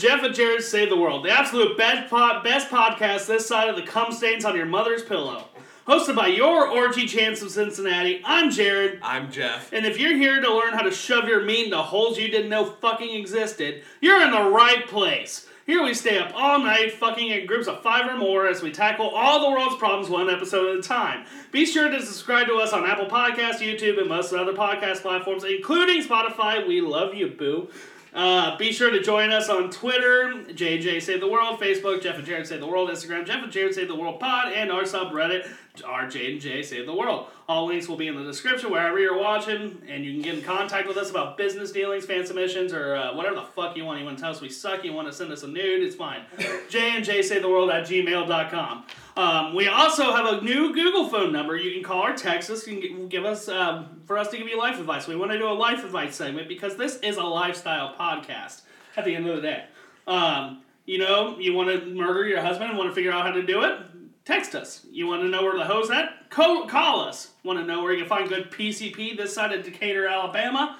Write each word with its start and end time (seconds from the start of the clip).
Jeff 0.00 0.22
and 0.22 0.34
Jared 0.34 0.62
Save 0.62 0.88
the 0.88 0.96
World, 0.96 1.26
the 1.26 1.30
absolute 1.30 1.76
best, 1.76 2.08
pod, 2.08 2.42
best 2.42 2.70
podcast 2.70 3.26
this 3.26 3.46
side 3.46 3.68
of 3.68 3.76
the 3.76 3.82
cum 3.82 4.10
stains 4.10 4.46
on 4.46 4.56
your 4.56 4.64
mother's 4.64 5.02
pillow. 5.02 5.48
Hosted 5.86 6.16
by 6.16 6.28
your 6.28 6.66
orgy 6.68 7.06
chance 7.06 7.42
of 7.42 7.50
Cincinnati, 7.50 8.22
I'm 8.24 8.50
Jared. 8.50 9.00
I'm 9.02 9.30
Jeff. 9.30 9.70
And 9.74 9.84
if 9.84 10.00
you're 10.00 10.16
here 10.16 10.40
to 10.40 10.54
learn 10.54 10.72
how 10.72 10.80
to 10.82 10.90
shove 10.90 11.28
your 11.28 11.42
meat 11.42 11.66
into 11.66 11.76
holes 11.76 12.18
you 12.18 12.28
didn't 12.28 12.48
know 12.48 12.64
fucking 12.64 13.14
existed, 13.14 13.82
you're 14.00 14.22
in 14.22 14.30
the 14.30 14.50
right 14.50 14.88
place. 14.88 15.46
Here 15.66 15.84
we 15.84 15.92
stay 15.92 16.18
up 16.18 16.32
all 16.34 16.58
night, 16.58 16.94
fucking 16.94 17.28
in 17.28 17.46
groups 17.46 17.68
of 17.68 17.82
five 17.82 18.10
or 18.10 18.16
more 18.16 18.48
as 18.48 18.62
we 18.62 18.72
tackle 18.72 19.10
all 19.10 19.40
the 19.40 19.50
world's 19.50 19.76
problems 19.76 20.08
one 20.08 20.30
episode 20.30 20.70
at 20.70 20.84
a 20.84 20.88
time. 20.88 21.26
Be 21.52 21.66
sure 21.66 21.90
to 21.90 22.02
subscribe 22.02 22.46
to 22.46 22.54
us 22.54 22.72
on 22.72 22.86
Apple 22.86 23.06
Podcasts, 23.06 23.58
YouTube, 23.58 24.00
and 24.00 24.08
most 24.08 24.32
other 24.32 24.54
podcast 24.54 25.02
platforms, 25.02 25.44
including 25.44 26.02
Spotify. 26.02 26.66
We 26.66 26.80
love 26.80 27.14
you, 27.14 27.28
boo. 27.28 27.68
Uh, 28.12 28.56
be 28.56 28.72
sure 28.72 28.90
to 28.90 29.00
join 29.00 29.30
us 29.30 29.48
on 29.48 29.70
Twitter, 29.70 30.44
JJ 30.48 31.00
Save 31.00 31.20
the 31.20 31.28
World, 31.28 31.60
Facebook, 31.60 32.02
Jeff 32.02 32.16
and 32.16 32.26
Jared 32.26 32.46
Save 32.46 32.60
the 32.60 32.66
World, 32.66 32.90
Instagram, 32.90 33.24
Jeff 33.24 33.42
and 33.42 33.52
Jared 33.52 33.74
Save 33.74 33.88
the 33.88 33.94
World 33.94 34.18
Pod, 34.18 34.52
and 34.52 34.72
our 34.72 34.82
subreddit, 34.82 35.48
RJ 35.82 36.32
and 36.32 36.40
J 36.40 36.62
Save 36.62 36.86
the 36.86 36.94
World. 36.94 37.26
All 37.48 37.66
links 37.66 37.88
will 37.88 37.96
be 37.96 38.06
in 38.06 38.16
the 38.16 38.22
description 38.24 38.70
wherever 38.70 38.98
you're 38.98 39.18
watching, 39.18 39.82
and 39.88 40.04
you 40.04 40.12
can 40.12 40.22
get 40.22 40.34
in 40.34 40.42
contact 40.42 40.86
with 40.86 40.96
us 40.96 41.10
about 41.10 41.36
business 41.36 41.72
dealings, 41.72 42.06
fan 42.06 42.24
submissions, 42.24 42.72
or 42.72 42.94
uh, 42.94 43.14
whatever 43.14 43.34
the 43.36 43.42
fuck 43.42 43.76
you 43.76 43.84
want. 43.84 43.98
You 43.98 44.04
want 44.04 44.18
to 44.18 44.22
tell 44.22 44.30
us 44.30 44.40
we 44.40 44.48
suck, 44.48 44.84
you 44.84 44.92
want 44.92 45.08
to 45.08 45.12
send 45.12 45.32
us 45.32 45.42
a 45.42 45.48
nude, 45.48 45.82
it's 45.82 45.96
fine. 45.96 46.22
J 46.68 46.96
and 46.96 47.04
J 47.04 47.22
Save 47.22 47.42
the 47.42 47.48
World 47.48 47.70
at 47.70 47.86
gmail.com. 47.86 48.84
Um, 49.16 49.54
we 49.54 49.68
also 49.68 50.12
have 50.12 50.26
a 50.26 50.40
new 50.40 50.72
Google 50.72 51.08
phone 51.08 51.32
number. 51.32 51.56
You 51.56 51.72
can 51.72 51.82
call 51.82 52.06
or 52.06 52.14
text 52.14 52.48
us. 52.50 52.66
You 52.66 52.80
can 52.80 53.08
give 53.08 53.24
us 53.24 53.48
um, 53.48 54.00
for 54.06 54.16
us 54.16 54.28
to 54.28 54.38
give 54.38 54.48
you 54.48 54.58
life 54.58 54.78
advice. 54.78 55.06
We 55.06 55.16
want 55.16 55.32
to 55.32 55.38
do 55.38 55.48
a 55.48 55.52
life 55.52 55.84
advice 55.84 56.16
segment 56.16 56.48
because 56.48 56.76
this 56.76 56.96
is 57.00 57.16
a 57.16 57.24
lifestyle 57.24 57.94
podcast. 57.94 58.62
At 58.96 59.04
the 59.04 59.14
end 59.14 59.28
of 59.28 59.36
the 59.36 59.42
day, 59.42 59.64
um, 60.06 60.62
you 60.84 60.98
know, 60.98 61.38
you 61.38 61.54
want 61.54 61.68
to 61.68 61.86
murder 61.86 62.26
your 62.26 62.40
husband 62.40 62.70
and 62.70 62.78
want 62.78 62.90
to 62.90 62.94
figure 62.94 63.12
out 63.12 63.24
how 63.24 63.32
to 63.32 63.42
do 63.42 63.62
it. 63.62 63.78
Text 64.24 64.54
us. 64.54 64.84
You 64.90 65.06
want 65.06 65.22
to 65.22 65.28
know 65.28 65.42
where 65.42 65.56
the 65.58 65.64
hose 65.64 65.90
at? 65.90 66.30
Co- 66.30 66.66
call 66.66 67.00
us. 67.00 67.30
Want 67.42 67.58
to 67.58 67.64
know 67.64 67.82
where 67.82 67.92
you 67.92 67.98
can 68.00 68.08
find 68.08 68.28
good 68.28 68.50
PCP 68.50 69.16
this 69.16 69.34
side 69.34 69.52
of 69.52 69.64
Decatur, 69.64 70.06
Alabama? 70.06 70.78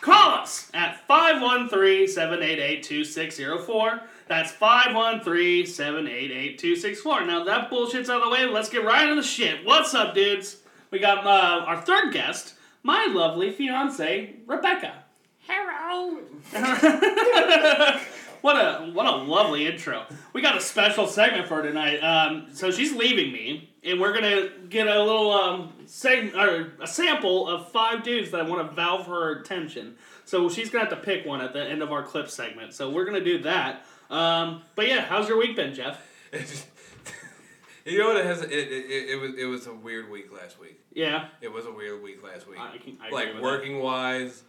Call 0.00 0.34
us 0.34 0.70
at 0.74 1.06
513-788-2604. 1.08 4.00
That's 4.28 4.52
513-788-2604. 4.52 7.26
Now 7.26 7.44
that 7.44 7.70
bullshit's 7.70 8.10
out 8.10 8.18
of 8.22 8.24
the 8.24 8.30
way, 8.30 8.44
let's 8.46 8.68
get 8.68 8.84
right 8.84 9.08
into 9.08 9.20
the 9.20 9.26
shit. 9.26 9.64
What's 9.64 9.94
up, 9.94 10.14
dudes? 10.14 10.58
We 10.90 10.98
got 10.98 11.26
uh, 11.26 11.64
our 11.66 11.80
third 11.80 12.12
guest, 12.12 12.54
my 12.82 13.06
lovely 13.10 13.50
fiance, 13.52 14.34
Rebecca. 14.46 15.02
Hello. 15.48 16.18
what 18.42 18.56
a 18.56 18.90
what 18.92 19.06
a 19.06 19.16
lovely 19.16 19.66
intro. 19.66 20.04
We 20.32 20.42
got 20.42 20.56
a 20.56 20.60
special 20.60 21.06
segment 21.06 21.48
for 21.48 21.62
tonight. 21.62 21.98
Um, 21.98 22.48
so 22.52 22.70
she's 22.70 22.92
leaving 22.94 23.32
me, 23.32 23.70
and 23.84 24.00
we're 24.00 24.12
gonna 24.14 24.48
get 24.68 24.86
a 24.86 25.02
little 25.02 25.32
um, 25.32 25.72
seg- 25.86 26.34
or 26.34 26.72
a 26.82 26.86
sample 26.86 27.48
of 27.48 27.70
five 27.72 28.02
dudes 28.02 28.30
that 28.30 28.40
I 28.40 28.44
want 28.48 28.68
to 28.68 28.74
valve 28.74 29.06
her 29.06 29.40
attention. 29.40 29.96
So 30.24 30.48
she's 30.48 30.70
gonna 30.70 30.84
have 30.88 30.98
to 30.98 31.04
pick 31.04 31.24
one 31.26 31.40
at 31.40 31.52
the 31.52 31.62
end 31.64 31.82
of 31.82 31.92
our 31.92 32.02
clip 32.02 32.28
segment. 32.28 32.74
So 32.74 32.90
we're 32.90 33.04
gonna 33.04 33.24
do 33.24 33.38
that. 33.42 33.84
Um, 34.10 34.62
but 34.74 34.86
yeah, 34.88 35.00
how's 35.02 35.28
your 35.28 35.38
week 35.38 35.56
been, 35.56 35.74
Jeff? 35.74 36.00
you 37.84 37.98
know 37.98 38.08
what 38.08 38.16
it 38.16 38.26
has? 38.26 38.42
It, 38.42 38.50
it, 38.52 38.72
it, 38.90 39.08
it 39.10 39.20
was 39.20 39.34
it 39.34 39.44
was 39.44 39.66
a 39.66 39.74
weird 39.74 40.10
week 40.10 40.32
last 40.32 40.58
week. 40.60 40.80
Yeah. 40.92 41.28
It 41.40 41.52
was 41.52 41.66
a 41.66 41.72
weird 41.72 42.02
week 42.02 42.22
last 42.24 42.48
week. 42.48 42.58
I 42.60 42.78
can- 42.78 42.98
I 43.00 43.08
agree 43.08 43.32
like 43.34 43.42
working 43.42 43.80
wise, 43.80 44.42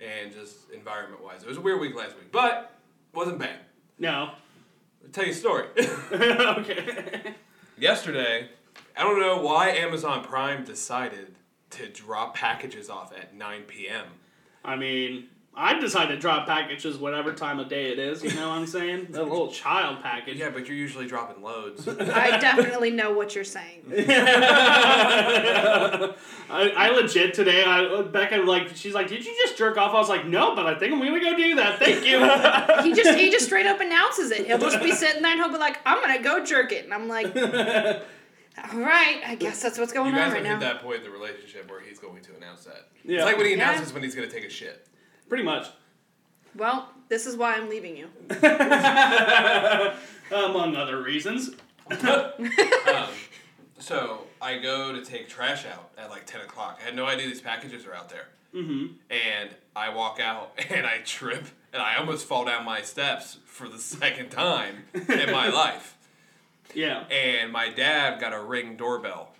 and 0.00 0.32
just 0.32 0.70
environment 0.72 1.22
wise. 1.22 1.42
It 1.42 1.48
was 1.48 1.56
a 1.58 1.60
weird 1.60 1.80
week 1.80 1.94
last 1.96 2.16
week, 2.16 2.30
but 2.30 2.70
wasn't 3.14 3.38
bad. 3.38 3.60
No. 3.98 4.30
I'll 5.02 5.10
tell 5.12 5.24
you 5.24 5.32
a 5.32 5.34
story. 5.34 5.66
okay. 6.12 7.34
Yesterday, 7.78 8.48
I 8.96 9.02
don't 9.02 9.20
know 9.20 9.38
why 9.40 9.70
Amazon 9.70 10.24
Prime 10.24 10.64
decided 10.64 11.34
to 11.70 11.88
drop 11.88 12.36
packages 12.36 12.88
off 12.88 13.12
at 13.16 13.34
9 13.34 13.62
p.m. 13.62 14.06
I 14.64 14.76
mean, 14.76 15.28
I 15.56 15.78
decide 15.78 16.06
to 16.08 16.16
drop 16.16 16.46
packages 16.48 16.98
whatever 16.98 17.32
time 17.32 17.60
of 17.60 17.68
day 17.68 17.92
it 17.92 17.98
is. 18.00 18.24
You 18.24 18.34
know 18.34 18.48
what 18.48 18.58
I'm 18.58 18.66
saying? 18.66 19.08
A 19.14 19.22
little 19.22 19.52
child 19.52 20.02
package. 20.02 20.38
Yeah, 20.38 20.50
but 20.50 20.66
you're 20.66 20.76
usually 20.76 21.06
dropping 21.06 21.42
loads. 21.44 21.86
I 21.88 22.38
definitely 22.38 22.90
know 22.90 23.12
what 23.12 23.34
you're 23.36 23.44
saying. 23.44 23.82
I, 26.50 26.72
I 26.76 26.90
legit 26.90 27.34
today. 27.34 27.62
I 27.64 28.02
Becca 28.02 28.36
like 28.38 28.74
she's 28.74 28.94
like, 28.94 29.08
did 29.08 29.24
you 29.24 29.34
just 29.44 29.56
jerk 29.56 29.76
off? 29.76 29.94
I 29.94 29.98
was 29.98 30.08
like, 30.08 30.26
no, 30.26 30.54
but 30.56 30.66
I 30.66 30.78
think 30.78 30.92
I'm 30.92 30.98
gonna 30.98 31.20
go 31.20 31.36
do 31.36 31.54
that. 31.56 31.78
Thank 31.78 32.04
you. 32.04 32.18
He 32.82 32.92
just 32.94 33.18
he 33.18 33.30
just 33.30 33.46
straight 33.46 33.66
up 33.66 33.80
announces 33.80 34.30
it. 34.30 34.46
He'll 34.46 34.58
just 34.58 34.80
be 34.82 34.92
sitting 34.92 35.22
there 35.22 35.32
and 35.32 35.40
he'll 35.40 35.52
be 35.52 35.58
like, 35.58 35.78
"I'm 35.86 36.00
gonna 36.00 36.22
go 36.22 36.44
jerk 36.44 36.72
it," 36.72 36.84
and 36.84 36.92
I'm 36.92 37.08
like, 37.08 37.26
"All 37.36 38.78
right, 38.80 39.20
I 39.26 39.36
guess 39.38 39.62
that's 39.62 39.78
what's 39.78 39.92
You 39.92 40.00
going 40.00 40.14
guys 40.14 40.28
on 40.28 40.32
right 40.32 40.44
have 40.44 40.60
hit 40.60 40.66
now." 40.66 40.72
that 40.74 40.82
point 40.82 40.98
in 40.98 41.04
the 41.04 41.10
relationship 41.10 41.70
where 41.70 41.80
he's 41.80 41.98
going 41.98 42.22
to 42.22 42.34
announce 42.36 42.64
that. 42.64 42.88
Yeah. 43.04 43.16
It's 43.18 43.24
like 43.24 43.36
when 43.36 43.46
he 43.46 43.54
Yeah. 43.54 43.70
announces 43.70 43.92
when 43.92 44.02
he's 44.02 44.14
going 44.14 44.28
to 44.28 44.34
take 44.34 44.44
a 44.44 44.50
shit. 44.50 44.86
Pretty 45.34 45.46
much, 45.46 45.66
Well, 46.54 46.90
this 47.08 47.26
is 47.26 47.36
why 47.36 47.56
I'm 47.56 47.68
leaving 47.68 47.96
you. 47.96 48.08
among 50.30 50.76
other 50.76 51.02
reasons. 51.02 51.50
um, 51.90 52.30
so 53.80 54.28
I 54.40 54.58
go 54.58 54.92
to 54.92 55.04
take 55.04 55.28
trash 55.28 55.66
out 55.66 55.90
at 55.98 56.08
like 56.08 56.24
10 56.24 56.42
o'clock. 56.42 56.78
I 56.80 56.84
had 56.84 56.94
no 56.94 57.06
idea 57.06 57.26
these 57.26 57.40
packages 57.40 57.84
are 57.84 57.92
out 57.92 58.10
there. 58.10 58.28
Mm-hmm. 58.54 58.92
And 59.10 59.50
I 59.74 59.88
walk 59.92 60.20
out 60.20 60.56
and 60.70 60.86
I 60.86 60.98
trip 60.98 61.48
and 61.72 61.82
I 61.82 61.96
almost 61.96 62.26
fall 62.26 62.44
down 62.44 62.64
my 62.64 62.82
steps 62.82 63.38
for 63.44 63.68
the 63.68 63.80
second 63.80 64.30
time 64.30 64.84
in 64.94 65.32
my 65.32 65.48
life. 65.48 65.96
Yeah. 66.76 67.08
And 67.10 67.50
my 67.50 67.70
dad 67.70 68.20
got 68.20 68.32
a 68.32 68.40
ring 68.40 68.76
doorbell. 68.76 69.33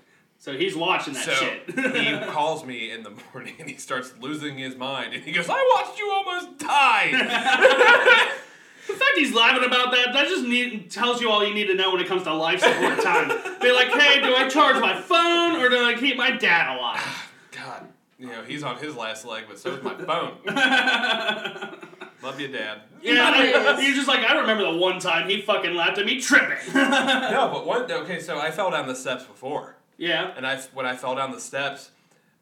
So 0.45 0.53
he's 0.53 0.77
watching 0.77 1.15
that 1.15 1.25
so 1.25 1.33
shit. 1.33 1.71
he 1.97 2.19
calls 2.31 2.67
me 2.67 2.91
in 2.91 3.03
the 3.03 3.13
morning 3.33 3.55
and 3.59 3.67
he 3.67 3.79
starts 3.79 4.13
losing 4.21 4.59
his 4.59 4.77
mind 4.77 5.15
and 5.15 5.25
he 5.25 5.33
goes, 5.33 5.47
I 5.49 5.73
watched 5.75 5.99
you 5.99 6.11
almost 6.13 6.59
die. 6.59 8.31
The 8.87 8.93
fact 8.93 9.13
he's 9.17 9.33
laughing 9.33 9.65
about 9.65 9.93
that, 9.93 10.13
that 10.13 10.29
just 10.29 10.45
need, 10.45 10.91
tells 10.91 11.23
you 11.23 11.31
all 11.31 11.43
you 11.43 11.55
need 11.55 11.69
to 11.69 11.75
know 11.75 11.91
when 11.91 12.03
it 12.03 12.07
comes 12.07 12.25
to 12.25 12.35
life 12.35 12.61
support 12.61 13.03
time. 13.03 13.29
Be 13.63 13.73
like, 13.73 13.89
hey, 13.89 14.21
do 14.21 14.35
I 14.37 14.47
charge 14.47 14.79
my 14.79 15.01
phone 15.01 15.57
or 15.57 15.71
do 15.71 15.83
I 15.83 15.95
keep 15.99 16.19
my 16.19 16.33
dad 16.33 16.77
alive? 16.77 17.01
God, 17.51 17.89
you 18.19 18.27
know, 18.27 18.43
he's 18.43 18.63
on 18.63 18.77
his 18.77 18.95
last 18.95 19.25
leg, 19.25 19.45
but 19.49 19.59
so 19.59 19.71
is 19.73 19.83
my 19.83 19.95
phone. 19.95 20.37
Love 22.23 22.39
you, 22.39 22.49
Dad. 22.49 22.83
Yeah, 23.01 23.33
I, 23.35 23.45
Yes. 23.45 23.83
you're 23.83 23.95
just 23.95 24.07
like, 24.09 24.21
I 24.21 24.39
remember 24.39 24.71
the 24.71 24.77
one 24.77 24.99
time 24.99 25.31
he 25.31 25.41
fucking 25.41 25.75
laughed 25.75 25.97
at 25.97 26.05
me 26.05 26.21
tripping. 26.21 26.75
No, 26.75 27.49
but 27.51 27.67
one, 27.67 27.91
okay, 27.91 28.21
so 28.21 28.39
I 28.39 28.51
fell 28.51 28.71
down 28.71 28.87
the 28.87 28.95
steps 28.95 29.25
before. 29.25 29.77
Yeah. 29.97 30.33
And 30.37 30.47
I, 30.47 30.61
when 30.75 30.87
I 30.87 30.97
fell 30.97 31.15
down 31.15 31.33
the 31.33 31.41
steps, 31.41 31.91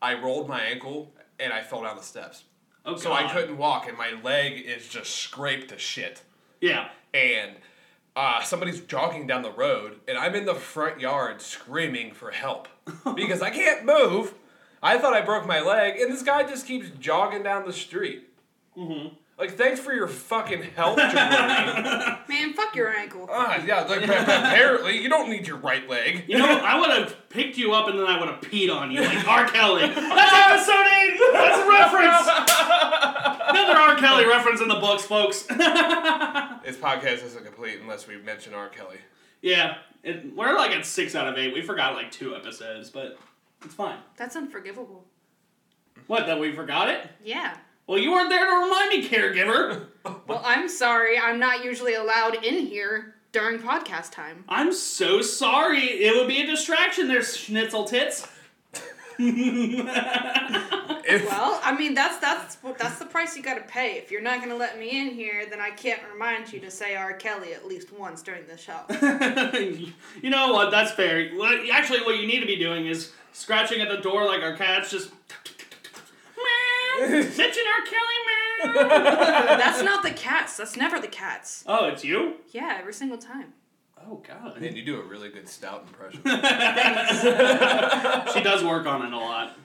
I 0.00 0.14
rolled 0.14 0.48
my 0.48 0.60
ankle 0.60 1.12
and 1.38 1.52
I 1.52 1.62
fell 1.62 1.82
down 1.82 1.96
the 1.96 2.02
steps. 2.02 2.44
Oh, 2.84 2.96
So 2.96 3.12
I 3.12 3.30
couldn't 3.30 3.58
walk, 3.58 3.88
and 3.88 3.96
my 3.96 4.10
leg 4.24 4.60
is 4.66 4.88
just 4.88 5.14
scraped 5.14 5.68
to 5.68 5.78
shit. 5.78 6.22
Yeah. 6.60 6.88
And 7.14 7.52
uh, 8.16 8.42
somebody's 8.42 8.80
jogging 8.80 9.26
down 9.26 9.42
the 9.42 9.52
road, 9.52 10.00
and 10.08 10.18
I'm 10.18 10.34
in 10.34 10.46
the 10.46 10.54
front 10.54 11.00
yard 11.00 11.40
screaming 11.40 12.12
for 12.12 12.32
help 12.32 12.68
because 13.14 13.40
I 13.40 13.50
can't 13.50 13.84
move. 13.84 14.34
I 14.82 14.98
thought 14.98 15.14
I 15.14 15.20
broke 15.20 15.46
my 15.46 15.60
leg, 15.60 16.00
and 16.00 16.12
this 16.12 16.22
guy 16.22 16.42
just 16.42 16.66
keeps 16.66 16.88
jogging 16.98 17.44
down 17.44 17.64
the 17.64 17.72
street. 17.72 18.28
Mm-hmm. 18.76 19.14
Like, 19.42 19.56
thanks 19.56 19.80
for 19.80 19.92
your 19.92 20.06
fucking 20.06 20.62
help, 20.76 20.96
Jabroni. 21.00 22.16
Man, 22.28 22.52
fuck 22.52 22.76
your 22.76 22.94
ankle. 22.94 23.28
ah, 23.28 23.60
yeah, 23.66 23.82
like, 23.82 24.04
apparently 24.04 25.02
you 25.02 25.08
don't 25.08 25.28
need 25.28 25.48
your 25.48 25.56
right 25.56 25.88
leg. 25.90 26.26
You 26.28 26.38
know, 26.38 26.46
I 26.46 26.78
would 26.78 26.90
have 26.90 27.28
picked 27.28 27.58
you 27.58 27.72
up 27.72 27.88
and 27.88 27.98
then 27.98 28.06
I 28.06 28.20
would 28.20 28.28
have 28.28 28.40
peed 28.40 28.72
on 28.72 28.92
you 28.92 29.00
like 29.00 29.26
R. 29.26 29.48
Kelly. 29.48 29.80
That's 29.88 30.68
episode 30.68 30.86
eight. 30.94 31.20
That's 31.32 31.58
a 31.60 31.68
reference. 31.68 32.28
Another 33.48 33.80
R. 33.80 33.96
Kelly 33.96 34.26
reference 34.26 34.60
in 34.60 34.68
the 34.68 34.76
books, 34.76 35.02
folks. 35.02 35.44
This 36.64 36.76
podcast 36.76 37.24
isn't 37.24 37.44
complete 37.44 37.80
unless 37.80 38.06
we 38.06 38.18
mention 38.18 38.54
R. 38.54 38.68
Kelly. 38.68 38.98
yeah, 39.40 39.78
it, 40.04 40.36
we're 40.36 40.54
like 40.54 40.70
at 40.70 40.86
six 40.86 41.16
out 41.16 41.26
of 41.26 41.36
eight. 41.36 41.52
We 41.52 41.62
forgot 41.62 41.94
like 41.94 42.12
two 42.12 42.36
episodes, 42.36 42.90
but 42.90 43.18
it's 43.64 43.74
fine. 43.74 43.98
That's 44.16 44.36
unforgivable. 44.36 45.04
What? 46.06 46.26
That 46.26 46.38
we 46.38 46.52
forgot 46.52 46.88
it? 46.88 47.10
Yeah. 47.24 47.56
Well, 47.86 47.98
you 47.98 48.12
weren't 48.12 48.30
there 48.30 48.46
to 48.46 48.64
remind 48.64 48.90
me, 48.90 49.08
caregiver. 49.08 49.86
Well, 50.26 50.42
I'm 50.44 50.68
sorry. 50.68 51.16
I'm 51.16 51.38
not 51.38 51.64
usually 51.64 51.94
allowed 51.94 52.44
in 52.44 52.66
here 52.66 53.14
during 53.30 53.60
podcast 53.60 54.10
time. 54.10 54.42
I'm 54.48 54.72
so 54.72 55.22
sorry. 55.22 55.78
It 55.78 56.16
would 56.16 56.26
be 56.26 56.42
a 56.42 56.46
distraction. 56.46 57.06
There's 57.06 57.36
schnitzel 57.36 57.84
tits. 57.84 58.26
Well, 59.18 59.30
I 61.62 61.76
mean 61.78 61.94
that's 61.94 62.18
that's 62.18 62.56
that's 62.78 62.98
the 62.98 63.06
price 63.06 63.36
you 63.36 63.42
got 63.42 63.54
to 63.54 63.62
pay. 63.62 63.98
If 63.98 64.10
you're 64.10 64.22
not 64.22 64.40
gonna 64.40 64.56
let 64.56 64.78
me 64.78 65.00
in 65.00 65.14
here, 65.14 65.46
then 65.48 65.60
I 65.60 65.70
can't 65.70 66.00
remind 66.12 66.52
you 66.52 66.60
to 66.60 66.70
say 66.70 66.96
R. 66.96 67.12
Kelly 67.12 67.52
at 67.52 67.66
least 67.66 67.92
once 67.92 68.22
during 68.22 68.46
the 68.46 68.56
show. 68.56 68.80
you 70.22 70.30
know 70.30 70.52
what? 70.52 70.70
That's 70.70 70.92
fair. 70.92 71.30
Actually, 71.72 72.00
what 72.00 72.18
you 72.18 72.26
need 72.26 72.40
to 72.40 72.46
be 72.46 72.56
doing 72.56 72.86
is 72.86 73.12
scratching 73.32 73.80
at 73.80 73.88
the 73.88 73.98
door 73.98 74.26
like 74.26 74.42
our 74.42 74.56
cats, 74.56 74.90
just. 74.90 75.10
Meow. 77.00 77.08
Mention 77.08 77.64
R. 77.66 77.84
Kelly, 77.84 78.18
That's 78.64 79.82
not 79.82 80.02
the 80.02 80.12
cats. 80.12 80.56
That's 80.56 80.76
never 80.76 81.00
the 81.00 81.08
cats. 81.08 81.64
Oh, 81.66 81.88
it's 81.88 82.04
you? 82.04 82.36
Yeah, 82.50 82.76
every 82.78 82.92
single 82.92 83.18
time. 83.18 83.52
Oh 84.08 84.22
god. 84.26 84.60
Man, 84.60 84.76
you 84.76 84.84
do 84.84 85.00
a 85.00 85.04
really 85.04 85.28
good 85.28 85.48
stout 85.48 85.84
impression. 85.86 86.22
She 88.32 88.42
does 88.42 88.64
work 88.64 88.86
on 88.86 89.06
it 89.06 89.12
a 89.12 89.16
lot. 89.16 89.56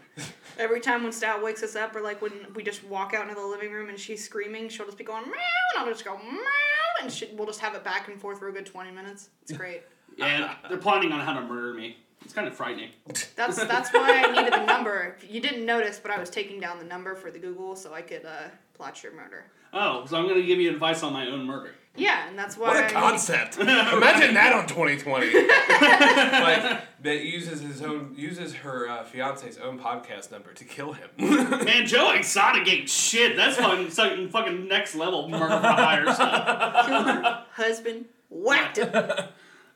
Every 0.57 0.79
time 0.79 1.03
when 1.03 1.11
Stout 1.11 1.43
wakes 1.43 1.61
us 1.61 1.75
up, 1.75 1.95
or 1.95 2.01
like 2.01 2.21
when 2.21 2.31
we 2.55 2.63
just 2.63 2.83
walk 2.83 3.13
out 3.13 3.27
into 3.27 3.39
the 3.39 3.45
living 3.45 3.71
room 3.71 3.89
and 3.89 3.99
she's 3.99 4.23
screaming, 4.23 4.69
she'll 4.69 4.87
just 4.87 4.97
be 4.97 5.03
going 5.03 5.23
meow, 5.25 5.33
and 5.75 5.83
I'll 5.83 5.91
just 5.91 6.03
go 6.03 6.17
meow, 6.17 7.03
and 7.03 7.11
she, 7.11 7.29
we'll 7.35 7.45
just 7.45 7.59
have 7.59 7.75
it 7.75 7.83
back 7.83 8.07
and 8.07 8.19
forth 8.19 8.39
for 8.39 8.47
a 8.47 8.51
good 8.51 8.65
twenty 8.65 8.91
minutes. 8.91 9.29
It's 9.43 9.51
great. 9.51 9.83
Yeah, 10.17 10.55
they're 10.67 10.79
planning 10.79 11.11
on 11.11 11.19
how 11.19 11.33
to 11.33 11.41
murder 11.41 11.75
me. 11.75 11.97
It's 12.27 12.33
kind 12.33 12.45
of 12.45 12.53
frightening. 12.53 12.89
That's 13.37 13.55
that's 13.55 13.93
why 13.93 14.21
I 14.25 14.31
needed 14.33 14.51
the 14.51 14.65
number. 14.65 15.15
You 15.29 15.39
didn't 15.39 15.65
notice, 15.65 15.97
but 15.97 16.11
I 16.11 16.19
was 16.19 16.29
taking 16.29 16.59
down 16.59 16.77
the 16.77 16.83
number 16.83 17.15
for 17.15 17.31
the 17.31 17.39
Google 17.39 17.73
so 17.77 17.93
I 17.93 18.01
could 18.01 18.25
uh, 18.25 18.49
plot 18.73 19.01
your 19.01 19.13
murder. 19.13 19.45
Oh, 19.71 20.05
so 20.05 20.17
I'm 20.17 20.27
gonna 20.27 20.41
give 20.41 20.59
you 20.59 20.69
advice 20.69 21.03
on 21.03 21.13
my 21.13 21.25
own 21.27 21.45
murder. 21.45 21.71
Yeah, 21.95 22.27
and 22.27 22.37
that's 22.37 22.57
why. 22.57 22.67
What 22.67 22.75
I 22.75 22.79
a 22.79 22.81
needed- 22.81 22.95
concept! 22.95 23.57
Imagine 23.59 24.33
that 24.33 24.51
on 24.51 24.67
2020. 24.67 25.25
like 25.27 26.81
that 27.01 27.23
uses 27.23 27.61
his 27.61 27.81
own 27.81 28.13
uses 28.17 28.53
her 28.55 28.89
uh, 28.89 29.05
fiance's 29.05 29.57
own 29.57 29.79
podcast 29.79 30.29
number 30.29 30.51
to 30.51 30.65
kill 30.65 30.91
him. 30.91 31.09
Man, 31.17 31.87
Joe 31.87 32.11
Exotic 32.11 32.67
ain't 32.69 32.89
shit. 32.89 33.37
That's 33.37 33.55
fucking, 33.55 33.87
fucking, 33.87 34.29
fucking 34.31 34.67
next 34.67 34.95
level 34.95 35.29
murder 35.29 35.47
for 35.47 35.67
hire 35.67 36.13
stuff. 36.13 36.85
Killed 36.87 37.05
her 37.07 37.43
husband, 37.53 38.05
whacked 38.29 38.79
him. 38.79 38.89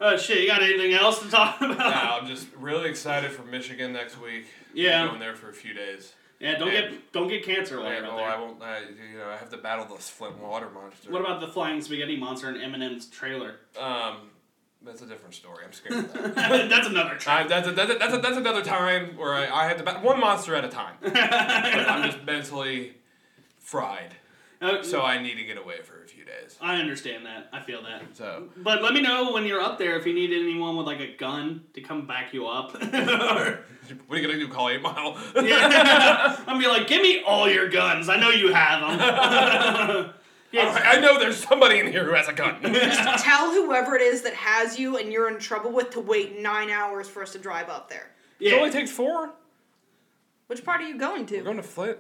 Oh 0.04 0.18
shit, 0.18 0.42
you 0.42 0.48
got 0.48 0.64
anything 0.64 0.94
else 0.94 1.22
to 1.22 1.30
talk 1.30 1.62
about? 1.62 1.78
Nah, 1.78 2.18
I'm 2.18 2.28
just 2.28 2.48
really 2.58 2.90
excited 2.90 3.32
for 3.32 3.44
Michigan 3.44 3.94
next 3.94 4.20
week. 4.20 4.48
Yeah. 4.74 5.04
I'm 5.04 5.10
going 5.10 5.20
there 5.20 5.36
for 5.36 5.50
a 5.50 5.54
few 5.54 5.74
days. 5.74 6.14
Yeah, 6.40 6.58
don't 6.58 6.72
get 6.72 7.12
don't 7.14 7.28
get 7.28 7.46
cancer 7.46 7.80
while 7.80 7.94
you're 7.94 8.04
out 8.04 8.18
there. 8.18 8.28
I 8.28 8.40
won't. 8.40 8.64
I, 8.64 8.80
you 8.80 9.20
know, 9.20 9.30
I 9.30 9.38
have 9.38 9.52
to 9.52 9.58
battle 9.58 9.86
this 9.96 10.10
Flint 10.10 10.40
water 10.40 10.72
monster. 10.72 11.12
What 11.12 11.22
about 11.22 11.40
the 11.40 11.48
flying 11.48 11.80
spaghetti 11.82 12.18
monster 12.18 12.50
in 12.50 12.56
Eminem's 12.56 13.06
trailer? 13.06 13.58
Um, 13.80 14.32
that's 14.84 15.04
a 15.04 15.06
different 15.06 15.36
story. 15.36 15.64
I'm 15.64 15.72
scared 15.72 16.06
of 16.06 16.14
that. 16.14 16.36
That's 16.70 16.88
another 16.88 17.16
I, 17.28 17.44
that's, 17.44 17.68
a, 17.68 17.72
that's, 17.72 17.92
a, 17.92 17.96
that's, 18.00 18.14
a, 18.16 18.18
that's 18.18 18.38
another 18.38 18.64
time 18.64 19.16
where 19.16 19.36
I, 19.36 19.48
I 19.48 19.68
have 19.68 19.78
to 19.78 19.84
battle 19.84 20.02
one 20.02 20.20
monster 20.20 20.56
at 20.56 20.66
a 20.66 20.70
time. 20.70 20.96
but 21.02 21.16
I'm 21.16 22.10
just 22.10 22.24
mentally 22.26 22.96
fried, 23.60 24.16
Uh, 24.62 24.84
so 24.84 25.02
I 25.02 25.20
need 25.20 25.36
to 25.36 25.44
get 25.44 25.58
away 25.58 25.82
for 25.82 26.04
a 26.04 26.08
few 26.08 26.24
days. 26.24 26.56
I 26.62 26.76
understand 26.76 27.26
that. 27.26 27.50
I 27.52 27.62
feel 27.62 27.82
that. 27.82 28.04
So 28.16 28.50
But 28.58 28.84
let 28.84 28.94
me 28.94 29.02
know 29.02 29.32
when 29.34 29.46
you're 29.48 29.60
up 29.60 29.80
there 29.80 29.98
if 29.98 30.06
you 30.06 30.14
need 30.14 30.32
anyone 30.32 30.78
with 30.78 30.86
like 30.86 31.00
a 31.00 31.16
gun 31.18 31.64
to 31.74 31.82
come 31.82 32.06
back 32.06 32.32
you 32.32 32.48
up. 32.48 32.74
what 32.80 32.94
are 32.94 33.64
you 34.10 34.22
gonna 34.22 34.38
do? 34.40 34.48
Call 34.48 34.70
Eight 34.70 34.82
Mile? 34.82 35.18
yeah. 35.44 36.36
I'm 36.40 36.46
gonna 36.46 36.60
be 36.60 36.68
like, 36.68 36.88
give 36.88 37.02
me 37.02 37.24
all 37.26 37.50
your 37.50 37.70
guns. 37.70 38.08
I 38.08 38.18
know 38.20 38.30
you 38.30 38.54
have 38.54 38.82
them. 38.82 40.14
yes. 40.52 40.82
I 40.86 41.00
know 41.00 41.18
there's 41.18 41.44
somebody 41.44 41.80
in 41.80 41.88
here 41.88 42.06
who 42.06 42.14
has 42.14 42.28
a 42.28 42.34
gun. 42.34 42.58
Just 42.62 43.24
tell 43.26 43.52
whoever 43.52 43.96
it 43.96 44.04
is 44.04 44.22
that 44.22 44.36
has 44.36 44.78
you 44.78 44.98
and 44.98 45.12
you're 45.12 45.28
in 45.28 45.40
trouble 45.40 45.72
with 45.72 45.90
to 45.92 46.00
wait 46.00 46.40
nine 46.40 46.70
hours 46.70 47.08
for 47.08 47.24
us 47.24 47.32
to 47.32 47.40
drive 47.40 47.70
up 47.70 47.90
there. 47.90 48.12
It 48.40 48.54
only 48.54 48.70
takes 48.70 48.92
four. 48.92 49.34
Which 50.48 50.64
part 50.64 50.82
are 50.82 50.88
you 50.88 50.98
going 50.98 51.26
to? 51.28 51.38
We're 51.38 51.44
going 51.46 51.58
to 51.58 51.64
Flint. 51.64 51.98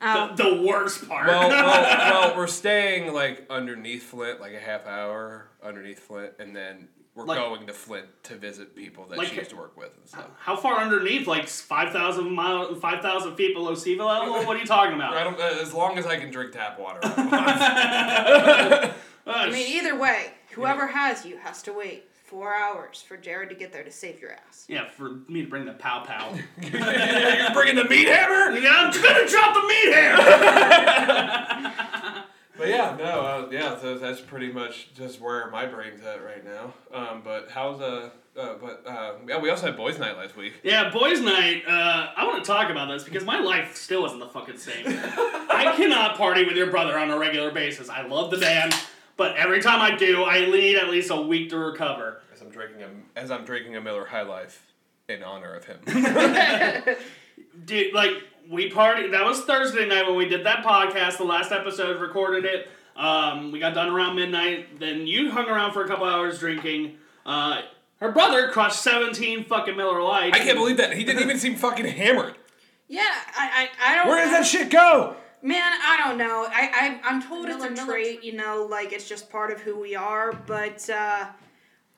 Oh, 0.00 0.32
The, 0.36 0.44
the 0.44 0.62
worst 0.62 1.08
part. 1.08 1.26
Well, 1.26 1.48
well, 1.48 1.82
well, 2.30 2.36
we're 2.36 2.46
staying 2.46 3.12
like 3.12 3.46
underneath 3.50 4.04
Flint, 4.04 4.40
like 4.40 4.52
a 4.54 4.60
half 4.60 4.86
hour 4.86 5.48
underneath 5.62 5.98
Flint, 6.00 6.34
and 6.38 6.54
then 6.54 6.88
we're 7.14 7.24
Like- 7.24 7.38
going 7.38 7.66
to 7.66 7.72
Flint 7.72 8.06
to 8.24 8.36
visit 8.36 8.76
people 8.76 9.06
that 9.06 9.18
Like- 9.18 9.28
she 9.28 9.34
used 9.36 9.50
to 9.50 9.56
work 9.56 9.76
with 9.76 9.90
and 9.96 10.08
stuff. 10.08 10.26
How 10.38 10.54
far 10.54 10.78
underneath? 10.80 11.26
Like 11.26 11.48
five 11.48 11.92
thousand 11.92 12.30
mile, 12.32 12.74
five 12.76 13.02
thousand 13.02 13.34
feet 13.34 13.54
below 13.54 13.74
sea 13.74 13.98
level? 14.00 14.34
What 14.44 14.56
are 14.56 14.60
you 14.60 14.66
talking 14.66 15.00
I 15.00 15.08
about? 15.10 15.36
don't, 15.36 15.40
uh, 15.40 15.60
as 15.60 15.74
long 15.74 15.98
as 15.98 16.06
I 16.06 16.16
can 16.16 16.30
drink 16.30 16.52
tap 16.52 16.78
water. 16.78 17.00
I 17.02 18.94
Oh, 19.26 19.50
mean, 19.50 19.66
either 19.76 19.94
way, 19.98 20.32
whoever 20.52 20.86
has 20.86 21.26
you 21.26 21.36
has 21.38 21.60
to 21.62 21.72
wait 21.72 22.04
four 22.28 22.54
hours 22.54 23.00
for 23.00 23.16
Jared 23.16 23.48
to 23.48 23.54
get 23.54 23.72
there 23.72 23.82
to 23.82 23.90
save 23.90 24.20
your 24.20 24.32
ass. 24.32 24.66
yeah, 24.68 24.90
for 24.90 25.20
me 25.28 25.42
to 25.42 25.48
bring 25.48 25.64
the 25.64 25.72
pow 25.72 26.04
pow. 26.04 26.34
You're 26.62 27.52
bringing 27.54 27.76
the 27.76 27.86
meat 27.88 28.06
hammer? 28.06 28.56
yeah, 28.58 28.92
I'm 28.92 29.02
gonna 29.02 29.26
drop 29.26 29.54
the 29.54 29.62
meat 29.66 29.94
hammer. 29.94 31.74
But 32.58 32.68
yeah, 32.70 32.96
no, 32.98 33.20
uh, 33.20 33.48
yeah, 33.52 33.78
so 33.78 33.96
that's 33.96 34.20
pretty 34.20 34.50
much 34.50 34.92
just 34.92 35.20
where 35.20 35.48
my 35.48 35.64
brain's 35.66 36.02
at 36.02 36.24
right 36.24 36.44
now. 36.44 36.74
Um, 36.92 37.22
but 37.24 37.48
how's 37.52 37.80
uh, 37.80 38.10
uh 38.36 38.54
but 38.60 38.82
uh, 38.84 39.12
yeah, 39.28 39.38
we 39.40 39.48
also 39.48 39.66
had 39.66 39.76
boys' 39.76 39.96
night 40.00 40.16
last 40.16 40.36
week. 40.36 40.54
Yeah, 40.64 40.90
boys' 40.90 41.20
night. 41.20 41.62
Uh, 41.68 42.08
I 42.16 42.26
want 42.26 42.44
to 42.44 42.50
talk 42.50 42.68
about 42.68 42.88
this 42.88 43.04
because 43.04 43.24
my 43.24 43.38
life 43.38 43.76
still 43.76 44.04
isn't 44.06 44.18
the 44.18 44.26
fucking 44.26 44.58
same. 44.58 44.86
I 44.88 45.72
cannot 45.76 46.16
party 46.16 46.44
with 46.44 46.56
your 46.56 46.68
brother 46.68 46.98
on 46.98 47.12
a 47.12 47.16
regular 47.16 47.52
basis. 47.52 47.88
I 47.88 48.04
love 48.04 48.32
the 48.32 48.38
band, 48.38 48.74
but 49.18 49.36
every 49.36 49.60
time 49.60 49.82
I 49.82 49.94
do, 49.94 50.24
I 50.24 50.46
need 50.46 50.76
at 50.76 50.88
least 50.88 51.10
a 51.10 51.20
week 51.20 51.50
to 51.50 51.58
recover. 51.58 52.22
As 52.32 52.40
I'm 52.40 52.48
drinking 52.48 52.82
a 52.82 53.18
as 53.18 53.30
I'm 53.30 53.44
drinking 53.44 53.76
a 53.76 53.80
Miller 53.82 54.06
High 54.06 54.22
Life 54.22 54.64
in 55.08 55.22
honor 55.22 55.54
of 55.54 55.64
him. 55.64 55.78
Dude, 57.64 57.92
like 57.92 58.12
we 58.48 58.70
party. 58.70 59.08
That 59.08 59.24
was 59.24 59.40
Thursday 59.42 59.86
night 59.86 60.06
when 60.06 60.16
we 60.16 60.26
did 60.26 60.46
that 60.46 60.64
podcast. 60.64 61.18
The 61.18 61.24
last 61.24 61.52
episode 61.52 62.00
recorded 62.00 62.44
it. 62.44 62.70
Um, 62.96 63.52
we 63.52 63.58
got 63.58 63.74
done 63.74 63.90
around 63.90 64.16
midnight. 64.16 64.78
Then 64.78 65.06
you 65.06 65.30
hung 65.30 65.48
around 65.48 65.72
for 65.72 65.84
a 65.84 65.88
couple 65.88 66.06
hours 66.06 66.38
drinking. 66.38 66.96
Uh, 67.26 67.62
her 68.00 68.12
brother 68.12 68.48
crushed 68.48 68.80
seventeen 68.82 69.44
fucking 69.44 69.76
Miller 69.76 70.00
Lights. 70.00 70.38
I 70.38 70.44
can't 70.44 70.56
believe 70.56 70.76
that 70.76 70.92
he 70.92 71.02
didn't 71.04 71.22
even 71.22 71.38
seem 71.38 71.56
fucking 71.56 71.86
hammered. 71.86 72.36
Yeah, 72.86 73.02
I, 73.36 73.68
I, 73.82 73.92
I 73.92 73.94
don't. 73.96 74.08
Where 74.08 74.24
does 74.24 74.30
that 74.30 74.46
shit 74.46 74.70
go? 74.70 75.16
Man, 75.42 75.72
I 75.84 75.96
don't 75.98 76.18
know. 76.18 76.46
I, 76.48 76.98
I 77.04 77.08
I'm 77.08 77.22
told 77.22 77.46
it's 77.48 77.56
Miller, 77.58 77.68
a 77.68 77.70
Miller. 77.70 77.86
trait, 77.86 78.24
you 78.24 78.32
know, 78.34 78.66
like 78.68 78.92
it's 78.92 79.08
just 79.08 79.30
part 79.30 79.50
of 79.52 79.60
who 79.60 79.78
we 79.78 79.94
are. 79.94 80.32
But 80.32 80.88
uh, 80.90 81.26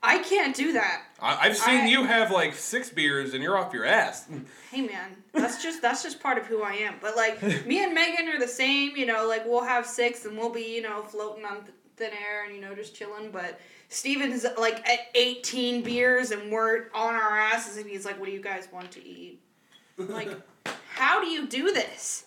I 0.02 0.18
can't 0.18 0.54
do 0.54 0.72
that. 0.74 1.02
I, 1.20 1.46
I've 1.48 1.56
seen 1.56 1.80
I- 1.82 1.86
you 1.88 2.04
have 2.04 2.30
like 2.30 2.54
six 2.54 2.90
beers 2.90 3.32
and 3.34 3.42
you're 3.42 3.56
off 3.56 3.72
your 3.72 3.84
ass. 3.84 4.26
Hey, 4.70 4.82
man, 4.82 5.16
that's 5.32 5.62
just 5.62 5.80
that's 5.82 6.02
just 6.02 6.20
part 6.20 6.38
of 6.38 6.46
who 6.46 6.62
I 6.62 6.72
am. 6.74 6.94
But 7.00 7.16
like 7.16 7.42
me 7.66 7.82
and 7.82 7.94
Megan 7.94 8.28
are 8.28 8.38
the 8.38 8.48
same. 8.48 8.96
You 8.96 9.06
know, 9.06 9.26
like 9.26 9.44
we'll 9.46 9.64
have 9.64 9.86
six 9.86 10.24
and 10.26 10.36
we'll 10.36 10.50
be 10.50 10.74
you 10.74 10.82
know 10.82 11.02
floating 11.02 11.44
on 11.44 11.64
thin 11.96 12.10
air 12.12 12.44
and 12.44 12.54
you 12.54 12.60
know 12.60 12.74
just 12.74 12.94
chilling. 12.94 13.30
But 13.30 13.58
Steven's 13.88 14.44
like 14.58 14.86
at 14.88 15.00
18 15.14 15.82
beers 15.82 16.30
and 16.30 16.52
we're 16.52 16.86
on 16.94 17.14
our 17.14 17.38
asses 17.38 17.76
and 17.78 17.88
he's 17.88 18.04
like, 18.04 18.18
"What 18.20 18.26
do 18.26 18.32
you 18.32 18.42
guys 18.42 18.68
want 18.72 18.90
to 18.92 19.04
eat?" 19.04 19.40
Like, 19.98 20.30
how 20.94 21.20
do 21.20 21.26
you 21.28 21.46
do 21.46 21.72
this? 21.72 22.24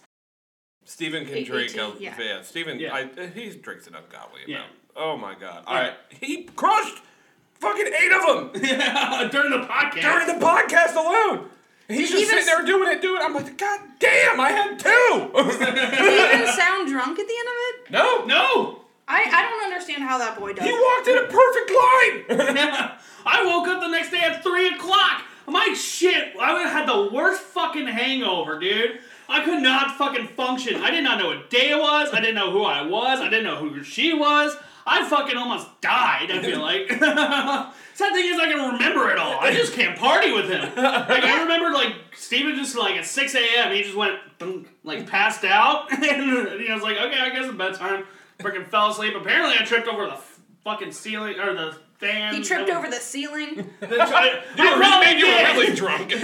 Steven 0.86 1.26
can 1.26 1.36
Eight- 1.36 1.48
drink. 1.48 1.72
18, 1.72 1.80
a, 1.80 2.00
yeah. 2.00 2.16
yeah. 2.20 2.42
Steven, 2.42 2.80
Yeah. 2.80 2.94
I, 2.94 3.28
he 3.28 3.50
drinks 3.52 3.88
an 3.88 3.96
ungodly 3.96 4.42
Yeah. 4.48 4.58
amount. 4.58 4.72
Oh 4.96 5.18
my 5.18 5.34
god. 5.36 5.64
All 5.68 5.76
Yeah. 5.76 5.82
right. 5.82 5.94
He 6.10 6.44
crushed 6.44 7.02
fucking 7.60 7.88
eight 7.88 8.12
of 8.12 8.52
them 8.54 8.62
during 9.32 9.52
the 9.52 9.66
podcast. 9.68 10.02
during 10.02 10.28
the 10.28 10.46
podcast 10.46 10.96
alone. 10.96 11.50
He's 11.88 11.98
Did 12.10 12.18
he 12.20 12.24
just 12.24 12.32
even 12.34 12.44
sitting 12.44 12.46
there 12.46 12.66
doing 12.66 12.90
it, 12.94 13.02
doing 13.02 13.22
it. 13.22 13.26
I'm 13.26 13.34
like, 13.34 13.58
God 13.58 13.80
damn, 14.00 14.40
I 14.40 14.50
had 14.52 14.80
two. 14.80 14.90
Do 14.90 15.42
you 15.44 16.26
even 16.26 16.48
sound 16.54 16.88
drunk 16.90 17.20
at 17.20 17.28
the 17.28 17.34
end 17.40 17.48
of 17.48 17.56
it? 17.68 17.92
no, 17.92 18.26
no. 18.26 18.80
I, 19.06 19.24
I 19.30 19.42
don't 19.50 19.64
understand 19.66 20.02
how 20.04 20.18
that 20.18 20.40
boy 20.40 20.54
does. 20.54 20.64
he 20.64 20.70
it. 20.72 20.82
walked 20.82 21.08
in 21.10 21.18
a 21.18 21.28
perfect 21.28 22.40
line. 22.40 22.92
I 23.26 23.44
woke 23.46 23.68
up 23.68 23.82
the 23.82 23.90
next 23.90 24.12
day 24.12 24.20
at 24.20 24.42
three 24.44 24.68
o'clock. 24.70 25.24
My 25.46 25.74
shit, 25.74 26.36
I 26.40 26.54
would've 26.54 26.72
had 26.72 26.88
the 26.88 27.10
worst 27.14 27.42
fucking 27.42 27.88
hangover, 27.88 28.60
dude. 28.60 29.00
I 29.34 29.44
could 29.44 29.62
not 29.62 29.98
fucking 29.98 30.28
function. 30.28 30.76
I 30.76 30.92
did 30.92 31.04
not 31.04 31.18
know 31.18 31.28
what 31.28 31.50
day 31.50 31.72
it 31.72 31.80
was. 31.80 32.14
I 32.14 32.20
didn't 32.20 32.36
know 32.36 32.52
who 32.52 32.64
I 32.64 32.84
was. 32.84 33.20
I 33.20 33.30
didn't 33.30 33.46
know 33.46 33.58
who 33.58 33.84
she 33.84 34.14
was. 34.14 34.56
I 34.86 35.08
fucking 35.08 35.36
almost 35.36 35.68
died. 35.82 36.30
I 36.30 36.42
feel 36.42 36.62
like. 36.62 36.90
Sad 37.96 38.14
thing 38.14 38.26
is, 38.26 38.40
I 38.40 38.52
can 38.52 38.74
remember 38.74 39.12
it 39.12 39.18
all. 39.18 39.40
I 39.40 39.54
just 39.54 39.74
can't 39.74 39.98
party 39.98 40.32
with 40.34 40.50
him. 40.50 40.62
Like 40.76 41.24
I 41.24 41.42
remember, 41.42 41.72
like 41.72 41.96
Steven 42.16 42.56
just 42.56 42.76
like 42.76 42.96
at 42.96 43.06
six 43.06 43.36
a.m. 43.36 43.74
He 43.74 43.84
just 43.84 43.96
went 43.96 44.20
like 44.84 45.10
passed 45.10 45.44
out, 45.46 45.92
and 45.92 46.62
he 46.62 46.72
was 46.72 46.82
like, 46.82 46.98
"Okay, 46.98 47.20
I 47.20 47.30
guess 47.30 47.46
it's 47.46 47.56
bedtime." 47.56 48.06
Freaking 48.40 48.68
fell 48.68 48.90
asleep. 48.90 49.14
Apparently, 49.16 49.56
I 49.60 49.64
tripped 49.64 49.88
over 49.88 50.08
the 50.08 50.20
fucking 50.64 50.92
ceiling 50.92 51.40
or 51.40 51.54
the 51.54 51.78
fan. 52.04 52.34
He 52.36 52.42
tripped 52.44 52.70
over 52.70 52.88
the 52.90 52.98
ceiling. 52.98 53.70
I, 53.82 54.42
You 54.58 54.64
were, 54.72 54.78
probably 54.78 55.06
maybe 55.06 55.20
you 55.20 55.26
were 55.28 55.38
did. 55.38 55.56
really 55.58 55.76
drunk. 55.76 56.14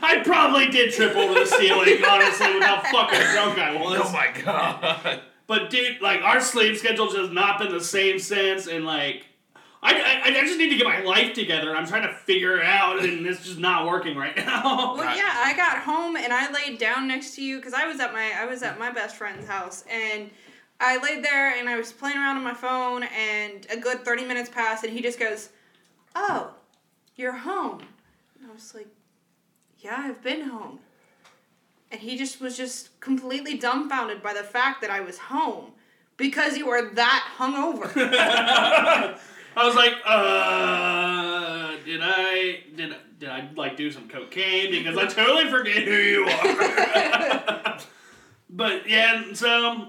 I 0.00 0.22
probably 0.24 0.68
did 0.68 0.92
trip 0.92 1.14
over 1.16 1.34
the 1.34 1.46
ceiling, 1.46 2.02
honestly, 2.08 2.54
with 2.54 2.62
how 2.62 2.80
fucking 2.80 3.20
drunk 3.32 3.58
I 3.58 3.76
was. 3.80 4.00
oh 4.04 4.12
my 4.12 4.30
god. 4.42 5.20
But 5.46 5.70
dude, 5.70 6.00
like 6.00 6.22
our 6.22 6.40
sleep 6.40 6.76
schedule 6.76 7.10
just 7.10 7.32
not 7.32 7.58
been 7.58 7.72
the 7.72 7.80
same 7.82 8.18
since, 8.18 8.66
and 8.66 8.84
like. 8.84 9.24
I, 9.80 9.92
I, 9.94 10.28
I 10.30 10.40
just 10.44 10.58
need 10.58 10.70
to 10.70 10.76
get 10.76 10.88
my 10.88 11.02
life 11.02 11.34
together. 11.34 11.76
I'm 11.76 11.86
trying 11.86 12.02
to 12.02 12.12
figure 12.12 12.58
it 12.58 12.64
out, 12.66 12.98
and 12.98 13.24
it's 13.24 13.44
just 13.44 13.60
not 13.60 13.86
working 13.86 14.16
right 14.16 14.36
now. 14.36 14.94
Well, 14.98 15.16
yeah, 15.16 15.32
I 15.36 15.54
got 15.54 15.78
home 15.78 16.16
and 16.16 16.32
I 16.32 16.50
laid 16.50 16.78
down 16.78 17.06
next 17.06 17.36
to 17.36 17.44
you 17.44 17.58
because 17.58 17.74
I 17.74 17.86
was 17.86 18.00
at 18.00 18.12
my 18.12 18.32
I 18.36 18.44
was 18.46 18.64
at 18.64 18.80
my 18.80 18.90
best 18.90 19.14
friend's 19.14 19.46
house 19.46 19.84
and 19.88 20.30
I 20.80 21.02
laid 21.02 21.24
there 21.24 21.58
and 21.58 21.68
I 21.68 21.76
was 21.76 21.92
playing 21.92 22.16
around 22.16 22.36
on 22.36 22.44
my 22.44 22.54
phone 22.54 23.02
and 23.02 23.66
a 23.70 23.76
good 23.76 24.04
thirty 24.04 24.24
minutes 24.24 24.48
passed 24.48 24.84
and 24.84 24.92
he 24.92 25.02
just 25.02 25.18
goes, 25.18 25.50
"Oh, 26.14 26.52
you're 27.16 27.32
home." 27.32 27.80
And 28.38 28.50
I 28.50 28.54
was 28.54 28.74
like, 28.74 28.88
"Yeah, 29.80 29.96
I've 29.98 30.22
been 30.22 30.48
home." 30.48 30.80
and 31.90 32.00
he 32.00 32.16
just 32.16 32.40
was 32.40 32.56
just 32.56 32.98
completely 33.00 33.56
dumbfounded 33.56 34.22
by 34.22 34.32
the 34.32 34.42
fact 34.42 34.80
that 34.82 34.90
I 34.90 35.00
was 35.00 35.18
home 35.18 35.72
because 36.16 36.56
you 36.56 36.66
were 36.66 36.90
that 36.94 37.34
hungover. 37.38 37.90
I 39.56 39.66
was 39.66 39.74
like, 39.74 39.94
uh, 40.04 41.76
did 41.84 42.00
I 42.02 42.60
did 42.76 42.94
did 43.18 43.28
I 43.28 43.48
like 43.56 43.76
do 43.76 43.90
some 43.90 44.08
cocaine 44.08 44.70
because 44.70 44.96
I 44.96 45.06
totally 45.06 45.50
forget 45.50 45.82
who 45.82 45.94
you 45.94 46.24
are. 46.24 47.78
but 48.50 48.88
yeah, 48.88 49.32
so 49.32 49.88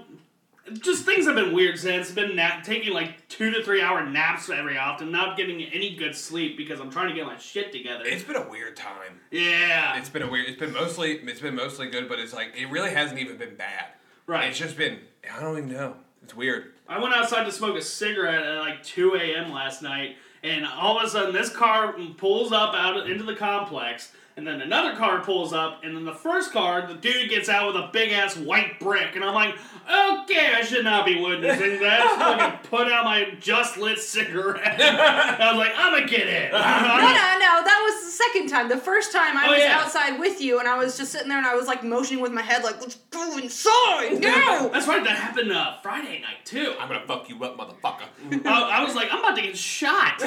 just 0.74 1.04
things 1.04 1.26
have 1.26 1.34
been 1.34 1.52
weird 1.52 1.78
since. 1.78 2.06
It's 2.08 2.14
been 2.14 2.36
nap 2.36 2.64
taking 2.64 2.92
like 2.92 3.28
two 3.28 3.50
to 3.50 3.62
three 3.64 3.82
hour 3.82 4.04
naps 4.04 4.48
every 4.50 4.78
often, 4.78 5.10
not 5.10 5.36
getting 5.36 5.62
any 5.62 5.96
good 5.96 6.14
sleep 6.14 6.56
because 6.56 6.80
I'm 6.80 6.90
trying 6.90 7.08
to 7.08 7.14
get 7.14 7.26
my 7.26 7.36
shit 7.38 7.72
together. 7.72 8.04
It's 8.06 8.22
been 8.22 8.36
a 8.36 8.48
weird 8.48 8.76
time. 8.76 9.20
yeah, 9.30 9.98
It's 9.98 10.08
been 10.08 10.22
a 10.22 10.30
weird. 10.30 10.48
It's 10.48 10.58
been 10.58 10.72
mostly. 10.72 11.12
It's 11.12 11.40
been 11.40 11.54
mostly 11.56 11.88
good, 11.90 12.08
but 12.08 12.18
it's 12.18 12.32
like 12.32 12.52
it 12.56 12.66
really 12.70 12.90
hasn't 12.90 13.18
even 13.20 13.36
been 13.36 13.56
bad. 13.56 13.86
right. 14.26 14.48
It's 14.48 14.58
just 14.58 14.76
been. 14.76 14.98
I 15.34 15.40
don't 15.40 15.58
even 15.58 15.72
know. 15.72 15.96
It's 16.22 16.34
weird. 16.34 16.72
I 16.88 16.98
went 17.00 17.14
outside 17.14 17.44
to 17.44 17.52
smoke 17.52 17.76
a 17.76 17.82
cigarette 17.82 18.42
at 18.42 18.58
like 18.60 18.82
2 18.82 19.14
a.m. 19.14 19.50
last 19.52 19.82
night, 19.82 20.16
and 20.42 20.66
all 20.66 20.98
of 20.98 21.04
a 21.04 21.08
sudden 21.08 21.32
this 21.34 21.48
car 21.54 21.94
pulls 22.18 22.52
up 22.52 22.74
out 22.74 23.08
into 23.08 23.24
the 23.24 23.34
complex, 23.34 24.12
and 24.40 24.46
then 24.48 24.62
another 24.62 24.96
car 24.96 25.20
pulls 25.22 25.52
up, 25.52 25.84
and 25.84 25.94
then 25.94 26.06
the 26.06 26.14
first 26.14 26.50
car, 26.50 26.86
the 26.86 26.94
dude 26.94 27.28
gets 27.28 27.50
out 27.50 27.66
with 27.66 27.76
a 27.76 27.90
big 27.92 28.10
ass 28.10 28.38
white 28.38 28.80
brick, 28.80 29.14
and 29.14 29.22
I'm 29.22 29.34
like, 29.34 29.54
okay, 29.84 30.54
I 30.56 30.62
should 30.62 30.82
not 30.82 31.04
be 31.04 31.20
witnessing 31.20 31.78
that. 31.80 32.16
So 32.18 32.24
I 32.24 32.36
can 32.38 32.58
put 32.70 32.90
out 32.90 33.04
my 33.04 33.34
just 33.38 33.76
lit 33.76 33.98
cigarette. 33.98 34.80
I 34.80 35.52
was 35.52 35.58
like, 35.58 35.72
I'm 35.76 35.92
gonna 35.92 36.06
get 36.08 36.26
it. 36.26 36.52
no, 36.52 36.58
no, 36.58 36.62
no. 36.62 37.62
That 37.64 37.82
was 37.84 38.04
the 38.06 38.10
second 38.10 38.48
time. 38.48 38.70
The 38.70 38.78
first 38.78 39.12
time 39.12 39.36
I 39.36 39.46
Oh, 39.48 39.50
was 39.52 39.58
yeah. 39.60 39.78
outside 39.78 40.18
with 40.18 40.40
you, 40.40 40.58
and 40.58 40.66
I 40.66 40.78
was 40.78 40.96
just 40.96 41.12
sitting 41.12 41.28
there, 41.28 41.36
and 41.38 41.46
I 41.46 41.54
was 41.54 41.66
like 41.66 41.84
motioning 41.84 42.22
with 42.22 42.32
my 42.32 42.40
head, 42.42 42.64
like, 42.64 42.80
"Let's 42.80 42.94
go 43.10 43.36
inside 43.36 44.20
now." 44.22 44.68
That's 44.68 44.88
right. 44.88 45.04
That 45.04 45.16
happened 45.18 45.52
uh, 45.52 45.76
Friday 45.82 46.20
night 46.22 46.46
too. 46.46 46.74
I'm 46.80 46.88
gonna 46.88 47.04
fuck 47.06 47.28
you 47.28 47.42
up, 47.44 47.58
motherfucker. 47.58 48.06
I, 48.46 48.78
I 48.80 48.84
was 48.84 48.94
like, 48.94 49.08
I'm 49.12 49.18
about 49.18 49.36
to 49.36 49.42
get 49.42 49.56
shot. 49.58 50.22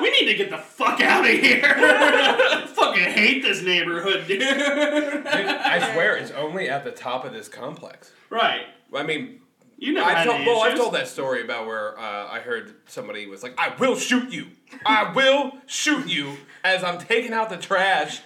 we 0.00 0.10
need 0.10 0.26
to 0.30 0.34
get 0.34 0.48
the 0.50 0.58
fuck 0.58 1.00
out 1.02 1.24
of 1.24 1.30
here. 1.30 1.60
I 1.64 2.66
fucking 2.66 3.04
hate 3.18 3.42
this 3.42 3.62
neighborhood, 3.62 4.26
dude. 4.26 4.40
Dude, 4.40 4.48
I 5.26 5.92
swear, 5.92 6.16
it's 6.16 6.30
only 6.32 6.68
at 6.68 6.84
the 6.84 6.90
top 6.92 7.24
of 7.24 7.32
this 7.32 7.48
complex. 7.48 8.10
right. 8.30 8.62
I 8.94 9.02
mean, 9.02 9.40
You 9.76 9.92
know, 9.92 10.02
I've 10.02 10.26
told, 10.26 10.46
well, 10.46 10.62
I've 10.62 10.76
told 10.76 10.94
that 10.94 11.08
story 11.08 11.42
about 11.42 11.66
where 11.66 11.98
uh, 11.98 12.26
I 12.28 12.40
heard 12.40 12.74
somebody 12.86 13.26
was 13.26 13.42
like, 13.42 13.54
"I 13.58 13.74
will 13.78 13.96
shoot 13.96 14.32
you. 14.32 14.46
I 14.86 15.12
will 15.12 15.52
shoot 15.66 16.06
you." 16.08 16.36
As 16.64 16.82
I'm 16.82 16.98
taking 16.98 17.32
out 17.32 17.50
the 17.50 17.58
trash, 17.58 18.20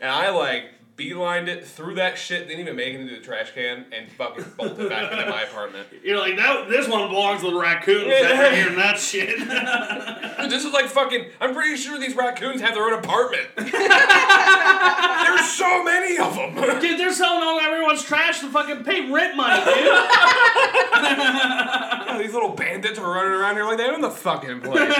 and 0.00 0.10
I 0.10 0.30
like 0.30 0.64
beelined 0.96 1.46
it 1.48 1.66
through 1.66 1.94
that 1.96 2.16
shit, 2.16 2.48
didn't 2.48 2.60
even 2.60 2.74
make 2.74 2.94
it 2.94 3.00
into 3.00 3.14
the 3.14 3.20
trash 3.20 3.52
can, 3.52 3.84
and 3.92 4.10
fucking 4.12 4.44
bolted 4.56 4.88
back 4.88 5.12
into 5.12 5.26
my 5.30 5.42
apartment. 5.42 5.86
You're 6.02 6.18
like 6.18 6.36
that. 6.36 6.68
This 6.70 6.88
one 6.88 7.08
belongs 7.10 7.42
to 7.42 7.50
the 7.50 7.56
raccoons. 7.58 8.10
After 8.10 8.54
hearing 8.56 8.76
that 8.76 8.98
shit. 8.98 9.38
Dude, 9.38 10.50
This 10.50 10.64
is 10.64 10.72
like 10.72 10.86
fucking. 10.86 11.26
I'm 11.40 11.52
pretty 11.54 11.76
sure 11.76 11.98
these 11.98 12.16
raccoons 12.16 12.60
have 12.62 12.74
their 12.74 12.84
own 12.84 12.94
apartment. 12.98 13.46
There's 13.56 13.70
so 15.50 15.84
many 15.84 16.18
of 16.18 16.34
them. 16.34 16.54
Dude, 16.80 16.98
they're 16.98 17.12
selling 17.12 17.42
all 17.42 17.60
everyone's 17.60 18.02
trash 18.02 18.40
to 18.40 18.48
fucking 18.50 18.84
pay 18.84 19.10
rent 19.10 19.36
money, 19.36 19.62
dude. 19.64 19.76
Yeah, 20.96 22.16
these 22.18 22.32
little 22.32 22.50
bandits 22.54 22.98
are 22.98 23.10
running 23.10 23.32
around 23.32 23.56
here 23.56 23.64
like 23.64 23.76
they 23.78 23.84
own 23.88 24.00
the 24.00 24.10
fucking 24.10 24.60
place. 24.62 24.94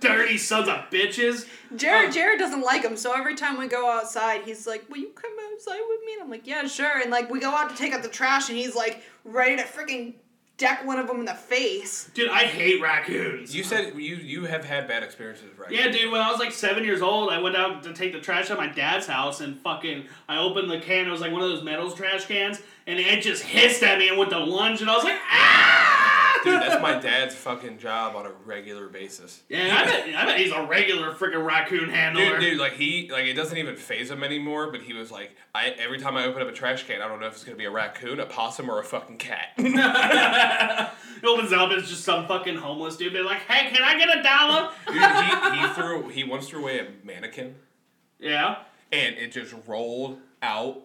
Dirty 0.00 0.36
sons 0.38 0.68
of 0.68 0.76
bitches. 0.90 1.46
Jared, 1.76 2.10
oh. 2.10 2.12
Jared 2.12 2.38
doesn't 2.38 2.62
like 2.62 2.82
him, 2.82 2.96
so 2.96 3.12
every 3.12 3.34
time 3.34 3.58
we 3.58 3.66
go 3.66 3.90
outside, 3.90 4.42
he's 4.42 4.66
like, 4.66 4.88
"Will 4.90 4.98
you 4.98 5.10
come 5.14 5.32
outside 5.52 5.80
with 5.88 6.00
me?" 6.06 6.14
And 6.14 6.22
I'm 6.22 6.30
like, 6.30 6.46
"Yeah, 6.46 6.66
sure." 6.66 7.00
And 7.00 7.10
like, 7.10 7.30
we 7.30 7.40
go 7.40 7.50
out 7.50 7.70
to 7.70 7.76
take 7.76 7.92
out 7.92 8.02
the 8.02 8.08
trash, 8.08 8.48
and 8.48 8.58
he's 8.58 8.74
like, 8.74 9.02
ready 9.24 9.56
to 9.56 9.62
freaking 9.62 10.14
deck 10.56 10.86
one 10.86 10.98
of 10.98 11.08
them 11.08 11.18
in 11.18 11.24
the 11.24 11.34
face. 11.34 12.10
Dude, 12.14 12.30
I 12.30 12.44
hate 12.44 12.80
raccoons. 12.80 13.54
You 13.54 13.64
said 13.64 13.94
you 13.96 14.16
you 14.16 14.44
have 14.44 14.64
had 14.64 14.86
bad 14.86 15.02
experiences, 15.02 15.58
right? 15.58 15.70
Yeah, 15.70 15.88
dude, 15.90 16.12
when 16.12 16.20
I 16.20 16.30
was 16.30 16.38
like 16.38 16.52
seven 16.52 16.84
years 16.84 17.02
old, 17.02 17.30
I 17.30 17.40
went 17.40 17.56
out 17.56 17.82
to 17.84 17.92
take 17.92 18.12
the 18.12 18.20
trash 18.20 18.46
out 18.46 18.52
of 18.52 18.58
my 18.58 18.68
dad's 18.68 19.06
house 19.06 19.40
and 19.40 19.58
fucking, 19.58 20.06
I 20.28 20.38
opened 20.38 20.70
the 20.70 20.78
can, 20.78 21.08
it 21.08 21.10
was 21.10 21.20
like 21.20 21.32
one 21.32 21.42
of 21.42 21.48
those 21.48 21.64
metal 21.64 21.90
trash 21.90 22.26
cans, 22.26 22.62
and 22.86 22.98
it 22.98 23.22
just 23.22 23.42
hissed 23.42 23.82
at 23.82 23.98
me 23.98 24.08
and 24.08 24.18
went 24.18 24.30
to 24.30 24.38
lunge, 24.38 24.80
and 24.80 24.90
I 24.90 24.96
was 24.96 25.04
like, 25.04 25.18
ah! 25.30 26.40
Dude, 26.44 26.60
that's 26.60 26.82
my 26.82 26.98
dad's 26.98 27.34
fucking 27.34 27.78
job 27.78 28.14
on 28.16 28.26
a 28.26 28.30
regular 28.44 28.88
basis. 28.88 29.42
Yeah, 29.48 29.76
I 29.78 29.84
bet, 29.86 30.14
I 30.14 30.26
bet 30.26 30.38
he's 30.38 30.52
a 30.52 30.62
regular 30.66 31.12
freaking 31.12 31.44
raccoon 31.44 31.88
handler. 31.88 32.38
Dude, 32.38 32.40
dude, 32.40 32.58
like 32.58 32.74
he, 32.74 33.08
like 33.10 33.24
it 33.24 33.32
doesn't 33.32 33.56
even 33.56 33.76
phase 33.76 34.10
him 34.10 34.22
anymore. 34.22 34.70
But 34.70 34.82
he 34.82 34.92
was 34.92 35.10
like, 35.10 35.34
I 35.54 35.68
every 35.70 35.98
time 35.98 36.18
I 36.18 36.26
open 36.26 36.42
up 36.42 36.48
a 36.48 36.52
trash 36.52 36.86
can, 36.86 37.00
I 37.00 37.08
don't 37.08 37.18
know 37.18 37.28
if 37.28 37.32
it's 37.32 37.44
gonna 37.44 37.56
be 37.56 37.64
a 37.64 37.70
raccoon, 37.70 38.20
a 38.20 38.26
possum, 38.26 38.68
or 38.68 38.78
a 38.78 38.84
fucking 38.84 39.16
cat. 39.16 39.56
He 41.24 41.30
opens 41.30 41.52
it 41.52 41.58
up, 41.58 41.70
it's 41.70 41.88
just 41.88 42.04
some 42.04 42.26
fucking 42.26 42.56
homeless 42.56 42.98
dude. 42.98 43.14
They're 43.14 43.24
like, 43.24 43.40
hey, 43.48 43.70
can 43.70 43.82
I 43.82 43.96
get 43.96 44.14
a 44.14 44.22
dollar? 44.22 44.70
Dude, 44.86 44.96
he, 45.54 45.66
he 45.66 45.72
threw, 45.72 46.08
he 46.10 46.24
once 46.24 46.48
threw 46.48 46.60
away 46.60 46.80
a 46.80 46.88
mannequin, 47.02 47.54
yeah. 48.18 48.58
and 48.92 49.16
it 49.16 49.32
just 49.32 49.54
rolled 49.66 50.18
out 50.42 50.82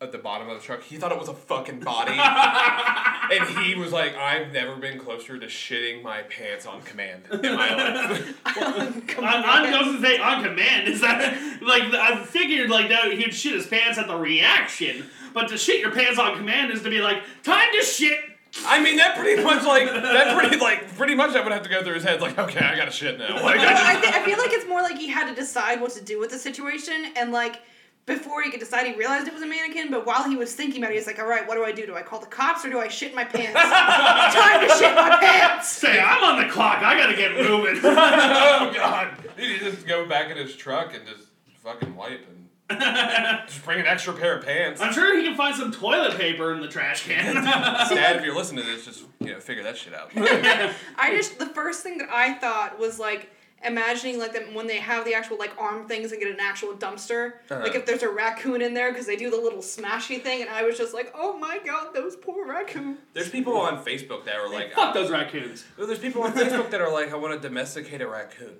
at 0.00 0.12
the 0.12 0.18
bottom 0.18 0.48
of 0.48 0.58
the 0.58 0.62
truck. 0.64 0.82
He 0.82 0.96
thought 0.96 1.10
it 1.10 1.18
was 1.18 1.28
a 1.28 1.34
fucking 1.34 1.80
body, 1.80 2.12
and 3.32 3.48
he 3.58 3.74
was 3.74 3.92
like, 3.92 4.14
I've 4.16 4.52
never 4.52 4.76
been 4.76 4.98
closer 4.98 5.38
to 5.38 5.46
shitting 5.46 6.02
my 6.02 6.22
pants 6.22 6.66
on 6.66 6.82
command 6.82 7.22
in 7.30 7.54
my 7.54 7.74
life. 8.04 8.46
On, 8.58 9.24
on, 9.24 9.44
I 9.44 9.80
was 9.82 9.86
gonna 9.86 10.00
say 10.00 10.18
on 10.18 10.42
command. 10.42 10.88
Is 10.88 11.00
that 11.00 11.62
like 11.62 11.82
I 11.94 12.22
figured 12.24 12.68
like 12.68 12.88
that 12.90 13.12
he'd 13.12 13.34
shit 13.34 13.54
his 13.54 13.66
pants 13.66 13.98
at 13.98 14.06
the 14.06 14.16
reaction, 14.16 15.06
but 15.32 15.48
to 15.48 15.56
shit 15.56 15.80
your 15.80 15.92
pants 15.92 16.18
on 16.18 16.36
command 16.36 16.72
is 16.72 16.82
to 16.82 16.90
be 16.90 17.00
like 17.00 17.22
time 17.42 17.68
to 17.72 17.82
shit. 17.84 18.18
I 18.66 18.82
mean, 18.82 18.96
that 18.96 19.16
pretty 19.18 19.42
much 19.42 19.64
like 19.64 19.86
that 19.86 20.38
pretty 20.38 20.56
like 20.58 20.94
pretty 20.96 21.14
much 21.14 21.32
that 21.32 21.42
would 21.42 21.52
have 21.52 21.62
to 21.62 21.68
go 21.70 21.82
through 21.82 21.94
his 21.94 22.04
head. 22.04 22.20
Like, 22.20 22.38
okay, 22.38 22.64
I 22.64 22.76
gotta 22.76 22.90
shit 22.90 23.18
now. 23.18 23.42
Like, 23.42 23.60
I 23.60 23.70
just, 23.70 23.84
I, 23.84 24.00
th- 24.00 24.14
I 24.14 24.24
feel 24.24 24.38
like 24.38 24.52
it's 24.52 24.68
more 24.68 24.82
like 24.82 24.96
he 24.96 25.08
had 25.08 25.28
to 25.28 25.34
decide 25.34 25.80
what 25.80 25.92
to 25.92 26.04
do 26.04 26.18
with 26.20 26.30
the 26.30 26.38
situation, 26.38 27.12
and 27.16 27.32
like 27.32 27.60
before 28.06 28.40
he 28.42 28.50
could 28.50 28.60
decide, 28.60 28.86
he 28.86 28.94
realized 28.94 29.26
it 29.26 29.34
was 29.34 29.42
a 29.42 29.46
mannequin. 29.46 29.90
But 29.90 30.06
while 30.06 30.28
he 30.28 30.36
was 30.36 30.54
thinking 30.54 30.80
about 30.80 30.92
it, 30.92 30.94
he's 30.94 31.06
like, 31.06 31.18
"All 31.18 31.26
right, 31.26 31.46
what 31.46 31.56
do 31.56 31.64
I 31.64 31.72
do? 31.72 31.86
Do 31.86 31.96
I 31.96 32.02
call 32.02 32.20
the 32.20 32.26
cops 32.26 32.64
or 32.64 32.70
do 32.70 32.78
I 32.78 32.88
shit 32.88 33.14
my 33.14 33.24
pants? 33.24 33.52
Time 33.60 34.60
to 34.66 34.74
shit 34.74 34.94
my 34.94 35.18
pants." 35.20 35.68
Say 35.68 36.00
I'm 36.00 36.22
on 36.22 36.46
the 36.46 36.52
clock. 36.52 36.82
I 36.82 36.96
gotta 36.96 37.16
get 37.16 37.32
moving. 37.32 37.80
oh 37.84 38.72
god, 38.74 39.10
he 39.36 39.58
just 39.58 39.86
go 39.86 40.06
back 40.06 40.30
in 40.30 40.36
his 40.36 40.54
truck 40.54 40.94
and 40.94 41.04
just 41.06 41.28
fucking 41.62 41.96
wipe 41.96 42.24
and 42.28 42.46
just 43.48 43.64
bring 43.64 43.80
an 43.80 43.86
extra 43.86 44.12
pair 44.12 44.38
of 44.38 44.44
pants. 44.44 44.80
I'm 44.80 44.92
sure 44.92 45.16
he 45.16 45.24
can 45.24 45.36
find 45.36 45.56
some 45.56 45.72
toilet 45.72 46.16
paper 46.16 46.52
in 46.54 46.60
the 46.60 46.68
trash 46.68 47.06
can. 47.06 47.34
Dad, 47.34 48.16
if 48.16 48.24
you're 48.24 48.36
listening 48.36 48.64
to 48.64 48.70
this, 48.70 48.84
just 48.84 49.04
you 49.18 49.32
know 49.32 49.40
figure 49.40 49.64
that 49.64 49.76
shit 49.76 49.94
out. 49.94 50.12
I 50.14 51.12
just 51.16 51.40
the 51.40 51.46
first 51.46 51.82
thing 51.82 51.98
that 51.98 52.08
I 52.08 52.34
thought 52.34 52.78
was 52.78 53.00
like 53.00 53.30
imagining 53.66 54.18
like 54.18 54.32
them 54.32 54.54
when 54.54 54.66
they 54.66 54.78
have 54.78 55.04
the 55.04 55.14
actual 55.14 55.38
like 55.38 55.52
arm 55.58 55.86
things 55.88 56.12
and 56.12 56.20
get 56.20 56.30
an 56.30 56.40
actual 56.40 56.74
dumpster. 56.74 57.34
Uh-huh. 57.50 57.60
Like 57.62 57.74
if 57.74 57.86
there's 57.86 58.02
a 58.02 58.08
raccoon 58.08 58.62
in 58.62 58.74
there 58.74 58.92
because 58.92 59.06
they 59.06 59.16
do 59.16 59.30
the 59.30 59.36
little 59.36 59.60
smashy 59.60 60.22
thing, 60.22 60.40
and 60.42 60.50
I 60.50 60.62
was 60.62 60.78
just 60.78 60.94
like, 60.94 61.12
oh 61.14 61.36
my 61.36 61.58
god, 61.64 61.94
those 61.94 62.16
poor 62.16 62.46
raccoons. 62.46 62.98
There's 63.12 63.30
people 63.30 63.56
on 63.56 63.84
Facebook 63.84 64.24
that 64.24 64.36
are 64.36 64.48
like, 64.48 64.72
Fuck 64.72 64.94
those 64.94 65.10
raccoons. 65.10 65.64
There's 65.76 65.98
people 65.98 66.22
on 66.22 66.32
Facebook 66.32 66.70
that 66.70 66.80
are 66.80 66.92
like, 66.92 67.12
I 67.12 67.16
want 67.16 67.34
to 67.34 67.40
domesticate 67.48 68.00
a 68.00 68.08
raccoon. 68.08 68.52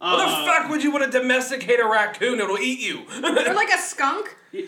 Uh, 0.00 0.14
What 0.14 0.26
the 0.26 0.52
fuck 0.52 0.70
would 0.70 0.82
you 0.82 0.92
want 0.92 1.10
to 1.10 1.18
domesticate 1.18 1.80
a 1.80 1.86
raccoon? 1.86 2.40
It'll 2.40 2.58
eat 2.58 2.80
you. 2.80 3.04
Or 3.22 3.54
like 3.54 3.70
a 3.70 3.78
skunk. 3.78 4.36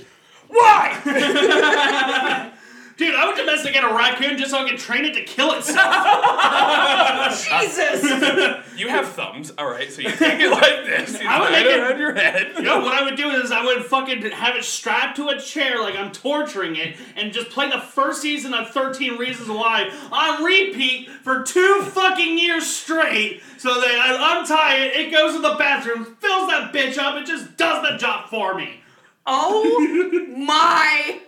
Why? 0.49 2.51
Dude, 3.01 3.15
I 3.15 3.27
would 3.27 3.35
domesticate 3.37 3.83
a 3.83 3.95
raccoon 3.95 4.37
just 4.37 4.51
so 4.51 4.59
I 4.63 4.69
can 4.69 4.77
train 4.77 5.07
it 5.07 5.15
to 5.15 5.23
kill 5.25 5.53
itself. 5.53 5.91
Jesus. 7.63 8.67
You 8.81 8.89
have 8.89 9.09
thumbs, 9.09 9.53
all 9.59 9.67
right. 9.69 9.93
So 9.93 10.01
you 10.01 10.11
take 10.11 10.41
it 10.41 10.51
like 10.51 10.87
this. 10.87 11.21
You 11.21 11.29
I 11.29 11.39
would 11.41 11.49
tie 11.51 11.61
it 11.61 11.65
make 11.65 11.67
it- 11.75 11.81
around 11.81 11.99
your 11.99 12.15
head. 12.15 12.53
You 12.57 12.63
know, 12.63 12.81
what 12.81 12.95
I 12.95 13.03
would 13.05 13.17
do 13.17 13.29
is 13.31 13.51
I 13.53 13.63
would 13.65 13.85
fucking 13.85 14.23
have 14.31 14.55
it 14.57 14.65
strapped 14.65 15.17
to 15.17 15.29
a 15.29 15.39
chair 15.41 15.81
like 15.81 15.97
I'm 15.97 16.13
torturing 16.13 16.77
it 16.77 16.97
and 17.17 17.31
just 17.33 17.49
play 17.51 17.69
the 17.71 17.81
first 17.81 18.21
season 18.23 18.53
of 18.55 18.71
13 18.71 19.17
Reasons 19.19 19.49
Why 19.49 19.91
on 20.13 20.43
repeat 20.45 21.09
for 21.11 21.43
two 21.43 21.83
fucking 21.91 22.39
years 22.39 22.67
straight 22.67 23.43
so 23.59 23.81
that 23.81 23.99
I 23.99 24.41
untie 24.41 24.77
it, 24.77 24.97
it 24.97 25.11
goes 25.11 25.35
to 25.35 25.41
the 25.43 25.55
bathroom, 25.59 26.05
fills 26.21 26.49
that 26.51 26.71
bitch 26.73 26.97
up, 26.99 27.17
and 27.17 27.27
just 27.27 27.57
does 27.59 27.83
the 27.83 27.97
job 27.99 28.29
for 28.31 28.55
me. 28.55 28.81
oh 29.27 30.27
my 30.37 31.21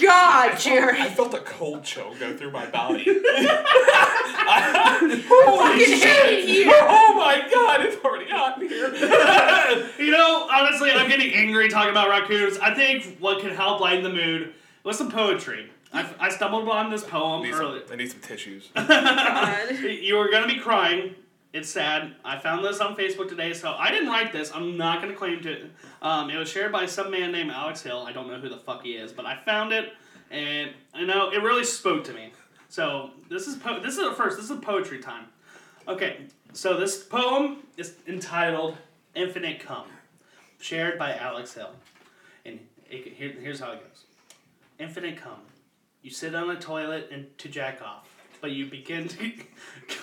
god, 0.00 0.58
Jerry. 0.58 1.00
I 1.00 1.08
felt 1.10 1.34
a 1.34 1.40
cold 1.40 1.84
chill 1.84 2.14
go 2.18 2.36
through 2.36 2.52
my 2.52 2.66
body. 2.66 3.04
fucking 5.04 5.98
hate 5.98 6.48
you. 6.48 6.70
Oh 6.72 7.14
my 7.16 7.46
god, 7.50 7.80
it's 7.84 7.96
already 8.04 8.30
hot 8.30 8.60
in 8.62 8.68
here. 8.68 8.90
You 9.98 10.10
know, 10.12 10.48
honestly, 10.52 10.90
I'm 10.90 11.08
getting 11.08 11.32
angry 11.32 11.68
talking 11.68 11.90
about 11.90 12.08
raccoons. 12.08 12.58
I 12.58 12.74
think 12.74 13.18
what 13.18 13.40
can 13.40 13.50
help 13.54 13.80
lighten 13.80 14.02
the 14.02 14.10
mood 14.10 14.52
was 14.82 14.98
some 14.98 15.10
poetry. 15.10 15.70
I, 15.92 16.08
I 16.18 16.28
stumbled 16.30 16.64
upon 16.64 16.90
this 16.90 17.04
poem 17.04 17.42
I 17.42 17.44
need 17.44 17.54
earlier. 17.54 17.82
some, 17.86 17.92
I 17.92 17.96
need 17.96 18.10
some 18.10 18.20
tissues. 18.20 18.70
You 20.02 20.16
were 20.16 20.30
gonna 20.30 20.46
be 20.48 20.58
crying. 20.58 21.14
It's 21.52 21.68
sad. 21.68 22.14
I 22.24 22.38
found 22.38 22.64
this 22.64 22.78
on 22.78 22.94
Facebook 22.94 23.28
today, 23.28 23.52
so 23.52 23.74
I 23.76 23.90
didn't 23.90 24.08
write 24.08 24.32
this. 24.32 24.52
I'm 24.54 24.76
not 24.76 25.00
to 25.02 25.12
claim 25.12 25.42
to. 25.42 25.68
Um, 26.00 26.30
it 26.30 26.36
was 26.36 26.48
shared 26.48 26.70
by 26.70 26.86
some 26.86 27.10
man 27.10 27.32
named 27.32 27.50
Alex 27.50 27.82
Hill. 27.82 28.04
I 28.06 28.12
don't 28.12 28.28
know 28.28 28.38
who 28.38 28.48
the 28.48 28.58
fuck 28.58 28.84
he 28.84 28.92
is, 28.92 29.12
but 29.12 29.26
I 29.26 29.36
found 29.44 29.72
it, 29.72 29.92
and 30.30 30.70
I 30.94 31.02
know 31.02 31.30
it 31.30 31.42
really 31.42 31.64
spoke 31.64 32.04
to 32.04 32.12
me. 32.12 32.32
So 32.68 33.10
this 33.28 33.48
is 33.48 33.56
po- 33.56 33.80
this 33.80 33.98
is 33.98 34.16
first. 34.16 34.36
This 34.36 34.48
is 34.48 34.60
poetry 34.60 35.00
time. 35.00 35.26
Okay, 35.88 36.26
so 36.52 36.78
this 36.78 37.02
poem 37.02 37.64
is 37.76 37.96
entitled 38.06 38.76
"Infinite 39.16 39.58
Come," 39.58 39.88
shared 40.60 41.00
by 41.00 41.16
Alex 41.16 41.54
Hill, 41.54 41.70
and 42.44 42.60
it, 42.88 43.14
here, 43.14 43.32
here's 43.40 43.58
how 43.58 43.72
it 43.72 43.80
goes. 43.80 44.04
Infinite 44.78 45.16
come. 45.16 45.40
You 46.02 46.10
sit 46.10 46.34
on 46.34 46.48
a 46.48 46.58
toilet 46.60 47.08
and 47.10 47.36
to 47.38 47.48
jack 47.48 47.82
off, 47.82 48.08
but 48.40 48.50
you 48.52 48.66
begin 48.66 49.08
to. 49.08 49.32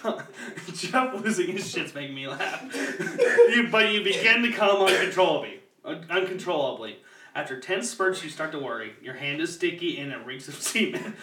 Jeff 0.74 1.14
losing 1.14 1.48
his 1.48 1.70
shit's 1.70 1.94
making 1.96 2.16
me 2.16 2.28
laugh. 2.28 2.64
you, 3.50 3.68
but 3.72 3.92
you 3.92 4.04
begin 4.04 4.44
to 4.44 4.52
come 4.52 4.82
uncontrollably. 4.86 5.60
un- 5.86 6.06
Uncontrollably. 6.10 6.98
After 7.36 7.60
10 7.60 7.84
spurts, 7.84 8.24
you 8.24 8.30
start 8.30 8.52
to 8.54 8.60
worry. 8.60 8.94
Your 9.02 9.14
hand 9.14 9.42
is 9.42 9.54
sticky 9.54 10.00
and 10.00 10.12
it 10.12 10.26
reeks 10.26 10.48
of 10.48 10.56
semen. 10.62 11.16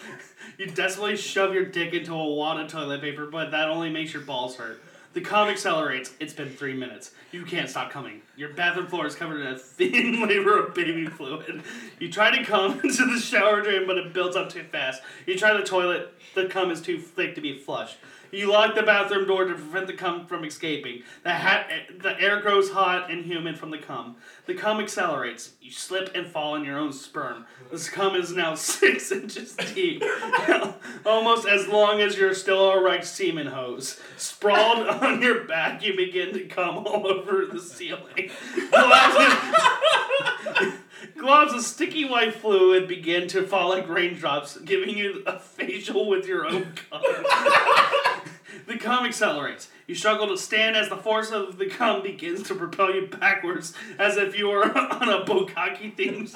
you 0.57 0.67
desperately 0.67 1.17
shove 1.17 1.53
your 1.53 1.65
dick 1.65 1.93
into 1.93 2.13
a 2.13 2.33
wad 2.33 2.59
of 2.59 2.69
toilet 2.71 3.01
paper, 3.01 3.25
but 3.27 3.51
that 3.51 3.69
only 3.69 3.89
makes 3.89 4.13
your 4.13 4.23
balls 4.23 4.55
hurt. 4.55 4.81
The 5.15 5.21
cum 5.21 5.47
accelerates. 5.47 6.13
It's 6.19 6.33
been 6.33 6.49
three 6.49 6.73
minutes. 6.73 7.11
You 7.31 7.45
can't 7.45 7.69
stop 7.69 7.89
coming. 7.89 8.21
Your 8.35 8.49
bathroom 8.49 8.87
floor 8.87 9.07
is 9.07 9.15
covered 9.15 9.39
in 9.39 9.47
a 9.47 9.57
thin 9.57 10.21
layer 10.27 10.57
of 10.59 10.75
baby 10.75 11.05
fluid. 11.05 11.63
You 11.99 12.11
try 12.11 12.37
to 12.37 12.43
come 12.43 12.73
into 12.83 13.05
the 13.05 13.17
shower 13.17 13.61
drain, 13.61 13.87
but 13.87 13.97
it 13.97 14.11
builds 14.11 14.35
up 14.35 14.49
too 14.49 14.65
fast. 14.65 15.01
You 15.25 15.37
try 15.37 15.55
the 15.55 15.63
toilet. 15.63 16.13
The 16.35 16.47
cum 16.47 16.69
is 16.69 16.81
too 16.81 16.99
thick 16.99 17.33
to 17.35 17.41
be 17.41 17.57
flushed. 17.57 17.95
You 18.31 18.51
lock 18.51 18.75
the 18.75 18.83
bathroom 18.83 19.27
door 19.27 19.45
to 19.45 19.53
prevent 19.53 19.87
the 19.87 19.93
cum 19.93 20.25
from 20.25 20.43
escaping. 20.43 21.03
The, 21.23 21.31
hat, 21.31 21.69
the 22.01 22.19
air 22.19 22.41
grows 22.41 22.71
hot 22.71 23.09
and 23.09 23.25
humid 23.25 23.57
from 23.57 23.71
the 23.71 23.77
cum. 23.77 24.17
The 24.45 24.53
cum 24.53 24.79
accelerates. 24.79 25.53
You 25.61 25.71
slip 25.71 26.15
and 26.15 26.27
fall 26.27 26.55
in 26.55 26.63
your 26.63 26.77
own 26.77 26.93
sperm. 26.93 27.45
This 27.71 27.89
cum 27.89 28.15
is 28.15 28.31
now 28.31 28.55
six 28.55 29.11
inches 29.11 29.55
deep, 29.73 30.03
almost 31.05 31.47
as 31.47 31.67
long 31.67 32.01
as 32.01 32.17
your 32.17 32.33
still 32.33 32.71
erect 32.73 33.05
semen 33.05 33.47
hose. 33.47 33.99
Sprawled 34.17 34.87
on 35.03 35.21
your 35.21 35.43
back, 35.45 35.85
you 35.85 35.95
begin 35.95 36.33
to 36.33 36.45
cum 36.45 36.79
all 36.79 37.07
over 37.07 37.45
the 37.45 37.59
ceiling. 37.59 38.31
Globs, 41.17 41.53
of 41.53 41.61
sticky 41.61 42.05
white 42.05 42.35
fluid 42.35 42.87
begin 42.87 43.27
to 43.29 43.45
fall 43.45 43.69
like 43.69 43.87
raindrops, 43.87 44.57
giving 44.57 44.97
you 44.97 45.23
a 45.25 45.37
facial 45.39 46.07
with 46.07 46.27
your 46.27 46.45
own 46.45 46.73
cum. 46.89 47.01
The 48.67 48.77
cum 48.77 49.05
accelerates. 49.05 49.69
You 49.85 49.93
struggle 49.95 50.27
to 50.27 50.37
stand 50.37 50.75
as 50.75 50.89
the 50.89 50.97
force 50.97 51.31
of 51.31 51.57
the 51.57 51.67
cum 51.67 52.01
begins 52.01 52.43
to 52.47 52.55
propel 52.55 52.93
you 52.93 53.07
backwards, 53.07 53.73
as 53.99 54.17
if 54.17 54.37
you 54.37 54.47
were 54.47 54.63
on 54.65 55.09
a 55.09 55.23
bukkake 55.23 55.95
themed. 55.95 56.29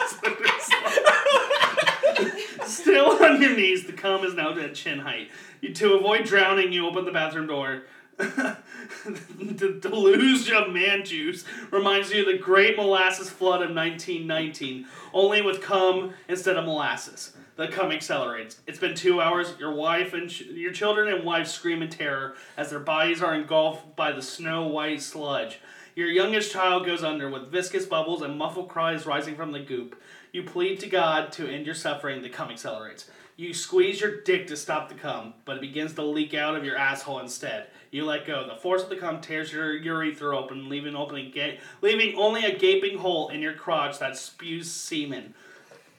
Still 2.66 3.24
on 3.24 3.42
your 3.42 3.56
knees, 3.56 3.86
the 3.86 3.94
cum 3.94 4.24
is 4.24 4.36
now 4.36 4.58
at 4.58 4.76
chin 4.76 5.00
height. 5.00 5.30
To 5.74 5.94
avoid 5.94 6.26
drowning, 6.26 6.72
you 6.72 6.88
open 6.88 7.06
the 7.06 7.12
bathroom 7.12 7.48
door. 7.48 7.84
The 8.20 9.80
deluge 9.80 10.52
of 10.52 10.74
man 10.74 11.06
juice 11.06 11.46
reminds 11.72 12.12
you 12.12 12.22
of 12.22 12.28
the 12.28 12.38
great 12.38 12.76
molasses 12.76 13.30
flood 13.30 13.62
of 13.62 13.74
1919, 13.74 14.86
only 15.14 15.42
with 15.42 15.62
cum 15.62 16.14
instead 16.28 16.58
of 16.58 16.66
molasses. 16.66 17.32
The 17.56 17.70
cum 17.70 17.92
accelerates. 17.92 18.60
It's 18.68 18.80
been 18.80 18.96
two 18.96 19.22
hours. 19.22 19.54
Your 19.58 19.74
wife 19.74 20.14
and 20.14 20.30
ch- 20.30 20.42
your 20.42 20.72
children 20.72 21.14
and 21.14 21.24
wife 21.24 21.48
scream 21.48 21.82
in 21.82 21.90
terror 21.90 22.36
as 22.58 22.70
their 22.70 22.80
bodies 22.80 23.22
are 23.22 23.36
engulfed 23.36 23.96
by 23.96 24.12
the 24.12 24.22
snow 24.22 24.68
white 24.68 25.02
sludge. 25.02 25.60
Your 25.96 26.08
youngest 26.08 26.52
child 26.52 26.86
goes 26.86 27.04
under 27.04 27.30
with 27.30 27.52
viscous 27.52 27.86
bubbles 27.86 28.22
and 28.22 28.38
muffled 28.38 28.70
cries 28.70 29.06
rising 29.06 29.36
from 29.36 29.52
the 29.52 29.60
goop. 29.60 30.02
You 30.32 30.44
plead 30.44 30.80
to 30.82 30.88
God 30.88 31.32
to 31.34 31.50
end 31.50 31.66
your 31.66 31.76
suffering. 31.76 32.22
The 32.22 32.30
cum 32.30 32.50
accelerates. 32.50 33.10
You 33.40 33.54
squeeze 33.54 34.02
your 34.02 34.20
dick 34.22 34.48
to 34.48 34.58
stop 34.58 34.90
the 34.90 34.96
cum, 34.96 35.34
but 35.46 35.56
it 35.56 35.62
begins 35.62 35.94
to 35.94 36.04
leak 36.04 36.34
out 36.34 36.56
of 36.56 36.66
your 36.66 36.76
asshole 36.76 37.20
instead. 37.20 37.68
You 37.92 38.06
let 38.06 38.28
go. 38.28 38.48
The 38.48 38.56
force 38.56 38.84
of 38.84 38.90
the 38.90 38.98
cum 38.98 39.20
tears 39.20 39.52
your 39.52 39.76
urethra 39.76 40.38
open, 40.38 40.70
leaving 40.70 40.96
opening 40.96 41.32
ga- 41.32 41.60
leaving 41.82 42.16
only 42.16 42.46
a 42.46 42.58
gaping 42.58 43.00
hole 43.00 43.30
in 43.30 43.42
your 43.42 43.54
crotch 43.54 44.00
that 44.00 44.16
spews 44.16 44.72
semen. 44.72 45.34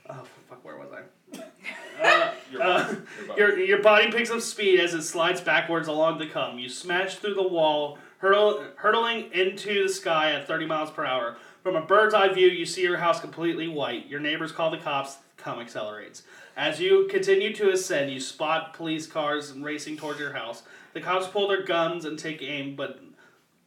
Oh 0.08 0.24
fuck! 0.48 0.64
Where 0.64 0.78
was 0.78 0.90
I? 0.92 1.42
Uh, 2.02 2.32
uh, 2.58 2.94
your, 3.36 3.58
your 3.58 3.82
body 3.82 4.10
picks 4.10 4.30
up 4.30 4.40
speed 4.40 4.80
as 4.80 4.94
it 4.94 5.02
slides 5.02 5.42
backwards 5.42 5.86
along 5.86 6.18
the 6.18 6.26
cum. 6.26 6.58
You 6.58 6.70
smash 6.70 7.16
through 7.16 7.34
the 7.34 7.46
wall, 7.46 7.98
hurtle, 8.18 8.64
hurtling 8.76 9.30
into 9.34 9.82
the 9.82 9.88
sky 9.92 10.32
at 10.32 10.48
30 10.48 10.64
miles 10.64 10.90
per 10.90 11.04
hour. 11.04 11.36
From 11.62 11.76
a 11.76 11.82
bird's 11.82 12.14
eye 12.14 12.32
view, 12.32 12.48
you 12.48 12.64
see 12.64 12.80
your 12.80 12.96
house 12.96 13.20
completely 13.20 13.68
white. 13.68 14.08
Your 14.08 14.18
neighbors 14.18 14.50
call 14.50 14.70
the 14.70 14.78
cops. 14.78 15.18
Cum 15.36 15.60
accelerates. 15.60 16.22
As 16.56 16.80
you 16.80 17.06
continue 17.10 17.54
to 17.54 17.70
ascend, 17.70 18.10
you 18.10 18.20
spot 18.20 18.74
police 18.74 19.06
cars 19.06 19.52
racing 19.52 19.96
towards 19.96 20.18
your 20.18 20.32
house. 20.32 20.62
The 20.92 21.00
cops 21.00 21.28
pull 21.28 21.48
their 21.48 21.62
guns 21.62 22.04
and 22.04 22.18
take 22.18 22.42
aim, 22.42 22.74
but 22.74 23.00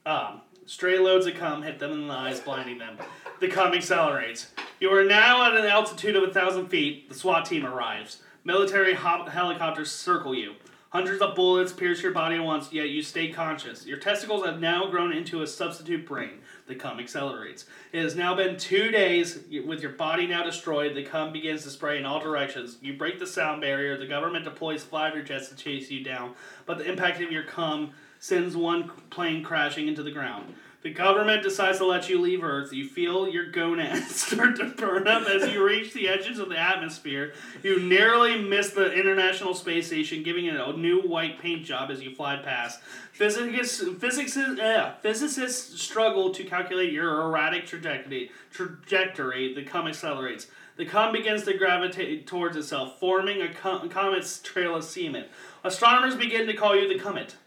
um, 0.06 0.42
stray 0.66 1.00
loads 1.00 1.26
of 1.26 1.36
cum 1.36 1.62
hit 1.62 1.80
them 1.80 1.92
in 1.92 2.08
the 2.08 2.14
eyes, 2.14 2.40
blinding 2.40 2.78
them. 2.78 2.98
The 3.40 3.48
cum 3.48 3.74
accelerates. 3.74 4.52
You 4.80 4.90
are 4.90 5.06
now 5.06 5.46
at 5.46 5.58
an 5.58 5.66
altitude 5.66 6.16
of 6.16 6.24
a 6.24 6.34
thousand 6.34 6.68
feet. 6.68 7.08
The 7.08 7.16
SWAT 7.16 7.46
team 7.46 7.66
arrives. 7.66 8.22
Military 8.44 8.94
hop- 8.94 9.30
helicopters 9.30 9.92
circle 9.92 10.36
you. 10.36 10.56
Hundreds 10.90 11.22
of 11.22 11.36
bullets 11.36 11.72
pierce 11.72 12.04
your 12.04 12.12
body 12.12 12.36
at 12.36 12.44
once, 12.44 12.72
yet 12.72 12.90
you 12.90 13.02
stay 13.02 13.30
conscious. 13.30 13.86
Your 13.86 13.98
testicles 13.98 14.46
have 14.46 14.60
now 14.60 14.88
grown 14.92 15.12
into 15.12 15.42
a 15.42 15.48
substitute 15.48 16.06
brain. 16.06 16.40
The 16.65 16.76
cum 16.76 16.99
accelerates. 16.99 17.65
It 17.91 18.02
has 18.02 18.15
now 18.15 18.36
been 18.36 18.58
two 18.58 18.89
days 18.89 19.39
with 19.65 19.82
your 19.82 19.91
body 19.91 20.26
now 20.26 20.43
destroyed. 20.43 20.95
The 20.95 21.04
cum 21.04 21.34
begins 21.34 21.63
to 21.63 21.69
spray 21.69 21.97
in 21.97 22.06
all 22.06 22.21
directions. 22.21 22.78
You 22.82 22.93
break 22.93 23.19
the 23.19 23.28
sound 23.28 23.60
barrier. 23.62 23.97
The 23.97 24.08
government 24.08 24.45
deploys 24.45 24.82
fighter 24.84 25.21
jets 25.21 25.49
to 25.49 25.56
chase 25.56 25.91
you 25.91 26.04
down, 26.04 26.36
but 26.65 26.78
the 26.78 26.89
impact 26.89 27.21
of 27.21 27.32
your 27.32 27.43
cum 27.43 27.91
sends 28.19 28.56
one 28.56 28.89
plane 29.10 29.43
crashing 29.43 29.89
into 29.89 30.04
the 30.04 30.12
ground. 30.12 30.54
The 30.84 30.91
government 30.91 31.43
decides 31.43 31.78
to 31.78 31.86
let 31.86 32.10
you 32.10 32.19
leave 32.19 32.43
Earth. 32.43 32.74
You 32.74 32.89
feel 32.89 33.30
your 33.30 33.46
gonads 33.46 34.15
start 34.22 34.58
to 34.58 34.65
burn 34.65 35.08
up 35.08 35.26
as 35.30 35.50
you 35.54 35.65
reach 35.65 35.93
the 35.93 36.10
edges 36.10 36.39
of 36.39 36.50
the 36.50 36.60
atmosphere. 36.60 37.34
You 37.63 37.80
narrowly 37.80 38.41
miss 38.41 38.72
the 38.72 38.91
International 38.91 39.54
Space 39.54 39.88
Station, 39.88 40.24
giving 40.24 40.46
it 40.46 40.56
a 40.56 40.74
new 40.74 41.00
white 41.00 41.39
paint 41.39 41.63
job 41.63 41.89
as 41.89 42.02
you 42.02 42.13
fly 42.13 42.36
past. 42.36 42.82
Physicists, 43.13 43.82
physicists, 43.98 44.60
uh, 44.60 44.96
physicists 45.02 45.82
struggle 45.82 46.32
to 46.32 46.43
calculate 46.43 46.91
your 46.91 47.22
erratic 47.22 47.65
trajectory. 47.65 48.30
Trajectory. 48.52 49.54
The 49.54 49.63
comet 49.63 49.91
accelerates. 49.91 50.48
The 50.76 50.86
comet 50.86 51.13
begins 51.13 51.43
to 51.43 51.58
gravitate 51.58 52.28
towards 52.28 52.58
itself, 52.58 53.00
forming 53.00 53.41
a 53.41 53.54
com- 53.54 53.88
comet's 53.88 54.39
trail 54.39 54.76
of 54.76 54.84
semen. 54.84 55.26
Astronomers 55.63 56.15
begin 56.15 56.46
to 56.48 56.54
call 56.54 56.76
you 56.76 56.89
the 56.89 57.02
comet. 57.02 57.38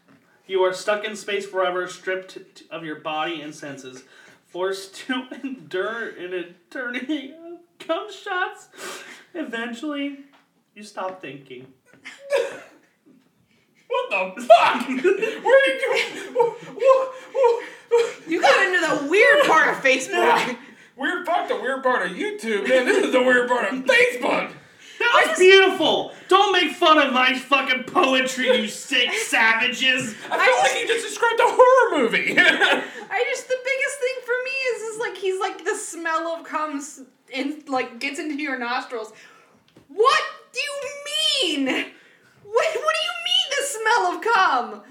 You 0.46 0.62
are 0.62 0.72
stuck 0.72 1.04
in 1.04 1.16
space 1.16 1.46
forever, 1.46 1.88
stripped 1.88 2.62
of 2.70 2.84
your 2.84 3.00
body 3.00 3.40
and 3.40 3.54
senses, 3.54 4.04
forced 4.46 4.94
to 5.06 5.26
endure 5.42 6.08
an 6.10 6.32
eternity 6.32 7.32
of 7.32 7.58
cum 7.78 8.12
shots. 8.12 8.68
Eventually, 9.34 10.20
you 10.74 10.82
stop 10.82 11.20
thinking. 11.20 11.66
What 13.88 14.34
the 14.36 14.42
fuck? 14.42 14.88
Where 14.88 14.96
are 14.96 15.66
you? 15.66 15.80
Going? 16.34 17.66
You 18.28 18.40
got 18.40 18.66
into 18.66 19.04
the 19.04 19.10
weird 19.10 19.46
part 19.46 19.68
of 19.68 19.82
Facebook. 19.82 20.58
Weird 20.96 21.26
part, 21.26 21.48
the 21.48 21.56
weird 21.56 21.82
part 21.82 22.10
of 22.10 22.16
YouTube, 22.16 22.68
man. 22.68 22.86
This 22.86 23.04
is 23.04 23.12
the 23.12 23.22
weird 23.22 23.48
part 23.48 23.72
of 23.72 23.84
Facebook. 23.84 24.52
That 25.12 25.28
was 25.28 25.38
beautiful! 25.38 26.12
Don't 26.28 26.52
make 26.52 26.72
fun 26.72 26.98
of 26.98 27.12
my 27.12 27.38
fucking 27.38 27.84
poetry, 27.84 28.62
you 28.62 28.68
sick 28.68 29.12
savages! 29.26 30.14
I 30.30 30.46
feel 30.46 30.58
like 30.58 30.82
you 30.82 30.88
just 30.88 31.06
described 31.06 31.40
a 31.40 31.44
horror 31.46 32.02
movie. 32.02 32.34
I 32.38 33.24
just 33.30 33.48
the 33.48 33.58
biggest 33.64 33.98
thing 34.00 34.14
for 34.24 34.34
me 34.44 34.50
is 34.50 34.82
is 34.82 34.98
like 35.00 35.16
he's 35.16 35.40
like 35.40 35.64
the 35.64 35.76
smell 35.76 36.28
of 36.28 36.44
comes 36.44 37.02
in 37.32 37.62
like 37.68 37.98
gets 38.00 38.18
into 38.18 38.34
your 38.36 38.58
nostrils. 38.58 39.12
What 39.88 40.22
do 40.52 40.60
you 40.60 41.56
mean? 41.56 41.66
What 41.66 42.66
what 42.74 42.94
do 42.94 43.02
you 43.02 43.16
mean 43.24 43.46
the 43.50 43.64
smell 43.64 44.12
of 44.12 44.20
cum? 44.22 44.82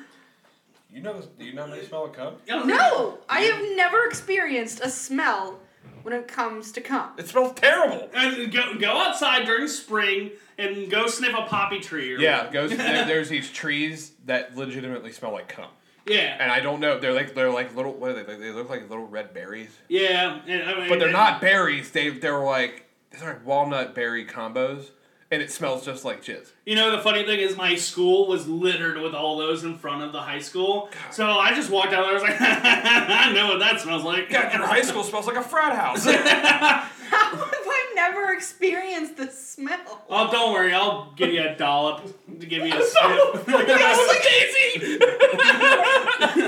you 0.96 1.02
know, 1.02 1.18
this, 1.20 1.28
do 1.38 1.44
you 1.44 1.54
know 1.54 1.68
how 1.68 1.74
you 1.74 1.84
smell 1.84 2.06
of 2.06 2.14
cum? 2.14 2.36
No, 2.48 3.20
I 3.28 3.42
have 3.42 3.62
never 3.76 4.06
experienced 4.06 4.80
a 4.80 4.90
smell 4.90 5.60
when 6.06 6.14
it 6.14 6.28
comes 6.28 6.72
to 6.74 6.82
cum. 6.82 7.10
It 7.18 7.28
smells 7.28 7.54
terrible. 7.56 8.10
And 8.14 8.52
go, 8.52 8.76
go 8.78 8.98
outside 9.00 9.46
during 9.46 9.68
spring 9.68 10.32
and 10.58 10.90
go 10.90 11.08
sniff 11.08 11.34
a 11.36 11.42
poppy 11.48 11.80
tree. 11.80 12.14
Or 12.14 12.20
Yeah, 12.20 12.52
goes. 12.52 12.70
there, 12.78 13.06
there's 13.08 13.28
these 13.30 13.52
trees 13.52 14.12
that 14.26 14.56
legitimately 14.56 15.12
smell 15.12 15.32
like 15.32 15.50
cum, 15.50 15.70
Yeah. 16.06 16.38
and 16.40 16.52
I 16.52 16.60
don't 16.60 16.80
know. 16.80 17.00
They're 17.00 17.12
like 17.14 17.34
they're 17.34 17.50
like 17.52 17.76
little. 17.76 17.94
What 17.94 18.12
are 18.12 18.24
they? 18.24 18.36
They 18.38 18.52
look 18.52 18.70
like 18.70 18.88
little 18.90 19.08
red 19.08 19.34
berries, 19.34 19.76
Yeah. 19.90 20.40
And, 20.48 20.64
I 20.70 20.80
mean, 20.82 20.90
but 20.90 21.00
they're 21.00 21.12
not 21.12 21.42
berries. 21.42 21.90
They 21.92 22.10
they're 22.10 22.38
like 22.44 22.86
they're 23.12 23.34
like 23.34 23.46
walnut 23.46 23.96
berry 23.96 24.26
combos, 24.26 24.92
and 25.32 25.42
it 25.42 25.52
smells 25.52 25.84
just 25.86 26.06
like 26.06 26.24
jizz. 26.24 26.52
You 26.66 26.76
know, 26.76 26.92
the 26.96 27.02
funny 27.02 27.24
thing 27.26 27.40
is, 27.40 27.56
my 27.58 27.76
school 27.76 28.28
was 28.28 28.48
littered 28.48 28.98
with 29.00 29.14
all 29.14 29.38
those 29.38 29.64
in 29.64 29.78
front 29.78 30.02
of 30.04 30.12
the 30.12 30.22
high 30.22 30.40
school. 30.40 30.90
So 31.12 31.26
I 31.28 31.54
just 31.54 31.70
walked 31.70 31.94
out 31.94 32.02
there. 32.04 32.12
I 32.12 32.14
was 32.14 32.24
like, 32.24 32.36
I 32.40 33.32
know 33.34 33.48
what 33.48 33.60
that 33.60 33.80
smells 33.82 34.04
like. 34.04 34.30
God, 34.30 34.54
your 34.54 34.66
high 34.66 34.82
school 34.82 35.04
smells 35.04 35.28
like 35.28 35.38
a 35.38 35.42
frat 35.44 35.76
house. 35.76 36.06
How 36.06 37.36
have 37.36 37.52
I 37.68 37.92
never 37.96 38.34
experienced 38.34 39.16
the 39.18 39.30
smell? 39.32 40.04
Oh, 40.10 40.32
don't 40.32 40.54
worry. 40.54 40.74
I'll 40.74 41.12
give 41.16 41.32
you 41.32 41.44
a 41.48 41.56
dollop 41.56 42.04
to 42.40 42.46
give 42.46 42.66
you 42.66 42.74
a 42.76 42.84
sip. 42.84 43.46
Daisy. 43.46 44.98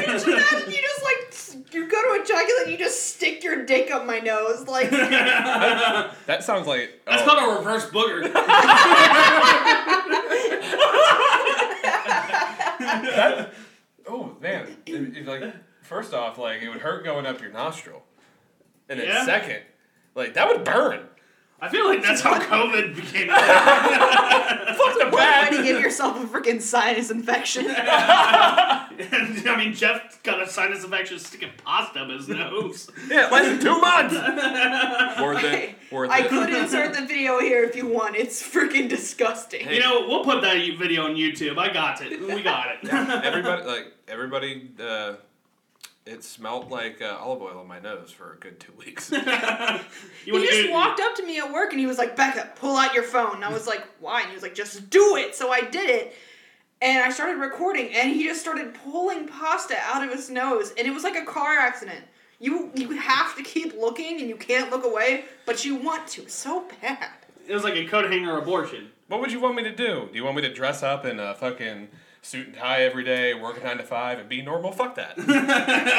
Just 0.07 0.27
imagine 0.27 0.27
you 0.27 0.27
just 0.27 0.27
like 0.27 0.35
s- 0.67 0.86
you 1.71 1.87
go 1.89 2.01
to 2.01 2.19
a 2.19 2.23
ejaculate 2.23 2.63
and 2.63 2.71
you 2.71 2.77
just 2.77 3.15
stick 3.15 3.43
your 3.43 3.65
dick 3.65 3.91
up 3.91 4.05
my 4.05 4.19
nose 4.19 4.67
like 4.67 4.89
That 4.91 6.43
sounds 6.43 6.67
like. 6.67 7.01
That's 7.05 7.21
oh, 7.23 7.25
called 7.25 7.39
a 7.39 7.57
reverse 7.59 7.85
booger. 7.89 8.31
that, 12.79 13.53
oh 14.07 14.35
man, 14.41 14.67
It- 14.85 15.17
it, 15.17 15.25
like 15.27 15.43
first 15.83 16.13
off, 16.13 16.37
like 16.37 16.61
it 16.61 16.69
would 16.69 16.81
hurt 16.81 17.03
going 17.03 17.25
up 17.25 17.41
your 17.41 17.51
nostril, 17.51 18.03
and 18.89 18.99
then 18.99 19.07
Yeah. 19.07 19.25
second, 19.25 19.61
like 20.15 20.33
that 20.35 20.47
would 20.47 20.63
burn. 20.63 21.07
I 21.59 21.69
feel 21.69 21.85
like 21.87 22.03
that's 22.03 22.21
how 22.21 22.39
COVID 22.39 22.95
became. 22.95 23.29
Fuck 23.29 24.93
the 24.99 25.05
way 25.05 25.09
to 25.11 25.15
bad. 25.17 25.63
give 25.63 25.79
yourself 25.81 26.23
a 26.23 26.27
freaking 26.27 26.61
sinus 26.61 27.09
infection. 27.09 27.65
I 28.99 29.55
mean, 29.57 29.73
Jeff 29.73 30.21
got 30.23 30.41
a 30.41 30.47
sinus 30.47 30.83
infection 30.83 31.17
sticking 31.19 31.49
pasta 31.63 32.01
up 32.01 32.09
his 32.09 32.27
nose. 32.29 32.89
Yeah, 33.09 33.27
less 33.31 33.47
than 33.47 33.59
two 33.59 33.79
months. 33.79 34.13
Worth 35.21 35.37
Okay. 35.37 35.69
it. 35.69 35.75
Worth 35.93 36.11
I 36.11 36.19
it. 36.19 36.29
could 36.29 36.49
insert 36.53 36.93
the 36.93 37.05
video 37.05 37.39
here 37.39 37.63
if 37.63 37.75
you 37.75 37.87
want. 37.87 38.15
It's 38.15 38.41
freaking 38.41 38.87
disgusting. 38.89 39.67
You 39.69 39.79
know, 39.79 40.05
we'll 40.07 40.23
put 40.23 40.41
that 40.41 40.55
video 40.77 41.05
on 41.05 41.15
YouTube. 41.15 41.57
I 41.57 41.73
got 41.73 42.01
it. 42.01 42.19
We 42.21 42.41
got 42.43 42.67
it. 42.71 42.77
Yeah, 42.83 43.21
Everybody, 43.23 43.63
like 43.63 43.93
everybody, 44.07 44.71
uh, 44.79 45.13
it 46.07 46.23
smelled 46.23 46.71
like 46.71 47.01
uh, 47.01 47.17
olive 47.19 47.41
oil 47.41 47.59
on 47.59 47.67
my 47.67 47.79
nose 47.79 48.11
for 48.11 48.33
a 48.33 48.37
good 48.37 48.59
two 48.59 48.73
weeks. 48.77 49.11
You 50.25 50.37
he 50.37 50.45
just 50.45 50.63
do- 50.67 50.71
walked 50.71 50.99
up 50.99 51.15
to 51.15 51.25
me 51.25 51.37
at 51.39 51.51
work 51.53 51.71
and 51.71 51.79
he 51.79 51.85
was 51.85 51.97
like, 51.97 52.15
Becca, 52.17 52.51
pull 52.55 52.75
out 52.75 52.93
your 52.93 53.03
phone. 53.03 53.35
And 53.35 53.45
I 53.45 53.51
was 53.51 53.65
like, 53.65 53.87
why? 54.01 54.21
And 54.21 54.29
he 54.29 54.33
was 54.35 54.43
like, 54.43 54.55
just 54.55 54.89
do 54.89 55.15
it. 55.15 55.35
So 55.35 55.51
I 55.51 55.61
did 55.61 55.89
it. 55.89 56.15
And 56.81 57.01
I 57.01 57.09
started 57.11 57.37
recording 57.39 57.93
and 57.93 58.11
he 58.11 58.25
just 58.25 58.41
started 58.41 58.73
pulling 58.83 59.27
pasta 59.27 59.75
out 59.83 60.03
of 60.03 60.11
his 60.13 60.29
nose. 60.29 60.73
And 60.77 60.85
it 60.85 60.93
was 60.93 61.03
like 61.03 61.15
a 61.15 61.25
car 61.25 61.57
accident. 61.57 62.03
You 62.39 62.71
you 62.75 62.89
have 62.91 63.35
to 63.37 63.43
keep 63.43 63.73
looking 63.75 64.19
and 64.19 64.29
you 64.29 64.35
can't 64.35 64.69
look 64.69 64.83
away, 64.85 65.25
but 65.45 65.63
you 65.65 65.75
want 65.75 66.07
to 66.09 66.27
so 66.29 66.67
bad. 66.81 67.09
It 67.47 67.53
was 67.53 67.63
like 67.63 67.75
a 67.75 67.85
coat 67.87 68.11
hanger 68.11 68.37
abortion. 68.37 68.91
what 69.07 69.21
would 69.21 69.31
you 69.31 69.39
want 69.39 69.55
me 69.55 69.63
to 69.63 69.75
do? 69.75 70.09
Do 70.11 70.15
you 70.17 70.23
want 70.25 70.35
me 70.35 70.41
to 70.43 70.53
dress 70.53 70.83
up 70.83 71.05
in 71.05 71.19
a 71.19 71.33
fucking 71.33 71.87
suit 72.21 72.47
and 72.47 72.55
tie 72.57 72.83
every 72.83 73.03
day, 73.03 73.33
work 73.33 73.59
a 73.59 73.63
nine 73.63 73.77
to 73.77 73.83
five, 73.83 74.19
and 74.19 74.27
be 74.29 74.41
normal? 74.41 74.71
Fuck 74.71 74.95
that. 74.95 75.17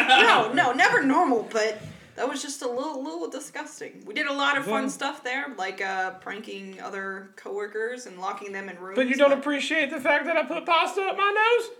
No, 0.09 0.53
no, 0.53 0.73
never 0.73 1.03
normal, 1.03 1.49
but 1.53 1.81
that 2.17 2.29
was 2.29 2.43
just 2.43 2.63
a 2.63 2.69
little 2.69 3.03
little 3.03 3.29
disgusting. 3.31 4.03
We 4.07 4.15
did 4.15 4.27
a 4.27 4.33
lot 4.33 4.57
of 4.59 4.65
fun 4.65 4.85
Yeah. 4.85 4.89
stuff 4.89 5.23
there, 5.25 5.47
like 5.57 5.81
uh, 5.81 6.13
pranking 6.21 6.81
other 6.81 7.31
coworkers 7.37 8.07
and 8.07 8.19
locking 8.21 8.53
them 8.53 8.69
in 8.69 8.79
rooms. 8.79 8.97
But 8.97 9.09
you 9.09 9.15
don't 9.17 9.33
appreciate 9.33 9.91
the 9.91 10.01
fact 10.01 10.25
that 10.27 10.37
I 10.37 10.45
put 10.45 10.65
pasta 10.67 11.01
up 11.03 11.17
my 11.17 11.57
nose? 11.59 11.71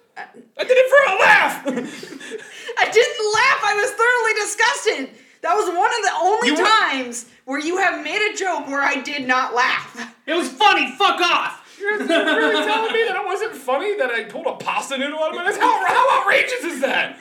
I 0.57 0.65
did 0.65 0.73
it 0.77 0.91
for 0.91 1.13
a 1.13 1.19
laugh! 1.21 1.63
I 2.79 2.91
didn't 2.91 3.33
laugh. 3.35 3.61
I 3.63 3.75
was 3.77 3.91
thoroughly 3.93 4.35
disgusted. 4.41 5.25
That 5.43 5.55
was 5.55 5.69
one 5.69 5.91
of 5.95 6.03
the 6.03 6.13
only 6.21 6.49
You 6.49 6.55
were- 6.57 6.69
times 6.69 7.27
where 7.45 7.61
you 7.61 7.77
have 7.79 8.03
made 8.03 8.21
a 8.33 8.37
joke 8.37 8.67
where 8.67 8.83
I 8.83 8.97
did 9.01 9.29
not 9.29 9.55
laugh. 9.55 10.15
It 10.27 10.35
was 10.35 10.49
funny. 10.49 10.91
Fuck 10.97 11.21
off. 11.21 11.58
You're 11.81 11.99
really 11.99 12.65
telling 12.65 12.93
me 12.93 13.05
that 13.07 13.17
it 13.17 13.27
wasn't 13.27 13.55
funny 13.55 13.97
that 13.97 14.11
I 14.11 14.25
pulled 14.25 14.47
a 14.47 14.57
pasta 14.57 14.99
noodle 14.99 15.19
out 15.19 15.31
of 15.31 15.37
my 15.37 15.45
nose? 15.45 15.57
How, 15.57 15.87
how 15.87 16.21
outrageous 16.21 16.65
is 16.65 16.81
that? 16.81 17.19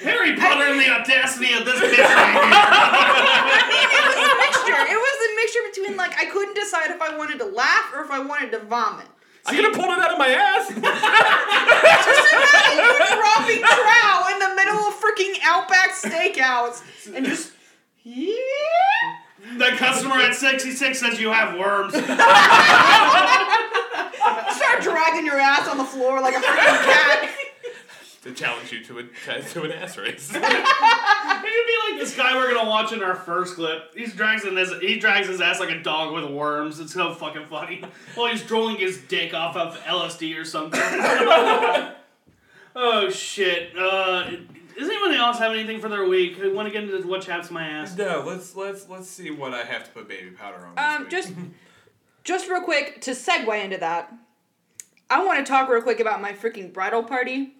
Harry 0.00 0.34
Potter 0.36 0.64
and 0.72 0.80
the 0.80 0.88
audacity 0.88 1.52
of 1.52 1.64
this 1.64 1.78
bitch 1.78 1.94
I 2.00 3.62
mean, 3.68 3.88
it 3.92 4.02
was 4.08 4.16
a 4.16 4.36
mixture. 4.40 4.80
It 4.90 4.98
was 4.98 5.16
a 5.22 5.30
mixture 5.36 5.62
between 5.70 5.96
like 5.96 6.16
I 6.18 6.26
couldn't 6.30 6.54
decide 6.54 6.90
if 6.90 7.00
I 7.00 7.16
wanted 7.16 7.38
to 7.38 7.46
laugh 7.46 7.92
or 7.94 8.02
if 8.02 8.10
I 8.10 8.18
wanted 8.18 8.50
to 8.52 8.60
vomit. 8.60 9.06
I 9.44 9.54
could 9.54 9.64
have 9.64 9.74
pulled 9.74 9.90
it 9.90 9.98
out 9.98 10.12
of 10.12 10.18
my 10.18 10.28
ass. 10.28 10.68
Just 10.72 12.32
imagine 12.32 12.78
you 12.78 12.94
dropping 13.12 13.62
trow 13.62 14.28
in 14.32 14.38
the 14.38 14.54
middle 14.54 14.78
of 14.86 14.94
freaking 15.02 15.34
Outback 15.42 15.90
Steakhouse 15.90 16.82
and 17.14 17.26
just 17.26 17.52
yeah. 18.04 18.34
Here. 19.42 19.58
The 19.58 19.76
customer 19.76 20.16
at 20.16 20.34
66 20.34 20.98
says 20.98 21.20
you 21.20 21.30
have 21.30 21.58
worms. 21.58 21.92
Start 24.56 24.82
dragging 24.82 25.26
your 25.26 25.38
ass 25.38 25.68
on 25.68 25.78
the 25.78 25.84
floor 25.84 26.20
like 26.20 26.34
a 26.34 26.38
freaking 26.38 26.84
cat. 26.84 27.30
to 28.22 28.32
challenge 28.32 28.70
you 28.72 28.84
to 28.84 28.98
a 29.00 29.02
to 29.42 29.62
an 29.62 29.72
ass 29.72 29.98
race. 29.98 30.30
It'd 30.34 30.42
be 30.42 30.48
like 31.90 31.98
this 31.98 32.16
guy 32.16 32.36
we're 32.36 32.52
gonna 32.54 32.68
watch 32.68 32.92
in 32.92 33.02
our 33.02 33.16
first 33.16 33.56
clip. 33.56 33.94
He 33.96 34.06
drags 34.06 34.44
in 34.44 34.56
his 34.56 34.72
he 34.80 34.98
drags 34.98 35.26
his 35.28 35.40
ass 35.40 35.58
like 35.58 35.70
a 35.70 35.82
dog 35.82 36.14
with 36.14 36.24
worms. 36.30 36.78
It's 36.80 36.92
so 36.94 37.12
fucking 37.14 37.46
funny. 37.46 37.82
While 38.14 38.30
he's 38.30 38.42
drooling 38.42 38.76
his 38.76 38.98
dick 38.98 39.34
off 39.34 39.56
of 39.56 39.76
LSD 39.80 40.38
or 40.38 40.44
something. 40.44 40.80
oh 42.76 43.10
shit. 43.10 43.76
Uh, 43.76 44.30
does 44.78 44.88
anyone 44.88 45.12
else 45.12 45.38
have 45.38 45.52
anything 45.52 45.80
for 45.80 45.88
their 45.88 46.06
week? 46.06 46.38
Want 46.42 46.68
to 46.68 46.72
get 46.72 46.84
into 46.84 47.06
what 47.06 47.22
chaps 47.22 47.50
my 47.50 47.66
ass? 47.66 47.96
no, 47.96 48.22
let's 48.26 48.54
let's 48.54 48.88
let's 48.88 49.08
see 49.08 49.30
what 49.30 49.54
I 49.54 49.64
have 49.64 49.84
to 49.84 49.90
put 49.90 50.08
baby 50.08 50.30
powder 50.30 50.66
on. 50.76 51.02
Um, 51.02 51.10
just, 51.10 51.32
just 52.24 52.48
real 52.48 52.62
quick 52.62 53.00
to 53.02 53.12
segue 53.12 53.64
into 53.64 53.78
that, 53.78 54.12
I 55.10 55.24
want 55.24 55.44
to 55.44 55.50
talk 55.50 55.68
real 55.68 55.82
quick 55.82 56.00
about 56.00 56.20
my 56.20 56.32
freaking 56.32 56.72
bridal 56.72 57.02
party. 57.02 57.54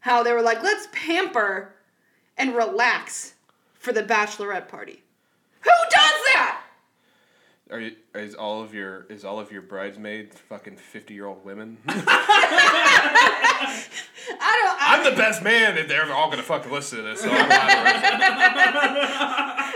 How 0.00 0.22
they 0.22 0.32
were 0.32 0.42
like, 0.42 0.62
let's 0.62 0.86
pamper 0.92 1.74
and 2.36 2.54
relax 2.54 3.34
for 3.78 3.92
the 3.92 4.02
bachelorette 4.02 4.68
party. 4.68 5.02
Who 5.60 5.70
does 5.70 5.90
that? 6.34 6.43
Are 7.70 7.80
you, 7.80 7.92
is 8.14 8.34
all 8.34 8.62
of 8.62 8.74
your 8.74 9.06
is 9.08 9.24
all 9.24 9.40
of 9.40 9.50
your 9.50 9.62
bridesmaids 9.62 10.36
fucking 10.50 10.76
fifty 10.76 11.14
year 11.14 11.24
old 11.24 11.42
women? 11.46 11.78
I 11.88 11.96
don't. 14.36 14.76
I, 14.80 14.98
I'm 14.98 15.04
the 15.10 15.16
best 15.16 15.42
man, 15.42 15.78
and 15.78 15.88
they're 15.88 16.12
all 16.12 16.28
gonna 16.28 16.42
fucking 16.42 16.70
listen 16.70 16.98
to 16.98 17.04
this. 17.04 17.22
So 17.22 17.30
I'm 17.30 17.46
allowed 17.46 17.86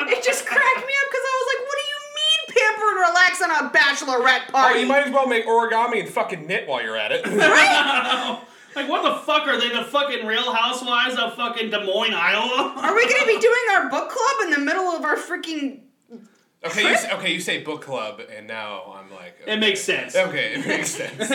it 0.11 0.23
just 0.23 0.45
cracked 0.45 0.87
me 0.87 0.93
up 1.01 1.09
because 1.09 1.25
I 1.25 1.33
was 1.41 1.47
like, 1.55 1.63
what 1.67 1.79
do 1.79 1.85
you 1.89 1.99
mean 2.15 2.41
pamper 2.61 2.89
and 2.91 3.01
relax 3.09 3.41
on 3.41 3.51
a 3.51 3.71
bachelorette 3.73 4.45
oh, 4.49 4.53
party? 4.53 4.81
you 4.81 4.87
might 4.87 5.07
as 5.07 5.13
well 5.13 5.27
make 5.27 5.47
origami 5.47 6.01
and 6.01 6.11
fucking 6.11 6.47
knit 6.47 6.69
while 6.69 6.83
you're 6.83 6.97
at 6.97 7.13
it. 7.13 7.25
Like 8.77 8.89
what 8.89 9.03
the 9.03 9.15
fuck 9.25 9.49
are 9.49 9.59
they? 9.59 9.71
The 9.71 9.83
fucking 9.83 10.25
Real 10.25 10.53
Housewives 10.53 11.17
of 11.17 11.35
fucking 11.35 11.71
Des 11.71 11.85
Moines, 11.85 12.15
Iowa? 12.15 12.75
Are 12.77 12.95
we 12.95 13.13
gonna 13.13 13.27
be 13.27 13.41
doing 13.41 13.59
our 13.75 13.89
book 13.91 14.11
club 14.11 14.45
in 14.45 14.51
the 14.53 14.61
middle 14.61 14.85
of 14.85 15.03
our 15.05 15.17
freaking? 15.17 15.81
Okay, 16.65 16.91
you 16.91 16.97
say, 16.97 17.13
okay, 17.13 17.33
you 17.33 17.41
say 17.41 17.63
book 17.63 17.83
club, 17.83 18.21
and 18.35 18.47
now 18.47 18.95
I'm 18.99 19.11
like, 19.11 19.37
It 19.47 19.59
makes 19.59 19.81
sense. 19.81 20.17
okay, 20.17 20.55
it 20.55 20.67
makes 20.67 20.91
sense. 21.01 21.31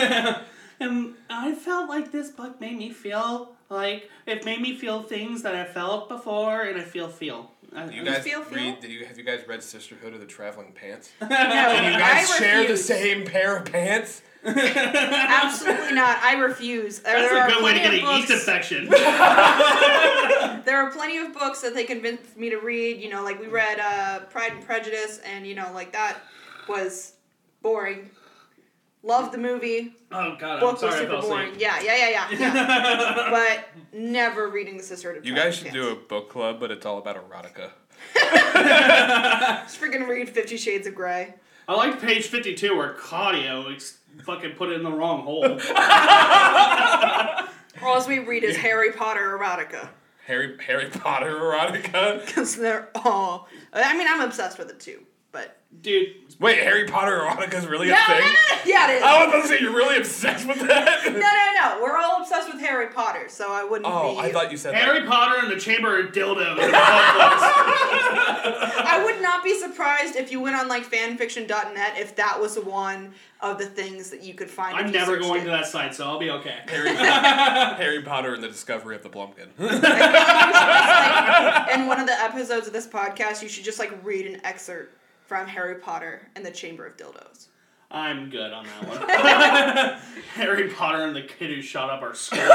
And 0.80 1.14
I 1.30 1.54
felt 1.54 1.88
like 1.88 2.10
this 2.10 2.30
book 2.30 2.60
made 2.60 2.76
me 2.76 2.90
feel 2.90 3.54
like 3.70 4.10
it 4.26 4.44
made 4.44 4.60
me 4.60 4.76
feel 4.76 5.02
things 5.02 5.42
that 5.42 5.54
I 5.54 5.64
felt 5.64 6.08
before, 6.08 6.62
and 6.62 6.78
I 6.78 6.84
feel 6.84 7.08
feel. 7.08 7.50
I- 7.74 7.90
You 7.90 8.04
guys 8.04 8.22
feel, 8.22 8.42
feel? 8.42 8.56
read? 8.56 8.80
Did 8.80 8.90
you 8.90 9.04
have 9.04 9.18
you 9.18 9.24
guys 9.24 9.40
read 9.48 9.62
Sisterhood 9.62 10.14
of 10.14 10.20
the 10.20 10.26
Traveling 10.26 10.72
Pants? 10.72 11.10
No, 11.20 11.26
You 11.28 11.30
guys 11.32 12.30
I 12.30 12.36
share 12.38 12.66
the 12.68 12.76
same 12.76 13.24
pair 13.26 13.56
of 13.56 13.64
pants? 13.70 14.22
Absolutely 14.44 15.94
not. 15.94 16.18
I 16.22 16.34
refuse. 16.34 17.00
There, 17.00 17.14
That's 17.18 17.32
there 17.32 17.40
a 17.40 17.44
are 17.44 17.48
good 17.48 17.64
way 17.64 17.72
to 17.74 17.80
plenty 17.80 17.98
get 17.98 18.04
of 18.04 18.10
a 18.10 18.16
yeast 18.16 18.28
books- 18.28 18.40
infection. 18.46 18.88
There 20.64 20.78
are 20.78 20.90
plenty 20.90 21.18
of 21.18 21.32
books 21.34 21.60
that 21.60 21.74
they 21.74 21.84
convinced 21.84 22.36
me 22.38 22.48
to 22.50 22.56
read. 22.58 22.98
You 23.00 23.10
know, 23.10 23.22
like 23.22 23.38
we 23.40 23.46
read 23.48 23.78
uh, 23.80 24.20
Pride 24.26 24.52
and 24.52 24.64
Prejudice, 24.64 25.20
and 25.26 25.46
you 25.46 25.54
know, 25.54 25.70
like 25.74 25.92
that 25.92 26.18
was 26.68 27.12
boring. 27.62 28.10
Loved 29.06 29.32
the 29.32 29.38
movie. 29.38 29.94
oh 30.12 30.34
god, 30.40 30.54
I'm 30.54 30.60
Book 30.60 30.72
was 30.72 30.80
sorry 30.80 30.94
I 30.94 30.98
super 31.00 31.20
fell 31.20 31.28
boring. 31.28 31.46
asleep. 31.48 31.60
Yeah, 31.60 31.80
yeah, 31.82 31.96
yeah, 31.96 32.26
yeah. 32.30 32.38
yeah. 32.54 33.30
but 33.30 33.68
never 33.92 34.48
reading 34.48 34.78
the 34.78 34.82
Sisterhood 34.82 35.18
of 35.18 35.26
You 35.26 35.34
guys 35.34 35.56
should 35.56 35.72
do 35.72 35.90
a 35.90 35.94
book 35.94 36.30
club, 36.30 36.58
but 36.58 36.70
it's 36.70 36.86
all 36.86 36.96
about 36.98 37.16
erotica. 37.16 37.70
Just 39.64 39.80
freaking 39.80 40.08
read 40.08 40.28
Fifty 40.30 40.56
Shades 40.56 40.86
of 40.86 40.94
Grey. 40.94 41.34
I 41.68 41.74
like 41.74 42.00
page 42.00 42.26
fifty-two 42.28 42.76
where 42.76 42.94
Claudio 42.94 43.70
ex- 43.70 43.98
fucking 44.24 44.52
put 44.52 44.70
it 44.70 44.74
in 44.74 44.82
the 44.82 44.92
wrong 44.92 45.22
hole. 45.22 45.44
All 47.82 48.06
we 48.08 48.18
read 48.20 48.44
is 48.44 48.56
Harry 48.56 48.92
Potter 48.92 49.38
erotica. 49.38 49.88
Harry 50.26 50.56
Harry 50.66 50.88
Potter 50.88 51.30
erotica. 51.38 52.20
Because 52.26 52.56
they're 52.56 52.88
all. 52.94 53.48
I 53.72 53.96
mean, 53.96 54.06
I'm 54.08 54.20
obsessed 54.22 54.58
with 54.58 54.70
it 54.70 54.80
too. 54.80 55.00
But. 55.34 55.58
Dude, 55.82 56.14
Wait, 56.38 56.58
Harry 56.58 56.84
Potter 56.86 57.18
erotica 57.18 57.54
is 57.54 57.66
really 57.66 57.88
Yeah, 57.88 58.00
a 58.04 58.06
thing? 58.06 58.20
no, 58.20 58.26
no. 58.32 58.60
Yeah, 58.64 58.90
it 58.90 58.94
is. 58.98 59.02
I 59.02 59.18
was 59.24 59.28
about 59.34 59.42
to 59.42 59.48
say 59.48 59.58
you're 59.60 59.74
really 59.74 59.96
obsessed 59.98 60.46
with 60.46 60.60
that. 60.60 61.04
No, 61.12 61.18
no, 61.18 61.20
no. 61.20 61.82
We're 61.82 61.96
all 61.98 62.22
obsessed 62.22 62.46
with 62.52 62.60
Harry 62.62 62.86
Potter, 62.92 63.28
so 63.28 63.50
I 63.52 63.64
wouldn't 63.64 63.86
Oh, 63.92 64.14
be. 64.14 64.20
I 64.20 64.30
thought 64.32 64.52
you 64.52 64.56
said 64.56 64.74
Harry 64.74 65.04
Potter 65.04 65.40
and 65.42 65.50
the 65.50 65.58
Chamber 65.58 65.98
of 65.98 66.12
Dildos. 66.12 66.58
I 68.86 69.02
would 69.04 69.16
not 69.20 69.24
not 69.34 69.42
be 69.42 69.58
surprised 69.58 70.14
if 70.16 70.30
you 70.30 70.38
went 70.40 70.54
on 70.54 70.68
like 70.68 70.84
fanfiction.net 70.88 71.94
if 71.98 72.14
that 72.16 72.38
was 72.40 72.56
one 72.58 73.12
of 73.40 73.58
the 73.58 73.66
things 73.66 74.10
that 74.10 74.22
you 74.22 74.32
could 74.34 74.48
find. 74.50 74.76
I'm 74.76 74.86
you 74.86 74.92
never 74.92 75.16
going 75.18 75.40
it. 75.40 75.44
to 75.44 75.50
that 75.50 75.66
site, 75.66 75.92
so 75.94 76.04
I'll 76.06 76.18
be 76.20 76.30
okay. 76.30 76.58
Harry, 76.68 76.94
Harry 77.76 78.02
Potter 78.02 78.34
and 78.34 78.42
the 78.44 78.48
Discovery 78.48 78.94
of 78.94 79.02
the 79.02 79.08
Blumpkin. 79.08 79.48
in 81.74 81.86
one 81.88 81.98
of 81.98 82.06
the 82.06 82.20
episodes 82.20 82.66
of 82.68 82.72
this 82.72 82.86
podcast, 82.86 83.42
you 83.42 83.48
should 83.48 83.64
just 83.64 83.78
like 83.80 83.92
read 84.04 84.26
an 84.26 84.40
excerpt 84.44 84.94
from 85.34 85.48
Harry 85.48 85.74
Potter 85.74 86.28
and 86.36 86.46
the 86.46 86.50
Chamber 86.52 86.86
of 86.86 86.96
Dildos. 86.96 87.48
I'm 87.90 88.30
good 88.30 88.52
on 88.52 88.66
that 88.66 88.88
one. 88.88 89.00
Harry 90.34 90.68
Potter 90.68 91.06
and 91.06 91.16
the 91.16 91.22
kid 91.22 91.50
who 91.50 91.60
shot 91.60 91.90
up 91.90 92.02
our 92.02 92.14
school. 92.14 92.38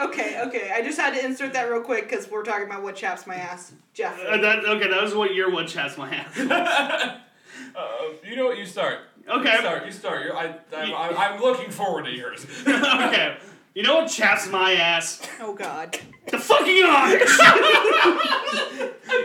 Okay, 0.00 0.40
okay. 0.42 0.70
I 0.74 0.82
just 0.82 0.98
had 0.98 1.14
to 1.14 1.24
insert 1.24 1.52
that 1.54 1.64
real 1.64 1.80
quick 1.82 2.08
because 2.08 2.30
we're 2.30 2.44
talking 2.44 2.66
about 2.66 2.82
what 2.82 2.94
chaps 2.94 3.26
my 3.26 3.34
ass. 3.34 3.72
Jeff. 3.94 4.18
Uh, 4.24 4.36
that, 4.36 4.64
okay, 4.64 4.88
that 4.88 5.02
was 5.02 5.14
what 5.14 5.34
your 5.34 5.50
what 5.50 5.66
chaps 5.66 5.98
my 5.98 6.14
ass. 6.14 6.38
Uh, 6.38 8.12
you 8.24 8.36
know 8.36 8.46
what? 8.46 8.58
You 8.58 8.64
start. 8.64 9.00
Okay. 9.28 9.52
You 9.52 9.58
start. 9.58 9.86
You 9.86 9.92
start. 9.92 10.24
You're, 10.24 10.36
I, 10.36 10.54
I'm, 10.76 10.94
I'm, 10.94 11.16
I'm 11.16 11.40
looking 11.40 11.70
forward 11.70 12.04
to 12.04 12.12
yours. 12.12 12.46
okay. 12.66 13.36
You 13.78 13.84
know 13.84 13.94
what 13.94 14.08
chaps 14.08 14.48
my 14.48 14.72
ass? 14.72 15.22
Oh 15.40 15.54
God. 15.54 15.96
The 16.30 16.38
fucking 16.38 16.84
Amish! 16.84 17.38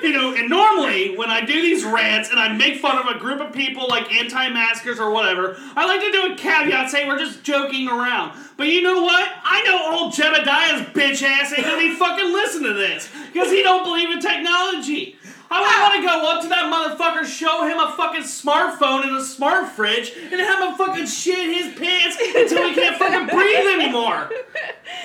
you 0.04 0.14
know, 0.14 0.34
and 0.34 0.50
normally 0.50 1.16
when 1.18 1.30
I 1.30 1.42
do 1.46 1.54
these 1.54 1.84
rants 1.84 2.30
and 2.30 2.40
I 2.40 2.54
make 2.54 2.80
fun 2.80 2.98
of 2.98 3.14
a 3.14 3.20
group 3.20 3.42
of 3.42 3.54
people 3.54 3.88
like 3.90 4.14
anti-maskers 4.14 5.00
or 5.00 5.12
whatever, 5.12 5.58
I 5.76 5.86
like 5.86 6.02
to 6.02 6.12
do 6.12 6.34
a 6.34 6.36
caveat 6.36 6.90
saying 6.90 7.08
we're 7.08 7.20
just 7.20 7.44
joking 7.44 7.88
around. 7.88 8.38
But 8.58 8.68
you 8.68 8.82
know 8.82 9.02
what? 9.02 9.30
I 9.44 9.64
know 9.64 9.98
old 9.98 10.14
Jebediah's 10.14 10.88
bitch 10.94 11.24
ass 11.24 11.54
ain't 11.54 11.66
gonna 11.66 11.78
be 11.78 11.96
fucking 11.96 12.32
listen 12.32 12.64
to 12.64 12.74
this 12.74 13.10
because 13.32 13.52
he 13.52 13.64
don't 13.64 13.84
believe 13.84 14.10
in 14.10 14.20
technology. 14.20 15.18
I 15.54 15.62
would 15.62 15.84
want 15.84 15.96
to 15.96 16.02
go 16.02 16.32
up 16.32 16.42
to 16.42 16.50
that 16.50 16.66
motherfucker, 16.66 17.26
show 17.26 17.68
him 17.68 17.78
a 17.78 17.96
fucking 17.96 18.24
smartphone 18.24 19.04
and 19.04 19.16
a 19.18 19.24
smart 19.24 19.70
fridge, 19.70 20.12
and 20.16 20.42
have 20.42 20.68
him 20.68 20.76
fucking 20.76 21.06
shit 21.06 21.38
his 21.38 21.78
pants 21.78 22.18
until 22.36 22.68
he 22.68 22.74
can't 22.74 22.98
fucking 22.98 23.28
breathe 23.28 23.68
anymore. 23.68 24.32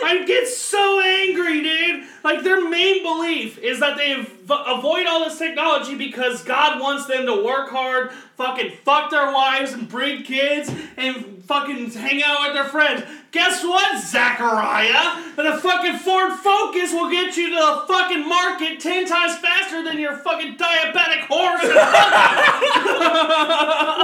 I 0.03 0.25
get 0.25 0.49
so 0.49 1.03
angry, 1.03 1.63
dude. 1.63 2.05
Like 2.25 2.45
their 2.45 2.67
main 2.67 3.03
belief 3.03 3.59
is 3.59 3.81
that 3.81 3.99
they 3.99 4.15
av- 4.15 4.79
avoid 4.79 5.07
all 5.07 5.25
this 5.25 5.39
technology 5.39 5.97
because 5.97 6.43
God 6.45 6.81
wants 6.81 7.05
them 7.05 7.27
to 7.27 7.45
work 7.45 7.69
hard, 7.69 8.11
fucking 8.39 8.73
fuck 8.85 9.11
their 9.11 9.31
wives 9.31 9.75
and 9.75 9.87
breed 9.87 10.25
kids, 10.25 10.71
and 10.97 11.38
fucking 11.49 11.91
hang 11.93 12.23
out 12.23 12.45
with 12.45 12.53
their 12.55 12.69
friends. 12.69 13.03
Guess 13.33 13.65
what, 13.65 14.01
Zachariah? 14.05 15.21
The 15.37 15.59
fucking 15.61 15.99
Ford 15.99 16.33
Focus 16.33 16.93
will 16.93 17.11
get 17.11 17.37
you 17.37 17.49
to 17.49 17.57
the 17.57 17.85
fucking 17.89 18.29
market 18.29 18.81
ten 18.81 19.07
times 19.07 19.37
faster 19.39 19.83
than 19.83 19.99
your 19.99 20.17
fucking 20.17 20.57
diabetic 20.57 21.25
horse. 21.29 21.65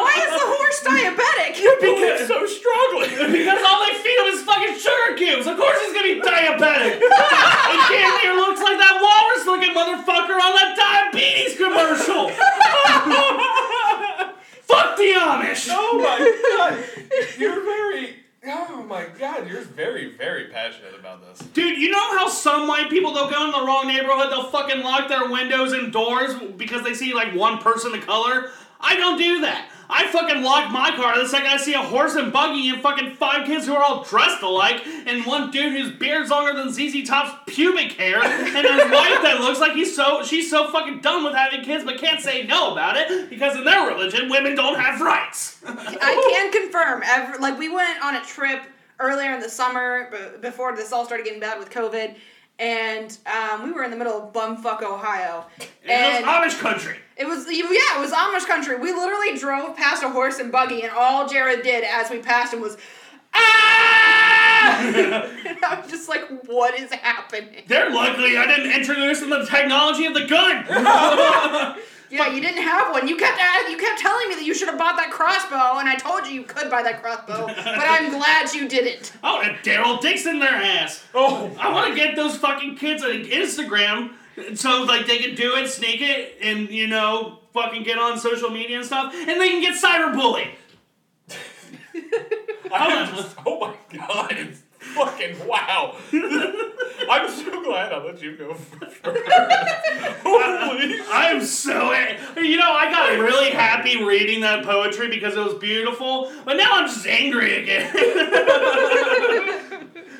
Why 0.04 0.14
is 0.24 0.32
the 0.32 0.46
horse 0.48 0.80
diabetic? 0.84 1.56
Because 1.80 2.28
so 2.28 2.44
strongly. 2.48 3.12
Because 3.44 3.60
all 3.66 3.80
they 3.84 3.94
feed 4.00 4.18
him 4.20 4.28
is 4.32 4.42
fucking 4.42 4.78
sugar 4.78 5.16
cubes. 5.16 5.46
Of 5.46 5.56
course 5.56 5.76
he's 5.84 5.92
gonna 5.92 6.14
be 6.14 6.20
diabetic. 6.20 7.00
he 7.00 7.76
damn 7.92 8.14
near 8.22 8.36
looks 8.36 8.60
like 8.62 8.78
that 8.78 8.96
walrus 9.00 9.44
looking 9.44 9.74
motherfucker 9.74 10.36
on 10.38 10.52
that 10.56 10.76
diabetes 10.76 11.56
commercial. 11.56 12.30
Fuck 14.66 14.96
the 14.96 15.02
Amish. 15.02 15.68
Oh 15.70 15.98
my 15.98 16.18
god. 16.56 16.84
You're 17.38 17.62
very. 17.64 18.16
Oh 18.46 18.82
my 18.82 19.06
god. 19.18 19.48
You're 19.48 19.62
very, 19.62 20.12
very 20.12 20.48
passionate 20.48 20.94
about 20.98 21.22
this. 21.22 21.46
Dude, 21.48 21.78
you 21.78 21.90
know 21.90 22.18
how 22.18 22.28
some 22.28 22.68
white 22.68 22.90
people 22.90 23.12
they'll 23.14 23.30
go 23.30 23.44
in 23.44 23.52
the 23.52 23.64
wrong 23.64 23.86
neighborhood, 23.86 24.30
they'll 24.30 24.50
fucking 24.50 24.82
lock 24.82 25.08
their 25.08 25.28
windows 25.30 25.72
and 25.72 25.92
doors 25.92 26.34
because 26.56 26.82
they 26.82 26.94
see 26.94 27.14
like 27.14 27.34
one 27.34 27.58
person 27.58 27.94
of 27.94 28.04
color? 28.04 28.50
I 28.84 28.96
don't 28.96 29.18
do 29.18 29.40
that. 29.42 29.70
I 29.88 30.06
fucking 30.08 30.42
lock 30.42 30.72
my 30.72 30.90
car 30.96 31.18
the 31.18 31.28
second 31.28 31.48
I 31.48 31.56
see 31.56 31.74
a 31.74 31.82
horse 31.82 32.14
and 32.14 32.32
buggy 32.32 32.68
and 32.70 32.80
fucking 32.80 33.16
five 33.16 33.46
kids 33.46 33.66
who 33.66 33.74
are 33.74 33.82
all 33.82 34.02
dressed 34.02 34.42
alike 34.42 34.82
and 34.86 35.24
one 35.26 35.50
dude 35.50 35.72
whose 35.72 35.92
beard's 35.92 36.30
longer 36.30 36.54
than 36.54 36.72
ZZ 36.72 37.06
Top's 37.06 37.52
pubic 37.52 37.92
hair 37.92 38.22
and 38.22 38.66
his 38.66 38.90
wife 38.90 39.22
that 39.22 39.38
looks 39.40 39.60
like 39.60 39.72
he's 39.72 39.94
so 39.94 40.22
she's 40.22 40.50
so 40.50 40.70
fucking 40.70 41.00
done 41.00 41.22
with 41.22 41.34
having 41.34 41.62
kids 41.62 41.84
but 41.84 41.98
can't 41.98 42.20
say 42.20 42.44
no 42.46 42.72
about 42.72 42.96
it 42.96 43.28
because 43.28 43.56
in 43.56 43.64
their 43.64 43.86
religion 43.86 44.30
women 44.30 44.54
don't 44.54 44.78
have 44.80 45.00
rights. 45.00 45.60
I 45.66 46.30
can 46.32 46.50
confirm. 46.50 47.02
Every, 47.04 47.38
like 47.38 47.58
we 47.58 47.68
went 47.68 48.02
on 48.02 48.16
a 48.16 48.24
trip 48.24 48.62
earlier 49.00 49.34
in 49.34 49.40
the 49.40 49.48
summer, 49.48 50.10
before 50.40 50.74
this 50.74 50.92
all 50.92 51.04
started 51.04 51.24
getting 51.24 51.40
bad 51.40 51.58
with 51.58 51.70
COVID, 51.70 52.14
and 52.58 53.16
um, 53.26 53.64
we 53.64 53.72
were 53.72 53.82
in 53.82 53.90
the 53.90 53.96
middle 53.96 54.22
of 54.22 54.32
bumfuck 54.32 54.82
Ohio, 54.82 55.44
And 55.84 56.24
it 56.24 56.26
was 56.26 56.54
Amish 56.54 56.60
country. 56.60 56.98
it 57.16 57.26
was 57.26 57.46
yeah, 57.50 57.98
it 57.98 58.00
was 58.00 58.12
Amish 58.12 58.46
country. 58.46 58.76
We 58.76 58.92
literally 58.92 59.36
drove 59.38 59.76
past 59.76 60.02
a 60.02 60.08
horse 60.08 60.38
and 60.38 60.52
buggy, 60.52 60.82
and 60.82 60.92
all 60.92 61.28
Jared 61.28 61.62
did 61.62 61.84
as 61.84 62.10
we 62.10 62.18
passed 62.20 62.52
him 62.54 62.60
was. 62.60 62.76
Ah! 63.36 64.80
and 65.46 65.64
I 65.64 65.80
was 65.80 65.90
just 65.90 66.08
like, 66.08 66.22
"What 66.46 66.78
is 66.78 66.92
happening?" 66.92 67.64
They're 67.66 67.90
lucky 67.90 68.36
I 68.36 68.46
didn't 68.46 68.70
introduce 68.72 69.20
them 69.20 69.30
to 69.30 69.38
the 69.38 69.46
technology 69.46 70.06
of 70.06 70.14
the 70.14 70.26
gun. 70.26 71.76
Yeah, 72.14 72.32
you 72.32 72.40
didn't 72.40 72.62
have 72.62 72.92
one. 72.92 73.08
You 73.08 73.16
kept 73.16 73.40
a- 73.40 73.70
you 73.70 73.76
kept 73.76 73.98
telling 74.00 74.28
me 74.28 74.36
that 74.36 74.44
you 74.44 74.54
should 74.54 74.68
have 74.68 74.78
bought 74.78 74.96
that 74.96 75.10
crossbow, 75.10 75.78
and 75.80 75.88
I 75.88 75.96
told 75.96 76.26
you 76.26 76.32
you 76.32 76.42
could 76.44 76.70
buy 76.70 76.82
that 76.82 77.02
crossbow, 77.02 77.46
but 77.46 77.58
I'm 77.66 78.10
glad 78.18 78.52
you 78.54 78.68
didn't. 78.68 79.12
Oh, 79.24 79.34
want 79.36 79.48
a 79.48 79.50
Daryl 79.68 80.00
Dixon 80.00 80.34
in 80.34 80.38
their 80.40 80.50
ass. 80.54 81.04
Oh. 81.14 81.50
I 81.58 81.72
want 81.72 81.88
to 81.88 81.94
get 81.94 82.14
those 82.14 82.36
fucking 82.36 82.76
kids 82.76 83.02
on 83.02 83.10
Instagram 83.24 84.12
so 84.54 84.82
like 84.84 85.06
they 85.06 85.18
can 85.18 85.34
do 85.34 85.56
it, 85.56 85.68
sneak 85.68 86.00
it, 86.00 86.36
and 86.40 86.68
you 86.70 86.86
know 86.86 87.40
fucking 87.52 87.82
get 87.82 87.98
on 87.98 88.18
social 88.18 88.50
media 88.50 88.76
and 88.78 88.86
stuff, 88.86 89.12
and 89.14 89.40
they 89.40 89.48
can 89.50 89.60
get 89.60 89.74
cyberbullied. 89.82 90.50
I 92.72 93.10
just, 93.14 93.36
oh 93.46 93.60
my 93.60 93.74
god. 93.96 94.48
It's 94.84 94.94
fucking 94.94 95.46
wow. 95.46 95.96
I'm 97.10 97.30
so 97.30 97.62
glad 97.64 97.92
I 97.92 98.04
let 98.04 98.22
you 98.22 98.36
go 98.36 98.54
first. 98.54 98.96
Holy 100.22 101.00
I'm 101.10 101.44
so 101.44 101.92
you 102.36 102.56
know 102.56 102.72
I 102.72 102.90
got 102.90 103.18
really 103.18 103.50
happy 103.50 104.02
reading 104.04 104.40
that 104.42 104.64
poetry 104.64 105.08
because 105.08 105.36
it 105.36 105.44
was 105.44 105.54
beautiful, 105.54 106.32
but 106.44 106.56
now 106.56 106.68
I'm 106.72 106.86
just 106.88 107.06
angry 107.06 107.62
again. 107.62 107.90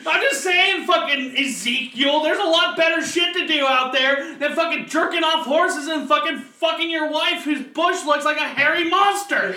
I'm 0.07 0.21
just 0.21 0.43
saying, 0.43 0.87
fucking 0.87 1.35
Ezekiel, 1.37 2.23
there's 2.23 2.39
a 2.39 2.45
lot 2.45 2.77
better 2.77 3.03
shit 3.03 3.35
to 3.35 3.47
do 3.47 3.67
out 3.67 3.93
there 3.93 4.35
than 4.37 4.55
fucking 4.55 4.87
jerking 4.87 5.25
off 5.25 5.47
horses 5.47 5.87
and 5.87 6.07
fucking 6.07 6.41
fucking 6.41 6.91
your 6.91 7.11
wife 7.11 7.45
whose 7.45 7.63
bush 7.63 8.05
looks 8.05 8.27
like 8.27 8.37
a 8.37 8.41
hairy 8.41 8.85
monster. 8.89 9.57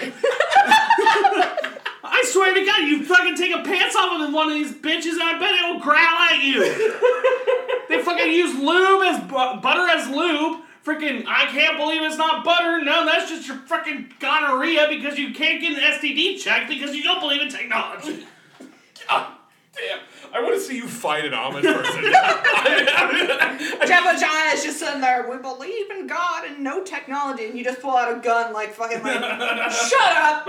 I 2.09 2.23
swear 2.25 2.53
to 2.53 2.65
God, 2.65 2.79
you 2.79 3.03
fucking 3.03 3.35
take 3.35 3.53
a 3.53 3.63
pants 3.63 3.95
off 3.95 4.21
of 4.21 4.33
one 4.33 4.47
of 4.47 4.53
these 4.53 4.71
bitches 4.71 5.13
and 5.13 5.23
I 5.23 5.37
bet 5.39 5.53
it'll 5.53 5.79
growl 5.79 5.97
at 5.97 6.41
you. 6.43 6.61
they 7.89 8.01
fucking 8.01 8.31
use 8.31 8.55
lube 8.55 9.03
as 9.03 9.19
bu- 9.21 9.61
butter 9.61 9.87
as 9.87 10.09
lube. 10.09 10.63
Freaking, 10.85 11.25
I 11.27 11.47
can't 11.47 11.77
believe 11.77 12.01
it's 12.01 12.15
not 12.17 12.45
butter. 12.45 12.81
No, 12.81 13.05
that's 13.05 13.29
just 13.29 13.45
your 13.45 13.57
freaking 13.57 14.17
gonorrhea 14.19 14.87
because 14.89 15.19
you 15.19 15.33
can't 15.33 15.59
get 15.59 15.77
an 15.77 15.79
STD 15.79 16.39
check 16.39 16.69
because 16.69 16.95
you 16.95 17.03
don't 17.03 17.19
believe 17.19 17.41
in 17.41 17.49
technology. 17.49 18.25
God 19.09 19.27
damn. 19.75 19.99
I 20.33 20.41
want 20.41 20.55
to 20.55 20.61
see 20.61 20.77
you 20.77 20.87
fight 20.87 21.25
an 21.25 21.33
Amish 21.33 21.63
person. 21.63 22.03
Jebediah 23.87 24.53
is 24.53 24.63
just 24.63 24.79
sitting 24.79 25.01
there. 25.01 25.29
We 25.29 25.37
believe 25.37 25.91
in 25.91 26.07
God 26.07 26.45
and 26.45 26.63
no 26.63 26.83
technology, 26.83 27.45
and 27.45 27.57
you 27.57 27.65
just 27.65 27.81
pull 27.81 27.95
out 27.95 28.17
a 28.17 28.21
gun 28.21 28.53
like 28.53 28.73
fucking 28.73 29.03
like, 29.03 29.71
shut 29.71 30.17
up. 30.17 30.47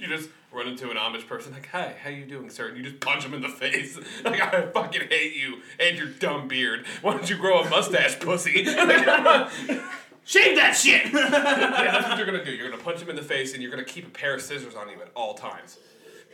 you 0.00 0.08
just 0.08 0.30
run 0.52 0.68
into 0.68 0.90
an 0.90 0.96
Amish 0.96 1.26
person 1.26 1.52
like, 1.52 1.66
"Hi, 1.68 1.94
how 2.02 2.10
you 2.10 2.24
doing, 2.24 2.50
sir?" 2.50 2.68
And 2.68 2.76
you 2.76 2.82
just 2.82 3.00
punch 3.00 3.24
him 3.24 3.34
in 3.34 3.42
the 3.42 3.48
face. 3.48 3.98
Like, 4.24 4.40
I 4.40 4.66
fucking 4.66 5.08
hate 5.08 5.34
you 5.34 5.60
and 5.78 5.96
your 5.96 6.08
dumb 6.08 6.46
beard. 6.46 6.84
Why 7.02 7.12
don't 7.12 7.28
you 7.28 7.36
grow 7.36 7.60
a 7.62 7.68
mustache, 7.68 8.18
pussy? 8.20 8.64
Shave 10.24 10.56
that 10.56 10.76
shit! 10.76 11.12
Yeah, 11.12 11.30
that's 11.30 12.08
what 12.08 12.16
you're 12.18 12.26
gonna 12.26 12.44
do. 12.44 12.52
You're 12.52 12.70
gonna 12.70 12.82
punch 12.82 13.00
him 13.00 13.08
in 13.10 13.16
the 13.16 13.22
face, 13.22 13.54
and 13.54 13.62
you're 13.62 13.70
gonna 13.70 13.84
keep 13.84 14.06
a 14.06 14.10
pair 14.10 14.34
of 14.34 14.42
scissors 14.42 14.74
on 14.74 14.88
you 14.88 15.00
at 15.00 15.10
all 15.14 15.34
times. 15.34 15.78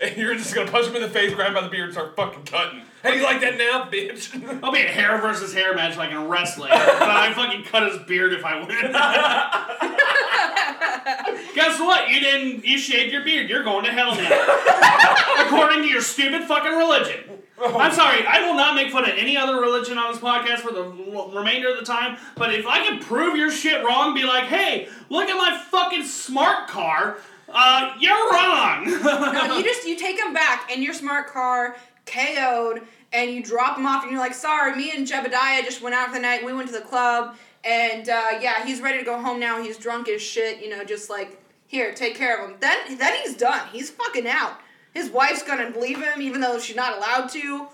And 0.00 0.16
you're 0.16 0.35
just 0.35 0.54
gonna 0.54 0.70
punch 0.70 0.87
him 0.87 0.96
in 0.96 1.02
the 1.02 1.09
face, 1.09 1.35
grab 1.35 1.48
him 1.48 1.54
by 1.54 1.62
the 1.62 1.68
beard, 1.68 1.85
and 1.85 1.92
start 1.92 2.16
fucking 2.16 2.44
cutting. 2.44 2.82
How 3.02 3.11
do 3.12 3.18
you 3.18 3.24
like 3.24 3.40
that 3.40 3.56
now, 3.56 3.88
bitch? 3.90 4.61
I'll 4.62 4.72
be 4.72 4.80
a 4.80 4.88
hair 4.88 5.18
versus 5.20 5.54
hair 5.54 5.74
match 5.74 5.96
like 5.96 6.11
in 6.11 6.28
wrestling, 6.28 6.70
but 6.70 7.02
I 7.02 7.32
fucking 7.32 7.64
cut 7.64 7.90
his 7.90 7.98
beard 8.06 8.32
if 8.32 8.44
I 8.44 8.59
win. 8.59 8.68
Guess 11.54 11.80
what? 11.80 12.11
You 12.11 12.20
didn't. 12.20 12.64
You 12.64 12.78
shaved 12.78 13.12
your 13.12 13.24
beard. 13.24 13.48
You're 13.48 13.64
going 13.64 13.85
to 13.85 13.92
hell 13.92 14.14
now, 14.14 15.46
according 15.46 15.82
to 15.82 15.88
your 15.88 16.02
stupid 16.02 16.42
fucking 16.44 16.72
religion. 16.72 17.20
Oh. 17.59 17.78
I'm 17.78 17.92
sorry. 17.92 18.26
I 18.26 18.46
will 18.46 18.54
not 18.54 18.74
make 18.74 18.90
fun 18.90 19.04
of 19.04 19.16
any 19.16 19.37
other 19.37 19.61
religion 19.61 19.96
on 19.96 20.12
this 20.12 20.20
podcast 20.20 20.59
for 20.59 20.72
the 20.72 20.82
l- 20.82 21.30
remainder 21.30 21.70
of 21.70 21.78
the 21.78 21.85
time. 21.85 22.18
But 22.37 22.54
if 22.54 22.66
I 22.66 22.85
can 22.85 23.00
prove 23.00 23.37
your 23.37 23.50
shit 23.50 23.82
wrong, 23.82 24.14
be 24.14 24.24
like, 24.24 24.44
hey, 24.44 24.88
look 25.09 25.28
at 25.30 25.37
my 25.37 25.59
fucking 25.70 26.04
smart 26.04 26.68
car. 26.68 27.16
Uh, 27.58 27.94
you're 27.98 28.30
wrong. 28.30 28.84
No, 28.84 29.56
you 29.56 29.64
just 29.64 29.86
you 29.86 29.96
take 29.96 30.18
him 30.18 30.34
back, 30.34 30.70
and 30.70 30.82
your 30.82 30.92
smart 30.92 31.28
car 31.28 31.76
KO'd, 32.04 32.82
and 33.12 33.30
you 33.30 33.42
drop 33.42 33.78
him 33.78 33.86
off, 33.86 34.02
and 34.02 34.12
you're 34.12 34.20
like, 34.20 34.34
sorry, 34.34 34.76
me 34.76 34.92
and 34.94 35.06
Jebediah 35.06 35.64
just 35.64 35.80
went 35.80 35.94
out 35.94 36.08
for 36.08 36.14
the 36.14 36.20
night. 36.20 36.44
We 36.44 36.52
went 36.52 36.68
to 36.68 36.74
the 36.74 36.84
club, 36.84 37.36
and 37.64 38.08
uh, 38.08 38.38
yeah, 38.40 38.64
he's 38.64 38.80
ready 38.82 38.98
to 38.98 39.04
go 39.04 39.18
home 39.18 39.40
now. 39.40 39.62
He's 39.62 39.78
drunk 39.78 40.08
as 40.08 40.20
shit. 40.20 40.62
You 40.62 40.68
know, 40.68 40.84
just 40.84 41.08
like 41.08 41.42
here, 41.66 41.94
take 41.94 42.14
care 42.14 42.42
of 42.42 42.50
him. 42.50 42.56
Then 42.60 42.98
then 42.98 43.14
he's 43.22 43.36
done. 43.36 43.66
He's 43.72 43.90
fucking 43.90 44.28
out. 44.28 44.60
His 44.92 45.10
wife's 45.10 45.42
gonna 45.42 45.72
leave 45.78 46.02
him, 46.02 46.20
even 46.20 46.42
though 46.42 46.58
she's 46.58 46.76
not 46.76 46.98
allowed 46.98 47.28
to, 47.30 47.68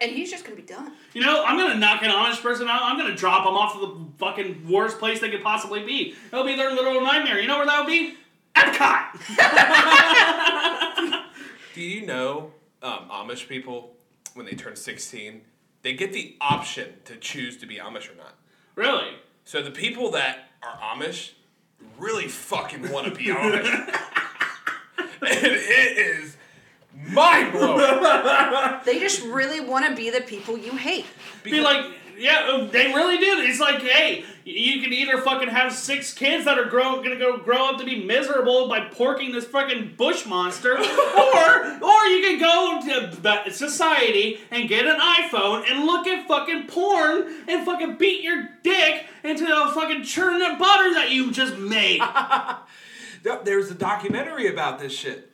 and 0.00 0.10
he's 0.10 0.30
just 0.30 0.44
gonna 0.44 0.56
be 0.56 0.62
done. 0.62 0.92
You 1.12 1.20
know, 1.20 1.44
I'm 1.44 1.58
gonna 1.58 1.78
knock 1.78 2.02
an 2.02 2.10
honest 2.10 2.42
person 2.42 2.66
out. 2.66 2.80
I'm 2.82 2.96
gonna 2.96 3.14
drop 3.14 3.46
him 3.46 3.54
off 3.54 3.74
to 3.74 3.80
the 3.80 4.06
fucking 4.18 4.68
worst 4.70 4.98
place 4.98 5.20
they 5.20 5.30
could 5.30 5.42
possibly 5.42 5.84
be. 5.84 6.14
It'll 6.32 6.44
be 6.44 6.56
their 6.56 6.72
little 6.72 7.02
nightmare. 7.02 7.38
You 7.40 7.46
know 7.46 7.58
where 7.58 7.66
that 7.66 7.80
would 7.80 7.88
be? 7.88 8.14
Epcot. 8.58 9.04
Do 11.74 11.80
you 11.80 12.06
know 12.06 12.52
um, 12.82 13.08
Amish 13.10 13.48
people 13.48 13.94
when 14.34 14.46
they 14.46 14.52
turn 14.52 14.76
sixteen, 14.76 15.42
they 15.82 15.94
get 15.94 16.12
the 16.12 16.36
option 16.40 16.94
to 17.04 17.16
choose 17.16 17.56
to 17.58 17.66
be 17.66 17.76
Amish 17.76 18.12
or 18.12 18.16
not. 18.16 18.34
Really? 18.74 19.10
So 19.44 19.62
the 19.62 19.70
people 19.70 20.10
that 20.12 20.50
are 20.62 20.78
Amish 20.96 21.32
really 21.98 22.28
fucking 22.28 22.90
want 22.90 23.06
to 23.06 23.12
be 23.14 23.26
Amish, 23.26 23.68
and 24.98 25.16
it 25.22 25.98
is 25.98 26.36
mind 26.94 27.52
blowing. 27.52 28.80
They 28.84 28.98
just 28.98 29.22
really 29.22 29.60
want 29.60 29.86
to 29.86 29.94
be 29.94 30.10
the 30.10 30.20
people 30.20 30.58
you 30.58 30.72
hate. 30.72 31.06
Be 31.42 31.60
like, 31.60 31.84
yeah, 32.18 32.48
uh, 32.50 32.64
they 32.66 32.86
really 32.88 33.18
did. 33.18 33.48
It's 33.48 33.60
like, 33.60 33.80
hey, 33.82 34.24
you 34.44 34.82
can 34.82 34.92
either 34.92 35.18
fucking 35.20 35.48
have 35.48 35.72
six 35.72 36.12
kids 36.12 36.44
that 36.46 36.58
are 36.58 36.64
grow, 36.64 36.96
gonna 37.02 37.16
go 37.16 37.36
grow 37.38 37.70
up 37.70 37.78
to 37.78 37.84
be 37.84 38.04
miserable 38.04 38.68
by 38.68 38.80
porking 38.80 39.32
this 39.32 39.44
fucking 39.46 39.94
bush 39.96 40.26
monster, 40.26 40.72
or 40.78 40.80
or 40.80 42.04
you 42.06 42.20
can 42.22 42.38
go 42.38 42.80
to 43.44 43.50
society 43.52 44.40
and 44.50 44.68
get 44.68 44.86
an 44.86 44.98
iPhone 44.98 45.64
and 45.70 45.84
look 45.84 46.06
at 46.06 46.26
fucking 46.26 46.66
porn 46.66 47.32
and 47.46 47.64
fucking 47.64 47.96
beat 47.96 48.22
your 48.22 48.48
dick 48.62 49.06
into 49.24 49.44
the 49.46 49.70
fucking 49.74 50.02
churn 50.02 50.40
of 50.42 50.58
butter 50.58 50.94
that 50.94 51.10
you 51.10 51.30
just 51.30 51.56
made. 51.56 52.00
Yep, 53.24 53.44
There's 53.44 53.70
a 53.70 53.74
documentary 53.74 54.46
about 54.46 54.78
this 54.78 54.92
shit, 54.92 55.30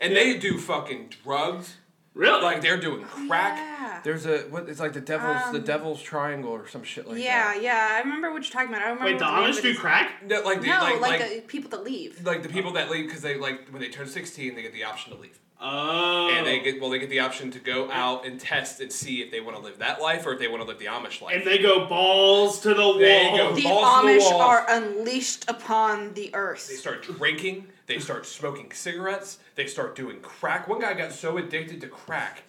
and 0.00 0.14
they 0.14 0.38
do 0.38 0.56
fucking 0.56 1.12
drugs. 1.24 1.74
really? 2.14 2.40
Like 2.40 2.62
they're 2.62 2.80
doing 2.80 3.04
crack. 3.04 3.56
yeah. 3.58 3.83
There's 4.04 4.26
a 4.26 4.38
what? 4.50 4.68
It's 4.68 4.80
like 4.80 4.92
the 4.92 5.00
devil's 5.00 5.50
the 5.52 5.58
Um, 5.58 5.64
devil's 5.64 6.02
triangle 6.02 6.50
or 6.52 6.68
some 6.68 6.82
shit 6.84 7.08
like 7.08 7.18
yeah, 7.22 7.54
that. 7.54 7.62
yeah, 7.62 7.88
yeah. 7.88 7.96
I 7.96 7.98
remember 8.00 8.30
what 8.32 8.42
you're 8.44 8.52
talking 8.52 8.68
about. 8.68 8.82
I 8.82 8.90
remember. 8.90 9.04
Wait, 9.06 9.18
the 9.18 9.24
what 9.24 9.50
Amish 9.50 9.62
do 9.62 9.74
crack? 9.74 10.22
No, 10.26 10.40
like 10.42 10.60
the, 10.60 10.66
No, 10.68 10.80
like 10.80 11.00
like, 11.00 11.20
like, 11.20 11.30
the 11.30 11.40
people 11.40 11.70
that 11.70 11.82
leave. 11.84 12.24
like 12.24 12.42
the 12.42 12.48
people 12.50 12.72
that 12.74 12.90
leave 12.90 13.06
because 13.06 13.22
they 13.22 13.36
like 13.36 13.68
when 13.70 13.80
they 13.80 13.88
turn 13.88 14.06
16 14.06 14.54
they 14.54 14.62
get 14.62 14.72
the 14.74 14.84
option 14.84 15.12
to 15.14 15.18
leave 15.18 15.38
Oh. 15.60 16.28
and 16.36 16.46
they 16.46 16.60
get 16.60 16.78
well 16.80 16.90
they 16.90 16.98
get 16.98 17.08
the 17.08 17.20
option 17.20 17.50
to 17.52 17.58
go 17.58 17.90
out 17.90 18.26
and 18.26 18.38
test 18.38 18.80
and 18.80 18.92
see 18.92 19.22
if 19.22 19.30
they 19.30 19.40
want 19.40 19.56
to 19.56 19.62
live 19.62 19.78
that 19.78 20.02
life 20.02 20.26
or 20.26 20.34
if 20.34 20.38
they 20.38 20.48
want 20.48 20.60
to 20.62 20.66
live 20.68 20.78
the 20.78 20.84
Amish 20.86 21.22
life. 21.22 21.36
and 21.36 21.46
they 21.46 21.56
go 21.58 21.86
balls 21.86 22.60
to 22.60 22.74
the 22.74 22.82
wall. 22.82 22.98
There 22.98 23.36
go. 23.36 23.54
The 23.54 23.62
balls 23.62 24.00
to 24.02 24.06
the 24.06 24.12
Amish 24.12 24.32
are 24.32 24.66
unleashed 24.68 25.48
upon 25.48 26.12
the 26.12 26.34
earth. 26.34 26.68
They 26.68 26.74
start 26.74 27.02
drinking. 27.04 27.68
They 27.86 27.98
start 27.98 28.26
smoking 28.26 28.70
cigarettes. 28.72 29.38
They 29.54 29.66
start 29.66 29.94
doing 29.96 30.20
crack. 30.20 30.68
One 30.68 30.80
guy 30.80 30.92
got 30.94 31.12
so 31.12 31.38
addicted 31.38 31.80
to 31.82 31.88
crack, 31.88 32.42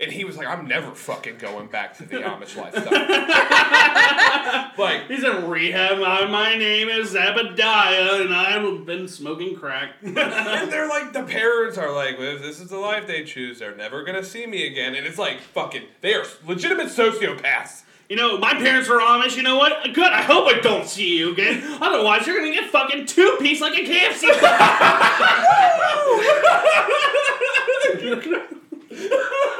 and 0.00 0.10
he 0.10 0.24
was 0.24 0.36
like, 0.36 0.48
"I'm 0.48 0.66
never 0.66 0.94
fucking 0.94 1.36
going 1.38 1.68
back 1.68 1.96
to 1.98 2.04
the 2.04 2.16
Amish 2.16 2.56
lifestyle." 2.56 2.90
like, 4.78 5.06
He's 5.08 5.22
in 5.22 5.48
rehab. 5.48 5.98
My, 5.98 6.56
name 6.56 6.88
is 6.88 7.14
Zabadiah, 7.14 8.24
and 8.24 8.34
I've 8.34 8.86
been 8.86 9.06
smoking 9.08 9.56
crack. 9.56 9.92
and 10.02 10.16
they're 10.16 10.88
like, 10.88 11.12
the 11.12 11.22
parents 11.22 11.76
are 11.78 11.92
like, 11.94 12.18
well, 12.18 12.36
if 12.36 12.42
this 12.42 12.60
is 12.60 12.68
the 12.68 12.78
life 12.78 13.06
they 13.06 13.24
choose, 13.24 13.58
they're 13.58 13.76
never 13.76 14.02
gonna 14.02 14.24
see 14.24 14.46
me 14.46 14.66
again. 14.66 14.94
And 14.94 15.06
it's 15.06 15.18
like, 15.18 15.40
fucking, 15.40 15.82
they 16.00 16.14
are 16.14 16.24
legitimate 16.46 16.88
sociopaths. 16.88 17.82
you 18.08 18.16
know, 18.16 18.38
my 18.38 18.54
parents 18.54 18.88
were 18.88 18.98
Amish. 19.00 19.36
You 19.36 19.42
know 19.42 19.56
what? 19.56 19.92
Good. 19.94 20.12
I 20.12 20.22
hope 20.22 20.48
I 20.48 20.60
don't 20.60 20.86
see 20.86 21.18
you 21.18 21.32
again. 21.32 21.62
Otherwise, 21.80 22.26
you're 22.26 22.38
gonna 22.38 22.52
get 22.52 22.70
fucking 22.70 23.06
two 23.06 23.36
piece 23.38 23.60
like 23.60 23.78
a 23.78 23.84
KFC. 23.84 24.30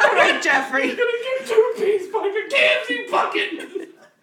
All 0.00 0.14
right, 0.14 0.40
Jeffrey. 0.42 0.86
You're 0.86 0.96
gonna 0.96 1.10
get 1.38 1.46
two 1.48 1.72
piece 1.76 2.06
fucking 2.10 2.48
KFC 2.50 3.10
bucket. 3.10 3.50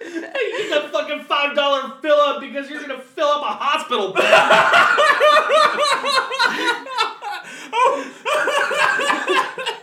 Hey, 0.01 0.07
you 0.07 0.57
get 0.57 0.69
that 0.71 0.91
fucking 0.91 1.23
five 1.25 1.55
dollar 1.55 1.93
fill 2.01 2.19
up 2.19 2.41
because 2.41 2.67
you're 2.69 2.81
gonna 2.81 2.99
fill 3.01 3.27
up 3.27 3.43
a 3.43 3.53
hospital 3.53 4.13
bed. 4.13 4.23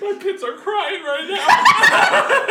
My 0.00 0.16
pits 0.20 0.42
are 0.44 0.52
crying 0.52 1.02
right 1.02 1.26
now. 1.28 1.44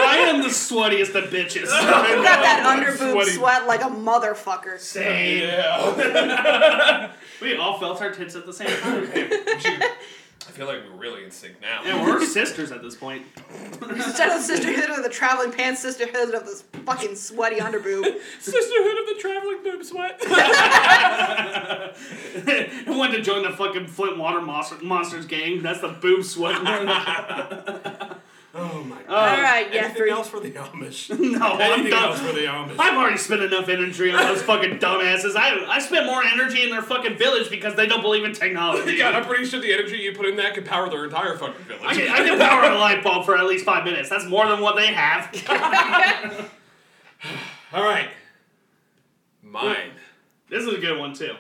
I 0.04 0.18
am 0.28 0.42
the 0.42 0.50
sweatiest 0.50 1.16
of 1.16 1.30
bitches. 1.32 1.62
You 1.62 1.68
got 1.70 2.42
that 2.42 2.78
underboob 2.78 3.12
sweating. 3.14 3.34
sweat 3.36 3.68
like 3.68 3.82
a 3.82 3.86
motherfucker. 3.86 4.78
Same. 4.80 5.44
yeah. 5.44 7.12
We 7.40 7.56
all 7.56 7.80
felt 7.80 8.02
our 8.02 8.12
tits 8.12 8.36
at 8.36 8.48
the 8.48 8.52
same 8.52 8.68
time. 8.68 9.08
I 10.48 10.52
feel 10.52 10.66
like 10.66 10.80
we're 10.90 10.98
really 10.98 11.26
in 11.26 11.32
sync 11.32 11.60
now. 11.62 11.84
And 11.84 12.02
we're 12.04 12.26
sisters 12.26 12.72
at 12.72 12.82
this 12.82 12.96
point. 12.96 13.26
Instead 13.82 14.30
of 14.30 14.38
the 14.38 14.42
sisterhood 14.42 14.90
of 14.98 15.04
the 15.04 15.10
traveling 15.10 15.52
pants, 15.52 15.82
sisterhood 15.82 16.34
of 16.34 16.46
this 16.46 16.62
fucking 16.86 17.16
sweaty 17.16 17.58
underboob. 17.58 18.04
Sisterhood 18.40 18.98
of 18.98 19.08
the 19.08 19.16
traveling 19.20 19.62
boob 19.64 19.84
sweat. 19.84 20.18
Went 22.88 23.14
to 23.14 23.22
join 23.22 23.44
the 23.44 23.52
fucking 23.52 23.88
Flint 23.88 24.18
Water 24.18 24.40
Monster, 24.42 24.78
Monsters 24.82 25.26
gang. 25.26 25.62
That's 25.62 25.82
the 25.82 25.90
boob 25.90 26.24
sweat. 26.24 26.56
Oh 28.58 28.84
my 28.84 29.02
god. 29.04 29.10
All 29.10 29.42
right, 29.42 29.68
Anything 29.68 29.82
Jeffrey. 29.82 30.10
else 30.12 30.28
for 30.28 30.40
the 30.40 30.52
Amish? 30.52 31.10
no, 31.20 31.40
I'm 31.54 31.62
Anything 31.62 31.92
done. 31.92 32.04
else 32.10 32.20
for 32.20 32.34
the 32.34 32.46
Amish? 32.46 32.76
I've 32.80 32.98
already 32.98 33.18
spent 33.18 33.42
enough 33.42 33.70
energy 33.70 34.12
on 34.12 34.18
those 34.24 34.42
fucking 34.42 34.80
dumbasses. 34.80 35.36
I 35.36 35.64
I 35.68 35.80
spent 35.80 36.06
more 36.06 36.24
energy 36.24 36.64
in 36.64 36.70
their 36.72 36.82
fucking 36.82 37.18
village 37.18 37.50
because 37.50 37.76
they 37.76 37.86
don't 37.86 38.02
believe 38.02 38.24
in 38.26 38.34
technology. 38.34 38.98
God, 38.98 39.14
I'm 39.16 39.26
pretty 39.26 39.46
sure 39.46 39.60
the 39.62 39.72
energy 39.74 39.98
you 39.98 40.14
put 40.16 40.26
in 40.26 40.36
that 40.38 40.54
could 40.56 40.66
power 40.66 40.90
their 40.90 41.06
entire 41.06 41.38
fucking 41.38 41.64
village. 41.66 41.84
I 41.86 41.94
can, 41.94 42.10
I 42.10 42.18
can 42.18 42.40
power 42.40 42.64
a 42.72 42.78
light 42.78 43.04
bulb 43.04 43.26
for 43.26 43.38
at 43.38 43.46
least 43.46 43.64
five 43.66 43.86
minutes. 43.86 44.10
That's 44.10 44.26
more 44.26 44.48
than 44.48 44.60
what 44.62 44.76
they 44.76 44.88
have. 44.88 45.32
All 47.74 47.84
right. 47.84 48.10
Mine. 49.44 49.92
this 50.50 50.64
is 50.64 50.74
a 50.74 50.78
good 50.80 51.00
one 51.00 51.14
too. 51.14 51.34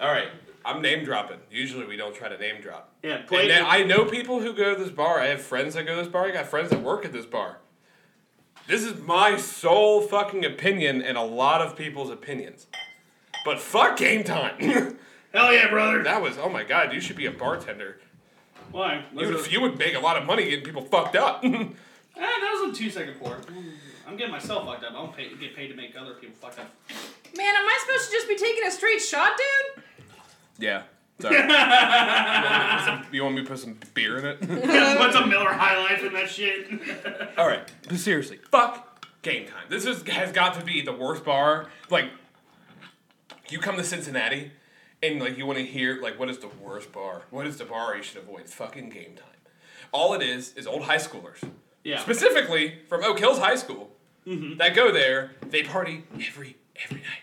All 0.00 0.10
right. 0.10 0.28
I'm 0.64 0.82
name 0.82 1.04
dropping. 1.04 1.38
Usually 1.50 1.86
we 1.86 1.96
don't 1.96 2.14
try 2.14 2.28
to 2.28 2.38
name 2.38 2.60
drop. 2.60 2.92
Yeah, 3.02 3.22
play. 3.22 3.48
then 3.48 3.64
I 3.66 3.82
know 3.82 4.04
people 4.04 4.40
who 4.40 4.52
go 4.54 4.74
to 4.74 4.82
this 4.82 4.92
bar. 4.92 5.20
I 5.20 5.26
have 5.26 5.40
friends 5.40 5.74
that 5.74 5.84
go 5.86 5.96
to 5.96 6.02
this 6.02 6.12
bar. 6.12 6.26
I 6.26 6.30
got 6.30 6.46
friends 6.46 6.70
that 6.70 6.80
work 6.80 7.04
at 7.04 7.12
this 7.12 7.26
bar. 7.26 7.58
This 8.66 8.82
is 8.84 9.00
my 9.00 9.36
sole 9.36 10.00
fucking 10.02 10.44
opinion 10.44 11.02
and 11.02 11.18
a 11.18 11.22
lot 11.22 11.60
of 11.60 11.76
people's 11.76 12.10
opinions. 12.10 12.66
But 13.44 13.58
fuck 13.60 13.96
game 13.96 14.22
time. 14.22 14.58
Hell 15.32 15.52
yeah, 15.52 15.68
brother. 15.68 16.02
that 16.04 16.22
was 16.22 16.38
oh 16.38 16.48
my 16.48 16.62
god. 16.62 16.92
You 16.92 17.00
should 17.00 17.16
be 17.16 17.26
a 17.26 17.32
bartender. 17.32 17.98
Why? 18.70 19.04
You 19.14 19.28
would, 19.28 19.52
you 19.52 19.60
would 19.60 19.78
make 19.78 19.94
a 19.94 20.00
lot 20.00 20.16
of 20.16 20.24
money 20.26 20.44
getting 20.44 20.64
people 20.64 20.82
fucked 20.82 21.16
up. 21.16 21.44
Eh, 22.14 22.20
that 22.20 22.60
was 22.60 22.74
a 22.74 22.78
two 22.78 22.90
second 22.90 23.14
pour. 23.18 23.38
I'm 24.06 24.18
getting 24.18 24.32
myself 24.32 24.66
fucked 24.66 24.84
up. 24.84 24.90
I 24.90 24.94
don't 24.96 25.16
pay, 25.16 25.34
get 25.34 25.56
paid 25.56 25.68
to 25.68 25.74
make 25.74 25.96
other 25.98 26.12
people 26.12 26.36
fucked 26.38 26.58
up. 26.58 26.66
Man, 27.34 27.54
am 27.56 27.64
I 27.64 27.78
supposed 27.86 28.10
to 28.10 28.12
just 28.12 28.28
be 28.28 28.36
taking 28.36 28.64
a 28.66 28.70
straight 28.70 29.00
shot, 29.00 29.30
dude? 29.38 29.84
Yeah. 30.62 30.82
Sorry. 31.20 31.36
you, 31.36 31.42
want 31.42 31.56
me 32.56 32.62
to 32.62 32.76
put 32.76 32.84
some- 32.84 33.06
you 33.12 33.22
want 33.22 33.34
me 33.36 33.42
to 33.42 33.48
put 33.48 33.58
some 33.58 33.78
beer 33.94 34.18
in 34.18 34.24
it? 34.24 34.40
Put 34.98 35.12
some 35.12 35.28
Miller 35.28 35.52
High 35.52 35.78
Life 35.78 36.02
in 36.02 36.12
that 36.14 36.28
shit. 36.28 36.68
All 37.38 37.46
right, 37.46 37.70
but 37.88 37.98
seriously, 37.98 38.40
fuck 38.50 39.06
game 39.22 39.46
time. 39.46 39.64
This 39.68 39.84
is 39.84 40.02
has 40.08 40.32
got 40.32 40.58
to 40.58 40.64
be 40.64 40.80
the 40.80 40.92
worst 40.92 41.24
bar. 41.24 41.68
Like, 41.90 42.06
you 43.50 43.60
come 43.60 43.76
to 43.76 43.84
Cincinnati, 43.84 44.52
and 45.02 45.20
like 45.20 45.38
you 45.38 45.46
want 45.46 45.58
to 45.58 45.64
hear 45.64 46.00
like 46.02 46.18
what 46.18 46.28
is 46.28 46.38
the 46.38 46.48
worst 46.60 46.90
bar? 46.92 47.22
What 47.30 47.46
is 47.46 47.58
the 47.58 47.66
bar 47.66 47.96
you 47.96 48.02
should 48.02 48.18
avoid? 48.22 48.40
It's 48.40 48.54
fucking 48.54 48.88
game 48.88 49.14
time. 49.14 49.26
All 49.92 50.14
it 50.14 50.22
is 50.22 50.54
is 50.54 50.66
old 50.66 50.84
high 50.84 50.96
schoolers, 50.96 51.46
yeah. 51.84 52.00
specifically 52.00 52.78
from 52.88 53.04
Oak 53.04 53.18
Hills 53.18 53.38
High 53.38 53.56
School, 53.56 53.90
mm-hmm. 54.26 54.56
that 54.58 54.74
go 54.74 54.90
there. 54.90 55.32
They 55.48 55.62
party 55.62 56.04
every 56.14 56.56
every 56.84 57.00
night, 57.00 57.21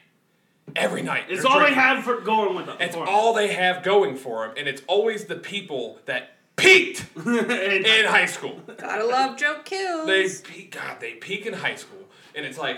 every 0.79 1.01
night. 1.01 1.25
It's 1.29 1.43
They're 1.43 1.51
all 1.51 1.59
they 1.59 1.73
have 1.73 2.03
for 2.03 2.19
going 2.21 2.55
with 2.55 2.65
them. 2.65 2.77
It's 2.79 2.95
all 2.95 3.33
they 3.33 3.49
have 3.53 3.83
going 3.83 4.15
for 4.15 4.47
them, 4.47 4.55
and 4.57 4.67
it's 4.67 4.81
always 4.87 5.25
the 5.25 5.35
people 5.35 5.99
that 6.05 6.31
peaked 6.55 7.05
in 7.25 8.05
high 8.05 8.25
school. 8.25 8.59
Gotta 8.77 9.05
love 9.05 9.37
joke 9.37 9.65
kills. 9.65 10.07
They 10.07 10.27
peak, 10.43 10.71
God, 10.71 10.99
they 10.99 11.13
peak 11.13 11.45
in 11.45 11.53
high 11.53 11.75
school, 11.75 12.05
and 12.35 12.45
it's 12.45 12.57
like, 12.57 12.77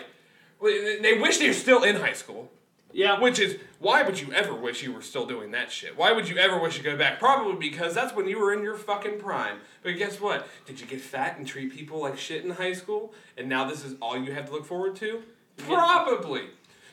they 0.61 1.17
wish 1.19 1.37
they're 1.37 1.53
still 1.53 1.83
in 1.83 1.95
high 1.95 2.13
school. 2.13 2.51
yeah. 2.93 3.19
Which 3.19 3.39
is 3.39 3.57
why 3.79 4.03
would 4.03 4.19
you 4.21 4.31
ever 4.33 4.53
wish 4.53 4.83
you 4.83 4.93
were 4.93 5.01
still 5.01 5.25
doing 5.25 5.49
that 5.51 5.71
shit? 5.71 5.97
Why 5.97 6.11
would 6.11 6.29
you 6.29 6.37
ever 6.37 6.59
wish 6.59 6.77
to 6.77 6.83
go 6.83 6.95
back? 6.95 7.17
Probably 7.17 7.55
because 7.55 7.95
that's 7.95 8.13
when 8.13 8.27
you 8.27 8.37
were 8.39 8.53
in 8.53 8.61
your 8.61 8.75
fucking 8.75 9.17
prime. 9.19 9.57
But 9.81 9.97
guess 9.97 10.21
what? 10.21 10.47
Did 10.67 10.79
you 10.79 10.85
get 10.85 11.01
fat 11.01 11.37
and 11.39 11.47
treat 11.47 11.73
people 11.73 11.99
like 12.01 12.19
shit 12.19 12.45
in 12.45 12.51
high 12.51 12.73
school, 12.73 13.13
and 13.37 13.49
now 13.49 13.67
this 13.67 13.83
is 13.83 13.95
all 13.99 14.15
you 14.15 14.33
have 14.33 14.45
to 14.47 14.51
look 14.51 14.65
forward 14.65 14.95
to? 14.97 15.23
Probably. 15.57 16.43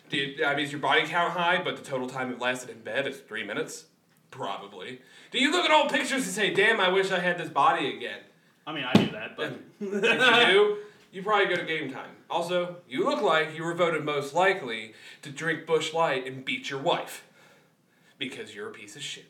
Did 0.09 0.42
I 0.42 0.54
mean 0.54 0.64
is 0.64 0.72
your 0.72 0.80
body 0.80 1.06
count 1.06 1.32
high, 1.32 1.62
but 1.62 1.76
the 1.76 1.82
total 1.82 2.09
time 2.09 2.32
it 2.32 2.40
lasted 2.40 2.70
in 2.70 2.80
bed 2.80 3.06
is 3.06 3.18
three 3.18 3.44
minutes? 3.44 3.86
Probably. 4.30 5.00
Do 5.30 5.38
you 5.38 5.50
look 5.50 5.64
at 5.64 5.70
old 5.70 5.90
pictures 5.90 6.24
and 6.24 6.34
say, 6.34 6.52
"Damn, 6.52 6.80
I 6.80 6.88
wish 6.88 7.11
I 7.11 7.18
had 7.18 7.38
this 7.38 7.48
body 7.48 7.96
again"? 7.96 8.20
I 8.66 8.72
mean, 8.72 8.84
I 8.84 8.92
do 8.92 9.11
that, 9.12 9.36
but 9.36 9.59
if 9.80 10.02
you 10.02 10.46
do, 10.46 10.76
you 11.12 11.22
probably 11.22 11.46
go 11.46 11.56
to 11.56 11.64
game 11.64 11.90
time. 11.90 12.11
Also, 12.28 12.76
you 12.88 13.04
look 13.04 13.22
like 13.22 13.56
you 13.56 13.64
were 13.64 13.74
voted 13.74 14.04
most 14.04 14.34
likely 14.34 14.92
to 15.22 15.30
drink 15.30 15.66
Busch 15.66 15.94
Light 15.94 16.26
and 16.26 16.44
beat 16.44 16.68
your 16.68 16.80
wife 16.80 17.26
because 18.18 18.54
you're 18.54 18.68
a 18.68 18.72
piece 18.72 18.96
of 18.96 19.02
shit. 19.02 19.26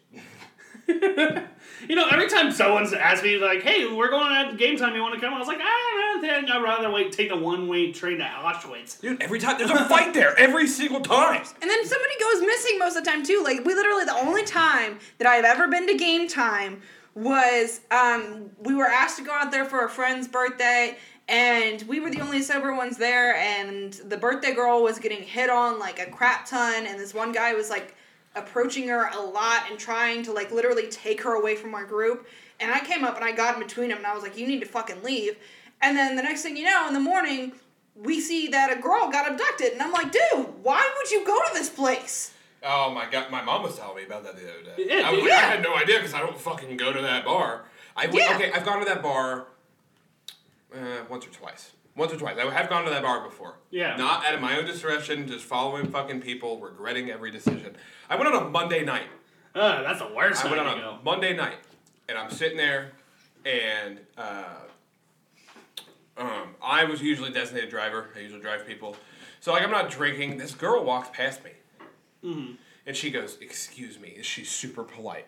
you 1.89 1.95
know, 1.95 2.07
every 2.11 2.29
time 2.29 2.51
someone's 2.51 2.93
asked 2.93 3.23
me 3.23 3.37
like, 3.37 3.63
"Hey, 3.63 3.87
we're 3.87 4.11
going 4.11 4.33
out 4.33 4.51
to 4.51 4.57
game 4.57 4.77
time. 4.77 4.95
You 4.95 5.03
want 5.03 5.15
to 5.15 5.21
come?" 5.21 5.35
I 5.35 5.39
was 5.39 5.49
like, 5.49 5.61
"I 5.61 6.13
don't 6.13 6.21
think 6.21 6.51
I'd 6.51 6.63
rather 6.63 6.91
wait 6.91 7.13
take 7.13 7.29
the 7.29 7.37
one 7.37 7.69
way 7.69 7.93
train 7.93 8.19
to 8.19 8.25
Auschwitz." 8.25 9.01
Dude, 9.01 9.23
every 9.23 9.39
time 9.39 9.59
there's 9.59 9.71
a 9.71 9.85
fight 9.85 10.15
there, 10.15 10.39
every 10.39 10.67
single 10.67 11.01
time. 11.01 11.43
And 11.61 11.71
then 11.71 11.85
somebody 11.85 12.15
goes 12.21 12.41
missing 12.41 12.79
most 12.79 12.97
of 12.97 13.05
the 13.05 13.11
time 13.11 13.25
too. 13.25 13.43
Like 13.45 13.65
we 13.65 13.75
literally 13.75 14.05
the 14.05 14.17
only 14.17 14.45
time 14.45 14.99
that 15.19 15.27
I've 15.27 15.45
ever 15.45 15.69
been 15.69 15.87
to 15.87 15.97
game 15.97 16.29
time 16.29 16.83
was 17.15 17.81
um, 17.91 18.51
we 18.61 18.75
were 18.75 18.87
asked 18.87 19.19
to 19.19 19.25
go 19.25 19.33
out 19.33 19.51
there 19.51 19.65
for 19.65 19.85
a 19.85 19.89
friend's 19.89 20.29
birthday 20.29 20.97
and 21.29 21.83
we 21.83 22.01
were 22.01 22.11
the 22.11 22.21
only 22.21 22.41
sober 22.41 22.75
ones 22.75 22.97
there 22.97 23.35
and 23.37 23.95
the 24.07 24.17
birthday 24.17 24.55
girl 24.55 24.83
was 24.83 24.99
getting 24.99 25.23
hit 25.23 25.51
on 25.51 25.79
like 25.79 25.99
a 25.99 26.11
crap 26.11 26.47
ton 26.47 26.87
and 26.87 26.99
this 26.99 27.13
one 27.13 27.33
guy 27.33 27.55
was 27.55 27.71
like 27.71 27.95
approaching 28.39 28.89
her 28.89 29.09
a 29.13 29.21
lot 29.21 29.63
and 29.71 29.79
trying 29.79 30.23
to 30.23 30.33
like 30.33 30.51
literally 30.51 30.89
take 30.89 31.23
her 31.23 31.35
away 31.35 31.57
from 31.57 31.75
our 31.75 31.85
group 31.85 32.27
and 32.61 32.71
i 32.73 32.81
came 32.81 33.05
up 33.05 33.17
and 33.17 33.25
i 33.25 33.33
got 33.33 33.55
in 33.55 33.61
between 33.63 33.89
them 33.89 33.99
and 33.99 34.07
i 34.07 34.15
was 34.15 34.23
like 34.23 34.37
you 34.39 34.47
need 34.47 34.61
to 34.61 34.67
fucking 34.67 35.03
leave 35.03 35.37
and 35.83 35.97
then 35.97 36.17
the 36.17 36.23
next 36.23 36.43
thing 36.43 36.57
you 36.57 36.65
know 36.65 36.87
in 36.89 36.95
the 36.95 37.01
morning 37.01 37.53
we 37.95 38.21
see 38.21 38.49
that 38.49 38.71
a 38.77 38.81
girl 38.81 39.11
got 39.11 39.31
abducted 39.31 39.73
and 39.73 39.83
i'm 39.83 39.93
like 39.93 40.11
dude 40.13 40.47
why 40.63 40.89
would 40.97 41.11
you 41.11 41.25
go 41.27 41.37
to 41.49 41.55
this 41.55 41.69
place 41.69 42.33
Oh 42.61 42.91
my 42.93 43.09
god, 43.09 43.31
my 43.31 43.41
mom 43.41 43.63
was 43.63 43.77
telling 43.79 43.99
me 43.99 44.03
about 44.03 44.25
that 44.25 44.35
the 44.35 44.43
other 44.43 44.63
day. 44.65 44.85
Yeah, 44.89 45.07
I, 45.07 45.13
was 45.13 45.21
dude. 45.21 45.31
like, 45.31 45.39
I 45.39 45.47
had 45.47 45.63
no 45.63 45.77
idea 45.77 45.99
because 45.99 46.13
I 46.13 46.19
don't 46.19 46.37
fucking 46.37 46.77
go 46.77 46.93
to 46.93 47.01
that 47.03 47.25
bar. 47.25 47.67
I 47.97 48.07
went- 48.07 48.17
Yeah. 48.19 48.35
okay, 48.35 48.51
I've 48.51 48.65
gone 48.65 48.81
to 48.81 48.85
that 48.87 49.01
bar 49.01 49.47
uh, 50.75 50.79
once 51.09 51.25
or 51.25 51.31
twice. 51.31 51.71
Once 51.99 52.13
or 52.13 52.17
twice. 52.17 52.39
I 52.39 52.49
have 52.51 52.71
gone 52.71 52.85
to 52.85 52.91
that 52.91 53.03
bar 53.03 53.25
before. 53.25 53.57
Yeah. 53.71 53.97
Not 53.97 54.25
out 54.25 54.33
of 54.33 54.41
my 54.41 54.57
own 54.57 54.65
discretion, 54.65 55.27
just 55.27 55.45
following 55.45 55.91
fucking 55.91 56.21
people, 56.21 56.61
regretting 56.61 57.11
every 57.11 57.33
decision. 57.33 57.77
I 58.09 58.15
went 58.15 58.33
on 58.33 58.47
a 58.47 58.49
Monday 58.49 58.85
night. 58.85 59.09
Uh, 59.53 59.83
that's 59.83 59.99
the 59.99 60.09
worst 60.15 60.45
I 60.45 60.49
went 60.49 60.61
on 60.61 60.79
a 60.79 60.81
go. 60.81 60.99
Monday 61.03 61.35
night, 61.35 61.57
and 62.09 62.17
I'm 62.17 62.31
sitting 62.31 62.57
there, 62.57 62.93
and 63.45 63.99
uh, 64.17 64.45
um, 66.17 66.55
I 66.63 66.85
was 66.85 67.03
usually 67.03 67.33
designated 67.33 67.69
driver. 67.69 68.11
I 68.15 68.21
usually 68.21 68.41
drive 68.43 68.65
people, 68.65 68.97
so 69.41 69.53
like 69.53 69.65
I'm 69.65 69.71
not 69.73 69.91
drinking. 69.91 70.39
This 70.39 70.55
girl 70.55 70.85
walks 70.85 71.09
past 71.13 71.43
me, 71.43 71.51
and 72.87 72.95
she 72.95 73.11
goes, 73.11 73.39
"Excuse 73.41 73.99
me." 73.99 74.19
She's 74.23 74.51
super 74.51 74.85
polite. 74.85 75.27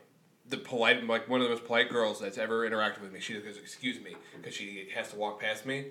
The 0.49 0.59
polite, 0.59 1.05
like 1.05 1.29
one 1.29 1.41
of 1.41 1.49
the 1.49 1.55
most 1.55 1.65
polite 1.65 1.91
girls 1.91 2.21
that's 2.21 2.39
ever 2.39 2.69
interacted 2.69 3.01
with 3.01 3.13
me. 3.13 3.19
She 3.19 3.33
just 3.33 3.45
goes, 3.45 3.57
"Excuse 3.57 3.99
me," 4.01 4.15
because 4.37 4.55
she 4.55 4.91
has 4.95 5.11
to 5.11 5.17
walk 5.17 5.41
past 5.41 5.67
me, 5.67 5.87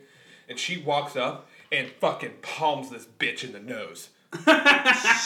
and 0.50 0.60
she 0.60 0.78
walks 0.78 1.16
up 1.16 1.47
and 1.72 1.88
fucking 1.88 2.34
palms 2.41 2.89
this 2.89 3.08
bitch 3.20 3.43
in 3.43 3.54
the 3.54 3.60
nose. 3.60 4.10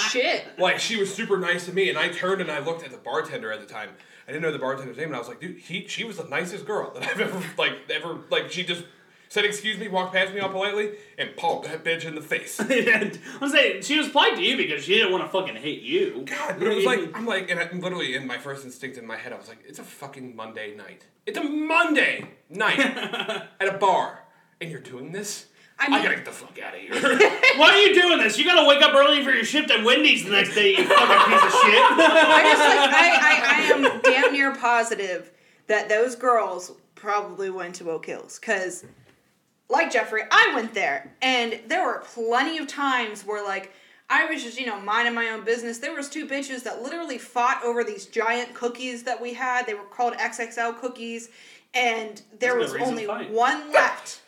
shit 0.10 0.46
Like 0.58 0.80
she 0.80 0.98
was 0.98 1.14
super 1.14 1.38
nice 1.38 1.66
to 1.66 1.74
me, 1.74 1.90
and 1.90 1.98
I 1.98 2.10
turned 2.10 2.42
and 2.42 2.50
I 2.52 2.60
looked 2.60 2.84
at 2.84 2.92
the 2.92 2.98
bartender 2.98 3.52
at 3.52 3.60
the 3.60 3.66
time. 3.66 3.90
I 4.28 4.32
didn't 4.32 4.44
know 4.44 4.52
the 4.52 4.60
bartender's 4.60 4.96
name, 4.98 5.08
and 5.08 5.16
I 5.16 5.20
was 5.20 5.28
like, 5.28 5.42
dude, 5.42 5.58
he 5.58 5.88
she 5.88 6.04
was 6.04 6.18
the 6.18 6.24
nicest 6.26 6.66
girl 6.66 6.92
that 6.94 7.04
I've 7.04 7.20
ever 7.20 7.42
like 7.58 7.74
ever 7.90 8.20
like. 8.30 8.52
She 8.52 8.64
just 8.64 8.84
said 9.28 9.46
excuse 9.46 9.78
me, 9.78 9.88
walked 9.88 10.14
past 10.14 10.34
me 10.34 10.40
all 10.40 10.50
politely, 10.50 10.92
and 11.18 11.36
palmed 11.36 11.66
that 11.66 11.84
bitch 11.84 12.06
in 12.06 12.16
the 12.16 12.22
face. 12.22 12.60
and 12.60 12.70
I 12.70 13.38
was 13.42 13.52
saying 13.52 13.82
she 13.82 13.98
was 13.98 14.08
polite 14.10 14.36
to 14.36 14.42
you 14.42 14.56
because 14.56 14.84
she 14.84 14.94
didn't 14.96 15.12
want 15.12 15.26
to 15.26 15.30
fucking 15.30 15.56
hate 15.56 15.82
you. 15.82 16.24
God, 16.26 16.56
but 16.60 16.68
it 16.68 16.76
was 16.76 16.86
like 16.86 17.12
I'm 17.14 17.26
like, 17.26 17.50
and 17.50 17.60
I, 17.60 17.70
literally 17.74 18.16
in 18.16 18.26
my 18.26 18.38
first 18.38 18.64
instinct 18.64 18.98
in 18.98 19.06
my 19.06 19.18
head, 19.18 19.34
I 19.34 19.38
was 19.38 19.50
like, 19.50 19.60
it's 19.68 19.80
a 19.80 19.84
fucking 19.84 20.36
Monday 20.36 20.76
night. 20.76 21.06
It's 21.26 21.38
a 21.38 21.44
Monday 21.44 22.30
night 22.50 22.80
at 22.80 23.68
a 23.68 23.78
bar, 23.78 24.23
and 24.62 24.70
you're 24.70 24.80
doing 24.80 25.12
this. 25.12 25.48
I 25.80 25.88
I, 25.88 26.04
gotta 26.04 26.16
get 26.16 26.26
the 26.26 26.32
fuck 26.32 26.58
out 26.60 26.76
of 26.76 26.80
here. 26.80 26.94
Why 27.58 27.72
are 27.72 27.78
you 27.78 27.94
doing 27.94 28.20
this? 28.20 28.38
You 28.38 28.46
gotta 28.46 28.68
wake 28.68 28.82
up 28.82 28.94
early 28.94 29.24
for 29.24 29.32
your 29.32 29.44
shift 29.44 29.72
at 29.72 29.84
Wendy's 29.84 30.24
the 30.24 30.32
next 30.32 30.54
day, 30.56 30.72
you 30.72 30.84
fucking 30.84 31.34
piece 31.34 31.44
of 31.44 31.60
shit. 31.62 31.84
I 31.84 32.42
just 32.44 32.60
like 32.60 32.94
I, 32.94 33.20
I, 33.22 33.92
I 33.92 33.92
am 33.94 34.02
damn 34.02 34.34
near 34.34 34.56
positive 34.56 35.32
that 35.68 35.90
those 35.90 36.16
girls 36.16 36.74
probably 36.96 37.50
went 37.50 37.76
to 37.76 37.90
Oak 37.92 38.06
Hills 38.06 38.40
because, 38.40 38.86
like 39.70 39.92
Jeffrey, 39.92 40.22
I 40.32 40.54
went 40.56 40.74
there 40.74 41.14
and 41.22 41.60
there 41.68 41.86
were 41.86 42.04
plenty 42.06 42.60
of 42.60 42.68
times 42.68 43.24
where 43.24 43.44
like 43.44 43.74
I 44.10 44.26
was 44.26 44.44
just 44.44 44.60
you 44.60 44.66
know 44.68 44.80
minding 44.80 45.16
my 45.16 45.30
own 45.30 45.44
business. 45.44 45.80
There 45.80 45.96
was 45.96 46.08
two 46.10 46.28
bitches 46.28 46.64
that 46.64 46.82
literally 46.84 47.18
fought 47.18 47.64
over 47.64 47.84
these 47.84 48.06
giant 48.06 48.54
cookies 48.54 49.04
that 49.04 49.20
we 49.20 49.34
had. 49.34 49.66
They 49.66 49.74
were 49.74 49.84
called 49.84 50.14
XXL 50.14 50.80
cookies, 50.80 51.30
and 51.74 52.22
there 52.40 52.60
That's 52.60 52.72
was 52.72 52.72
good 52.74 52.80
reason 52.80 52.94
only 52.94 53.06
fight. 53.08 53.32
one 53.32 53.72
left, 53.72 54.22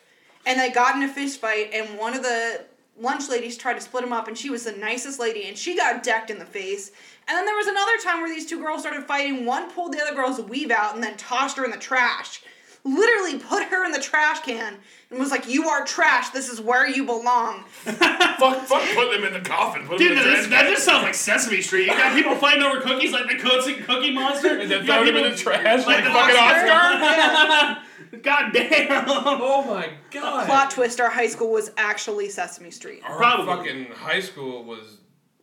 and 0.46 0.60
they 0.60 0.70
got 0.70 0.96
in 0.96 1.04
a 1.04 1.08
fist 1.08 1.40
fight, 1.40 1.72
and 1.74 1.98
one 1.98 2.14
of 2.14 2.24
the 2.24 2.66
lunch 3.00 3.30
ladies 3.30 3.58
tried 3.58 3.74
to 3.74 3.82
split 3.82 4.04
them 4.04 4.14
up, 4.14 4.28
and 4.28 4.38
she 4.38 4.50
was 4.50 4.64
the 4.64 4.72
nicest 4.72 5.20
lady, 5.20 5.48
and 5.48 5.58
she 5.58 5.76
got 5.76 6.04
decked 6.04 6.30
in 6.30 6.40
the 6.40 6.46
face. 6.46 6.92
And 7.28 7.36
then 7.36 7.46
there 7.46 7.56
was 7.56 7.68
another 7.68 7.98
time 8.04 8.22
where 8.22 8.30
these 8.30 8.46
two 8.46 8.62
girls 8.62 8.82
started 8.82 9.04
fighting. 9.06 9.46
One 9.46 9.72
pulled 9.72 9.94
the 9.94 10.02
other 10.02 10.16
girl's 10.16 10.40
weave 10.42 10.72
out 10.72 10.94
and 10.94 11.04
then 11.04 11.18
tossed 11.18 11.58
her 11.58 11.66
in 11.66 11.72
the 11.72 11.78
trash. 11.78 12.42
Literally 12.84 13.40
put 13.40 13.64
her 13.64 13.84
in 13.84 13.92
the 13.92 14.00
trash 14.00 14.42
can 14.42 14.78
and 15.10 15.20
was 15.20 15.32
like, 15.32 15.50
"You 15.50 15.68
are 15.70 15.84
trash. 15.86 16.30
This 16.30 16.50
is 16.50 16.62
where 16.62 16.88
you 16.88 17.04
belong." 17.04 17.64
fuck, 17.84 17.98
fuck, 18.38 18.84
put 18.94 19.12
them 19.12 19.24
in 19.24 19.34
the 19.34 19.40
coffin. 19.40 19.88
Put 19.88 19.98
Dude, 19.98 20.12
them 20.12 20.20
in 20.20 20.24
the 20.24 20.30
this, 20.30 20.48
trash 20.48 20.64
that 20.64 20.70
just 20.70 20.86
sounds 20.86 21.02
like 21.02 21.16
Sesame 21.16 21.62
Street. 21.62 21.88
You 21.88 21.94
got 21.94 22.14
people 22.14 22.36
fighting 22.40 22.62
over 22.62 22.82
cookies 22.82 23.12
like 23.12 23.28
the 23.28 23.40
Cookie, 23.40 23.82
cookie 23.82 24.12
Monster. 24.12 24.60
And 24.60 24.70
then 24.70 24.86
throw 24.86 25.04
them 25.04 25.16
in 25.16 25.32
the 25.32 25.36
trash 25.36 25.88
like 25.88 26.04
the 26.04 26.12
fucking 26.12 26.36
Oscar. 26.38 27.82
God 28.24 28.54
damn. 28.54 29.06
Oh 29.08 29.64
my 29.68 29.90
god. 30.12 30.46
Plot 30.46 30.72
twist: 30.72 31.00
Our 31.00 31.10
high 31.10 31.28
school 31.28 31.52
was 31.52 31.72
actually 31.78 32.30
Sesame 32.30 32.72
Street. 32.72 33.02
Our 33.06 33.18
Probably. 33.18 33.46
fucking 33.46 33.92
high 33.96 34.20
school 34.20 34.64
was 34.64 34.98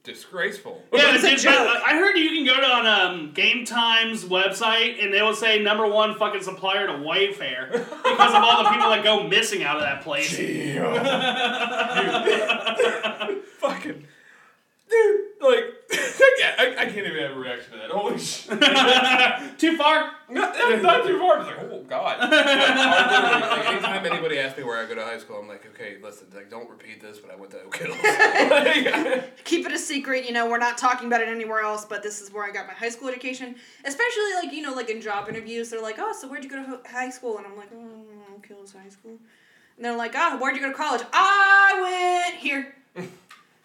disgraceful. 0.04 0.82
Yeah, 0.92 1.14
It's 1.14 1.22
a 1.22 1.30
dude, 1.30 1.38
joke. 1.38 1.80
I 1.86 1.90
heard 1.96 2.16
you 2.16 2.28
can 2.30 2.44
go 2.44 2.56
to 2.60 2.66
on 2.66 2.86
um, 2.86 3.32
Game 3.34 3.64
Time's 3.64 4.24
website 4.24 5.02
and 5.02 5.14
they 5.14 5.22
will 5.22 5.34
say 5.34 5.62
number 5.62 5.86
one 5.86 6.16
fucking 6.16 6.42
supplier 6.42 6.88
to 6.88 6.94
Wayfair 6.94 7.70
because 7.72 8.34
of 8.34 8.42
all 8.42 8.64
the 8.64 8.70
people 8.70 8.90
that 8.90 9.04
go 9.04 9.28
missing 9.28 9.62
out 9.62 9.76
of 9.76 9.82
that 9.82 10.02
place. 10.02 10.36
Dude, 10.36 10.76
fucking. 13.58 14.04
Dude, 14.90 15.20
like, 15.42 15.64
I 15.92 16.36
can't, 16.40 16.60
I, 16.60 16.82
I 16.82 16.84
can't 16.86 17.06
even 17.06 17.22
have 17.22 17.36
a 17.36 17.40
reaction 17.40 17.72
to 17.72 17.78
that. 17.78 17.90
Holy 17.90 18.18
shit. 18.18 19.58
Too 19.58 19.76
far? 19.76 20.12
Not, 20.28 20.56
not, 20.56 20.82
not 20.82 21.06
too 21.06 21.18
far. 21.18 21.40
It's 21.40 21.46
like, 21.46 21.58
oh 21.70 21.84
god. 21.86 22.16
I 22.20 22.28
literally, 22.28 23.50
like, 23.50 23.66
anytime 23.68 24.06
anybody 24.06 24.38
asks 24.38 24.56
me 24.56 24.64
where 24.64 24.82
I 24.82 24.88
go 24.88 24.94
to 24.94 25.04
high 25.04 25.18
school, 25.18 25.36
I'm 25.36 25.46
like, 25.46 25.66
okay, 25.74 25.98
listen, 26.02 26.28
like, 26.34 26.50
don't 26.50 26.70
repeat 26.70 27.02
this, 27.02 27.18
but 27.18 27.30
I 27.30 27.36
went 27.36 27.50
to 27.50 27.60
Oak 27.62 27.76
Hills. 27.76 27.98
Like, 28.02 29.44
Keep 29.44 29.66
it 29.66 29.72
a 29.72 29.78
secret. 29.78 30.24
You 30.24 30.32
know, 30.32 30.48
we're 30.48 30.58
not 30.58 30.78
talking 30.78 31.06
about 31.06 31.20
it 31.20 31.28
anywhere 31.28 31.60
else. 31.60 31.84
But 31.84 32.02
this 32.02 32.20
is 32.22 32.32
where 32.32 32.44
I 32.44 32.50
got 32.50 32.66
my 32.66 32.72
high 32.72 32.88
school 32.88 33.08
education. 33.08 33.54
Especially 33.84 34.34
like 34.42 34.52
you 34.52 34.62
know, 34.62 34.72
like 34.72 34.88
in 34.88 35.00
job 35.02 35.28
interviews, 35.28 35.68
they're 35.70 35.82
like, 35.82 35.96
"Oh, 35.98 36.12
so 36.18 36.28
where'd 36.28 36.44
you 36.44 36.50
go 36.50 36.64
to 36.64 36.88
high 36.88 37.10
school?" 37.10 37.36
And 37.38 37.46
I'm 37.46 37.56
like, 37.56 37.68
"Oh, 37.74 38.34
Oak 38.36 38.46
Hills 38.46 38.72
High 38.72 38.88
School." 38.88 39.18
And 39.76 39.84
they're 39.84 39.96
like, 39.96 40.12
"Ah, 40.14 40.38
where'd 40.40 40.54
you 40.56 40.62
go 40.62 40.68
to 40.68 40.74
college?" 40.74 41.02
I 41.12 42.28
went 42.30 42.40
here. 42.40 42.74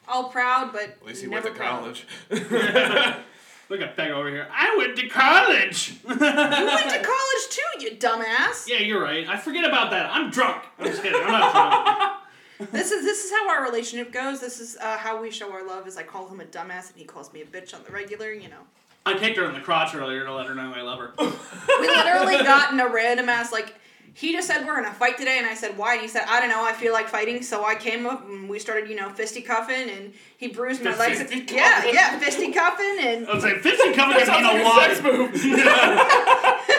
All 0.08 0.30
proud, 0.30 0.72
but 0.72 0.84
At 0.84 1.06
least 1.06 1.22
he 1.22 1.28
never 1.28 1.46
went 1.50 1.56
to 1.56 1.62
proud. 1.62 1.80
college. 1.82 2.08
Look 3.70 3.82
at 3.82 3.98
Peg 3.98 4.12
over 4.12 4.30
here. 4.30 4.48
I 4.54 4.76
went 4.78 4.96
to 4.98 5.10
college. 5.10 5.96
You 6.04 6.08
went 6.08 6.20
to 6.22 6.26
college 7.04 7.48
too, 7.50 7.80
you 7.84 7.92
dumbass. 7.98 8.68
yeah, 8.68 8.80
you're 8.80 9.02
right. 9.02 9.28
I 9.28 9.36
forget 9.38 9.66
about 9.66 9.92
that. 9.92 10.10
I'm 10.10 10.30
drunk. 10.32 10.64
I'm 10.80 10.86
just 10.86 11.04
kidding. 11.04 11.20
I'm 11.22 11.32
not 11.32 11.52
drunk. 11.54 12.14
This 12.72 12.92
is 12.92 13.06
this 13.06 13.24
is 13.24 13.30
how 13.30 13.48
our 13.50 13.62
relationship 13.64 14.12
goes. 14.12 14.40
This 14.40 14.60
is 14.60 14.78
uh, 14.82 14.98
how 14.98 15.22
we 15.22 15.30
show 15.30 15.52
our 15.52 15.64
love. 15.64 15.86
Is 15.88 15.96
I 15.96 16.02
call 16.02 16.28
him 16.28 16.40
a 16.40 16.44
dumbass 16.44 16.90
and 16.90 16.96
he 16.98 17.04
calls 17.04 17.32
me 17.32 17.42
a 17.44 17.46
bitch 17.46 17.76
on 17.76 17.84
the 17.84 17.92
regular. 17.92 18.32
You 18.32 18.50
know. 18.50 18.62
I 19.06 19.14
kicked 19.16 19.38
her 19.38 19.46
in 19.46 19.54
the 19.54 19.60
crotch 19.60 19.94
earlier 19.94 20.26
to 20.26 20.34
let 20.34 20.48
her 20.48 20.56
know 20.56 20.74
I 20.76 20.82
love 20.82 20.98
her. 20.98 21.12
We 21.20 21.88
literally 21.88 22.38
got 22.44 22.74
in 22.74 22.80
a 22.80 22.88
random 22.88 23.30
ass 23.30 23.52
like. 23.52 23.76
He 24.18 24.32
just 24.34 24.48
said 24.48 24.66
we're 24.66 24.76
gonna 24.76 24.92
fight 24.96 25.16
today, 25.20 25.38
and 25.38 25.46
I 25.46 25.54
said 25.54 25.78
why? 25.78 25.94
And 25.94 26.02
he 26.02 26.08
said 26.08 26.24
I 26.28 26.40
don't 26.40 26.50
know. 26.50 26.66
I 26.66 26.74
feel 26.74 26.92
like 26.92 27.08
fighting, 27.08 27.44
so 27.44 27.64
I 27.64 27.76
came 27.76 28.08
up 28.08 28.26
and 28.28 28.50
we 28.50 28.58
started, 28.58 28.90
you 28.90 28.96
know, 28.96 29.10
fisticuffing, 29.10 29.92
and 29.92 30.12
he 30.38 30.48
bruised 30.48 30.84
my 30.84 30.98
legs. 30.98 31.20
Fisticuffing? 31.22 31.56
Yeah, 31.56 31.86
yeah, 31.86 32.18
fisticuffing, 32.18 32.98
and 33.00 33.28
I 33.28 33.34
was 33.36 33.44
like, 33.44 33.58
fisty 33.62 33.94
cupping 33.94 34.26
can 34.26 34.44
mean 34.56 34.62
a 34.62 34.64
lot. 34.64 34.90
sex 34.90 35.04
move. 35.04 35.32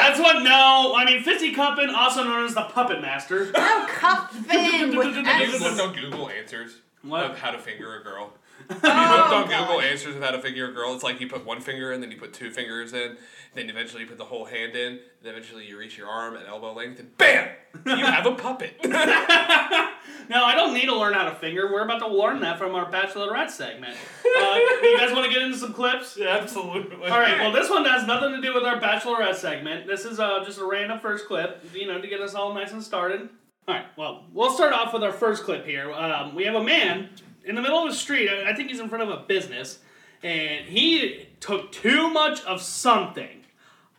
That's 0.00 0.18
what, 0.18 0.42
no, 0.42 0.94
I 0.96 1.04
mean, 1.04 1.22
fisty 1.22 1.54
cupping, 1.54 1.90
also 1.90 2.24
known 2.24 2.46
as 2.46 2.54
the 2.54 2.62
puppet 2.62 3.02
master. 3.02 3.50
no 3.52 3.86
cuffing 3.86 4.96
with 4.96 5.14
You 5.16 5.22
S. 5.26 5.60
looked 5.60 5.80
on 5.80 5.94
Google 5.94 6.30
answers 6.30 6.78
What? 7.02 7.24
of 7.30 7.38
how 7.38 7.50
to 7.50 7.58
finger 7.58 7.96
a 8.00 8.02
girl. 8.02 8.32
If 8.68 8.76
you 8.82 8.88
looked 8.88 8.94
on 8.94 9.44
Oh, 9.44 9.46
God. 9.48 9.66
Google 9.68 9.80
Answers 9.80 10.16
of 10.16 10.22
how 10.22 10.30
to 10.32 10.40
figure 10.40 10.68
a 10.68 10.72
girl, 10.72 10.92
it's 10.94 11.02
like 11.04 11.20
you 11.20 11.28
put 11.28 11.44
one 11.46 11.60
finger 11.60 11.92
in, 11.92 12.00
then 12.00 12.10
you 12.10 12.16
put 12.16 12.32
two 12.32 12.50
fingers 12.50 12.92
in, 12.92 13.16
then 13.54 13.70
eventually 13.70 14.02
you 14.02 14.08
put 14.08 14.18
the 14.18 14.24
whole 14.24 14.44
hand 14.44 14.76
in, 14.76 15.00
then 15.22 15.34
eventually 15.34 15.66
you 15.66 15.78
reach 15.78 15.96
your 15.96 16.08
arm 16.08 16.36
at 16.36 16.46
elbow 16.46 16.72
length, 16.72 17.00
and 17.00 17.16
BAM! 17.16 17.48
You 17.86 18.04
have 18.06 18.26
a 18.26 18.34
puppet. 18.34 18.76
No, 20.28 20.44
I 20.44 20.54
don't 20.54 20.74
need 20.74 20.86
to 20.86 20.94
learn 20.96 21.14
how 21.14 21.24
to 21.24 21.34
finger. 21.34 21.72
We're 21.72 21.82
about 21.84 21.98
to 22.00 22.06
learn 22.06 22.40
that 22.42 22.56
from 22.56 22.76
our 22.76 22.88
Bachelorette 22.88 23.50
segment. 23.50 23.96
Uh, 24.24 24.58
you 24.80 24.96
guys 24.96 25.12
want 25.12 25.26
to 25.26 25.32
get 25.32 25.42
into 25.42 25.58
some 25.58 25.72
clips? 25.72 26.16
Absolutely. 26.20 27.08
All 27.08 27.18
right. 27.18 27.40
Well, 27.40 27.50
this 27.50 27.68
one 27.68 27.84
has 27.84 28.06
nothing 28.06 28.30
to 28.36 28.40
do 28.40 28.54
with 28.54 28.62
our 28.62 28.80
Bachelorette 28.80 29.34
segment. 29.34 29.88
This 29.88 30.04
is 30.04 30.20
uh, 30.20 30.44
just 30.44 30.60
a 30.60 30.64
random 30.64 31.00
first 31.00 31.26
clip, 31.26 31.64
you 31.74 31.88
know, 31.88 32.00
to 32.00 32.06
get 32.06 32.20
us 32.20 32.34
all 32.36 32.54
nice 32.54 32.70
and 32.70 32.80
started. 32.82 33.28
All 33.66 33.74
right. 33.74 33.86
Well, 33.96 34.24
we'll 34.32 34.52
start 34.54 34.72
off 34.72 34.92
with 34.92 35.02
our 35.02 35.12
first 35.12 35.42
clip 35.42 35.66
here. 35.66 35.90
Um, 35.92 36.36
we 36.36 36.44
have 36.44 36.54
a 36.54 36.62
man 36.62 37.08
in 37.44 37.54
the 37.54 37.62
middle 37.62 37.82
of 37.82 37.88
the 37.90 37.96
street. 37.96 38.28
I 38.28 38.50
I 38.50 38.54
think 38.54 38.70
he's 38.70 38.80
in 38.80 38.88
front 38.88 39.02
of 39.02 39.10
a 39.10 39.22
business, 39.26 39.78
and 40.22 40.66
he 40.66 41.28
took 41.40 41.72
too 41.72 42.10
much 42.10 42.42
of 42.44 42.60
something. 42.62 43.44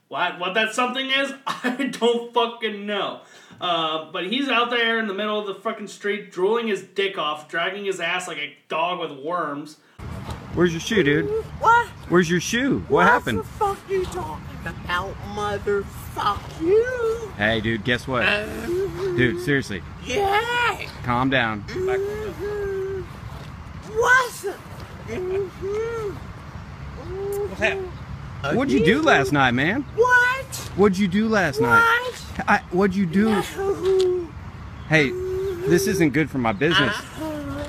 What 0.07 0.39
what 0.39 0.53
that 0.55 0.73
something 0.73 1.09
is, 1.09 1.33
I 1.47 1.89
don't 1.99 2.33
fucking 2.33 2.85
know. 2.85 3.21
Uh, 3.59 4.11
but 4.11 4.25
he's 4.27 4.49
out 4.49 4.69
there 4.71 4.97
in 4.99 5.07
the 5.07 5.13
middle 5.13 5.39
of 5.39 5.45
the 5.45 5.53
fucking 5.55 5.87
street, 5.87 6.31
drooling 6.31 6.67
his 6.67 6.81
dick 6.81 7.17
off, 7.17 7.47
dragging 7.47 7.85
his 7.85 7.99
ass 7.99 8.27
like 8.27 8.39
a 8.39 8.55
dog 8.69 8.99
with 8.99 9.23
worms. 9.23 9.77
Where's 10.55 10.71
your 10.73 10.81
shoe, 10.81 11.03
dude? 11.03 11.27
What? 11.59 11.87
Where's 12.09 12.29
your 12.29 12.41
shoe? 12.41 12.83
What 12.89 13.05
happened? 13.07 13.37
What 13.37 13.45
the 13.45 13.51
fuck 13.53 13.89
you 13.89 14.03
talking 14.05 14.43
about, 14.65 15.13
motherfuck 15.33 16.59
you? 16.61 17.31
Hey, 17.37 17.61
dude, 17.61 17.85
guess 17.85 18.05
what? 18.07 18.23
Dude, 18.65 19.39
seriously, 19.41 19.81
Yeah. 20.03 20.87
calm 21.03 21.29
down. 21.29 21.63
Mhm. 23.91 23.99
What's 23.99 24.45
up? 27.61 27.77
Mhm. 28.41 28.55
What'd 28.55 28.71
you 28.71 28.83
do 28.83 29.01
last 29.01 29.31
night, 29.31 29.51
man? 29.51 29.83
What? 29.95 30.55
What'd 30.75 30.97
you 30.97 31.07
do 31.07 31.27
last 31.27 31.61
night? 31.61 31.79
What? 31.81 32.45
I, 32.47 32.57
what'd 32.71 32.95
you 32.95 33.05
do? 33.05 33.29
No. 33.29 34.27
Hey, 34.89 35.11
this 35.67 35.87
isn't 35.87 36.11
good 36.13 36.29
for 36.29 36.37
my 36.37 36.51
business. 36.53 36.95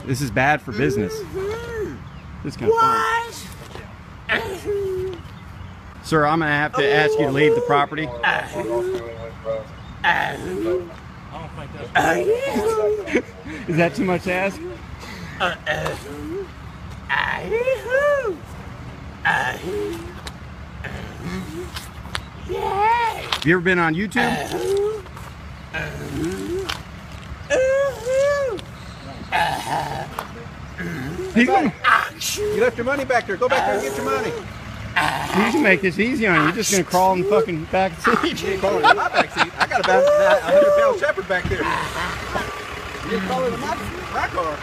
This 0.07 0.21
is 0.21 0.31
bad 0.31 0.63
for 0.63 0.73
business. 0.73 1.13
Mhm. 1.21 1.97
This 2.45 2.57
kind 2.57 2.71
of. 2.71 2.77
What? 2.77 3.35
Sir, 6.05 6.27
I'm 6.27 6.41
gonna 6.41 6.51
have 6.51 6.73
to 6.75 6.87
ask 6.89 7.13
you 7.19 7.27
to 7.27 7.31
leave 7.33 7.55
the 7.55 7.61
property. 7.63 8.05
Is 13.69 13.77
that 13.77 13.95
too 13.95 14.05
much 14.05 14.25
to 14.25 14.33
ask? 14.33 14.61
Ahoo. 15.43 16.47
Yeah. 22.49 22.57
Have 23.33 23.45
you 23.45 23.57
ever 23.57 23.61
been 23.61 23.81
on 23.81 23.97
YouTube? 23.97 24.23
Ahoo. 25.75 26.65
Ahoo. 29.33 31.35
He's 31.35 31.49
gonna, 31.49 31.73
You 32.39 32.61
left 32.61 32.77
your 32.77 32.85
money 32.85 33.05
back 33.05 33.27
there. 33.27 33.37
Go 33.37 33.49
back 33.49 33.67
there 33.67 33.75
and 33.75 33.83
get 33.83 33.97
your 33.97 34.05
money. 34.05 34.31
he's 34.31 35.55
gonna 35.55 35.65
make 35.65 35.81
this 35.81 35.99
easy 35.99 36.29
on 36.29 36.37
you. 36.37 36.43
You're 36.45 36.53
just 36.53 36.71
gonna 36.71 36.85
crawl 36.85 37.15
in 37.15 37.23
the 37.23 37.29
fucking 37.29 37.65
back 37.65 38.01
seat. 38.01 38.41
You 38.45 38.51
ain't 38.51 38.63
it 38.63 38.95
my 38.95 39.09
back 39.09 39.33
seat. 39.33 39.51
I 39.59 39.67
got 39.67 39.81
about 39.81 40.05
a 40.05 40.41
hundred 40.41 40.73
pound 40.79 41.01
shepherd 41.01 41.27
back 41.27 41.49
there. 41.49 41.65
You 43.11 43.17
ain't 43.19 43.55
it 43.55 43.59
my, 43.59 43.77
car. 44.13 44.57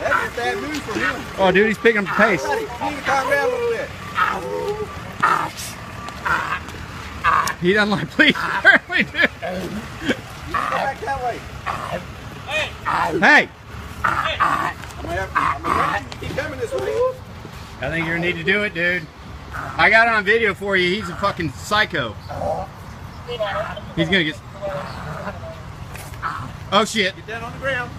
That's 0.00 0.24
just 0.24 0.36
bad 0.36 0.56
news 0.62 0.78
for 0.80 0.98
him. 0.98 1.14
Oh, 1.38 1.50
dude, 1.52 1.68
he's 1.68 1.78
picking 1.78 1.98
up 2.00 2.04
the 2.06 2.10
pace. 2.12 2.42
Calm 2.42 2.94
down 3.04 3.26
a 3.26 3.52
little 3.52 3.70
bit. 3.70 3.88
He 7.60 7.72
doesn't 7.72 7.90
like 7.90 8.10
that 8.16 8.88
way. 8.88 9.02
Hey, 13.12 13.16
way. 13.18 13.48
I 17.80 17.90
think 17.90 18.06
you're 18.06 18.16
gonna 18.16 18.26
need 18.26 18.36
to 18.36 18.44
do 18.44 18.62
it, 18.64 18.74
dude. 18.74 19.06
I 19.54 19.88
got 19.90 20.08
it 20.08 20.14
on 20.14 20.24
video 20.24 20.54
for 20.54 20.76
you. 20.76 20.94
He's 20.96 21.08
a 21.08 21.16
fucking 21.16 21.50
psycho. 21.50 22.14
He's 23.96 24.06
gonna 24.08 24.24
get. 24.24 24.36
Oh 26.72 26.84
shit, 26.84 27.14
Get 27.14 27.26
down 27.26 27.44
on 27.44 27.52
the 27.52 27.58
ground. 27.58 27.90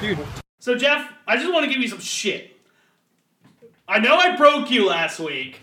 Dude. 0.00 0.18
So, 0.58 0.74
Jeff, 0.74 1.12
I 1.26 1.36
just 1.36 1.52
want 1.52 1.64
to 1.64 1.70
give 1.72 1.80
you 1.80 1.88
some 1.88 2.00
shit. 2.00 2.50
I 3.86 3.98
know 3.98 4.16
I 4.16 4.36
broke 4.36 4.70
you 4.70 4.86
last 4.86 5.20
week, 5.20 5.60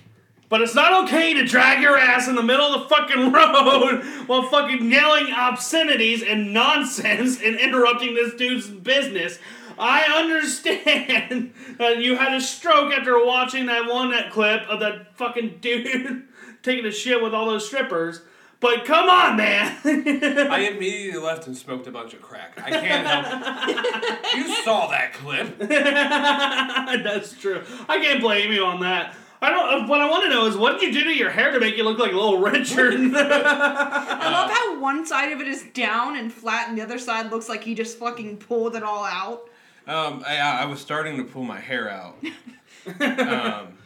but 0.47 0.61
it's 0.61 0.75
not 0.75 1.05
okay 1.05 1.33
to 1.33 1.45
drag 1.45 1.81
your 1.81 1.97
ass 1.97 2.27
in 2.27 2.35
the 2.35 2.43
middle 2.43 2.67
of 2.67 2.81
the 2.81 2.89
fucking 2.89 3.31
road 3.31 4.03
while 4.27 4.43
fucking 4.43 4.91
yelling 4.91 5.33
obscenities 5.33 6.21
and 6.21 6.53
nonsense 6.53 7.41
and 7.41 7.59
interrupting 7.59 8.13
this 8.13 8.35
dude's 8.35 8.67
business. 8.67 9.39
I 9.79 10.03
understand 10.19 11.53
that 11.79 11.97
you 11.97 12.15
had 12.15 12.33
a 12.33 12.41
stroke 12.41 12.93
after 12.93 13.25
watching 13.25 13.65
that 13.67 13.89
one 13.91 14.11
that 14.11 14.31
clip 14.31 14.61
of 14.69 14.79
that 14.81 15.17
fucking 15.17 15.57
dude 15.61 16.27
taking 16.61 16.85
a 16.85 16.91
shit 16.91 17.23
with 17.23 17.33
all 17.33 17.47
those 17.47 17.65
strippers. 17.65 18.21
But 18.61 18.85
come 18.85 19.09
on, 19.09 19.37
man. 19.37 19.75
I 19.83 20.69
immediately 20.71 21.19
left 21.19 21.47
and 21.47 21.57
smoked 21.57 21.87
a 21.87 21.91
bunch 21.91 22.13
of 22.13 22.21
crack. 22.21 22.61
I 22.63 22.69
can't 22.69 23.07
help 23.07 23.67
it. 23.67 24.37
You 24.37 24.63
saw 24.63 24.87
that 24.91 25.13
clip. 25.13 25.57
That's 27.03 27.33
true. 27.33 27.63
I 27.89 27.99
can't 27.99 28.21
blame 28.21 28.51
you 28.51 28.63
on 28.63 28.81
that. 28.81 29.15
I 29.41 29.49
don't. 29.49 29.87
What 29.87 29.99
I 29.99 30.07
want 30.07 30.25
to 30.25 30.29
know 30.29 30.45
is 30.45 30.55
what 30.55 30.79
did 30.79 30.93
you 30.93 31.01
do 31.01 31.09
to 31.09 31.17
your 31.17 31.31
hair 31.31 31.51
to 31.51 31.59
make 31.59 31.75
you 31.75 31.83
look 31.83 31.97
like 31.97 32.11
a 32.11 32.15
Little 32.15 32.37
Richard? 32.37 32.93
I 33.15 34.29
love 34.31 34.51
how 34.51 34.79
one 34.79 35.07
side 35.07 35.31
of 35.31 35.41
it 35.41 35.47
is 35.47 35.63
down 35.73 36.15
and 36.15 36.31
flat, 36.31 36.69
and 36.69 36.77
the 36.77 36.83
other 36.83 36.99
side 36.99 37.31
looks 37.31 37.49
like 37.49 37.63
he 37.63 37.73
just 37.73 37.97
fucking 37.97 38.37
pulled 38.37 38.75
it 38.75 38.83
all 38.83 39.03
out. 39.03 39.49
Um, 39.87 40.23
I, 40.27 40.37
I 40.37 40.65
was 40.65 40.79
starting 40.79 41.17
to 41.17 41.23
pull 41.23 41.43
my 41.43 41.59
hair 41.59 41.89
out. 41.89 42.17
Um, 42.99 43.77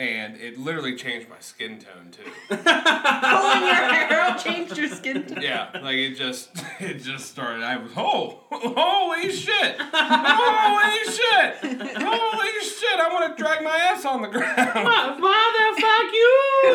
and 0.00 0.40
it 0.40 0.58
literally 0.58 0.96
changed 0.96 1.28
my 1.28 1.38
skin 1.40 1.78
tone 1.78 2.10
too. 2.10 2.30
Oh, 3.22 3.52
Pulling 3.52 3.66
your 3.66 3.74
hair 3.74 4.20
out 4.20 4.42
changed 4.42 4.76
your 4.76 4.88
skin 4.88 5.26
tone. 5.26 5.42
Yeah, 5.42 5.68
like 5.82 5.96
it 5.96 6.16
just 6.16 6.48
it 6.80 7.02
just 7.02 7.28
started. 7.30 7.62
I 7.62 7.76
was 7.76 7.92
oh 7.96 8.40
holy 8.50 9.30
shit, 9.30 9.76
holy 9.78 11.04
shit, 11.04 11.56
holy 12.00 12.64
shit! 12.64 12.98
I 12.98 13.08
want 13.12 13.36
to 13.36 13.42
drag 13.42 13.62
my 13.62 13.76
ass 13.76 14.04
on 14.06 14.22
the 14.22 14.28
ground. 14.28 14.56
Motherfuck 14.56 16.12
you! 16.12 16.38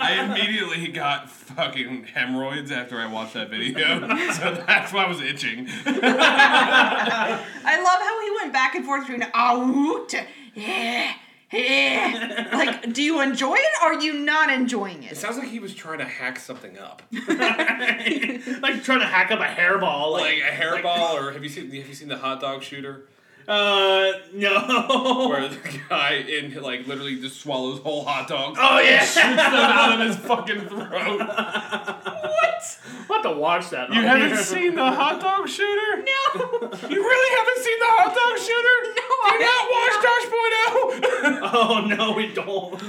I 0.00 0.28
immediately 0.30 0.88
got 0.88 1.28
fucking 1.28 2.04
hemorrhoids 2.04 2.70
after 2.70 3.00
I 3.00 3.06
watched 3.06 3.34
that 3.34 3.50
video, 3.50 4.00
so 4.32 4.62
that's 4.66 4.92
why 4.92 5.04
I 5.04 5.08
was 5.08 5.20
itching. 5.20 5.66
I 5.86 7.76
love 7.82 8.00
how 8.00 8.20
he 8.22 8.30
went 8.40 8.52
back 8.52 8.76
and 8.76 8.84
forth 8.84 9.06
between 9.08 9.20
to 9.20 10.24
yeah, 10.54 11.14
yeah. 11.52 12.48
Like, 12.60 12.92
do 12.92 13.02
you 13.02 13.20
enjoy 13.20 13.54
it 13.54 13.72
or 13.82 13.92
are 13.94 14.00
you 14.00 14.12
not 14.14 14.50
enjoying 14.50 15.02
It 15.02 15.12
it? 15.12 15.16
sounds 15.16 15.36
like 15.38 15.48
he 15.48 15.58
was 15.58 15.74
trying 15.74 15.98
to 15.98 16.04
hack 16.04 16.38
something 16.38 16.78
up, 16.78 17.02
like 17.12 18.82
trying 18.82 19.00
to 19.00 19.06
hack 19.06 19.30
up 19.30 19.40
a 19.40 19.44
hairball. 19.44 20.12
like 20.12 20.42
Like, 20.42 20.52
a 20.52 20.54
hairball, 20.56 21.14
or 21.14 21.32
have 21.32 21.42
you 21.42 21.48
seen 21.48 21.66
have 21.70 21.88
you 21.88 21.94
seen 21.94 22.08
the 22.08 22.18
hot 22.18 22.40
dog 22.40 22.62
shooter? 22.62 23.04
Uh, 23.50 24.12
no. 24.32 25.28
where 25.28 25.48
the 25.48 25.80
guy 25.88 26.12
in 26.14 26.54
like 26.62 26.86
literally 26.86 27.20
just 27.20 27.40
swallows 27.40 27.80
whole 27.80 28.04
hot 28.04 28.28
dogs. 28.28 28.58
Oh 28.60 28.78
yeah. 28.80 29.00
Shoots 29.00 29.14
them 29.14 29.36
out 29.36 30.00
of 30.00 30.06
his 30.06 30.16
fucking 30.16 30.60
throat. 30.68 31.18
what? 31.18 32.78
I'll 33.10 33.16
have 33.16 33.22
to 33.24 33.32
watch 33.38 33.70
that. 33.70 33.92
You 33.92 34.00
on 34.00 34.04
haven't 34.06 34.28
here. 34.28 34.36
seen 34.42 34.74
the 34.76 34.84
hot 34.90 35.20
dog 35.20 35.48
shooter? 35.48 35.96
No. 35.96 36.70
You 36.88 37.02
really 37.02 37.36
haven't 37.38 37.64
seen 37.64 37.78
the 37.78 37.86
hot 37.88 38.14
dog 38.14 38.38
shooter? 38.38 38.76
No, 38.96 39.06
Do 39.28 39.34
you 39.34 39.40
not 39.50 39.64
watch 39.72 39.96
Tosh.0? 40.04 41.50
Oh 41.52 41.84
no, 41.86 42.12
we 42.12 42.32
don't. 42.32 42.80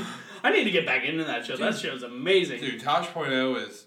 I 0.44 0.52
need 0.52 0.64
to 0.66 0.72
get 0.72 0.86
back 0.86 1.04
into 1.06 1.24
that 1.26 1.46
show. 1.46 1.58
That 1.58 1.76
show's 1.78 2.04
amazing. 2.04 2.62
Dude, 2.62 2.80
Tosh.0 2.82 3.68
is 3.68 3.86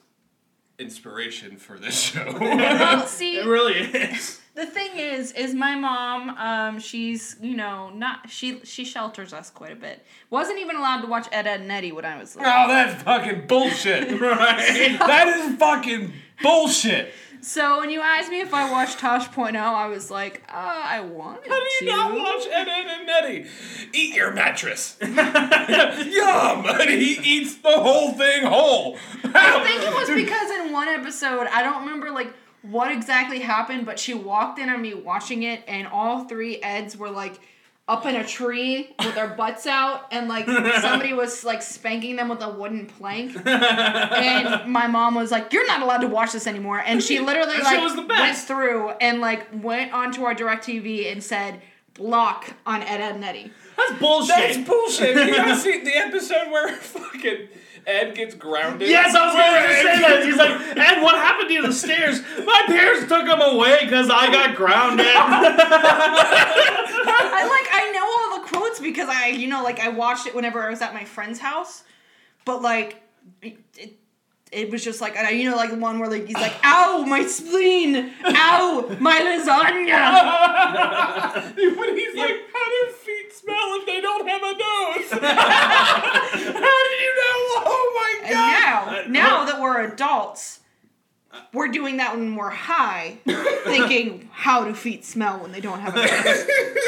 inspiration 0.79 1.57
for 1.57 1.79
this 1.79 1.99
show. 1.99 2.33
See, 3.07 3.39
It 3.39 3.47
really 3.47 3.75
is. 3.75 4.41
The 4.55 4.67
thing 4.67 4.97
is, 4.97 5.33
is 5.33 5.53
my 5.53 5.75
mom, 5.75 6.31
um, 6.31 6.79
she's, 6.79 7.35
you 7.41 7.57
know, 7.57 7.91
not, 7.91 8.31
she, 8.31 8.61
she 8.63 8.85
shelters 8.85 9.33
us 9.33 9.51
quite 9.51 9.73
a 9.73 9.77
bit. 9.77 10.05
Wasn't 10.31 10.61
even 10.61 10.77
allowed 10.77 11.01
to 11.01 11.09
watch 11.09 11.27
Ed, 11.33 11.49
Edd 11.49 11.63
n 11.63 11.71
Eddy 11.73 11.91
when 11.91 12.05
I 12.05 12.17
was 12.19 12.37
little. 12.37 12.53
oh, 12.53 12.69
that's 12.69 13.03
fucking 13.03 13.47
bullshit. 13.49 14.13
Right. 14.21 14.97
that 15.01 15.27
is 15.29 15.57
fucking 15.57 16.13
bullshit. 16.41 17.13
So 17.41 17.81
when 17.81 17.91
you 17.91 18.01
asked 18.01 18.31
me 18.31 18.41
if 18.41 18.55
I 18.55 18.71
watched 18.71 19.01
Tosh.0, 19.01 19.55
I 19.57 19.87
was 19.89 20.09
like, 20.11 20.43
uh, 20.49 20.53
I 20.55 21.01
wanted 21.01 21.45
to. 21.45 21.51
How 21.51 21.59
do 21.59 21.65
to. 21.81 21.85
you 21.85 21.91
not 21.91 22.13
watch 22.17 22.47
Ed, 22.51 22.69
Edd 22.69 22.87
n 23.01 23.09
Eddy? 23.11 23.47
Eat 23.93 24.15
your 24.15 24.33
mattress. 24.33 24.97
Yum! 25.03 25.11
And 26.81 26.91
he 26.91 27.19
eats 27.23 27.57
the 27.57 27.73
whole 27.73 28.13
thing 28.13 28.45
whole. 28.47 28.97
I 29.25 29.65
think 29.65 29.83
it 29.83 29.93
was 29.93 30.09
because 30.11 30.51
in 30.53 30.73
one 30.73 30.89
episode, 30.89 31.47
I 31.49 31.63
don't 31.63 31.81
remember 31.81 32.11
like 32.13 32.33
what 32.71 32.91
exactly 32.91 33.41
happened, 33.41 33.85
but 33.87 33.99
she 33.99 34.15
walked 34.15 34.59
in 34.59 34.69
on 34.69 34.81
me 34.81 34.95
watching 34.95 35.43
it, 35.43 35.63
and 35.69 35.87
all 35.87 36.25
three 36.25 36.61
Eds 36.63 36.97
were 36.97 37.11
like 37.11 37.39
up 37.87 38.07
in 38.07 38.17
a 38.17 38.25
tree 38.25 38.95
with 38.99 39.15
their 39.15 39.29
butts 39.29 39.67
out, 39.67 40.07
and 40.11 40.29
like 40.29 40.47
somebody 40.47 41.13
was 41.15 41.45
like 41.45 41.61
spanking 41.61 42.17
them 42.17 42.29
with 42.31 42.43
a 42.43 42.49
wooden 42.49 42.87
plank. 42.87 43.37
and 43.47 44.71
my 44.71 44.87
mom 44.87 45.15
was 45.15 45.31
like, 45.31 45.53
"You're 45.53 45.67
not 45.67 45.83
allowed 45.83 45.99
to 45.99 46.09
watch 46.09 46.33
this 46.33 46.47
anymore," 46.47 46.83
and 46.85 47.03
she 47.03 47.21
literally 47.21 47.59
That 47.59 47.97
like 47.97 48.09
went 48.09 48.37
through 48.39 48.91
and 48.91 49.21
like 49.21 49.47
went 49.63 49.93
onto 49.93 50.25
our 50.25 50.35
DirecTV 50.35 51.13
and 51.13 51.23
said. 51.23 51.61
Block 51.97 52.53
on 52.67 52.83
Ed, 52.83 53.01
Edd 53.01 53.15
n 53.15 53.23
Eddy. 53.23 53.53
That's 53.77 54.01
bullshit. 54.01 54.35
That's 54.35 54.59
bullshit. 54.69 55.15
You 55.15 55.33
gotta 55.33 55.55
see 55.55 55.85
the 55.85 55.97
episode 55.97 56.51
where 56.51 56.75
fucking 56.75 57.47
Ed 57.87 58.15
gets 58.15 58.35
grounded. 58.35 58.89
Yes, 58.89 59.15
I 59.15 59.27
was 59.27 59.35
going 59.35 59.63
to 59.69 59.75
say 59.83 60.01
that. 60.01 60.25
He's 60.25 60.37
like, 60.37 60.53
Ed, 60.77 61.03
what 61.03 61.17
happened 61.17 61.49
to 61.49 61.55
you 61.55 61.63
the 61.63 61.73
stairs? 61.73 62.23
My 62.45 62.63
parents 62.67 63.09
took 63.09 63.27
him 63.27 63.41
away 63.41 63.79
because 63.83 64.09
I 64.11 64.31
got 64.31 64.57
grounded. 64.57 65.07
I 67.07 67.45
like 67.49 67.69
I 67.73 67.93
know 67.93 68.05
all 68.07 68.41
the 68.41 68.47
quotes 68.49 68.81
because 68.81 69.09
I 69.09 69.29
you 69.29 69.49
know 69.49 69.63
like 69.63 69.81
I 69.81 69.89
watched 69.91 70.27
it 70.27 70.35
whenever 70.35 70.63
I 70.63 70.71
was 70.71 70.81
at 70.81 70.95
my 70.95 71.05
friend's 71.05 71.39
house, 71.39 71.85
but 72.45 72.63
like 72.63 73.03
it, 73.43 73.59
it, 73.77 73.99
it 74.55 74.71
was 74.71 74.85
just 74.85 75.01
like 75.01 75.15
you 75.33 75.51
know 75.51 75.57
like 75.57 75.71
the 75.71 75.77
one 75.77 75.99
where 75.99 76.09
like 76.09 76.27
he's 76.27 76.37
like 76.37 76.55
ow 76.63 77.05
my 77.07 77.25
spleen 77.27 78.13
ow 78.25 78.97
my 79.01 79.21
lasagna 79.21 80.05
But 81.77 81.89
he's 81.95 82.15
like, 82.17 82.37
how 82.53 82.65
do 82.65 82.93
feet 82.93 83.33
smell 83.33 83.57
if 83.77 83.87
they 83.87 84.01
don't 84.01 84.27
have 84.29 84.43
a 84.43 84.53
nose? 84.53 85.11
how 85.11 86.83
did 86.89 87.01
you 87.01 87.15
know? 87.21 87.63
Oh 87.67 88.21
my 88.23 88.31
god 88.31 89.05
and 89.05 89.13
now 89.13 89.35
now 89.35 89.45
that 89.45 89.61
we're 89.61 89.83
adults. 89.83 90.61
We're 91.53 91.69
doing 91.69 91.99
that 91.99 92.17
when 92.17 92.35
we're 92.37 92.51
high, 92.51 93.19
thinking 93.65 94.29
how 94.33 94.65
do 94.65 94.75
feet 94.75 95.05
smell 95.05 95.39
when 95.41 95.53
they 95.53 95.61
don't 95.61 95.81
have 95.81 95.95
a 95.97 96.01
nose. 96.01 96.47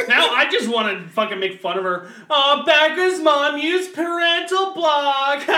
now 0.09 0.29
I 0.31 0.49
just 0.51 0.69
want 0.69 1.01
to 1.03 1.09
fucking 1.09 1.39
make 1.39 1.61
fun 1.61 1.79
of 1.79 1.85
her. 1.85 2.11
Oh, 2.29 2.63
Becca's 2.67 3.21
mom 3.21 3.59
used 3.59 3.95
parental 3.95 4.73
block. 4.75 5.47
God. 5.47 5.57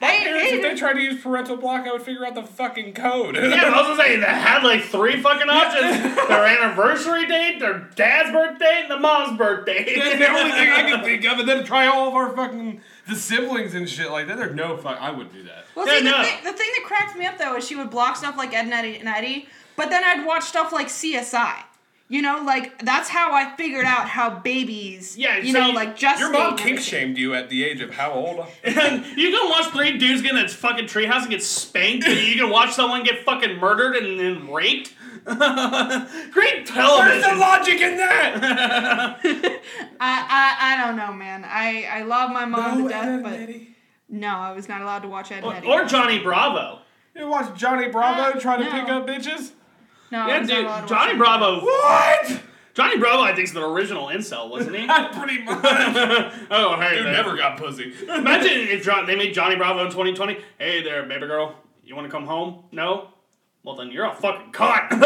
My 0.00 0.06
Hey, 0.06 0.22
parents, 0.22 0.50
hey, 0.50 0.56
if 0.58 0.62
they 0.62 0.74
tried 0.76 0.92
to 0.92 1.00
use 1.00 1.20
parental 1.20 1.56
block, 1.56 1.84
I 1.84 1.90
would 1.90 2.02
figure 2.02 2.24
out 2.24 2.36
the 2.36 2.44
fucking 2.44 2.94
code. 2.94 3.34
Yeah, 3.34 3.42
I 3.42 3.70
was 3.70 3.82
gonna 3.88 3.96
say 3.96 4.14
they 4.16 4.26
had 4.26 4.62
like 4.62 4.84
three 4.84 5.20
fucking 5.20 5.50
options: 5.50 6.14
their 6.28 6.46
anniversary 6.46 7.26
date, 7.26 7.58
their 7.58 7.80
dad's 7.96 8.30
birthday, 8.30 8.82
and 8.82 8.90
the 8.92 9.00
mom's 9.00 9.36
birthday. 9.36 9.96
That's 9.98 10.18
the 10.18 10.28
only 10.30 10.52
thing 10.52 10.70
I 10.70 10.82
can 10.88 11.02
think 11.02 11.24
of, 11.24 11.40
and 11.40 11.48
then 11.48 11.64
try 11.64 11.88
all 11.88 12.06
of 12.06 12.14
our 12.14 12.30
fucking 12.36 12.80
the 13.08 13.14
siblings 13.16 13.74
and 13.74 13.88
shit 13.88 14.10
like 14.10 14.26
that. 14.28 14.36
There's 14.36 14.54
no 14.54 14.76
fuck. 14.76 14.98
I 15.00 15.10
wouldn't 15.10 15.32
do 15.32 15.42
that. 15.44 15.64
Well, 15.74 15.86
Yeah, 15.86 15.98
see, 15.98 16.04
the, 16.04 16.10
no. 16.10 16.22
thing, 16.22 16.36
the 16.44 16.52
thing 16.52 16.68
that 16.76 16.84
cracked 16.84 17.16
me 17.16 17.26
up 17.26 17.38
though 17.38 17.56
is 17.56 17.66
she 17.66 17.74
would 17.76 17.90
block 17.90 18.16
stuff 18.16 18.36
like 18.36 18.52
Ed 18.54 18.64
and 18.64 18.72
Eddy, 18.72 18.96
and 18.98 19.08
Eddy, 19.08 19.48
but 19.76 19.90
then 19.90 20.04
I'd 20.04 20.26
watch 20.26 20.44
stuff 20.44 20.72
like 20.72 20.88
CSI. 20.88 21.62
You 22.10 22.22
know, 22.22 22.42
like 22.42 22.82
that's 22.82 23.10
how 23.10 23.34
I 23.34 23.54
figured 23.56 23.84
out 23.84 24.08
how 24.08 24.30
babies, 24.40 25.18
Yeah, 25.18 25.36
you 25.38 25.52
so 25.52 25.60
know, 25.60 25.68
you- 25.68 25.74
like 25.74 25.94
just 25.94 26.20
Your 26.20 26.30
mom 26.32 26.56
kink 26.56 26.80
shamed 26.80 27.18
you 27.18 27.34
at 27.34 27.50
the 27.50 27.62
age 27.64 27.82
of 27.82 27.92
how 27.92 28.12
old? 28.12 28.46
And 28.64 29.04
you 29.16 29.30
can 29.30 29.50
watch 29.50 29.66
three 29.72 29.98
dudes 29.98 30.22
get 30.22 30.30
in 30.32 30.38
a 30.38 30.48
fucking 30.48 30.86
treehouse 30.86 31.20
and 31.22 31.30
get 31.30 31.42
spanked, 31.42 32.06
and 32.08 32.18
you 32.18 32.36
can 32.36 32.48
watch 32.50 32.72
someone 32.72 33.04
get 33.04 33.24
fucking 33.26 33.58
murdered 33.58 33.94
and 33.96 34.18
then 34.18 34.50
raped. 34.50 34.94
Great 36.32 36.66
television. 36.66 37.06
Where's 37.06 37.22
the 37.22 37.28
television. 37.28 37.38
logic 37.38 37.80
in 37.80 37.96
that? 37.98 39.20
I, 40.00 40.00
I 40.00 40.74
I 40.74 40.86
don't 40.86 40.96
know, 40.96 41.12
man. 41.12 41.44
I 41.44 41.84
I 41.90 42.02
love 42.02 42.30
my 42.30 42.44
mom 42.44 42.78
No, 42.78 42.84
to 42.84 42.88
death, 42.88 43.06
Ed 43.06 43.22
but 43.22 43.32
Eddy. 43.34 43.74
no, 44.08 44.28
I 44.28 44.52
was 44.52 44.68
not 44.68 44.80
allowed 44.82 45.00
to 45.00 45.08
watch 45.08 45.30
Ed 45.32 45.44
and 45.44 45.52
Eddy. 45.54 45.66
Or 45.66 45.84
Johnny 45.84 46.18
Bravo. 46.18 46.80
You 47.16 47.28
watch 47.28 47.58
Johnny 47.58 47.88
Bravo 47.88 48.36
Uh, 48.36 48.40
try 48.40 48.56
to 48.56 48.64
pick 48.64 48.88
up 48.88 49.06
bitches? 49.06 49.52
No, 50.10 50.20
I 50.20 50.28
Yeah, 50.28 50.40
was 50.40 50.48
not 50.48 50.56
dude, 50.56 50.64
allowed 50.66 50.80
to 50.82 50.86
Johnny 50.88 51.12
Ed. 51.12 51.18
Bravo. 51.18 51.60
What? 51.64 52.42
Johnny 52.74 52.96
Bravo, 52.98 53.22
I 53.24 53.34
think, 53.34 53.48
is 53.48 53.52
the 53.52 53.66
original 53.68 54.06
incel, 54.06 54.48
wasn't 54.50 54.76
he? 54.76 54.86
Pretty 55.18 55.42
much. 55.42 55.58
oh, 56.50 56.76
hey, 56.80 56.96
Dude 56.96 57.06
there. 57.06 57.12
never 57.12 57.36
got 57.36 57.58
pussy. 57.58 57.92
Imagine 58.08 58.52
if 58.68 58.84
John, 58.84 59.04
they 59.04 59.16
made 59.16 59.34
Johnny 59.34 59.56
Bravo 59.56 59.80
in 59.84 59.90
2020. 59.90 60.38
Hey 60.58 60.82
there, 60.84 61.02
baby 61.04 61.26
girl. 61.26 61.56
You 61.84 61.96
want 61.96 62.06
to 62.06 62.10
come 62.12 62.24
home? 62.24 62.64
No? 62.70 63.08
Well, 63.68 63.76
then 63.76 63.92
you're 63.92 64.06
a 64.06 64.14
fucking 64.14 64.50
cunt. 64.50 64.92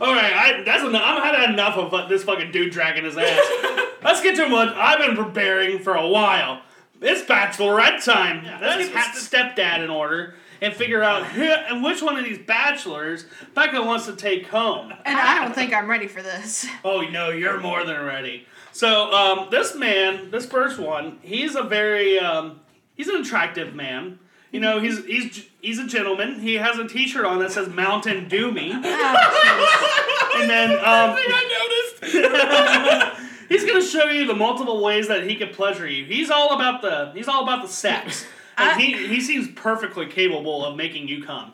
All 0.00 0.12
right, 0.12 0.32
I, 0.32 0.62
that's 0.64 0.82
enough. 0.82 1.02
I've 1.04 1.22
had 1.22 1.50
enough 1.50 1.76
of 1.76 1.94
uh, 1.94 2.08
this 2.08 2.24
fucking 2.24 2.50
dude 2.50 2.72
dragging 2.72 3.04
his 3.04 3.16
ass. 3.16 3.48
Let's 4.02 4.20
get 4.24 4.34
to 4.34 4.48
what 4.48 4.70
I've 4.70 4.98
been 4.98 5.14
preparing 5.14 5.78
for 5.78 5.94
a 5.94 6.08
while. 6.08 6.62
It's 7.00 7.22
bachelorette 7.22 8.04
time. 8.04 8.44
Let's 8.60 8.88
get 8.88 9.14
the 9.14 9.20
stepdad 9.20 9.84
in 9.84 9.90
order 9.90 10.34
and 10.60 10.74
figure 10.74 11.00
out 11.00 11.26
who, 11.26 11.44
and 11.44 11.84
which 11.84 12.02
one 12.02 12.18
of 12.18 12.24
these 12.24 12.38
bachelors 12.38 13.26
Becca 13.54 13.80
wants 13.80 14.06
to 14.06 14.16
take 14.16 14.48
home. 14.48 14.92
And 15.04 15.16
I 15.16 15.44
don't 15.44 15.54
think 15.54 15.72
I'm 15.72 15.88
ready 15.88 16.08
for 16.08 16.22
this. 16.22 16.66
Oh 16.84 17.02
no, 17.02 17.28
you're 17.28 17.60
more 17.60 17.84
than 17.84 18.02
ready. 18.02 18.48
So 18.72 19.12
um, 19.12 19.46
this 19.52 19.76
man, 19.76 20.32
this 20.32 20.44
first 20.44 20.80
one, 20.80 21.20
he's 21.22 21.54
a 21.54 21.62
very 21.62 22.18
um, 22.18 22.62
he's 22.96 23.06
an 23.06 23.20
attractive 23.20 23.76
man. 23.76 24.18
You 24.52 24.60
know, 24.60 24.80
he's 24.80 25.04
he's 25.04 25.46
he's 25.60 25.78
a 25.78 25.86
gentleman. 25.86 26.40
He 26.40 26.54
has 26.54 26.78
a 26.78 26.86
T-shirt 26.86 27.24
on 27.24 27.40
that 27.40 27.52
says 27.52 27.68
Mountain 27.68 28.28
Dew 28.28 28.52
Me, 28.52 28.70
and 28.72 28.84
then 28.84 30.70
um, 30.70 31.16
I 31.18 31.98
noticed. 32.00 33.26
he's 33.48 33.64
gonna 33.64 33.84
show 33.84 34.04
you 34.08 34.26
the 34.26 34.34
multiple 34.34 34.82
ways 34.82 35.08
that 35.08 35.28
he 35.28 35.36
can 35.36 35.48
pleasure 35.48 35.86
you. 35.88 36.04
He's 36.04 36.30
all 36.30 36.54
about 36.54 36.82
the 36.82 37.12
he's 37.14 37.28
all 37.28 37.42
about 37.42 37.62
the 37.62 37.68
sex. 37.68 38.26
And 38.58 38.80
he, 38.80 39.06
he 39.06 39.20
seems 39.20 39.48
perfectly 39.48 40.06
capable 40.06 40.64
of 40.64 40.76
making 40.76 41.08
you 41.08 41.22
come. 41.22 41.52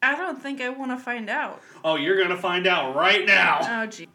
I 0.00 0.14
don't 0.14 0.40
think 0.40 0.60
I 0.60 0.68
want 0.68 0.92
to 0.92 0.96
find 0.96 1.28
out. 1.28 1.60
Oh, 1.84 1.96
you're 1.96 2.16
gonna 2.16 2.40
find 2.40 2.64
out 2.68 2.94
right 2.94 3.26
now. 3.26 3.58
Oh, 3.62 3.86
gee. 3.86 4.08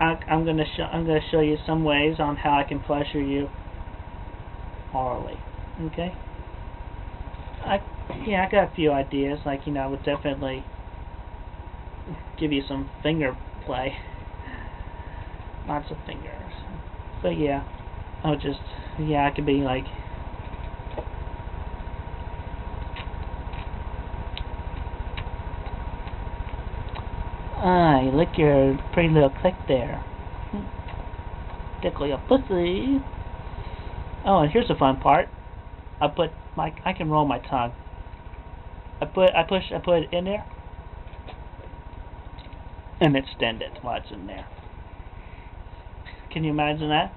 I, 0.00 0.12
I'm 0.28 0.46
gonna 0.46 0.64
show 0.76 0.84
I'm 0.84 1.06
gonna 1.06 1.20
show 1.30 1.40
you 1.40 1.58
some 1.66 1.84
ways 1.84 2.20
on 2.20 2.36
how 2.36 2.58
I 2.58 2.64
can 2.64 2.80
pleasure 2.80 3.20
you 3.20 3.50
orally. 4.94 5.38
Okay. 5.82 6.14
I 7.66 7.82
yeah 8.26 8.46
I 8.46 8.50
got 8.50 8.70
a 8.70 8.74
few 8.74 8.92
ideas. 8.92 9.40
Like 9.44 9.66
you 9.66 9.72
know 9.72 9.80
I 9.80 9.86
would 9.88 10.04
definitely 10.04 10.64
give 12.38 12.52
you 12.52 12.62
some 12.66 12.88
finger 13.02 13.36
play. 13.64 13.94
Lots 15.66 15.90
of 15.90 15.96
fingers. 16.06 16.52
But 17.22 17.38
yeah, 17.38 17.66
I'll 18.22 18.36
just 18.36 18.60
yeah 19.00 19.26
I 19.26 19.34
could 19.34 19.46
be 19.46 19.60
like. 19.62 19.84
Ah, 27.58 28.00
lick 28.12 28.28
your 28.38 28.78
pretty 28.92 29.08
little 29.08 29.30
click 29.40 29.54
there. 29.66 30.04
Tickle 31.82 32.06
your 32.06 32.22
pussy. 32.28 33.02
Oh, 34.24 34.40
and 34.40 34.52
here's 34.52 34.68
the 34.68 34.74
fun 34.74 35.00
part. 35.00 35.28
I 36.00 36.06
put 36.08 36.30
my 36.56 36.74
I 36.84 36.92
can 36.92 37.10
roll 37.10 37.26
my 37.26 37.38
tongue. 37.38 37.72
I 39.00 39.04
put 39.04 39.30
I 39.34 39.42
push 39.42 39.64
I 39.74 39.78
put 39.78 40.04
it 40.04 40.12
in 40.12 40.24
there 40.24 40.46
and 43.00 43.16
extend 43.16 43.62
it 43.62 43.72
while 43.82 44.00
it's 44.00 44.10
in 44.10 44.26
there. 44.26 44.46
Can 46.32 46.44
you 46.44 46.50
imagine 46.50 46.88
that? 46.88 47.14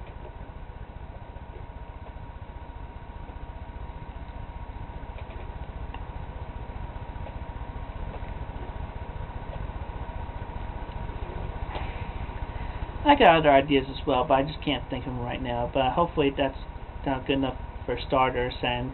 I 13.06 13.16
got 13.16 13.40
other 13.40 13.50
ideas 13.50 13.88
as 13.90 14.06
well, 14.06 14.24
but 14.24 14.36
I 14.36 14.44
just 14.44 14.64
can't 14.64 14.88
think 14.90 15.08
of 15.08 15.14
them 15.14 15.22
right 15.22 15.42
now. 15.42 15.72
But 15.74 15.94
hopefully 15.94 16.34
that's 16.38 16.58
not 17.06 17.26
good 17.26 17.38
enough 17.38 17.58
for 17.86 17.98
starters. 18.08 18.54
And 18.62 18.92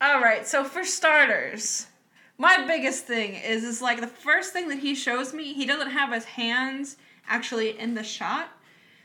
All 0.00 0.20
right, 0.20 0.46
so 0.46 0.62
for 0.62 0.84
starters, 0.84 1.86
my 2.38 2.64
biggest 2.66 3.04
thing 3.04 3.34
is 3.34 3.64
is 3.64 3.82
like 3.82 4.00
the 4.00 4.06
first 4.06 4.52
thing 4.52 4.68
that 4.68 4.78
he 4.78 4.94
shows 4.94 5.34
me, 5.34 5.52
he 5.52 5.66
doesn't 5.66 5.90
have 5.90 6.12
his 6.12 6.24
hands 6.24 6.96
actually 7.26 7.76
in 7.76 7.94
the 7.94 8.04
shot. 8.04 8.48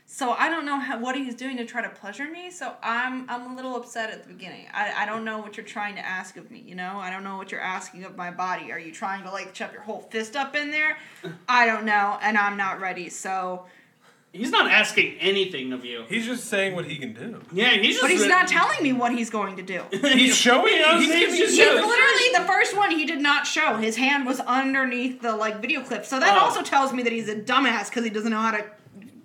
So 0.06 0.32
I 0.32 0.48
don't 0.48 0.64
know 0.64 0.78
how, 0.78 1.00
what 1.00 1.16
he's 1.16 1.34
doing 1.34 1.56
to 1.56 1.64
try 1.64 1.82
to 1.82 1.88
pleasure 1.88 2.30
me. 2.30 2.48
So 2.50 2.74
I'm 2.80 3.28
I'm 3.28 3.50
a 3.50 3.56
little 3.56 3.74
upset 3.74 4.10
at 4.10 4.22
the 4.22 4.32
beginning. 4.32 4.66
I, 4.72 5.02
I 5.02 5.06
don't 5.06 5.24
know 5.24 5.38
what 5.38 5.56
you're 5.56 5.66
trying 5.66 5.96
to 5.96 6.06
ask 6.06 6.36
of 6.36 6.48
me. 6.50 6.62
You 6.64 6.76
know, 6.76 6.98
I 7.00 7.10
don't 7.10 7.24
know 7.24 7.38
what 7.38 7.50
you're 7.50 7.60
asking 7.60 8.04
of 8.04 8.16
my 8.16 8.30
body. 8.30 8.70
Are 8.70 8.78
you 8.78 8.92
trying 8.92 9.24
to 9.24 9.30
like 9.32 9.52
shove 9.56 9.72
your 9.72 9.82
whole 9.82 10.00
fist 10.00 10.36
up 10.36 10.54
in 10.54 10.70
there? 10.70 10.96
I 11.48 11.66
don't 11.66 11.84
know, 11.84 12.18
and 12.22 12.38
I'm 12.38 12.56
not 12.56 12.80
ready. 12.80 13.08
So, 13.08 13.66
He's 14.34 14.50
not 14.50 14.68
asking 14.70 15.14
anything 15.20 15.72
of 15.72 15.84
you. 15.84 16.04
He's 16.08 16.26
just 16.26 16.46
saying 16.46 16.74
what 16.74 16.84
he 16.86 16.96
can 16.96 17.12
do. 17.14 17.40
Yeah, 17.52 17.70
he's 17.70 17.92
just. 17.94 18.02
but 18.02 18.10
he's 18.10 18.26
not 18.26 18.48
telling 18.48 18.82
me 18.82 18.92
what 18.92 19.12
he's 19.12 19.30
going 19.30 19.56
to 19.56 19.62
do. 19.62 19.80
He's 19.92 20.36
showing. 20.36 20.74
Yeah, 20.74 20.98
He's 20.98 21.06
he's 21.06 21.20
giving 21.20 21.36
just 21.38 21.56
you 21.56 21.62
He 21.64 21.70
showing. 21.70 21.86
literally 21.88 22.28
the 22.34 22.44
first 22.44 22.76
one 22.76 22.90
he 22.90 23.06
did 23.06 23.20
not 23.20 23.46
show. 23.46 23.76
His 23.76 23.96
hand 23.96 24.26
was 24.26 24.40
underneath 24.40 25.22
the 25.22 25.36
like 25.36 25.60
video 25.60 25.82
clip. 25.84 26.04
So 26.04 26.18
that 26.18 26.36
Oh. 26.36 26.40
also 26.46 26.62
tells 26.62 26.92
me 26.92 27.04
that 27.04 27.12
he's 27.12 27.28
a 27.28 27.36
dumbass 27.36 27.88
because 27.90 28.02
he 28.02 28.10
doesn't 28.10 28.30
know 28.32 28.40
how 28.40 28.50
to 28.50 28.64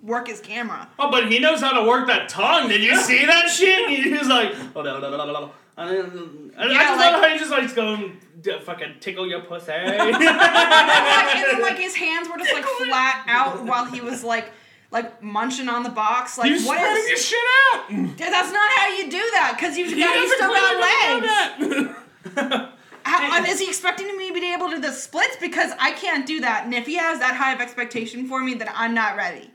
work 0.02 0.28
his 0.28 0.40
camera. 0.40 0.88
Oh, 0.98 1.10
but 1.10 1.30
he 1.30 1.40
knows 1.40 1.60
how 1.60 1.72
to 1.82 1.88
work 1.88 2.06
that 2.06 2.28
tongue. 2.28 2.68
Did 2.68 2.80
you 2.82 2.96
see 2.96 3.26
that 3.26 3.48
shit? 3.50 3.88
He 3.90 4.12
was 4.16 4.28
like, 4.28 4.54
oh, 4.76 4.82
no, 4.82 5.00
no, 5.00 5.10
no, 5.10 5.16
no, 5.16 5.26
no. 5.32 5.52
I, 5.76 5.86
don't- 5.86 6.54
I, 6.56 6.64
I 6.64 6.68
just 6.68 6.98
like- 6.98 7.12
love 7.12 7.22
how 7.22 7.28
he 7.30 7.38
just 7.38 7.50
likes 7.50 7.72
going 7.72 8.20
fucking 8.64 8.94
tickle 9.00 9.26
your 9.26 9.40
pussy. 9.40 9.72
and, 9.72 9.98
like, 10.12 10.14
and 10.14 11.44
then, 11.44 11.60
like 11.62 11.78
his 11.78 11.96
hands 11.96 12.28
were 12.28 12.38
just 12.38 12.52
like 12.52 12.64
flat 12.64 13.24
out 13.26 13.64
while 13.64 13.84
he 13.86 14.00
was 14.00 14.22
like 14.24 14.52
like 14.90 15.22
munching 15.22 15.68
on 15.68 15.82
the 15.82 15.90
box. 15.90 16.36
Like 16.38 16.50
You 16.50 16.66
what 16.66 16.78
spreading 16.78 17.02
is? 17.04 17.08
your 17.08 17.18
shit 17.18 17.38
out. 17.74 17.88
Dude, 17.88 18.18
that's 18.18 18.52
not 18.52 18.70
how 18.76 18.88
you 18.88 19.10
do 19.10 19.30
that 19.34 19.54
because 19.56 19.76
you've 19.76 19.96
got 19.96 20.16
you 20.16 20.34
still 20.34 20.48
got 20.48 21.90
legs. 22.36 22.66
How, 23.02 23.38
and 23.38 23.48
is 23.48 23.58
he 23.58 23.66
expecting 23.66 24.06
me 24.16 24.28
to 24.28 24.34
be 24.34 24.52
able 24.52 24.68
to 24.68 24.76
do 24.76 24.82
the 24.82 24.92
splits? 24.92 25.36
Because 25.40 25.72
I 25.80 25.92
can't 25.92 26.26
do 26.26 26.40
that. 26.40 26.64
And 26.64 26.74
if 26.74 26.86
he 26.86 26.96
has 26.96 27.18
that 27.18 27.34
high 27.34 27.54
of 27.54 27.60
expectation 27.60 28.28
for 28.28 28.40
me, 28.42 28.54
then 28.54 28.68
I'm 28.74 28.94
not 28.94 29.16
ready. 29.16 29.50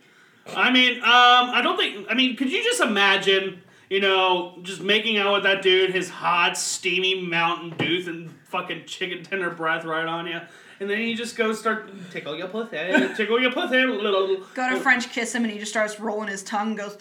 I 0.54 0.72
mean, 0.72 0.98
um, 0.98 1.04
I 1.06 1.62
don't 1.64 1.78
think. 1.78 2.08
I 2.10 2.16
mean, 2.16 2.36
could 2.36 2.52
you 2.52 2.64
just 2.64 2.82
imagine, 2.82 3.62
you 3.90 4.02
know, 4.02 4.58
just 4.64 4.82
making 4.82 5.18
out 5.18 5.34
with 5.34 5.44
that 5.44 5.62
dude, 5.62 5.92
his 5.92 6.10
hot, 6.10 6.58
steamy 6.58 7.22
Mountain 7.22 7.78
Dew 7.78 8.04
and 8.08 8.32
fucking 8.46 8.86
chicken 8.88 9.24
tender 9.24 9.52
breath 9.52 9.86
right 9.86 10.06
on 10.08 10.28
you, 10.28 10.42
and 10.80 10.90
then 10.90 11.02
you 11.02 11.16
just 11.16 11.36
go 11.36 11.54
start 11.54 11.90
tickle 12.12 12.36
your 12.38 12.48
pussy, 12.48 12.78
tickle 13.16 13.40
your 13.40 13.52
pussy. 13.52 13.86
Little 13.86 14.38
go 14.54 14.70
to 14.70 14.80
French 14.80 15.10
kiss 15.12 15.34
him 15.34 15.44
and 15.44 15.52
he 15.52 15.60
just 15.60 15.72
starts 15.72 16.00
rolling 16.00 16.28
his 16.30 16.44
tongue, 16.44 16.76
goes 16.76 16.98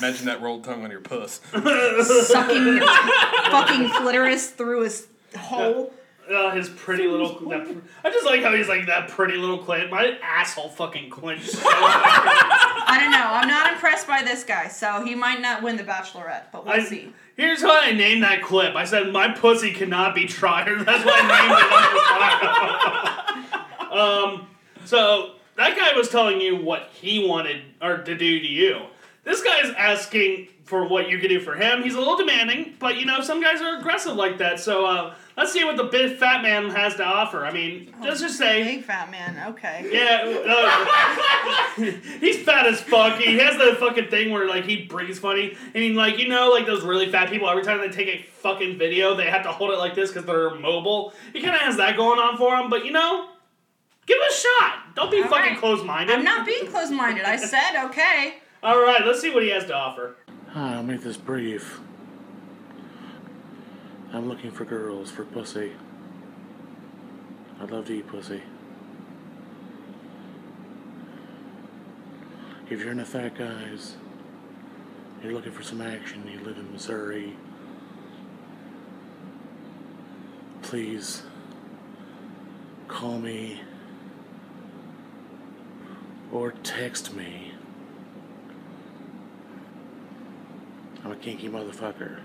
Imagine 0.00 0.26
that 0.26 0.40
rolled 0.40 0.62
tongue 0.64 0.84
on 0.84 0.90
your 0.90 1.00
puss. 1.00 1.40
sucking 1.52 2.66
your 2.66 2.86
fucking 3.50 3.90
clitoris 3.90 4.50
through 4.50 4.84
his 4.84 5.08
hole. 5.36 5.92
Uh, 6.32 6.50
his 6.50 6.68
pretty 6.68 7.08
little. 7.08 7.40
That, 7.48 7.66
I 8.04 8.10
just 8.10 8.26
like 8.26 8.42
how 8.42 8.54
he's 8.54 8.68
like 8.68 8.86
that 8.86 9.08
pretty 9.08 9.38
little 9.38 9.58
clit. 9.58 9.90
My 9.90 10.18
asshole 10.22 10.68
fucking 10.68 11.10
clenched. 11.10 11.50
So 11.50 11.58
I 12.88 12.98
don't 12.98 13.10
know. 13.10 13.18
I'm 13.18 13.48
not 13.48 13.70
impressed 13.74 14.06
by 14.06 14.22
this 14.22 14.44
guy, 14.44 14.68
so 14.68 15.04
he 15.04 15.14
might 15.14 15.42
not 15.42 15.62
win 15.62 15.76
the 15.76 15.82
Bachelorette, 15.82 16.44
but 16.50 16.64
we'll 16.64 16.72
I, 16.72 16.82
see. 16.82 17.12
here's 17.36 17.60
how 17.60 17.78
I 17.78 17.92
named 17.92 18.22
that 18.22 18.42
clip. 18.42 18.74
I 18.74 18.86
said 18.86 19.12
my 19.12 19.28
pussy 19.28 19.72
cannot 19.72 20.14
be 20.14 20.24
tried. 20.24 20.68
That's 20.86 21.04
why 21.04 21.18
I 21.22 22.32
named 23.44 23.92
it. 23.92 23.92
um, 23.92 24.48
so 24.86 25.34
that 25.56 25.76
guy 25.76 25.92
was 25.94 26.08
telling 26.08 26.40
you 26.40 26.56
what 26.56 26.88
he 26.94 27.28
wanted 27.28 27.60
or 27.82 27.98
to 27.98 28.16
do 28.16 28.40
to 28.40 28.46
you. 28.46 28.80
This 29.22 29.42
guy's 29.42 29.70
asking 29.76 30.48
for 30.68 30.86
what 30.86 31.08
you 31.08 31.18
can 31.18 31.30
do 31.30 31.40
for 31.40 31.54
him. 31.54 31.82
He's 31.82 31.94
a 31.94 31.98
little 31.98 32.18
demanding, 32.18 32.74
but 32.78 32.98
you 32.98 33.06
know 33.06 33.22
some 33.22 33.40
guys 33.40 33.62
are 33.62 33.78
aggressive 33.78 34.14
like 34.14 34.36
that. 34.36 34.60
So 34.60 34.84
uh, 34.84 35.14
let's 35.34 35.50
see 35.50 35.64
what 35.64 35.78
the 35.78 35.84
big 35.84 36.18
fat 36.18 36.42
man 36.42 36.68
has 36.68 36.94
to 36.96 37.04
offer. 37.04 37.46
I 37.46 37.52
mean, 37.52 37.94
let's 38.02 38.20
just 38.20 38.36
say. 38.36 38.62
Big 38.64 38.84
fat 38.84 39.10
man. 39.10 39.48
Okay. 39.52 39.88
Yeah, 39.90 40.42
uh, 40.46 41.82
he's 42.20 42.42
fat 42.42 42.66
as 42.66 42.82
fuck. 42.82 43.18
He 43.18 43.38
has 43.38 43.56
the 43.56 43.76
fucking 43.80 44.08
thing 44.08 44.30
where 44.30 44.46
like 44.46 44.66
he 44.66 44.84
breathes 44.84 45.18
funny, 45.18 45.56
and 45.74 45.82
he 45.82 45.94
like 45.94 46.18
you 46.18 46.28
know 46.28 46.50
like 46.50 46.66
those 46.66 46.84
really 46.84 47.10
fat 47.10 47.30
people. 47.30 47.48
Every 47.48 47.64
time 47.64 47.80
they 47.80 47.88
take 47.88 48.08
a 48.08 48.22
fucking 48.22 48.76
video, 48.78 49.16
they 49.16 49.30
have 49.30 49.44
to 49.44 49.50
hold 49.50 49.70
it 49.70 49.78
like 49.78 49.94
this 49.94 50.10
because 50.10 50.26
they're 50.26 50.54
mobile. 50.54 51.14
He 51.32 51.40
kind 51.40 51.54
of 51.54 51.62
has 51.62 51.78
that 51.78 51.96
going 51.96 52.20
on 52.20 52.36
for 52.36 52.54
him, 52.56 52.68
but 52.68 52.84
you 52.84 52.92
know, 52.92 53.30
give 54.04 54.18
it 54.20 54.30
a 54.30 54.34
shot. 54.34 54.94
Don't 54.94 55.10
be 55.10 55.22
All 55.22 55.28
fucking 55.28 55.52
right. 55.52 55.58
closed 55.58 55.86
minded. 55.86 56.14
I'm 56.14 56.24
not 56.24 56.44
being 56.44 56.66
closed 56.66 56.92
minded. 56.92 57.24
I 57.24 57.36
said 57.36 57.86
okay. 57.86 58.34
All 58.62 58.78
right, 58.82 59.06
let's 59.06 59.20
see 59.22 59.32
what 59.32 59.44
he 59.44 59.48
has 59.50 59.64
to 59.66 59.74
offer. 59.74 60.16
Hi, 60.52 60.76
I'll 60.76 60.82
make 60.82 61.02
this 61.02 61.18
brief. 61.18 61.78
I'm 64.14 64.30
looking 64.30 64.50
for 64.50 64.64
girls 64.64 65.10
for 65.10 65.26
pussy. 65.26 65.72
I'd 67.60 67.70
love 67.70 67.86
to 67.88 67.92
eat 67.92 68.08
pussy. 68.08 68.40
If 72.70 72.80
you're 72.80 72.92
into 72.92 73.04
fat 73.04 73.36
guys, 73.36 73.96
you're 75.22 75.34
looking 75.34 75.52
for 75.52 75.62
some 75.62 75.82
action, 75.82 76.26
you 76.26 76.40
live 76.40 76.56
in 76.56 76.72
Missouri, 76.72 77.36
please 80.62 81.24
call 82.88 83.18
me 83.18 83.60
or 86.32 86.52
text 86.52 87.12
me. 87.12 87.52
I'm 91.04 91.12
a 91.12 91.16
kinky 91.16 91.48
motherfucker. 91.48 92.20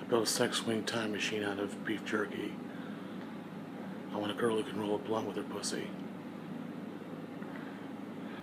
I 0.00 0.04
built 0.04 0.24
a 0.24 0.26
sex 0.26 0.58
swing 0.58 0.84
time 0.84 1.12
machine 1.12 1.42
out 1.42 1.58
of 1.58 1.84
beef 1.84 2.04
jerky. 2.04 2.52
I 4.12 4.18
want 4.18 4.30
a 4.30 4.34
girl 4.34 4.56
who 4.56 4.62
can 4.62 4.80
roll 4.80 4.94
a 4.94 4.98
blunt 4.98 5.26
with 5.26 5.36
her 5.36 5.42
pussy. 5.42 5.88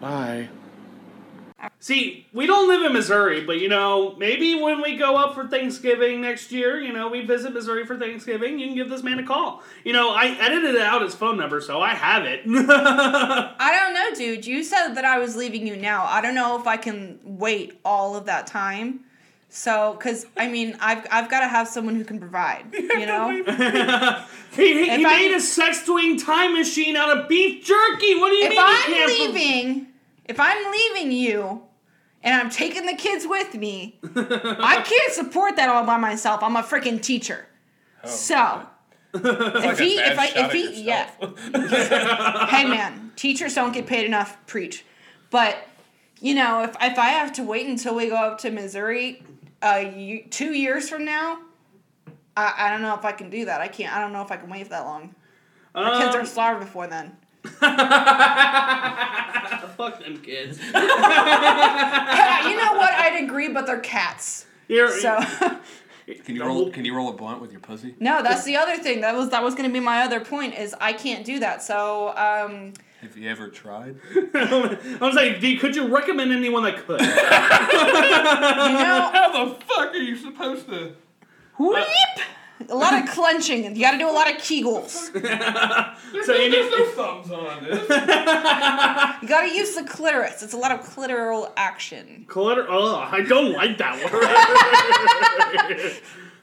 Bye. 0.02 0.50
See, 1.82 2.28
we 2.34 2.46
don't 2.46 2.68
live 2.68 2.84
in 2.84 2.94
Missouri, 2.94 3.42
but 3.42 3.60
you 3.60 3.68
know, 3.68 4.16
maybe 4.18 4.56
when 4.56 4.82
we 4.82 4.96
go 4.96 5.16
up 5.16 5.36
for 5.36 5.48
Thanksgiving 5.48 6.22
next 6.22 6.52
year, 6.52 6.80
you 6.80 6.94
know, 6.94 7.10
we 7.10 7.26
visit 7.26 7.54
Missouri 7.54 7.86
for 7.86 7.98
Thanksgiving, 7.98 8.60
you 8.60 8.68
can 8.68 8.76
give 8.76 8.90
this 8.90 9.04
man 9.04 9.20
a 9.20 9.26
call. 9.26 9.62
You 9.84 9.94
know, 9.94 10.12
I 10.12 10.38
edited 10.40 10.78
out 10.78 11.02
his 11.02 11.16
phone 11.16 11.38
number, 11.38 11.60
so 11.60 11.82
I 11.82 11.94
have 11.96 12.26
it. 12.26 12.42
I 12.48 13.72
don't 13.74 13.94
know, 13.94 14.16
dude. 14.16 14.46
You 14.46 14.64
said 14.64 14.94
that 14.94 15.06
I 15.06 15.20
was 15.20 15.36
leaving 15.36 15.68
you 15.68 15.76
now. 15.76 16.06
I 16.06 16.22
don't 16.22 16.36
know 16.36 16.60
if 16.60 16.68
I 16.68 16.78
can 16.78 17.20
wait 17.24 17.80
all 17.84 18.16
of 18.16 18.26
that 18.26 18.48
time. 18.48 19.02
So, 19.52 19.96
because 19.98 20.28
I 20.38 20.48
mean, 20.48 20.78
I've 20.80 21.08
I've 21.12 21.30
got 21.30 21.40
to 21.40 21.48
have 21.48 21.68
someone 21.68 21.96
who 21.96 22.04
can 22.04 22.20
provide. 22.20 22.66
You 22.74 23.06
know. 23.06 23.30
he 24.56 24.74
he, 24.74 24.86
he 24.86 24.92
If 24.92 25.06
I- 25.06 25.16
made 25.18 25.34
a 25.36 25.40
sex 25.42 25.86
swing 25.86 26.18
time 26.20 26.54
machine 26.54 26.96
out 26.96 27.18
of 27.18 27.28
beef 27.28 27.66
jerky. 27.66 28.16
What 28.20 28.30
do 28.30 28.36
you 28.36 28.44
if 28.46 28.50
mean? 28.52 28.60
I'm 28.60 28.76
he 28.76 28.94
can't 28.94 29.06
pro- 29.16 29.26
leaving, 29.26 29.88
if 30.26 30.40
I'm 30.40 30.72
leaving 30.72 31.12
you, 31.12 31.64
and 32.24 32.36
I'm 32.40 32.50
taking 32.50 32.86
the 32.86 32.94
kids 32.96 33.26
with 33.28 33.56
me, 33.56 33.98
I 34.16 34.84
can't 34.86 35.14
support 35.14 35.56
that 35.56 35.70
all 35.70 35.84
by 35.86 35.98
myself. 35.98 36.44
I'm 36.44 36.56
a 36.56 36.62
freaking 36.64 37.02
teacher. 37.02 37.48
so. 38.06 38.64
if 39.14 39.24
Like 39.24 39.80
he, 39.80 39.96
if 39.98 40.20
I, 40.20 40.28
shot 40.28 40.38
if 40.38 40.46
at 40.46 40.54
he, 40.54 40.82
yeah. 40.84 41.10
yourself. 41.20 42.50
hey 42.52 42.66
man, 42.66 43.12
teachers 43.16 43.56
don't 43.56 43.74
get 43.74 43.88
paid 43.88 44.06
enough. 44.06 44.38
Preach, 44.46 44.86
but 45.32 45.58
you 46.22 46.36
know, 46.36 46.62
if 46.64 46.76
if 46.82 47.00
I 47.00 47.10
have 47.10 47.34
to 47.34 47.44
wait 47.44 47.66
until 47.66 47.96
we 47.96 48.10
go 48.10 48.16
up 48.18 48.38
to 48.40 48.52
Missouri, 48.52 49.24
uh, 49.62 49.84
you, 49.96 50.24
two 50.30 50.54
years 50.54 50.90
from 50.90 51.06
now, 51.06 51.40
I, 52.38 52.54
I 52.58 52.70
don't 52.70 52.82
know 52.82 52.96
if 52.96 53.06
I 53.06 53.12
can 53.12 53.30
do 53.30 53.46
that. 53.46 53.62
I 53.62 53.68
can't. 53.68 53.94
I 53.96 54.00
don't 54.00 54.14
know 54.14 54.22
if 54.22 54.32
I 54.32 54.38
can 54.38 54.50
wait 54.50 54.70
that 54.70 54.86
long. 54.86 55.16
My 55.74 56.00
kids 56.02 56.16
Um, 56.16 56.22
are 56.22 56.26
starved 56.26 56.62
before 56.62 56.88
then. 56.88 57.16
Fuck 59.78 60.00
them 60.04 60.18
kids. 60.22 60.60
Yeah, 60.74 62.50
you 62.50 62.56
know 62.58 62.74
what? 62.74 62.94
I'd 62.94 63.24
agree, 63.24 63.50
but 63.50 63.66
they're 63.66 63.80
cats. 63.80 64.46
You're, 64.68 64.90
So 64.92 65.20
Can 66.26 66.36
you 66.36 66.44
roll? 66.44 66.72
Can 66.72 66.86
you 66.86 66.96
roll 66.96 67.10
a 67.10 67.14
blunt 67.14 67.40
with 67.42 67.52
your 67.52 67.62
pussy? 67.62 67.96
no, 68.00 68.22
that's 68.24 68.44
the 68.44 68.56
other 68.56 68.78
thing. 68.78 69.02
That 69.02 69.16
was 69.16 69.30
that 69.30 69.44
was 69.44 69.54
going 69.56 69.70
to 69.70 69.74
be 69.74 69.80
my 69.80 70.02
other 70.02 70.20
point. 70.20 70.56
Is 70.56 70.76
I 70.82 70.92
can't 70.94 71.24
do 71.26 71.40
that. 71.40 71.62
So 71.64 72.10
um, 72.18 72.74
Have 73.02 73.16
you 73.16 73.30
ever 73.30 73.48
tried? 73.48 73.96
I 74.34 74.98
was 75.00 75.16
like, 75.16 75.40
D, 75.40 75.58
could 75.58 75.76
you 75.76 75.88
recommend 75.88 76.34
anyone 76.34 76.64
that 76.64 76.86
could? 76.86 77.00
you 77.02 77.08
know, 77.08 77.14
How 79.14 79.46
the 79.46 79.56
fuck 79.66 79.94
are 79.94 79.98
you 79.98 80.18
supposed 80.18 80.68
to? 80.68 80.96
whoop, 81.58 81.78
a 82.68 82.76
lot 82.76 83.02
of 83.02 83.10
clenching. 83.10 83.64
You 83.76 83.82
got 83.82 83.92
to 83.92 83.98
do 83.98 84.10
a 84.10 84.12
lot 84.12 84.30
of 84.30 84.36
Kegels. 84.38 84.90
so 86.26 86.34
you 86.34 86.52
There's 86.52 86.72
no 86.72 86.78
need, 86.78 86.94
thumbs 86.94 87.32
on 87.32 87.64
this. 87.64 87.82
You 89.22 89.28
got 89.28 89.42
to 89.48 89.56
use 89.56 89.76
the 89.76 89.84
clitoris. 89.84 90.44
It's 90.44 90.54
a 90.54 90.58
lot 90.58 90.72
of 90.72 90.82
clitoral 90.82 91.52
action. 91.56 92.26
Clutter. 92.28 92.66
Oh, 92.70 92.96
I 92.96 93.22
don't 93.22 93.54
like 93.54 93.78
that 93.78 93.96
word. 94.12 96.02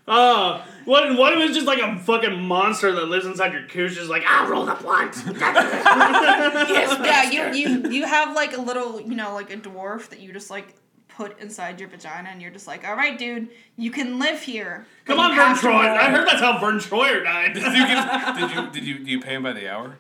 Oh, 0.09 0.65
what, 0.85 1.17
what 1.19 1.33
if 1.33 1.41
it's 1.41 1.55
just 1.55 1.67
like 1.67 1.81
a 1.81 1.99
fucking 1.99 2.41
monster 2.43 2.93
that 2.93 3.07
lives 3.07 3.27
inside 3.27 3.53
your 3.53 3.67
couch, 3.67 3.95
just 3.95 4.09
like, 4.09 4.23
I'll 4.27 4.49
roll 4.49 4.65
the 4.65 4.75
blunt. 4.75 5.17
Yeah, 7.07 7.31
you 7.31 7.55
you 7.55 7.91
you 7.91 8.07
have 8.07 8.35
like 8.35 8.57
a 8.57 8.61
little, 8.61 9.01
you 9.01 9.15
know, 9.15 9.35
like 9.35 9.53
a 9.53 9.57
dwarf 9.57 10.09
that 10.11 10.21
you 10.21 10.33
just 10.33 10.51
like 10.51 10.75
put 11.09 11.39
inside 11.41 11.81
your 11.81 11.89
vagina, 11.89 12.29
and 12.29 12.43
you're 12.43 12.51
just 12.51 12.67
like, 12.67 12.87
all 12.87 12.95
right, 12.95 13.19
dude, 13.19 13.49
you 13.77 13.91
can 13.91 14.19
live 14.19 14.41
here. 14.43 14.87
Come 15.07 15.19
on, 15.19 15.31
you 15.31 15.37
Vern 15.37 15.57
Troyer. 15.57 15.97
I 15.97 16.11
heard 16.11 16.27
that's 16.27 16.41
how 16.41 16.59
Vern 16.59 16.79
Troyer 16.79 17.25
died. 17.25 17.55
Did 17.55 17.65
you, 17.65 17.87
give, 17.87 18.37
did 18.37 18.51
you 18.51 18.71
did 18.71 18.85
you 18.85 19.05
do 19.05 19.11
you 19.11 19.21
pay 19.21 19.35
him 19.35 19.43
by 19.43 19.53
the 19.53 19.69
hour? 19.69 19.99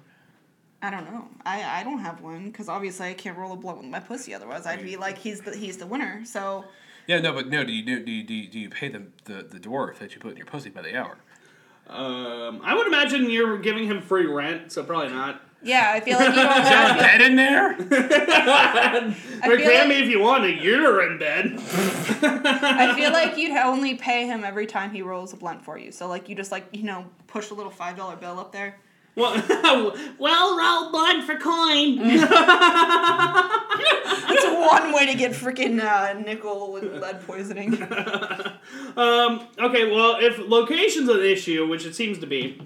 I 0.82 0.90
don't 0.90 1.10
know. 1.10 1.28
I, 1.44 1.80
I 1.80 1.84
don't 1.84 1.98
have 1.98 2.20
one 2.20 2.46
because 2.50 2.68
obviously 2.68 3.08
I 3.08 3.14
can't 3.14 3.36
roll 3.36 3.52
a 3.52 3.56
blunt 3.56 3.78
with 3.78 3.86
my 3.86 3.98
pussy. 3.98 4.34
Otherwise, 4.34 4.66
I'd 4.66 4.84
be 4.84 4.96
like, 4.96 5.18
he's 5.18 5.40
the 5.40 5.56
he's 5.56 5.78
the 5.78 5.86
winner. 5.86 6.24
So 6.24 6.64
Yeah, 7.06 7.20
no, 7.20 7.32
but 7.32 7.48
no. 7.48 7.64
Do 7.64 7.72
you 7.72 7.84
do 7.84 8.04
do 8.04 8.10
you, 8.10 8.22
do 8.24 8.34
you, 8.34 8.48
do 8.48 8.58
you 8.58 8.68
pay 8.70 8.88
the, 8.88 9.02
the 9.24 9.42
the 9.44 9.58
dwarf 9.60 9.98
that 9.98 10.14
you 10.14 10.20
put 10.20 10.32
in 10.32 10.36
your 10.36 10.46
pussy 10.46 10.70
by 10.70 10.82
the 10.82 10.96
hour? 10.96 11.16
um, 11.88 12.60
I 12.64 12.74
would 12.74 12.88
imagine 12.88 13.30
you're 13.30 13.58
giving 13.58 13.84
him 13.86 14.02
free 14.02 14.26
rent, 14.26 14.72
so 14.72 14.82
probably 14.82 15.10
not. 15.12 15.40
yeah, 15.62 15.92
I 15.94 16.00
feel 16.00 16.18
like 16.18 16.30
you 16.30 16.34
don't 16.42 16.50
have. 16.64 16.98
Bed 16.98 17.20
in 17.22 17.36
there? 17.36 17.76
Or 19.44 19.56
feel 19.56 19.66
pay 19.68 19.78
like- 19.80 19.88
me 19.88 20.02
if 20.02 20.08
you 20.08 20.20
want 20.20 20.42
to. 20.44 20.50
You're 20.52 21.12
in 21.12 21.18
bed. 21.18 21.58
I 22.22 22.92
feel 22.96 23.12
like 23.20 23.36
you'd 23.36 23.56
only 23.56 23.94
pay 23.94 24.26
him 24.26 24.42
every 24.44 24.66
time 24.66 24.90
he 24.90 25.02
rolls 25.02 25.32
a 25.32 25.36
blunt 25.36 25.64
for 25.64 25.78
you. 25.78 25.92
So 25.92 26.08
like 26.08 26.28
you 26.28 26.34
just 26.34 26.50
like 26.50 26.66
you 26.72 26.82
know 26.82 27.04
push 27.28 27.50
a 27.50 27.54
little 27.54 27.70
five 27.70 27.96
dollar 27.96 28.16
bill 28.16 28.40
up 28.40 28.50
there. 28.52 28.78
well, 29.18 29.96
well, 30.18 30.58
roll 30.58 30.90
blood 30.90 31.24
for 31.24 31.36
coin. 31.38 31.96
That's 32.06 32.34
one 34.44 34.92
way 34.92 35.06
to 35.06 35.14
get 35.14 35.32
freaking 35.32 35.80
uh, 35.82 36.12
nickel 36.20 36.76
and 36.76 37.00
lead 37.00 37.26
poisoning. 37.26 37.82
um, 38.96 39.48
okay, 39.58 39.90
well, 39.90 40.18
if 40.20 40.38
location's 40.38 41.08
an 41.08 41.20
issue, 41.20 41.66
which 41.66 41.86
it 41.86 41.94
seems 41.94 42.18
to 42.18 42.26
be, 42.26 42.60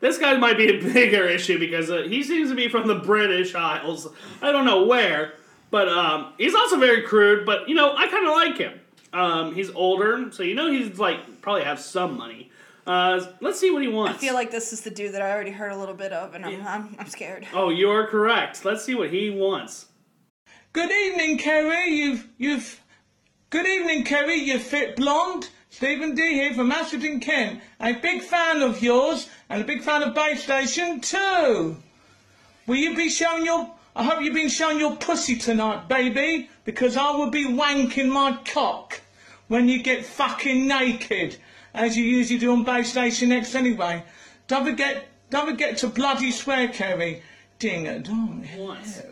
this 0.00 0.18
guy 0.18 0.36
might 0.36 0.58
be 0.58 0.68
a 0.68 0.78
bigger 0.92 1.26
issue 1.26 1.58
because 1.58 1.90
uh, 1.90 2.02
he 2.02 2.22
seems 2.22 2.50
to 2.50 2.54
be 2.54 2.68
from 2.68 2.86
the 2.86 2.96
British 2.96 3.54
Isles. 3.54 4.06
I 4.42 4.52
don't 4.52 4.66
know 4.66 4.84
where, 4.84 5.32
but 5.70 5.88
um, 5.88 6.34
he's 6.36 6.54
also 6.54 6.78
very 6.78 7.00
crude. 7.00 7.46
But 7.46 7.66
you 7.66 7.74
know, 7.74 7.96
I 7.96 8.08
kind 8.08 8.26
of 8.26 8.32
like 8.34 8.58
him. 8.58 8.78
Um, 9.14 9.54
he's 9.54 9.70
older, 9.70 10.30
so 10.32 10.42
you 10.42 10.54
know 10.54 10.70
he's 10.70 10.98
like 10.98 11.40
probably 11.40 11.64
have 11.64 11.80
some 11.80 12.18
money. 12.18 12.50
Uh, 12.86 13.24
let's 13.40 13.58
see 13.58 13.70
what 13.70 13.82
he 13.82 13.88
wants. 13.88 14.18
I 14.18 14.20
feel 14.20 14.34
like 14.34 14.50
this 14.50 14.72
is 14.72 14.82
the 14.82 14.90
dude 14.90 15.14
that 15.14 15.22
I 15.22 15.30
already 15.30 15.50
heard 15.50 15.72
a 15.72 15.76
little 15.76 15.94
bit 15.94 16.12
of, 16.12 16.34
and 16.34 16.44
I'm, 16.44 16.66
I'm, 16.66 16.96
I'm 16.98 17.06
scared. 17.06 17.46
oh, 17.54 17.70
you 17.70 17.90
are 17.90 18.06
correct. 18.06 18.64
Let's 18.64 18.84
see 18.84 18.94
what 18.94 19.10
he 19.10 19.30
wants. 19.30 19.86
Good 20.72 20.90
evening, 20.90 21.38
Kerry. 21.38 21.88
You've 21.90 22.28
you've. 22.36 22.80
Good 23.50 23.66
evening, 23.66 24.04
Kerry. 24.04 24.34
You 24.34 24.58
fit 24.58 24.96
blonde. 24.96 25.48
Stephen 25.70 26.14
D 26.14 26.34
here 26.34 26.54
from 26.54 26.70
Ashford 26.70 27.20
Kent. 27.20 27.60
A 27.80 27.94
big 27.94 28.22
fan 28.22 28.62
of 28.62 28.80
yours 28.80 29.28
and 29.48 29.60
a 29.60 29.64
big 29.64 29.82
fan 29.82 30.02
of 30.02 30.14
Babestation 30.14 31.00
too. 31.00 31.76
Will 32.66 32.76
you 32.76 32.94
be 32.94 33.08
showing 33.08 33.44
your? 33.44 33.70
I 33.96 34.04
hope 34.04 34.22
you've 34.22 34.34
been 34.34 34.48
showing 34.48 34.78
your 34.78 34.96
pussy 34.96 35.36
tonight, 35.36 35.88
baby, 35.88 36.48
because 36.64 36.96
I 36.96 37.12
will 37.12 37.30
be 37.30 37.46
wanking 37.46 38.08
my 38.08 38.38
cock 38.44 39.00
when 39.48 39.68
you 39.68 39.82
get 39.82 40.04
fucking 40.04 40.66
naked, 40.66 41.36
as 41.74 41.96
you 41.96 42.04
usually 42.04 42.38
do 42.38 42.52
on 42.52 42.64
Babestation 42.64 43.32
X 43.32 43.54
anyway. 43.54 44.04
Don't 44.46 44.64
forget, 44.64 45.06
don't 45.30 45.50
forget 45.50 45.76
to 45.78 45.88
bloody 45.88 46.30
swear, 46.30 46.68
Kerry. 46.68 47.22
Ding 47.58 47.86
a 47.86 47.98
dong. 47.98 48.46
Once. 48.56 49.02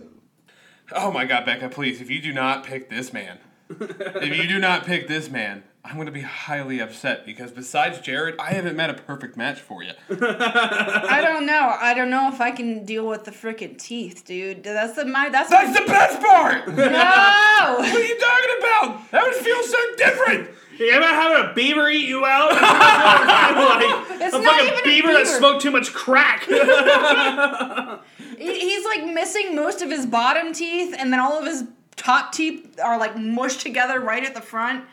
Oh 0.95 1.11
my 1.11 1.25
god, 1.25 1.45
Becca, 1.45 1.69
please, 1.71 2.01
if 2.01 2.11
you 2.11 2.21
do 2.21 2.33
not 2.33 2.65
pick 2.65 2.91
this 2.91 3.13
man, 3.13 3.39
if 3.71 4.37
you 4.37 4.47
do 4.47 4.59
not 4.59 4.85
pick 4.85 5.09
this 5.09 5.31
man, 5.31 5.63
I'm 5.85 5.95
going 5.97 6.07
to 6.07 6.13
be 6.13 6.21
highly 6.21 6.81
upset 6.81 7.25
because 7.27 7.51
besides 7.51 7.99
Jared, 7.99 8.37
I 8.39 8.53
haven't 8.53 8.77
met 8.77 8.91
a 8.91 8.95
perfect 8.95 9.37
match 9.37 9.59
for 9.61 9.83
you. 9.83 9.93
I 10.11 11.21
don't 11.25 11.47
know. 11.47 11.77
I 11.81 11.93
don't 11.95 12.11
know 12.11 12.29
if 12.29 12.41
I 12.41 12.51
can 12.53 12.85
deal 12.85 13.07
with 13.09 13.25
the 13.25 13.31
freaking 13.33 13.77
teeth, 13.79 14.25
dude. 14.25 14.63
That's 14.63 14.95
the 14.95 15.07
my. 15.07 15.29
That's 15.29 15.51
That's 15.51 15.77
the 15.79 15.87
best 15.87 16.21
part! 16.21 16.69
No. 16.77 17.77
what 17.79 17.95
are 17.95 18.05
you 18.05 18.19
talking 18.19 18.51
about? 18.59 19.11
That 19.11 19.25
would 19.25 19.35
feel 19.35 19.63
so 19.63 19.79
different! 19.97 20.51
You 20.79 20.91
ever 20.91 21.05
having 21.07 21.51
a 21.51 21.55
beaver 21.55 21.89
eat 21.91 22.09
you 22.09 22.25
out? 22.25 22.51
like, 22.53 24.21
It's 24.21 24.35
a 24.35 24.39
not 24.41 24.45
fucking 24.61 24.67
even 24.67 24.79
a 24.79 24.83
beaver, 24.85 25.09
that 25.13 25.25
beaver. 25.25 25.39
smoked 25.39 25.63
too 25.63 25.71
much 25.71 25.93
crack. 25.93 26.45
He- 28.39 28.61
He's 28.61 28.85
like 28.85 29.05
missing 29.05 29.55
most 29.55 29.83
of 29.83 29.91
his 29.91 30.07
bottom 30.07 30.53
teeth, 30.53 30.95
and 30.99 31.13
then 31.13 31.21
all 31.21 31.39
of 31.39 31.45
his 31.47 31.65
top 31.97 32.33
teeth 32.33 32.79
are 32.83 32.99
like 32.99 33.17
mushed 33.17 33.61
together 33.61 34.01
right 34.01 34.25
at 34.25 34.35
the 34.35 34.41
front. 34.41 34.85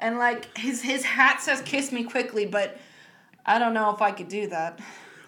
And 0.00 0.18
like 0.18 0.56
his 0.56 0.82
his 0.82 1.04
hat 1.04 1.40
says 1.40 1.60
"Kiss 1.62 1.92
me 1.92 2.04
quickly," 2.04 2.46
but 2.46 2.78
I 3.46 3.58
don't 3.58 3.74
know 3.74 3.90
if 3.94 4.00
I 4.02 4.10
could 4.12 4.28
do 4.28 4.46
that. 4.48 4.80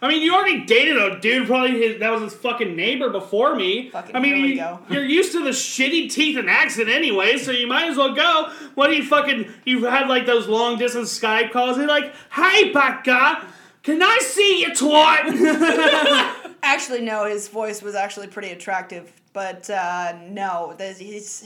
I 0.03 0.09
mean, 0.09 0.23
you 0.23 0.35
already 0.35 0.65
dated 0.65 0.97
a 0.97 1.21
dude. 1.21 1.47
Probably 1.47 1.79
his, 1.79 2.01
that 2.01 2.11
was 2.11 2.23
his 2.23 2.35
fucking 2.35 2.75
neighbor 2.75 3.11
before 3.11 3.55
me. 3.55 3.91
Fucking 3.91 4.17
I 4.17 4.21
mean, 4.21 4.45
you- 4.45 4.57
go. 4.57 4.81
you're 4.91 5.05
used 5.05 5.33
to 5.33 5.45
the 5.45 5.51
shitty 5.51 6.11
teeth 6.11 6.39
and 6.39 6.49
accent 6.49 6.89
anyway, 6.89 7.37
so 7.37 7.51
you 7.51 7.67
might 7.67 7.89
as 7.91 7.97
well 7.97 8.15
go. 8.15 8.51
What 8.75 8.89
do 8.89 8.95
you 8.97 9.05
fucking? 9.05 9.53
You've 9.65 9.83
had 9.83 10.09
like 10.09 10.25
those 10.27 10.49
long 10.49 10.79
distance 10.79 11.19
Skype 11.19 11.53
calls. 11.53 11.77
You're 11.77 11.87
like, 11.87 12.15
"Hey, 12.33 12.73
Becca, 12.73 13.45
can 13.83 14.03
I 14.03 14.19
see 14.23 14.61
you 14.63 14.71
twat?" 14.71 16.55
Actually, 16.63 17.01
no, 17.03 17.25
his 17.25 17.49
voice 17.49 17.83
was 17.83 17.95
actually 17.95 18.27
pretty 18.27 18.51
attractive, 18.51 19.11
but 19.33 19.69
uh, 19.71 20.15
no, 20.29 20.75
there's- 20.79 21.45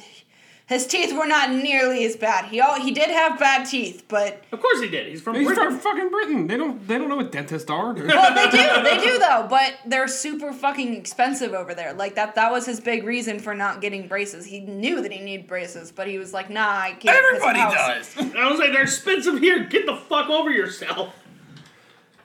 his 0.66 0.84
his 0.84 0.86
teeth 0.86 1.14
were 1.16 1.26
not 1.26 1.50
nearly 1.50 2.04
as 2.06 2.16
bad. 2.16 2.46
He 2.46 2.60
all, 2.60 2.80
he 2.80 2.90
did 2.90 3.10
have 3.10 3.38
bad 3.38 3.64
teeth, 3.64 4.04
but 4.08 4.42
of 4.50 4.60
course 4.60 4.80
he 4.80 4.88
did. 4.88 5.08
He's 5.08 5.20
from 5.20 5.34
He's 5.36 5.46
Britain. 5.46 5.64
from 5.66 5.78
fucking 5.78 6.08
Britain. 6.10 6.46
They 6.46 6.56
don't 6.56 6.86
they 6.88 6.96
don't 6.98 7.08
know 7.08 7.16
what 7.16 7.30
dentists 7.32 7.70
are. 7.70 7.92
well, 7.94 8.34
they 8.34 8.50
do, 8.50 8.82
they 8.82 8.98
do 8.98 9.18
though. 9.18 9.46
But 9.48 9.74
they're 9.86 10.08
super 10.08 10.52
fucking 10.52 10.94
expensive 10.94 11.52
over 11.52 11.74
there. 11.74 11.92
Like 11.92 12.14
that, 12.14 12.34
that 12.36 12.50
was 12.50 12.64
his 12.66 12.80
big 12.80 13.04
reason 13.04 13.38
for 13.40 13.54
not 13.54 13.80
getting 13.80 14.08
braces. 14.08 14.46
He 14.46 14.60
knew 14.60 15.02
that 15.02 15.12
he 15.12 15.20
needed 15.20 15.46
braces, 15.46 15.92
but 15.92 16.06
he 16.08 16.18
was 16.18 16.32
like, 16.32 16.48
"Nah, 16.50 16.66
I 16.80 16.92
can't." 16.92 17.02
'cause 17.02 17.42
Everybody 17.42 17.58
house." 17.60 18.14
does. 18.14 18.34
I 18.34 18.50
was 18.50 18.58
like, 18.58 18.72
"They're 18.72 18.82
expensive 18.82 19.38
here. 19.40 19.64
Get 19.64 19.86
the 19.86 19.96
fuck 19.96 20.28
over 20.30 20.50
yourself." 20.50 21.14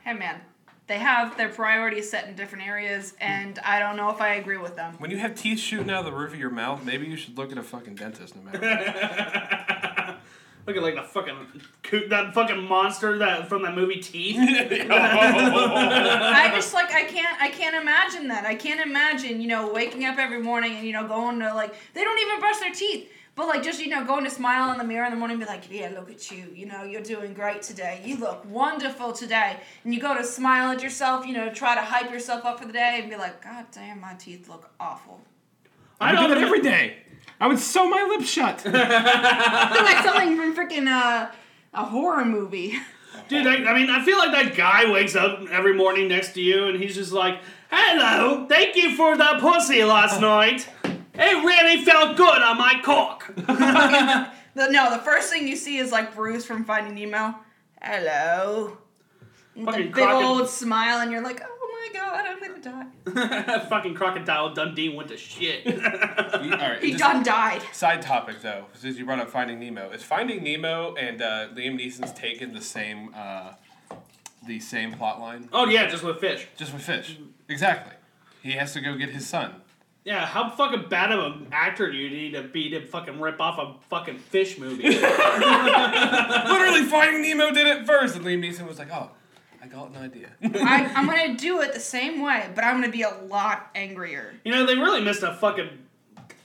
Hey 0.06 0.14
man, 0.14 0.40
they 0.90 0.98
have 0.98 1.38
their 1.38 1.48
priorities 1.50 2.10
set 2.10 2.28
in 2.28 2.36
different 2.36 2.68
areas, 2.68 3.14
and 3.22 3.60
I 3.60 3.78
don't 3.78 3.96
know 3.96 4.10
if 4.10 4.20
I 4.22 4.34
agree 4.34 4.58
with 4.58 4.76
them. 4.76 4.96
When 4.98 5.12
you 5.12 5.20
have 5.20 5.36
teeth 5.36 5.60
shooting 5.60 5.92
out 5.92 6.00
of 6.00 6.06
the 6.06 6.12
roof 6.12 6.34
of 6.34 6.40
your 6.40 6.50
mouth, 6.50 6.84
maybe 6.84 7.06
you 7.06 7.16
should 7.16 7.38
look 7.38 7.52
at 7.52 7.60
a 7.60 7.64
fucking 7.64 7.94
dentist 7.94 8.36
no 8.36 8.42
matter 8.42 8.60
what. 8.60 10.18
Look 10.68 10.76
at 10.78 10.84
like 10.84 10.96
the 10.96 11.04
fucking 11.04 11.64
coo- 11.82 12.10
that 12.10 12.34
fucking 12.36 12.62
monster 12.62 13.18
that 13.20 13.48
from 13.50 13.64
that 13.64 13.74
movie 13.74 14.02
Teeth. 14.02 14.36
I 14.40 14.82
just 16.54 16.76
like 16.76 16.94
I 16.94 17.06
can't 17.06 17.42
I 17.42 17.50
can't 17.50 17.76
imagine 17.76 18.28
that. 18.28 18.46
I 18.46 18.54
can't 18.54 18.80
imagine 18.80 19.42
you 19.42 19.48
know 19.48 19.74
waking 19.74 20.06
up 20.06 20.20
every 20.20 20.40
morning 20.44 20.76
and 20.76 20.86
you 20.86 20.94
know 20.94 21.08
going 21.08 21.40
to 21.40 21.56
like 21.56 21.74
they 21.96 22.04
don't 22.04 22.20
even 22.20 22.40
brush 22.40 22.60
their 22.60 22.72
teeth. 22.74 23.10
But 23.40 23.48
like 23.48 23.64
just 23.64 23.80
you 23.80 23.88
know 23.88 24.04
going 24.04 24.26
to 24.26 24.30
smile 24.30 24.70
in 24.74 24.78
the 24.78 24.84
mirror 24.84 25.06
in 25.06 25.12
the 25.12 25.18
morning 25.18 25.36
and 25.36 25.42
be 25.42 25.50
like 25.50 25.72
yeah 25.72 25.90
look 25.96 26.12
at 26.12 26.30
you 26.30 26.52
you 26.54 26.66
know 26.66 26.84
you're 26.84 27.02
doing 27.02 27.34
great 27.34 27.62
today 27.62 28.02
you 28.04 28.18
look 28.18 28.44
wonderful 28.44 29.14
today 29.14 29.56
and 29.86 29.94
you 29.94 30.02
go 30.02 30.14
to 30.14 30.26
smile 30.26 30.74
at 30.74 30.84
yourself 30.84 31.26
you 31.26 31.32
know 31.32 31.50
try 31.50 31.74
to 31.74 31.80
hype 31.80 32.12
yourself 32.12 32.44
up 32.44 32.60
for 32.60 32.66
the 32.66 32.74
day 32.74 33.00
and 33.00 33.10
be 33.10 33.16
like 33.16 33.42
god 33.42 33.66
damn 33.72 34.02
my 34.02 34.14
teeth 34.16 34.50
look 34.50 34.70
awful 34.78 35.22
I 36.02 36.22
do 36.22 36.28
that 36.28 36.38
every 36.38 36.62
day. 36.62 36.98
I 37.40 37.48
would 37.48 37.60
sew 37.60 37.90
my 37.90 38.04
lips 38.04 38.30
shut. 38.30 38.66
like 38.66 40.04
something 40.04 40.36
from 40.36 40.54
freaking 40.54 40.88
uh, 40.88 41.32
a 41.74 41.86
horror 41.86 42.26
movie 42.26 42.78
Dude, 43.28 43.46
I, 43.46 43.64
I 43.64 43.74
mean, 43.74 43.90
I 43.90 44.04
feel 44.04 44.18
like 44.18 44.32
that 44.32 44.56
guy 44.56 44.90
wakes 44.90 45.16
up 45.16 45.42
every 45.52 45.74
morning 45.74 46.08
next 46.08 46.34
to 46.34 46.42
you 46.42 46.68
and 46.68 46.82
he's 46.82 46.96
just 46.96 47.12
like, 47.12 47.40
Hello, 47.72 48.48
thank 48.48 48.76
you 48.76 48.96
for 48.96 49.16
the 49.16 49.38
pussy 49.40 49.84
last 49.84 50.20
night. 50.20 50.68
It 51.22 51.44
really 51.46 51.84
felt 51.84 52.16
good 52.18 52.42
on 52.42 52.58
my 52.58 52.80
cock. 52.84 53.34
the, 53.36 54.68
no 54.70 54.90
the 54.92 55.00
first 55.04 55.32
thing 55.32 55.48
you 55.48 55.56
see 55.56 55.78
is 55.78 55.92
like 55.92 56.16
Bruce 56.16 56.46
from 56.46 56.64
Finding 56.66 56.96
Nemo 56.96 57.36
hello 57.82 58.78
With 59.56 59.66
the 59.66 59.72
Fucking 59.72 59.86
big 59.88 59.94
crocod- 59.94 60.24
old 60.24 60.50
smile 60.50 61.00
and 61.00 61.12
you're 61.12 61.24
like 61.24 61.42
oh 61.46 61.90
my 61.94 62.00
god 62.00 62.26
I'm 62.28 62.40
gonna 62.40 62.60
die 62.62 63.60
fucking 63.70 63.94
Crocodile 63.96 64.54
Dundee 64.54 64.90
went 64.90 65.10
to 65.10 65.18
shit. 65.18 65.66
All 65.66 66.40
right, 66.42 66.82
He 66.82 66.92
just- 66.92 67.00
done 67.04 67.24
died. 67.24 67.62
Side 67.72 68.02
topic 68.02 68.42
though, 68.42 68.66
since 68.74 68.98
you 68.98 69.06
brought 69.06 69.20
up 69.20 69.30
Finding 69.30 69.60
Nemo, 69.60 69.90
is 69.92 70.04
Finding 70.04 70.44
Nemo 70.44 70.94
and 70.96 71.22
uh, 71.22 71.48
Liam 71.56 71.80
Neeson's 71.80 72.12
taken 72.14 72.54
the 72.54 72.62
same 72.62 73.12
uh, 73.16 73.54
the 74.46 74.60
same 74.60 74.94
plot 74.94 75.20
line, 75.20 75.50
oh, 75.54 75.68
yeah, 75.68 75.88
just 75.88 76.04
with 76.04 76.20
fish. 76.20 76.48
just 76.58 76.74
with 76.74 76.82
fish. 76.82 77.18
Exactly. 77.50 77.94
He 78.42 78.52
has 78.54 78.74
to 78.74 78.82
go 78.82 78.96
get 78.96 79.10
his 79.10 79.28
son. 79.28 79.54
Yeah, 80.10 80.26
how 80.26 80.50
fucking 80.50 80.90
bad 80.90 81.12
of 81.12 81.20
an 81.20 81.48
actor 81.52 81.92
do 81.92 81.96
you 81.96 82.10
need 82.10 82.34
to 82.34 82.42
be 82.42 82.72
to 82.72 82.84
fucking 82.84 83.20
rip 83.20 83.40
off 83.40 83.60
a 83.60 83.76
fucking 83.92 84.18
fish 84.18 84.58
movie? 84.58 84.82
Literally, 84.90 85.04
Finding 86.86 87.22
Nemo 87.22 87.52
did 87.52 87.68
it 87.68 87.86
first, 87.86 88.16
and 88.16 88.26
Liam 88.26 88.44
Neeson 88.44 88.68
was 88.68 88.80
like, 88.80 88.92
"Oh, 88.92 89.12
I 89.62 89.68
got 89.68 89.92
an 89.92 89.98
idea." 89.98 90.30
I, 90.42 90.92
I'm 90.96 91.06
gonna 91.06 91.38
do 91.38 91.62
it 91.62 91.76
the 91.76 91.80
same 91.80 92.24
way, 92.24 92.50
but 92.56 92.64
I'm 92.64 92.82
gonna 92.82 92.92
be 92.92 93.04
a 93.04 93.14
lot 93.28 93.70
angrier. 93.76 94.34
You 94.44 94.52
know, 94.52 94.66
they 94.66 94.74
really 94.74 95.02
missed 95.02 95.22
a 95.22 95.36
fucking 95.36 95.70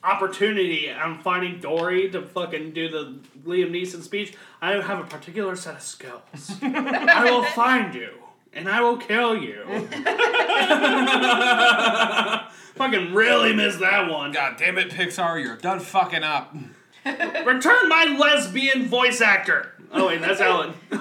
opportunity 0.03 0.91
on 0.91 1.21
Finding 1.21 1.59
Dory 1.59 2.11
to 2.11 2.21
fucking 2.21 2.73
do 2.73 2.91
the 2.91 3.19
Liam 3.47 3.71
Neeson 3.71 4.03
speech. 4.03 4.37
I 4.61 4.73
have 4.73 5.01
a 5.01 5.05
particular 5.05 5.57
set 5.57 5.77
of 5.77 5.81
skills. 5.81 6.21
I 6.61 7.31
will 7.31 7.45
find 7.45 7.95
you 7.95 8.11
and 8.55 8.69
I 8.69 8.81
will 8.81 8.97
kill 8.97 9.37
you. 9.37 9.63
fucking 12.75 13.15
really 13.15 13.55
missed 13.55 13.81
that 13.81 14.11
one. 14.11 14.33
God 14.33 14.57
damn 14.57 14.79
it, 14.79 14.91
Pixar, 14.91 15.43
you're 15.43 15.57
done 15.57 15.81
fucking 15.81 16.25
up. 16.25 16.55
Return 17.05 17.89
my 17.89 18.17
lesbian 18.19 18.89
voice 18.89 19.21
actor. 19.21 19.73
Oh 19.93 20.07
wait, 20.07 20.21
that's 20.21 20.41
Ellen. 20.41 20.73
Did 20.91 21.01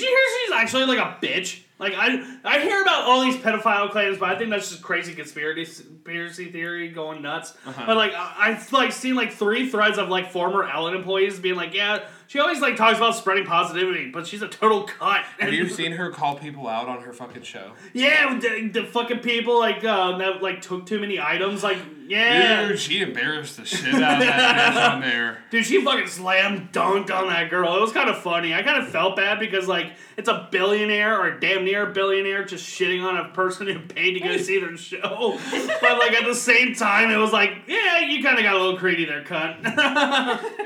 you 0.00 0.06
hear 0.06 0.18
she's 0.44 0.54
actually 0.54 0.84
like 0.84 0.98
a 0.98 1.16
bitch? 1.24 1.62
Like 1.78 1.94
I, 1.96 2.38
I 2.44 2.60
hear 2.60 2.82
about 2.82 3.04
all 3.04 3.22
these 3.22 3.36
pedophile 3.36 3.90
claims, 3.90 4.18
but 4.18 4.30
I 4.30 4.38
think 4.38 4.50
that's 4.50 4.70
just 4.70 4.82
crazy 4.82 5.14
conspiracy 5.14 5.84
conspiracy 6.04 6.50
theory 6.50 6.88
going 6.88 7.22
nuts. 7.22 7.54
Uh-huh. 7.66 7.84
But 7.86 7.96
like 7.96 8.12
I, 8.14 8.34
I've 8.38 8.72
like 8.72 8.92
seen 8.92 9.14
like 9.14 9.32
three 9.32 9.70
threads 9.70 9.98
of 9.98 10.08
like 10.08 10.30
former 10.30 10.68
Ellen 10.68 10.94
employees 10.94 11.38
being 11.38 11.56
like, 11.56 11.74
yeah, 11.74 12.00
she 12.26 12.38
always 12.40 12.60
like 12.60 12.76
talks 12.76 12.98
about 12.98 13.14
spreading 13.14 13.44
positivity, 13.44 14.10
but 14.10 14.26
she's 14.26 14.42
a 14.42 14.48
total 14.48 14.86
cunt. 14.86 15.22
Have 15.38 15.52
you 15.52 15.68
seen 15.68 15.92
her 15.92 16.10
call 16.10 16.36
people 16.36 16.66
out 16.66 16.88
on 16.88 17.02
her 17.02 17.12
fucking 17.12 17.42
show? 17.42 17.72
Yeah, 17.92 18.38
the, 18.38 18.68
the 18.68 18.84
fucking 18.84 19.20
people 19.20 19.58
like 19.58 19.84
uh, 19.84 20.18
that 20.18 20.42
like 20.42 20.60
took 20.62 20.86
too 20.86 20.98
many 20.98 21.20
items. 21.20 21.62
Like, 21.62 21.78
yeah, 22.06 22.68
Dude, 22.68 22.78
she 22.78 23.00
embarrassed 23.00 23.56
the 23.56 23.64
shit 23.64 23.94
out 23.94 24.20
of 24.20 24.26
that 24.26 24.72
bitch 24.74 24.92
on 24.94 25.00
there. 25.00 25.38
Dude, 25.50 25.64
she 25.64 25.84
fucking 25.84 26.06
slam 26.06 26.68
dunked 26.72 27.10
on 27.10 27.28
that 27.28 27.50
girl. 27.50 27.76
It 27.76 27.80
was 27.80 27.92
kind 27.92 28.08
of 28.10 28.18
funny. 28.18 28.54
I 28.54 28.62
kind 28.62 28.82
of 28.82 28.88
felt 28.90 29.16
bad 29.16 29.38
because 29.38 29.68
like 29.68 29.92
it's 30.16 30.28
a 30.28 30.48
billionaire 30.50 31.20
or 31.20 31.38
damn 31.38 31.64
near 31.64 31.86
billionaire 31.86 32.44
just 32.44 32.66
shitting 32.66 33.02
on 33.04 33.16
a 33.16 33.28
person 33.30 33.66
who 33.66 33.80
paid 33.80 34.14
to 34.14 34.20
go 34.20 34.36
see 34.38 34.60
their 34.60 34.76
show. 34.76 35.38
but 35.80 35.98
like 35.98 36.12
at 36.12 36.24
the 36.24 36.34
same 36.34 36.74
time, 36.74 37.10
it 37.10 37.16
was 37.16 37.32
like, 37.32 37.52
yeah, 37.66 38.00
you 38.00 38.22
kind 38.22 38.38
of 38.38 38.44
got 38.44 38.54
a 38.54 38.58
little 38.58 38.78
greedy 38.78 39.04
there, 39.04 39.22
cunt. 39.24 39.64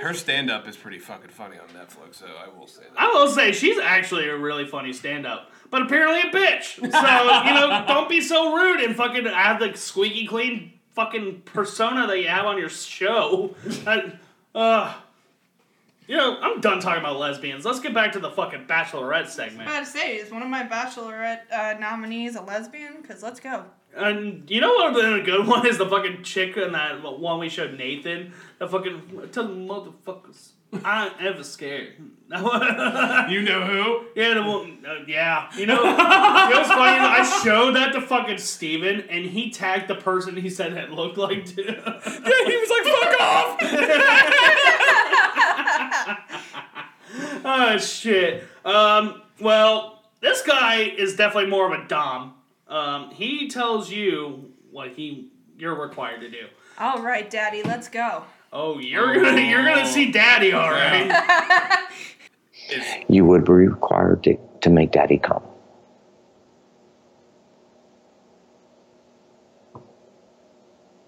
Her 0.01 0.15
stand 0.15 0.51
up 0.51 0.69
is 0.69 0.77
pretty 0.77 0.99
fucking 0.99 1.31
funny 1.31 1.48
on 1.57 1.69
Netflix, 1.69 2.17
so 2.17 2.27
I 2.27 2.49
will 2.49 2.67
say 2.67 2.83
that. 2.83 3.01
I 3.01 3.07
will 3.13 3.29
say 3.29 3.53
she's 3.53 3.79
actually 3.79 4.29
a 4.29 4.37
really 4.37 4.67
funny 4.67 4.93
stand-up. 4.93 5.51
But 5.71 5.83
apparently 5.83 6.21
a 6.21 6.33
bitch. 6.33 6.75
So, 6.75 6.83
you 6.85 7.55
know, 7.55 7.85
don't 7.89 8.09
be 8.09 8.21
so 8.21 8.55
rude 8.55 8.81
and 8.81 8.95
fucking 8.97 9.25
have 9.27 9.61
the 9.61 9.75
squeaky 9.77 10.27
clean 10.27 10.73
fucking 10.95 11.43
persona 11.47 12.07
that 12.07 12.19
you 12.19 12.29
have 12.29 12.45
on 12.47 12.59
your 12.59 12.69
show. 12.69 13.55
I- 13.87 14.13
uh, 14.55 14.93
you 16.07 16.17
know, 16.17 16.39
I'm 16.41 16.61
done 16.61 16.81
talking 16.81 17.01
about 17.01 17.19
lesbians. 17.19 17.65
Let's 17.67 17.81
get 17.81 17.93
back 17.93 18.13
to 18.13 18.19
the 18.19 18.31
fucking 18.31 18.65
bachelorette 18.67 19.29
segment. 19.29 19.69
I 19.69 19.81
was 19.81 19.91
about 19.91 20.01
to 20.01 20.07
say, 20.07 20.17
is 20.17 20.33
one 20.33 20.43
of 20.43 20.49
my 20.49 20.65
bachelorette 20.65 21.41
uh, 21.53 21.79
nominees 21.79 22.35
a 22.35 22.41
lesbian? 22.43 23.03
Because 23.03 23.23
let's 23.23 23.41
go. 23.41 23.65
And 23.95 24.51
you 24.51 24.61
know 24.63 24.73
what? 24.73 24.95
The 24.95 25.23
good 25.25 25.47
one 25.47 25.67
is 25.67 25.77
the 25.77 25.87
fucking 25.87 26.23
chick 26.23 26.57
in 26.57 26.73
that 26.73 27.03
one 27.03 27.39
we 27.39 27.49
showed 27.51 27.75
Nathan. 27.77 28.33
The 28.59 28.67
fucking 28.69 29.29
tell 29.33 29.49
the 29.49 29.55
motherfuckers. 29.55 30.53
I 30.85 31.07
ain't 31.07 31.23
ever 31.23 31.43
scared. 31.45 31.95
You 32.31 33.41
know 33.43 33.65
who? 33.65 34.05
Yeah, 34.15 34.35
the 34.35 34.43
one, 34.43 34.85
uh, 34.87 34.97
yeah. 35.07 35.49
You 35.57 35.65
know, 35.65 35.77
you 35.83 35.83
know 35.83 36.51
what's 36.51 36.69
funny? 36.69 36.99
I 36.99 37.23
showed 37.43 37.75
that 37.77 37.95
to 37.95 38.03
fucking 38.03 38.37
Steven, 38.37 39.01
and 39.09 39.25
he 39.25 39.49
tagged 39.51 39.89
the 39.89 39.95
person 39.95 40.37
he 40.37 40.51
said 40.51 40.75
it 40.75 40.91
looked 40.91 41.17
like 41.17 41.47
too. 41.47 41.63
Yeah, 41.63 41.73
he 41.73 42.59
was 42.59 42.71
like, 42.71 42.85
fuck 42.85 43.21
off! 43.21 43.59
oh 47.45 47.79
shit. 47.79 48.45
Um. 48.65 49.23
Well, 49.41 50.03
this 50.21 50.43
guy 50.43 50.83
is 50.83 51.17
definitely 51.17 51.51
more 51.51 51.73
of 51.73 51.81
a 51.81 51.89
dom. 51.89 52.35
Um. 52.69 53.11
He 53.11 53.49
tells 53.49 53.91
you 53.91 54.53
what 54.71 54.91
he 54.91 55.31
you're 55.57 55.75
required 55.75 56.21
to 56.21 56.31
do. 56.31 56.47
All 56.79 57.03
right, 57.03 57.29
Daddy, 57.29 57.63
let's 57.63 57.89
go. 57.89 58.25
Oh, 58.53 58.79
you're 58.79 59.15
gonna 59.23 59.43
you're 59.43 59.65
gonna 59.65 59.87
see 59.87 60.11
Daddy, 60.11 60.53
all 60.53 60.71
right. 60.71 61.87
you 63.09 63.25
would 63.25 63.45
be 63.45 63.53
required 63.53 64.25
to, 64.25 64.37
to 64.63 64.71
make 64.71 64.93
daddy 64.93 65.19
come. 65.19 65.43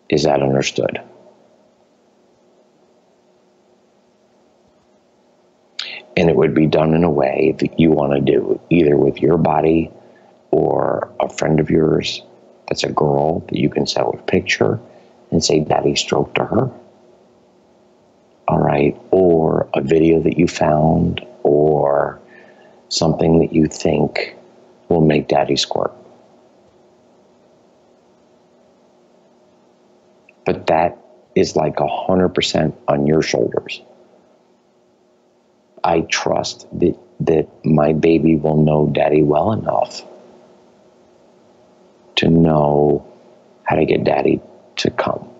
Is 0.08 0.24
that 0.24 0.42
understood? 0.42 1.00
And 6.16 6.28
it 6.28 6.36
would 6.36 6.54
be 6.54 6.66
done 6.66 6.92
in 6.94 7.04
a 7.04 7.10
way 7.10 7.54
that 7.60 7.78
you 7.78 7.90
want 7.90 8.12
to 8.12 8.20
do, 8.20 8.60
either 8.68 8.96
with 8.96 9.18
your 9.18 9.38
body 9.38 9.90
or 10.50 11.10
a 11.20 11.28
friend 11.28 11.60
of 11.60 11.70
yours 11.70 12.22
that's 12.68 12.84
a 12.84 12.90
girl 12.90 13.40
that 13.48 13.56
you 13.56 13.68
can 13.68 13.86
send 13.86 14.14
a 14.14 14.22
picture 14.22 14.78
and 15.30 15.44
say, 15.44 15.60
Daddy 15.60 15.94
stroke 15.96 16.34
to 16.34 16.44
her. 16.44 16.70
All 18.50 18.58
right. 18.58 19.00
Or 19.12 19.68
a 19.74 19.80
video 19.80 20.20
that 20.22 20.36
you 20.36 20.48
found 20.48 21.24
or 21.44 22.20
something 22.88 23.38
that 23.38 23.52
you 23.52 23.66
think 23.66 24.36
will 24.88 25.02
make 25.02 25.28
daddy 25.28 25.54
squirt. 25.54 25.92
But 30.44 30.66
that 30.66 30.98
is 31.36 31.54
like 31.54 31.78
a 31.78 31.86
hundred 31.86 32.30
percent 32.30 32.74
on 32.88 33.06
your 33.06 33.22
shoulders. 33.22 33.82
I 35.84 36.00
trust 36.00 36.66
that 36.80 36.98
that 37.20 37.46
my 37.64 37.92
baby 37.92 38.34
will 38.34 38.56
know 38.56 38.88
daddy 38.88 39.22
well 39.22 39.52
enough 39.52 40.02
to 42.16 42.28
know 42.28 43.06
how 43.62 43.76
to 43.76 43.84
get 43.84 44.02
daddy 44.02 44.40
to 44.78 44.90
come. 44.90 45.30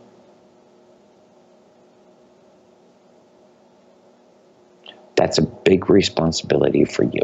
That's 5.20 5.36
a 5.36 5.42
big 5.42 5.90
responsibility 5.90 6.86
for 6.86 7.02
you. 7.02 7.20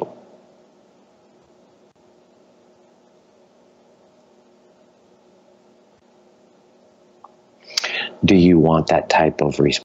Do 8.22 8.36
you 8.36 8.59
want 8.59 8.88
that 8.88 9.09
type 9.09 9.40
of 9.40 9.59
response? 9.59 9.82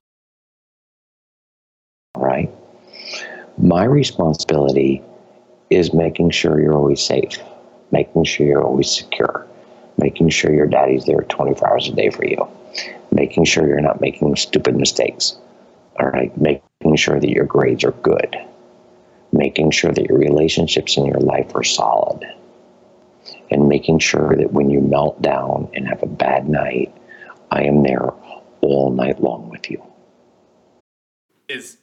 Right? 2.18 2.52
My 3.58 3.86
responsibility 3.86 5.02
is 5.70 5.94
making 5.94 6.32
sure 6.32 6.60
you're 6.60 6.76
always 6.76 7.02
safe, 7.02 7.40
making 7.92 8.26
sure 8.26 8.46
you're 8.46 8.62
always 8.62 8.94
secure, 8.94 9.48
making 9.98 10.32
sure 10.32 10.54
your 10.54 10.68
daddy's 10.68 11.06
there 11.06 11.22
24 11.22 11.70
hours 11.70 11.88
a 11.88 11.94
day 11.94 12.10
for 12.10 12.26
you, 12.26 12.46
making 13.10 13.46
sure 13.46 13.66
you're 13.66 13.80
not 13.80 14.02
making 14.02 14.36
stupid 14.36 14.76
mistakes. 14.76 15.38
All 16.02 16.08
right, 16.10 16.36
making 16.36 16.96
sure 16.96 17.20
that 17.20 17.30
your 17.30 17.46
grades 17.46 17.84
are 17.84 17.92
good, 17.92 18.36
making 19.32 19.70
sure 19.70 19.92
that 19.92 20.06
your 20.10 20.18
relationships 20.18 20.98
in 20.98 21.06
your 21.06 21.20
life 21.20 21.54
are 21.54 21.64
solid, 21.64 22.26
and 23.52 23.70
making 23.70 24.00
sure 24.00 24.36
that 24.36 24.52
when 24.52 24.72
you 24.72 24.82
melt 24.82 25.22
down 25.22 25.70
and 25.76 25.88
have 25.88 26.02
a 26.02 26.08
bad 26.08 26.50
night, 26.50 26.92
I 27.52 27.66
am 27.66 27.84
there 27.84 28.10
all 28.62 28.90
night 28.90 29.22
long 29.22 29.50
with 29.50 29.70
you. 29.70 29.84
Is 31.48 31.78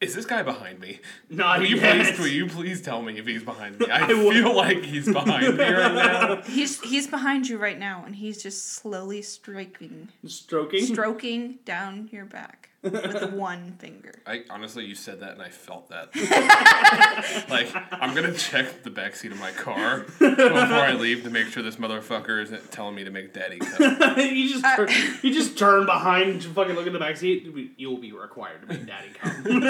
is 0.00 0.14
this 0.14 0.24
guy 0.24 0.42
behind 0.42 0.80
me? 0.80 1.00
Not 1.28 1.58
will 1.58 1.66
you 1.66 1.76
yet. 1.76 2.06
please 2.06 2.18
will 2.18 2.26
you 2.28 2.46
please 2.46 2.80
tell 2.80 3.02
me 3.02 3.18
if 3.18 3.26
he's 3.26 3.42
behind 3.42 3.80
me? 3.80 3.86
I, 3.90 4.06
I 4.10 4.14
will. 4.14 4.30
feel 4.32 4.56
like 4.56 4.82
he's 4.82 5.12
behind 5.12 5.58
me 5.58 5.64
right 5.64 5.94
now. 5.94 6.42
He's 6.46 6.80
he's 6.80 7.06
behind 7.06 7.48
you 7.48 7.58
right 7.58 7.78
now, 7.78 8.02
and 8.06 8.16
he's 8.16 8.42
just 8.42 8.64
slowly 8.72 9.20
striking, 9.20 10.08
Stroking. 10.26 10.86
stroking 10.86 11.58
down 11.66 12.08
your 12.10 12.24
back 12.24 12.70
with 12.84 13.32
one 13.34 13.72
finger. 13.78 14.12
I 14.26 14.44
honestly, 14.50 14.84
you 14.84 14.94
said 14.94 15.20
that 15.20 15.32
and 15.32 15.42
I 15.42 15.48
felt 15.48 15.88
that. 15.88 16.14
like 17.50 17.74
I'm 17.92 18.14
gonna 18.14 18.34
check 18.34 18.82
the 18.82 18.90
back 18.90 19.16
seat 19.16 19.32
of 19.32 19.40
my 19.40 19.50
car 19.50 20.00
before 20.18 20.52
I 20.52 20.92
leave 20.92 21.24
to 21.24 21.30
make 21.30 21.48
sure 21.48 21.62
this 21.62 21.76
motherfucker 21.76 22.42
isn't 22.42 22.70
telling 22.70 22.94
me 22.94 23.04
to 23.04 23.10
make 23.10 23.32
daddy 23.32 23.58
cut. 23.58 24.18
you 24.18 24.48
just 24.48 24.64
uh, 24.64 24.76
turn, 24.76 24.88
you 25.22 25.32
just 25.32 25.58
turn 25.58 25.86
behind, 25.86 26.30
and 26.30 26.44
fucking 26.44 26.74
look 26.74 26.86
in 26.86 26.92
the 26.92 26.98
back 26.98 27.16
seat. 27.16 27.46
You'll 27.76 27.98
be 27.98 28.12
required 28.12 28.60
to 28.62 28.66
make 28.66 28.86
daddy 28.86 29.10
come. 29.14 29.46
you 29.46 29.60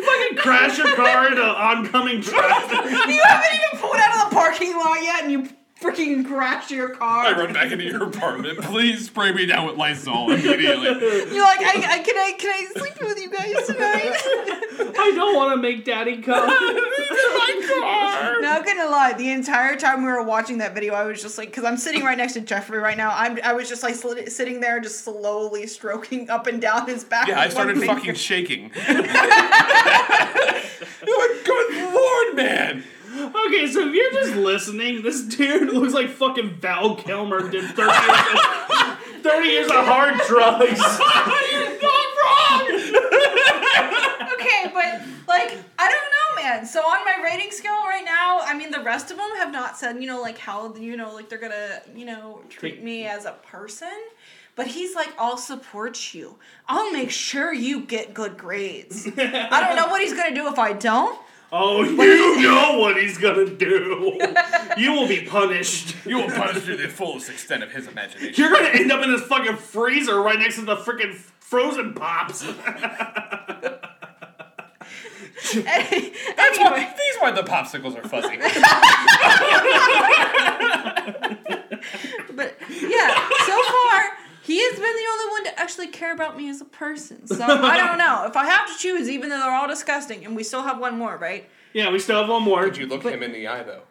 fucking 0.00 0.36
crash 0.38 0.78
your 0.78 0.94
car 0.94 1.28
into 1.28 1.42
oncoming 1.42 2.20
traffic. 2.22 2.84
you 3.08 3.20
haven't 3.22 3.54
even 3.54 3.80
pulled 3.80 3.96
out 3.96 4.24
of 4.24 4.30
the 4.30 4.34
parking 4.36 4.76
lot 4.76 5.02
yet, 5.02 5.24
and 5.24 5.32
you 5.32 5.48
freaking 5.80 6.26
crash 6.26 6.70
your 6.70 6.88
car. 6.90 7.26
I 7.26 7.32
run 7.32 7.52
back 7.52 7.70
into 7.70 7.84
your 7.84 8.04
apartment. 8.04 8.60
Please 8.62 9.06
spray 9.06 9.32
me 9.32 9.46
down 9.46 9.66
with 9.66 9.76
Lysol 9.76 10.30
immediately. 10.32 10.88
You're 11.34 11.44
like, 11.44 11.60
I, 11.60 11.86
I 11.90 11.98
can 11.98 12.16
I 12.16 12.32
can 12.38 12.50
I 12.50 12.66
sleep 12.78 12.94
with 13.00 13.18
you 13.20 13.30
guys 13.30 13.66
tonight? 13.66 14.12
I 14.98 15.12
don't 15.14 15.36
want 15.36 15.54
to 15.56 15.62
make 15.62 15.84
daddy 15.84 16.22
come. 16.22 16.46
My 16.48 17.80
car. 17.80 18.40
Not 18.40 18.64
gonna 18.64 18.86
lie, 18.88 19.12
the 19.16 19.30
entire 19.30 19.76
time 19.76 20.02
we 20.02 20.08
were 20.10 20.22
watching 20.22 20.58
that 20.58 20.74
video, 20.74 20.94
I 20.94 21.04
was 21.04 21.20
just 21.22 21.38
like, 21.38 21.48
because 21.50 21.64
I'm 21.64 21.76
sitting 21.76 22.04
right 22.04 22.16
next 22.16 22.32
to 22.34 22.40
Jeffrey 22.40 22.78
right 22.78 22.96
now. 22.96 23.10
I'm 23.14 23.38
I 23.44 23.52
was 23.52 23.68
just 23.68 23.82
like 23.82 23.94
sli- 23.94 24.28
sitting 24.30 24.60
there, 24.60 24.80
just 24.80 25.04
slowly 25.04 25.66
stroking 25.66 26.30
up 26.30 26.46
and 26.46 26.60
down 26.60 26.86
his 26.86 27.04
back. 27.04 27.28
Yeah, 27.28 27.40
I 27.40 27.48
started 27.48 27.78
fucking 27.82 28.14
shaking. 28.14 28.70
You're 28.88 29.02
like, 31.18 31.44
good 31.44 31.94
lord, 31.94 32.36
man. 32.36 32.84
Okay, 33.16 33.66
so 33.66 33.88
if 33.88 33.94
you're 33.94 34.12
just 34.12 34.36
listening, 34.36 35.02
this 35.02 35.22
dude 35.22 35.72
looks 35.72 35.94
like 35.94 36.10
fucking 36.10 36.56
Val 36.56 36.96
Kilmer 36.96 37.48
did 37.48 37.64
30 37.64 37.80
years 37.80 38.40
of, 38.70 38.98
30 39.22 39.48
years 39.48 39.66
of 39.68 39.86
hard 39.86 40.20
drugs. 40.26 40.80
okay, 44.34 44.70
but 44.72 45.00
like 45.26 45.58
I 45.78 45.90
don't 45.90 46.10
know, 46.12 46.42
man. 46.42 46.66
So 46.66 46.80
on 46.80 47.04
my 47.04 47.22
rating 47.24 47.50
scale 47.50 47.72
right 47.84 48.04
now, 48.04 48.40
I 48.42 48.54
mean 48.56 48.70
the 48.70 48.82
rest 48.82 49.10
of 49.10 49.16
them 49.16 49.30
have 49.38 49.50
not 49.50 49.78
said, 49.78 50.00
you 50.00 50.06
know, 50.06 50.20
like 50.20 50.38
how 50.38 50.74
you 50.74 50.96
know, 50.96 51.14
like 51.14 51.28
they're 51.28 51.38
gonna, 51.38 51.82
you 51.94 52.04
know, 52.04 52.42
treat 52.50 52.82
me 52.82 53.06
as 53.06 53.24
a 53.24 53.32
person. 53.32 53.88
But 54.56 54.68
he's 54.68 54.94
like, 54.94 55.12
I'll 55.18 55.36
support 55.36 56.14
you. 56.14 56.36
I'll 56.66 56.90
make 56.90 57.10
sure 57.10 57.52
you 57.52 57.80
get 57.80 58.14
good 58.14 58.38
grades. 58.38 59.06
I 59.18 59.60
don't 59.60 59.76
know 59.76 59.88
what 59.88 60.00
he's 60.00 60.14
gonna 60.14 60.34
do 60.34 60.48
if 60.48 60.58
I 60.58 60.72
don't. 60.72 61.18
Oh, 61.58 61.82
you 61.84 62.42
know 62.42 62.76
what 62.78 63.00
he's 63.00 63.16
gonna 63.18 63.48
do. 63.48 64.20
You 64.76 64.92
will 64.92 65.08
be 65.08 65.22
punished. 65.22 65.96
You 66.04 66.18
will 66.18 66.28
punish 66.28 66.66
to 66.66 66.76
the 66.76 66.88
fullest 66.88 67.30
extent 67.30 67.62
of 67.62 67.72
his 67.72 67.88
imagination. 67.88 68.34
You're 68.36 68.52
gonna 68.52 68.68
end 68.68 68.92
up 68.92 69.02
in 69.02 69.10
this 69.10 69.22
fucking 69.22 69.56
freezer 69.56 70.20
right 70.20 70.38
next 70.38 70.56
to 70.56 70.66
the 70.66 70.76
freaking 70.76 71.14
frozen 71.14 71.94
pops. 71.94 72.40
That's 72.42 72.58
why 76.58 76.94
these 76.94 77.16
why 77.20 77.30
the 77.30 77.42
popsicles 77.42 77.96
are 77.96 78.06
fuzzy. 78.06 78.36
But 82.36 82.54
yeah, 82.68 83.28
so 83.46 83.62
far 83.62 84.02
he 84.46 84.62
has 84.62 84.72
been 84.74 84.82
the 84.82 85.06
only 85.10 85.30
one 85.32 85.44
to 85.44 85.58
actually 85.60 85.88
care 85.88 86.12
about 86.14 86.36
me 86.36 86.48
as 86.48 86.60
a 86.60 86.64
person. 86.66 87.26
So 87.26 87.44
I 87.44 87.76
don't 87.76 87.98
know 88.04 88.24
if 88.26 88.36
I 88.36 88.46
have 88.46 88.66
to 88.68 88.78
choose, 88.78 89.08
even 89.10 89.28
though 89.28 89.38
they're 89.40 89.50
all 89.54 89.68
disgusting, 89.68 90.24
and 90.24 90.36
we 90.36 90.42
still 90.44 90.62
have 90.62 90.78
one 90.78 90.96
more, 90.96 91.16
right? 91.16 91.48
yeah, 91.72 91.90
we 91.90 91.98
still 91.98 92.20
have 92.20 92.28
one 92.30 92.42
more. 92.42 92.64
Did 92.66 92.76
you 92.78 92.86
look 92.86 93.02
him 93.02 93.22
in 93.22 93.32
the 93.32 93.48
eye 93.48 93.62
though? 93.64 93.82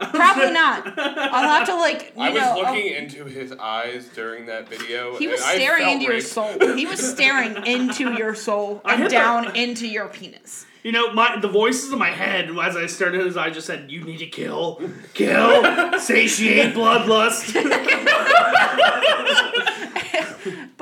Probably 0.00 0.50
not. 0.50 0.98
I'll 0.98 1.48
have 1.58 1.66
to 1.68 1.74
like 1.76 2.14
you 2.16 2.22
I 2.22 2.30
was 2.30 2.40
know. 2.40 2.48
I'll- 2.62 2.74
looking 2.74 2.94
into 2.94 3.24
his 3.26 3.52
eyes 3.52 4.08
during 4.08 4.46
that 4.46 4.68
video. 4.68 5.16
he 5.18 5.28
was 5.28 5.40
and 5.42 5.50
I 5.50 5.54
staring 5.56 5.82
felt 5.84 5.92
into 6.00 6.12
your 6.12 6.20
soul. 6.22 6.74
He 6.76 6.86
was 6.86 7.00
staring 7.12 7.66
into 7.66 8.12
your 8.14 8.34
soul 8.34 8.80
and 8.84 9.02
heard 9.02 9.10
down 9.10 9.54
into 9.54 9.86
your 9.86 10.08
penis. 10.08 10.64
You 10.82 10.92
know, 10.92 11.12
my 11.12 11.38
the 11.38 11.48
voices 11.48 11.92
in 11.92 11.98
my 11.98 12.10
head 12.10 12.50
as 12.50 12.76
I 12.76 12.86
stared 12.86 13.14
at 13.14 13.24
his 13.24 13.36
eye 13.36 13.50
just 13.50 13.66
said, 13.66 13.90
"You 13.90 14.04
need 14.04 14.18
to 14.18 14.26
kill, 14.26 14.80
kill, 15.14 15.98
satiate 16.00 16.74
bloodlust." 16.74 17.54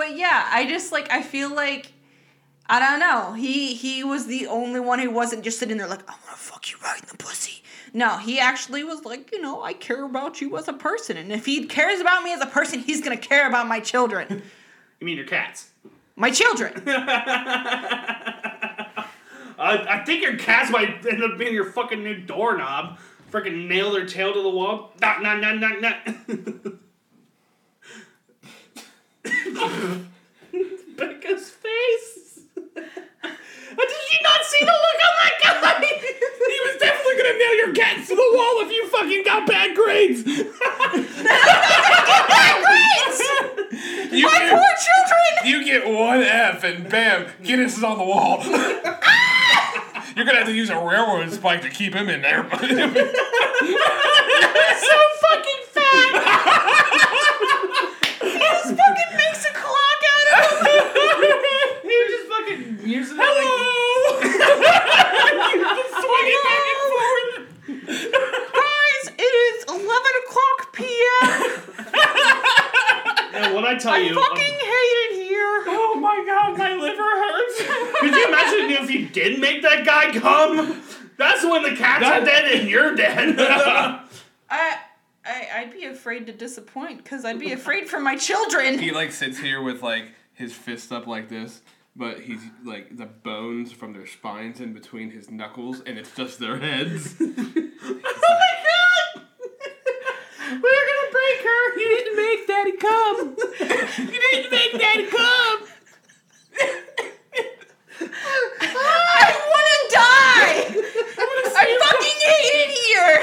But 0.02 0.16
yeah, 0.16 0.48
I 0.50 0.66
just 0.66 0.90
like 0.90 1.12
I 1.12 1.22
feel 1.22 1.54
like 1.54 1.92
I 2.68 2.80
don't 2.80 2.98
know. 2.98 3.34
He 3.34 3.74
he 3.74 4.02
was 4.02 4.26
the 4.26 4.48
only 4.48 4.80
one 4.80 4.98
who 4.98 5.12
wasn't 5.12 5.44
just 5.44 5.60
sitting 5.60 5.76
there 5.76 5.86
like 5.86 6.02
I 6.08 6.12
want 6.12 6.32
to 6.32 6.36
fuck 6.36 6.72
you 6.72 6.78
right 6.82 7.00
in 7.00 7.06
the 7.08 7.16
pussy. 7.16 7.62
No, 7.94 8.18
he 8.18 8.40
actually 8.40 8.82
was 8.82 9.04
like, 9.04 9.30
you 9.30 9.40
know, 9.40 9.62
I 9.62 9.74
care 9.74 10.04
about 10.04 10.40
you 10.40 10.58
as 10.58 10.66
a 10.66 10.72
person, 10.72 11.16
and 11.16 11.30
if 11.30 11.46
he 11.46 11.66
cares 11.66 12.00
about 12.00 12.24
me 12.24 12.32
as 12.32 12.40
a 12.40 12.46
person, 12.46 12.80
he's 12.80 13.00
gonna 13.00 13.16
care 13.16 13.46
about 13.46 13.68
my 13.68 13.78
children. 13.78 14.42
You 14.98 15.06
mean 15.06 15.16
your 15.16 15.26
cats? 15.26 15.70
My 16.14 16.30
children. 16.30 16.80
I, 16.86 18.44
I 19.58 20.04
think 20.04 20.22
your 20.22 20.36
cats 20.36 20.70
might 20.70 21.04
end 21.04 21.24
up 21.24 21.36
being 21.36 21.54
your 21.54 21.72
fucking 21.72 22.04
new 22.04 22.20
doorknob. 22.20 23.00
Freaking 23.32 23.66
nail 23.66 23.90
their 23.90 24.06
tail 24.06 24.32
to 24.32 24.40
the 24.40 24.48
wall. 24.48 24.92
Knock, 25.00 25.20
knock, 25.22 25.40
knock, 25.40 25.58
knock, 25.58 25.80
knock. 25.80 25.96
Becca's 30.96 31.50
face. 31.50 32.40
Did 32.64 34.02
you 34.10 34.18
not 34.22 34.40
see 34.44 34.64
the 34.64 34.72
look 34.72 35.00
on 35.02 35.14
that 35.22 35.34
guy? 35.42 35.52
he 35.86 36.58
was 36.64 36.76
definitely 36.80 37.16
gonna 37.16 37.38
nail 37.38 37.54
your 37.56 37.72
cats 37.74 38.08
to 38.08 38.14
the 38.14 38.30
wall 38.34 38.60
if 38.66 38.72
you 38.72 38.86
fucking 38.88 39.22
got 39.24 39.46
bad 39.46 39.76
grades. 39.76 40.24
You 40.92 42.28
bad 42.34 42.56
grades! 42.62 43.20
My 44.24 44.38
get, 44.38 44.50
poor 44.50 44.72
children. 44.84 45.30
you 45.46 45.64
get 45.64 45.86
one 45.88 46.20
F 46.22 46.64
and 46.64 46.88
bam, 46.88 47.26
Guinness 47.42 47.76
is 47.78 47.84
on 47.84 47.96
the 47.98 48.04
wall. 48.04 48.42
You're 50.14 50.26
gonna 50.26 50.38
have 50.38 50.46
to 50.48 50.54
use 50.54 50.68
a 50.68 50.78
railroad 50.78 51.32
spike 51.32 51.62
to 51.62 51.70
keep 51.70 51.94
him 51.94 52.10
in 52.10 52.20
there. 52.20 52.42
so 52.50 52.58
fucking 52.58 52.78
fat. 55.72 56.12
He 58.20 58.38
just 58.38 58.74
fucking 58.76 59.12
makes 59.16 59.44
a 59.46 59.52
clock 59.54 60.02
out 60.12 60.26
of 60.36 60.44
him. 60.66 60.84
he 61.82 61.96
was 61.96 62.10
just 62.10 62.26
fucking 62.42 62.78
using 62.88 63.16
it 63.18 63.20
like. 63.20 63.28
Swinging 66.02 66.42
back 66.44 66.64
and 66.72 66.80
forth. 66.92 67.34
Guys, 68.52 69.04
it 69.18 69.22
is 69.22 69.64
eleven 69.68 70.12
o'clock 70.26 70.72
p.m. 70.72 71.62
And 73.34 73.54
what 73.54 73.64
I 73.64 73.78
tell 73.78 73.94
I 73.94 73.98
you, 73.98 74.14
fucking 74.14 74.54
um, 74.54 74.60
hate 74.60 74.98
it 75.08 75.14
here. 75.22 75.64
Oh 75.66 75.98
my 76.00 76.22
god, 76.26 76.58
my 76.58 76.74
liver 76.74 77.02
hurts. 77.02 77.62
could 78.00 78.14
you 78.14 78.28
imagine 78.28 78.82
if 78.82 78.90
you 78.90 79.08
didn't 79.08 79.40
make 79.40 79.62
that 79.62 79.86
guy 79.86 80.12
come? 80.18 80.82
That's 81.16 81.42
when 81.42 81.62
the 81.62 81.76
cats 81.76 82.04
are 82.04 82.24
dead 82.24 82.52
and 82.52 82.68
you're 82.68 82.94
dead. 82.94 83.36
I, 83.40 84.76
I 85.24 85.48
I'd 85.56 85.72
be 85.72 85.84
afraid 85.84 86.26
to 86.26 86.32
disappoint 86.32 87.02
because 87.02 87.24
I'd 87.24 87.38
be 87.40 87.52
afraid 87.52 87.88
for 87.88 88.00
my 88.00 88.16
children. 88.16 88.78
He 88.78 88.90
like 88.92 89.12
sits 89.12 89.38
here 89.38 89.62
with 89.62 89.82
like 89.82 90.12
his 90.34 90.52
fist 90.52 90.92
up 90.92 91.06
like 91.06 91.28
this, 91.28 91.62
but 91.94 92.20
he's 92.20 92.40
like 92.64 92.96
the 92.96 93.06
bones 93.06 93.72
from 93.72 93.92
their 93.92 94.06
spines 94.06 94.60
in 94.60 94.72
between 94.72 95.10
his 95.10 95.30
knuckles, 95.30 95.80
and 95.84 95.98
it's 95.98 96.14
just 96.14 96.38
their 96.38 96.58
heads. 96.58 97.16
oh 97.20 97.26
my 97.26 98.54
god! 98.68 99.22
We're 100.48 100.86
gonna 100.88 101.10
break 101.12 101.38
her. 101.44 101.78
You 101.78 101.88
didn't 101.88 102.16
make 102.16 102.46
Daddy 102.46 102.76
come. 102.76 103.36
you 104.12 104.20
didn't 104.20 104.50
make 104.50 104.72
Daddy 104.72 105.06
come. 105.06 105.68
I 108.64 109.26
want 109.50 109.66
to 109.72 109.80
die. 109.94 110.56
I 111.54 111.78
fucking 111.82 112.20
hate 112.28 112.58
it 112.62 112.70
here. 112.82 113.18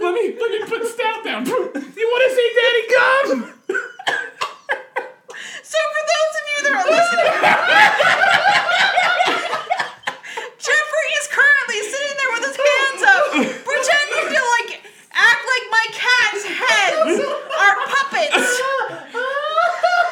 let 0.00 0.12
me 0.14 0.24
let 0.38 0.50
me 0.50 0.60
put 0.68 0.86
stout 0.86 1.24
down. 1.24 1.46
You 1.46 2.06
want 2.12 2.22
to 2.24 2.30
see 2.36 2.48
Daddy 2.60 2.84
come? 2.94 3.40
So 5.62 5.78
for 5.94 6.02
those 6.12 6.34
of 6.38 6.44
you 6.50 6.57
that 6.68 6.84
are 6.84 6.88
listening, 6.88 7.32
Jeffrey 10.58 11.10
is 11.20 11.26
currently 11.32 11.80
sitting 11.88 12.16
there 12.20 12.32
with 12.36 12.44
his 12.52 12.58
hands 12.60 13.02
up, 13.08 13.24
pretending 13.64 14.26
to 14.36 14.40
like 14.60 14.70
act 15.16 15.42
like 15.48 15.64
my 15.72 15.86
cat's 15.96 16.44
heads 16.44 17.16
are 17.24 17.76
puppets. 17.88 18.60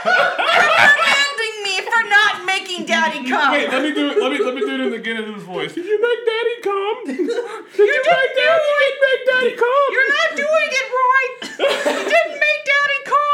Reprimanding 0.07 1.57
me 1.65 1.75
for 1.83 2.03
not 2.09 2.45
making 2.47 2.87
Daddy 2.87 3.29
come. 3.29 3.53
Wait, 3.53 3.69
let 3.71 3.83
me 3.83 3.93
do 3.93 4.11
it. 4.11 4.19
Let 4.23 4.33
me 4.33 4.39
let 4.45 4.55
me 4.55 4.61
do 4.61 4.75
it 4.75 4.81
in 4.81 4.91
the 4.91 4.99
Guinness 4.99 5.43
voice. 5.43 5.75
Did 5.75 5.85
you 5.85 6.01
make 6.01 6.25
Daddy 6.25 6.57
come? 6.63 7.05
Did 7.07 7.19
you 7.19 7.85
You're 7.85 8.05
make 8.07 8.33
Daddy? 8.37 8.41
You 8.41 8.49
didn't 8.81 9.01
make 9.05 9.23
Daddy 9.29 9.53
come. 9.61 9.89
You're 9.93 10.11
not 10.15 10.31
doing 10.37 10.71
it 10.73 10.89
right. 10.97 11.33
You 11.59 12.05
didn't 12.07 12.39
make 12.41 12.63
Daddy 12.65 13.01
come. 13.05 13.27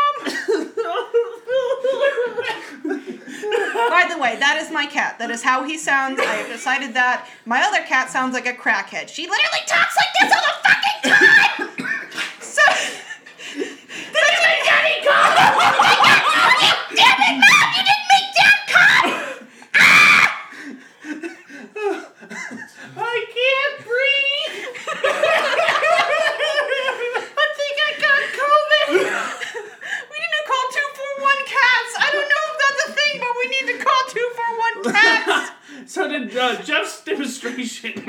By 2.84 4.06
the 4.10 4.18
way, 4.18 4.36
that 4.38 4.58
is 4.60 4.70
my 4.70 4.86
cat. 4.86 5.18
That 5.18 5.30
is 5.30 5.42
how 5.42 5.64
he 5.64 5.78
sounds. 5.78 6.18
I 6.20 6.24
have 6.34 6.48
decided 6.48 6.94
that. 6.94 7.28
My 7.44 7.62
other 7.62 7.82
cat 7.84 8.10
sounds 8.10 8.34
like 8.34 8.46
a 8.46 8.52
crackhead. 8.52 9.08
She 9.08 9.28
literally 9.28 9.64
talks 9.66 9.96
like 9.96 10.12
this 10.20 10.32
all 10.34 10.42
the 10.42 10.54
fucking 10.64 11.02
time. 11.10 11.68
So. 12.42 12.62
Did 13.54 13.64
you 13.64 14.40
make 14.44 14.64
Daddy 14.66 15.00
come? 15.06 15.34
Damn 16.96 17.20
it, 17.22 17.36
Mom! 17.40 17.68
You 17.72 17.82
didn't 17.88 18.08
make 18.12 18.28
Dad 18.36 18.58
come. 18.68 19.10
Ah! 19.74 20.42
I 22.98 23.16
can't 23.32 23.76
breathe. 23.88 24.58
I 27.32 27.46
think 27.56 27.74
I 27.80 27.90
got 28.04 28.20
COVID. 28.36 28.86
We 28.92 30.16
need 30.20 30.34
to 30.36 30.42
call 30.44 30.64
two 30.76 30.88
four 30.92 31.12
one 31.24 31.40
cats. 31.48 31.92
I 31.98 32.08
don't 32.12 32.28
know 32.28 32.44
if 32.52 32.56
that's 32.60 32.80
a 32.84 32.92
thing, 32.92 33.14
but 33.20 33.32
we 33.40 33.46
need 33.66 33.78
to 33.78 33.84
call 33.84 34.02
two 34.08 34.30
four 34.34 34.58
one 34.58 34.94
cats. 34.94 35.50
So 35.86 36.06
did 36.06 36.36
uh, 36.36 36.60
Jeff's 36.62 37.02
demonstration 37.02 37.92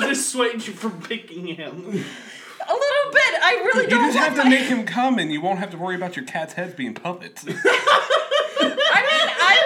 dissuade 0.00 0.66
you 0.66 0.72
from 0.72 1.00
picking 1.02 1.46
him? 1.48 1.72
A 1.74 2.72
little 2.72 3.12
bit. 3.12 3.34
I 3.42 3.60
really 3.66 3.84
You 3.84 3.90
don't 3.90 4.04
You 4.06 4.12
just 4.12 4.16
want 4.16 4.28
have 4.28 4.36
to 4.36 4.44
my- 4.44 4.50
make 4.50 4.68
him 4.68 4.86
come, 4.86 5.18
and 5.18 5.32
you 5.32 5.40
won't 5.40 5.58
have 5.58 5.70
to 5.70 5.76
worry 5.78 5.96
about 5.96 6.14
your 6.16 6.24
cat's 6.24 6.52
heads 6.54 6.74
being 6.74 6.94
puppets. 6.94 7.44
I 7.48 7.50
mean, 7.50 7.60
I. 7.60 9.58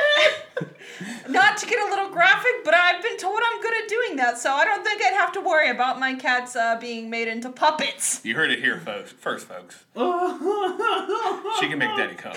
Not 1.28 1.56
to 1.58 1.66
get 1.66 1.78
a 1.78 1.88
little 1.90 2.10
graphic, 2.10 2.64
but 2.64 2.74
I've 2.74 3.00
been 3.02 3.16
told 3.16 3.38
I'm 3.52 3.60
good 3.62 3.72
at 3.82 3.88
doing 3.88 4.16
that, 4.16 4.36
so 4.38 4.52
I 4.52 4.64
don't 4.64 4.84
think 4.84 5.00
I'd 5.02 5.14
have 5.14 5.32
to 5.32 5.40
worry 5.40 5.70
about 5.70 6.00
my 6.00 6.14
cats 6.14 6.56
uh, 6.56 6.76
being 6.80 7.08
made 7.08 7.28
into 7.28 7.50
puppets. 7.50 8.20
You 8.24 8.34
heard 8.34 8.50
it 8.50 8.58
here, 8.60 8.80
folks. 8.80 9.12
First, 9.12 9.46
folks. 9.46 9.84
She 11.60 11.68
can 11.68 11.78
make 11.78 11.96
Daddy 11.96 12.16
come. 12.16 12.34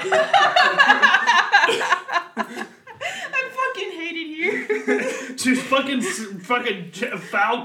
I 0.00 0.04
fucking 3.50 3.90
hate 3.92 4.16
it 4.16 4.28
here. 4.34 4.66
to 5.36 5.56
fucking 5.56 6.00
fucking 6.02 6.90
Val 6.92 7.64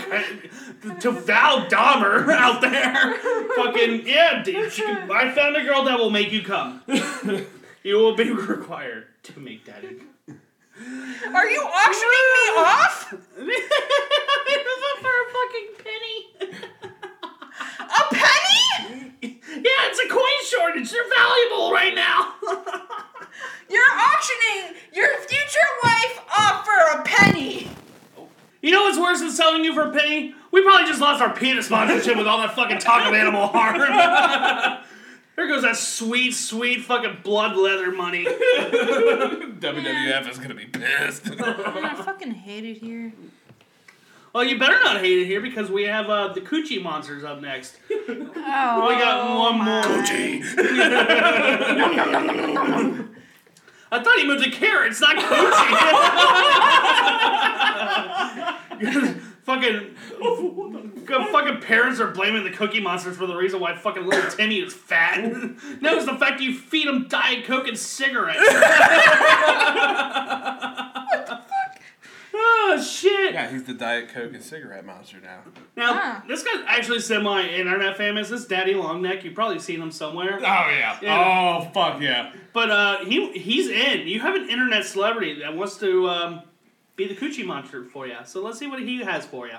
to 1.00 1.12
Val 1.12 1.66
Dahmer 1.68 2.30
out 2.30 2.62
there. 2.62 3.16
fucking 3.56 4.06
yeah, 4.08 4.44
dude. 4.44 4.72
She 4.72 4.82
can, 4.82 5.10
I 5.12 5.32
found 5.34 5.56
a 5.56 5.64
girl 5.64 5.84
that 5.86 5.98
will 5.98 6.10
make 6.12 6.32
you 6.32 6.44
come. 6.44 6.82
you 7.84 7.96
will 7.98 8.16
be 8.16 8.32
required 8.32 9.08
to 9.24 9.40
make 9.40 9.66
daddy. 9.66 10.00
Are 11.34 11.48
you 11.50 11.62
auctioning 11.62 12.28
me 12.34 12.50
off? 12.58 13.14
it 13.38 14.66
was 14.66 15.00
for 15.02 15.10
a 15.10 15.12
fucking 15.34 15.70
penny. 15.84 16.18
A 17.80 18.04
penny? 18.14 18.53
Yeah, 19.22 19.90
it's 19.90 20.00
a 20.00 20.10
coin 20.10 20.46
shortage. 20.46 20.92
They're 20.92 21.10
valuable 21.16 21.72
right 21.72 21.96
now. 21.96 22.34
You're 23.70 23.82
auctioning 23.82 24.76
your 24.94 25.08
future 25.20 25.60
wife 25.84 26.20
off 26.38 26.66
for 26.66 27.00
a 27.00 27.04
penny. 27.04 27.70
You 28.62 28.72
know 28.72 28.84
what's 28.84 28.98
worse 28.98 29.20
than 29.20 29.32
selling 29.32 29.64
you 29.64 29.74
for 29.74 29.90
a 29.90 29.92
penny? 29.92 30.34
We 30.52 30.64
probably 30.64 30.88
just 30.88 31.02
lost 31.02 31.22
our 31.22 31.34
penis 31.34 31.66
sponsorship 31.66 32.18
with 32.18 32.28
all 32.28 32.40
that 32.40 32.56
fucking 32.56 32.80
talk 32.80 33.08
of 33.08 33.14
animal 33.14 33.48
harm. 33.48 33.78
there 35.36 35.48
goes 35.48 35.64
that 35.64 35.76
sweet, 35.76 36.34
sweet 36.34 36.82
fucking 36.82 37.18
blood 37.24 37.58
leather 37.58 37.92
money. 37.92 38.26
WWF 38.26 40.30
is 40.30 40.38
gonna 40.38 40.56
be 40.56 40.66
pissed. 40.66 41.26
Man, 41.26 41.42
I 41.44 41.96
fucking 41.96 42.32
hate 42.32 42.64
it 42.64 42.78
here. 42.78 43.12
Well, 44.34 44.44
you 44.44 44.58
better 44.58 44.80
not 44.84 45.00
hate 45.00 45.20
it 45.20 45.28
here 45.28 45.42
because 45.42 45.70
we 45.70 45.84
have 45.84 46.10
uh, 46.10 46.34
the 46.34 46.42
Coochie 46.42 46.82
Monsters 46.82 47.24
up 47.24 47.40
next. 47.40 47.76
Oh, 47.92 48.88
We 48.90 48.96
got 48.96 49.38
one 49.38 49.60
more. 49.60 49.84
I 53.92 54.02
thought 54.04 54.18
he 54.18 54.26
moved 54.26 54.44
to 54.44 54.50
carrots, 54.50 55.00
not 55.00 55.18
coochie. 55.18 55.70
fucking, 59.44 59.96
fucking 61.32 61.62
parents 61.62 62.00
are 62.00 62.08
blaming 62.08 62.44
the 62.44 62.50
Cookie 62.50 62.82
Monsters 62.82 63.16
for 63.16 63.28
the 63.28 63.36
reason 63.36 63.60
why 63.60 63.76
fucking 63.76 64.04
little 64.04 64.32
Timmy 64.32 64.62
is 64.62 64.74
fat. 64.74 65.22
no, 65.80 65.96
it's 65.96 66.08
the 66.08 66.18
fact 66.18 66.42
you 66.42 66.58
feed 66.58 66.88
him 66.88 67.08
Diet 67.08 67.46
Coke 67.46 67.68
and 67.68 67.78
cigarettes. 67.78 68.40
Oh 72.36 72.82
shit! 72.82 73.34
yeah, 73.34 73.50
he's 73.52 73.64
the 73.64 73.74
Diet 73.74 74.10
Coke 74.10 74.34
and 74.34 74.44
cigarette 74.44 74.86
monster 74.86 75.18
now. 75.22 75.42
Now 75.76 76.24
this 76.28 76.44
guy's 76.44 76.64
actually 76.68 77.00
semi-internet 77.00 77.96
famous. 77.98 78.30
This 78.30 78.46
Daddy 78.46 78.74
Longneck. 78.74 79.24
You've 79.24 79.36
probably 79.36 79.60
seen 79.60 79.82
him 79.82 79.92
somewhere. 79.92 80.38
Oh 80.38 80.42
yeah. 80.42 80.98
Yeah. 81.02 81.62
Oh 81.66 81.70
fuck 81.72 82.02
yeah. 82.02 82.34
But 82.54 82.72
uh, 82.72 83.06
he 83.06 83.32
he's 83.38 83.68
in. 83.70 84.08
You 84.08 84.20
have 84.22 84.36
an 84.36 84.50
internet 84.50 84.86
celebrity 84.86 85.40
that 85.42 85.56
wants 85.56 85.78
to 85.78 86.10
um, 86.10 86.42
be 86.96 87.08
the 87.08 87.16
coochie 87.16 87.46
monster 87.46 87.86
for 87.86 88.08
you. 88.08 88.18
So 88.26 88.42
let's 88.42 88.58
see 88.58 88.68
what 88.68 88.80
he 88.80 89.04
has 89.04 89.26
for 89.26 89.48
you. 89.48 89.58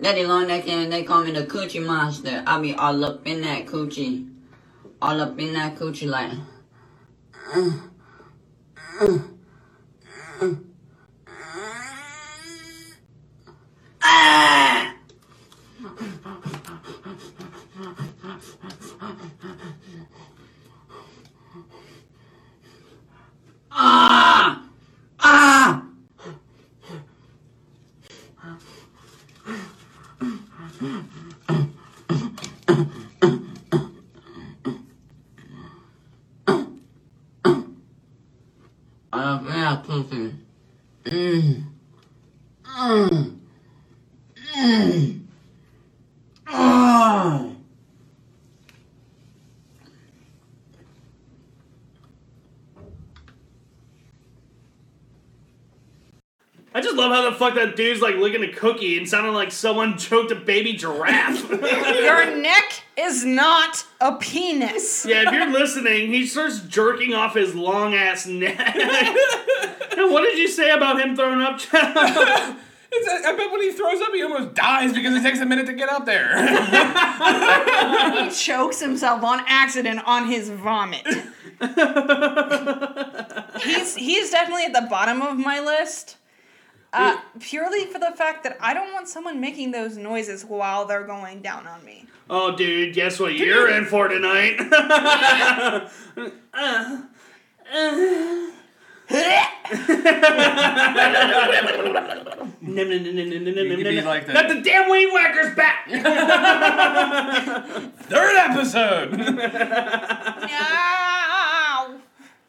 Daddy 0.00 0.26
long 0.26 0.46
neck 0.48 0.68
and 0.68 0.92
they 0.92 1.04
call 1.04 1.24
me 1.24 1.30
the 1.30 1.46
coochie 1.46 1.84
monster. 1.84 2.42
I 2.46 2.60
be 2.60 2.74
all 2.74 3.02
up 3.02 3.26
in 3.26 3.40
that 3.42 3.64
coochie. 3.66 4.30
All 5.00 5.20
up 5.20 5.38
in 5.38 5.54
that 5.54 5.76
coochie 5.76 6.06
like. 6.06 6.32
Ah! 10.38 10.50
Ah! 23.72 24.62
I 39.12 39.32
love 39.32 39.44
that 39.46 39.84
coochie. 39.84 40.34
Mmm. 41.04 41.64
Mmm. 42.64 43.38
Mmm. 44.56 45.20
Oh. 46.48 47.56
I 56.74 56.80
just 56.82 56.94
love 56.96 57.10
how 57.10 57.22
the 57.22 57.24
fuck 57.36 57.54
that 57.54 57.76
dude's 57.76 58.00
like 58.00 58.16
licking 58.16 58.42
a 58.42 58.52
cookie 58.52 58.98
and 58.98 59.08
sounding 59.08 59.32
like 59.32 59.52
someone 59.52 59.96
choked 59.98 60.30
a 60.32 60.34
baby 60.34 60.72
giraffe. 60.74 61.48
Your 61.50 62.36
neck 62.36 62.82
is 62.96 63.24
not 63.24 63.84
a 64.00 64.16
penis. 64.16 65.06
yeah, 65.08 65.26
if 65.26 65.32
you're 65.32 65.50
listening, 65.50 66.12
he 66.12 66.26
starts 66.26 66.60
jerking 66.60 67.14
off 67.14 67.34
his 67.34 67.54
long 67.54 67.94
ass 67.94 68.26
neck. 68.26 68.58
and 68.58 70.12
what 70.12 70.22
did 70.22 70.38
you 70.38 70.48
say 70.48 70.70
about 70.70 71.00
him 71.00 71.14
throwing 71.16 71.40
up? 71.40 71.60
It's, 72.98 73.26
I 73.26 73.36
bet 73.36 73.50
when 73.50 73.62
he 73.62 73.72
throws 73.72 74.00
up, 74.00 74.12
he 74.14 74.22
almost 74.22 74.54
dies 74.54 74.92
because 74.92 75.14
it 75.14 75.22
takes 75.22 75.40
a 75.40 75.44
minute 75.44 75.66
to 75.66 75.74
get 75.74 75.88
out 75.88 76.06
there. 76.06 76.34
he 78.24 78.30
chokes 78.30 78.80
himself 78.80 79.22
on 79.22 79.42
accident 79.46 80.00
on 80.06 80.26
his 80.28 80.48
vomit. 80.48 81.04
he's 83.62 83.96
he's 83.96 84.30
definitely 84.30 84.64
at 84.64 84.72
the 84.72 84.86
bottom 84.88 85.20
of 85.20 85.36
my 85.36 85.60
list. 85.60 86.16
Uh, 86.92 87.18
purely 87.40 87.84
for 87.86 87.98
the 87.98 88.12
fact 88.16 88.44
that 88.44 88.56
I 88.60 88.72
don't 88.72 88.92
want 88.92 89.08
someone 89.08 89.40
making 89.40 89.72
those 89.72 89.96
noises 89.96 90.44
while 90.44 90.86
they're 90.86 91.04
going 91.06 91.42
down 91.42 91.66
on 91.66 91.84
me. 91.84 92.06
oh, 92.30 92.56
dude, 92.56 92.94
guess 92.94 93.18
what 93.20 93.34
you're 93.34 93.68
in 93.70 93.84
for 93.84 94.08
tonight? 94.08 94.56
Uh, 96.58 97.02
uh. 97.70 98.46
You 102.62 102.74
could 102.74 103.84
be 103.84 104.00
like 104.02 104.26
the- 104.26 104.32
Not 104.32 104.48
the 104.48 104.60
damn 104.60 104.90
weed 104.90 105.12
whacker's 105.12 105.54
back. 105.56 105.88
Third 108.02 108.36
episode. 108.36 109.20
Ow! 110.50 111.98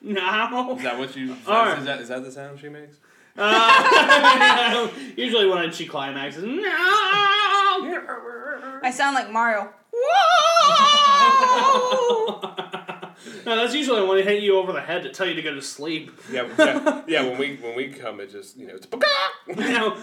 no. 0.01 0.75
Is 0.77 0.83
that 0.83 0.97
what 0.97 1.15
you? 1.15 1.33
Is, 1.33 1.37
All 1.47 1.65
that, 1.65 1.69
right. 1.71 1.79
is 1.79 1.85
that 1.85 2.01
is 2.01 2.07
that 2.09 2.23
the 2.23 2.31
sound 2.31 2.59
she 2.59 2.69
makes? 2.69 2.97
Uh, 3.37 4.89
usually 5.15 5.47
when 5.47 5.71
she 5.71 5.85
climaxes, 5.85 6.43
no. 6.43 6.61
I 8.83 8.91
sound 8.91 9.15
like 9.15 9.31
Mario. 9.31 9.73
No, 13.45 13.55
that's 13.55 13.73
usually 13.73 14.05
when 14.05 14.17
they 14.17 14.23
hit 14.23 14.43
you 14.43 14.57
over 14.57 14.73
the 14.73 14.81
head 14.81 15.03
to 15.03 15.09
tell 15.09 15.27
you 15.27 15.33
to 15.35 15.41
go 15.41 15.53
to 15.53 15.61
sleep. 15.61 16.11
Yeah, 16.31 16.47
yeah, 16.57 17.01
yeah. 17.07 17.21
When 17.23 17.37
we 17.37 17.55
when 17.55 17.75
we 17.75 17.87
come, 17.87 18.19
it 18.19 18.29
just 18.31 18.57
you 18.57 18.67
know 18.67 18.75
it's. 18.75 18.87
You 19.47 19.55
know, 19.55 19.97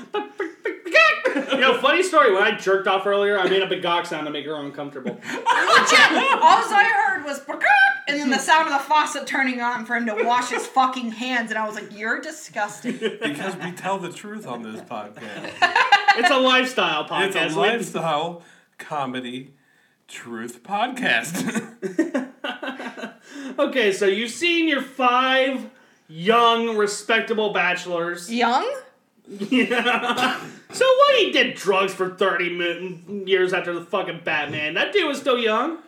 you 1.35 1.61
know, 1.61 1.78
funny 1.78 2.02
story. 2.02 2.32
When 2.32 2.43
I 2.43 2.56
jerked 2.56 2.86
off 2.86 3.06
earlier, 3.06 3.39
I 3.39 3.48
made 3.48 3.62
a 3.62 3.66
big 3.66 3.82
gawk 3.82 4.06
sound 4.06 4.27
to 4.27 4.32
make 4.32 4.47
her 4.47 4.55
uncomfortable. 4.55 5.12
Legit. 5.12 5.43
All 5.43 6.62
I 6.73 6.93
heard 7.06 7.24
was 7.24 7.40
and 8.06 8.19
then 8.19 8.31
the 8.31 8.39
sound 8.39 8.69
of 8.69 8.74
the 8.74 8.81
faucet 8.81 9.27
turning 9.27 9.61
on 9.61 9.86
for 9.86 9.97
him 9.97 10.06
to 10.06 10.24
wash 10.24 10.51
his 10.51 10.66
fucking 10.66 11.12
hands, 11.12 11.51
and 11.51 11.59
I 11.59 11.66
was 11.66 11.74
like, 11.74 11.97
"You're 11.98 12.20
disgusting." 12.20 12.98
because 12.98 13.56
we 13.56 13.73
tell 13.73 13.98
the 13.98 14.12
truth 14.12 14.47
on 14.47 14.62
this 14.62 14.81
podcast. 14.82 15.51
It's 16.16 16.31
a 16.31 16.39
lifestyle 16.39 17.06
podcast. 17.06 17.47
It's 17.47 17.55
a 17.55 17.59
lifestyle 17.59 18.43
comedy 18.78 19.55
truth 20.06 20.62
podcast. 20.62 21.70
Okay, 23.59 23.93
so 23.93 24.06
you've 24.06 24.31
seen 24.31 24.69
your 24.69 24.82
five 24.82 25.70
young, 26.09 26.77
respectable 26.77 27.52
bachelors. 27.52 28.32
Young? 28.32 28.69
Yeah. 29.29 30.41
so 30.73 30.85
what? 30.85 31.19
He 31.19 31.33
did 31.33 31.55
drugs 31.55 31.95
for 31.95 32.11
thirty 32.11 32.47
years 33.27 33.53
after 33.53 33.73
the 33.73 33.85
fucking 33.85 34.21
Batman. 34.25 34.75
That 34.75 34.93
dude 34.93 35.09
was 35.09 35.19
still 35.19 35.39
young. 35.39 35.79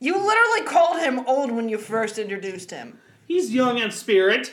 You 0.00 0.18
literally 0.18 0.62
called 0.66 1.00
him 1.00 1.20
old 1.26 1.50
when 1.50 1.68
you 1.68 1.78
first 1.78 2.18
introduced 2.18 2.70
him. 2.70 2.98
He's 3.26 3.54
young 3.54 3.78
in 3.78 3.90
spirit. 3.90 4.52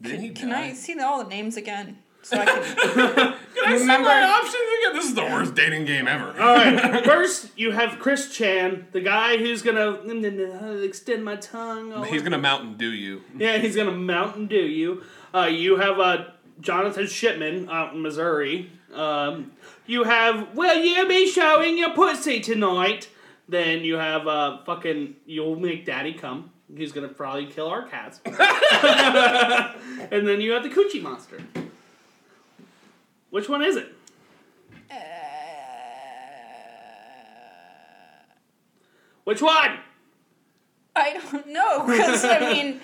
Didn't 0.00 0.20
he 0.20 0.30
Can 0.30 0.50
die? 0.50 0.66
I 0.66 0.72
see 0.74 0.98
all 1.00 1.24
the 1.24 1.28
names 1.28 1.56
again? 1.56 1.98
So 2.26 2.36
I 2.40 2.44
can. 2.44 2.62
Can 3.56 3.64
I 3.72 3.76
see 3.76 3.80
Remember- 3.82 4.08
my 4.08 4.22
options 4.22 4.54
again? 4.54 4.94
This 4.96 5.04
is 5.06 5.14
the 5.14 5.22
worst 5.24 5.54
dating 5.54 5.84
game 5.84 6.08
ever. 6.08 6.28
All 6.40 6.56
right. 6.56 7.04
First, 7.04 7.50
you 7.56 7.70
have 7.70 7.98
Chris 8.00 8.34
Chan, 8.34 8.88
the 8.92 9.00
guy 9.00 9.36
who's 9.36 9.62
gonna 9.62 9.92
extend 10.82 11.24
my 11.24 11.36
tongue. 11.36 11.92
all 11.92 12.02
He's 12.02 12.22
gonna 12.22 12.36
Mountain 12.38 12.76
Dew 12.76 12.90
you. 12.90 13.22
Yeah, 13.38 13.58
he's 13.58 13.76
gonna 13.76 13.92
Mountain 13.92 14.48
Dew 14.48 14.56
you. 14.56 15.02
Uh, 15.32 15.46
you 15.46 15.76
have 15.76 16.00
uh, 16.00 16.24
Jonathan 16.60 17.06
Shipman 17.06 17.68
out 17.70 17.94
in 17.94 18.02
Missouri. 18.02 18.70
Um, 18.92 19.52
you 19.86 20.02
have 20.04 20.54
Will 20.54 20.82
you 20.82 21.06
be 21.06 21.30
showing 21.30 21.78
your 21.78 21.90
pussy 21.90 22.40
tonight? 22.40 23.08
Then 23.48 23.84
you 23.84 23.94
have 23.96 24.26
uh, 24.26 24.58
fucking 24.64 25.14
You'll 25.26 25.54
Make 25.60 25.86
Daddy 25.86 26.12
Come. 26.14 26.50
He's 26.76 26.90
gonna 26.92 27.06
probably 27.08 27.46
kill 27.46 27.68
our 27.68 27.86
cats. 27.86 28.20
and 30.10 30.26
then 30.26 30.40
you 30.40 30.52
have 30.52 30.62
the 30.64 30.68
Coochie 30.70 31.00
Monster. 31.02 31.40
Which 33.36 33.50
one 33.50 33.62
is 33.62 33.76
it? 33.76 33.92
Uh, 34.90 34.94
Which 39.24 39.42
one? 39.42 39.78
I 40.96 41.12
don't 41.12 41.48
know 41.48 41.84
because 41.86 42.24
I 42.24 42.40
mean, 42.50 42.80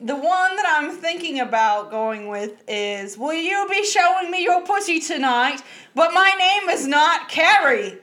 the 0.00 0.14
one 0.14 0.54
that 0.54 0.76
I'm 0.78 0.92
thinking 0.92 1.40
about 1.40 1.90
going 1.90 2.28
with 2.28 2.62
is, 2.68 3.18
"Will 3.18 3.32
you 3.32 3.66
be 3.68 3.84
showing 3.84 4.30
me 4.30 4.44
your 4.44 4.62
pussy 4.62 5.00
tonight?" 5.00 5.60
But 5.96 6.14
my 6.14 6.30
name 6.38 6.68
is 6.68 6.86
not 6.86 7.28
Carrie. 7.28 7.98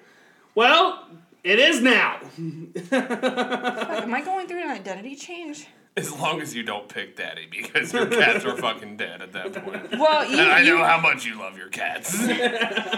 Well, 0.56 1.08
it 1.42 1.58
is 1.58 1.82
now. 1.82 2.18
Fuck, 2.90 3.02
am 3.02 4.14
I 4.14 4.22
going 4.26 4.46
through 4.50 4.62
an 4.62 4.72
identity 4.72 5.16
change? 5.16 5.68
As 5.96 6.12
long 6.12 6.42
as 6.42 6.56
you 6.56 6.64
don't 6.64 6.90
pick 6.90 7.16
daddy, 7.16 7.48
because 7.52 7.94
your 7.94 8.08
cats 8.08 8.44
are 8.46 8.58
fucking 8.58 8.98
dead 8.98 9.22
at 9.22 9.32
that 9.34 9.54
point. 9.64 9.92
Well, 10.00 10.26
you- 10.28 10.40
and 10.40 10.52
I 10.52 10.62
know 10.64 10.78
you- 10.78 10.84
how 10.84 11.00
much 11.00 11.24
you 11.24 11.38
love 11.38 11.56
your 11.58 11.68
cats. 11.70 12.18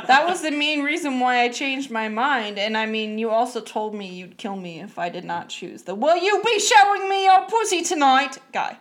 That 0.08 0.26
was 0.28 0.42
the 0.42 0.52
main 0.52 0.82
reason 0.84 1.20
why 1.20 1.42
I 1.42 1.50
changed 1.50 1.92
my 1.92 2.08
mind. 2.08 2.58
And 2.58 2.78
I 2.78 2.86
mean, 2.86 3.18
you 3.18 3.32
also 3.32 3.60
told 3.60 3.94
me 3.96 4.08
you'd 4.08 4.38
kill 4.38 4.56
me 4.56 4.80
if 4.80 4.98
I 4.98 5.10
did 5.10 5.26
not 5.26 5.50
choose 5.50 5.82
the 5.84 5.94
"Will 5.96 6.16
you 6.16 6.42
be 6.44 6.60
showing 6.60 7.10
me 7.10 7.26
your 7.26 7.46
pussy 7.48 7.82
tonight?" 7.82 8.38
guy. 8.54 8.78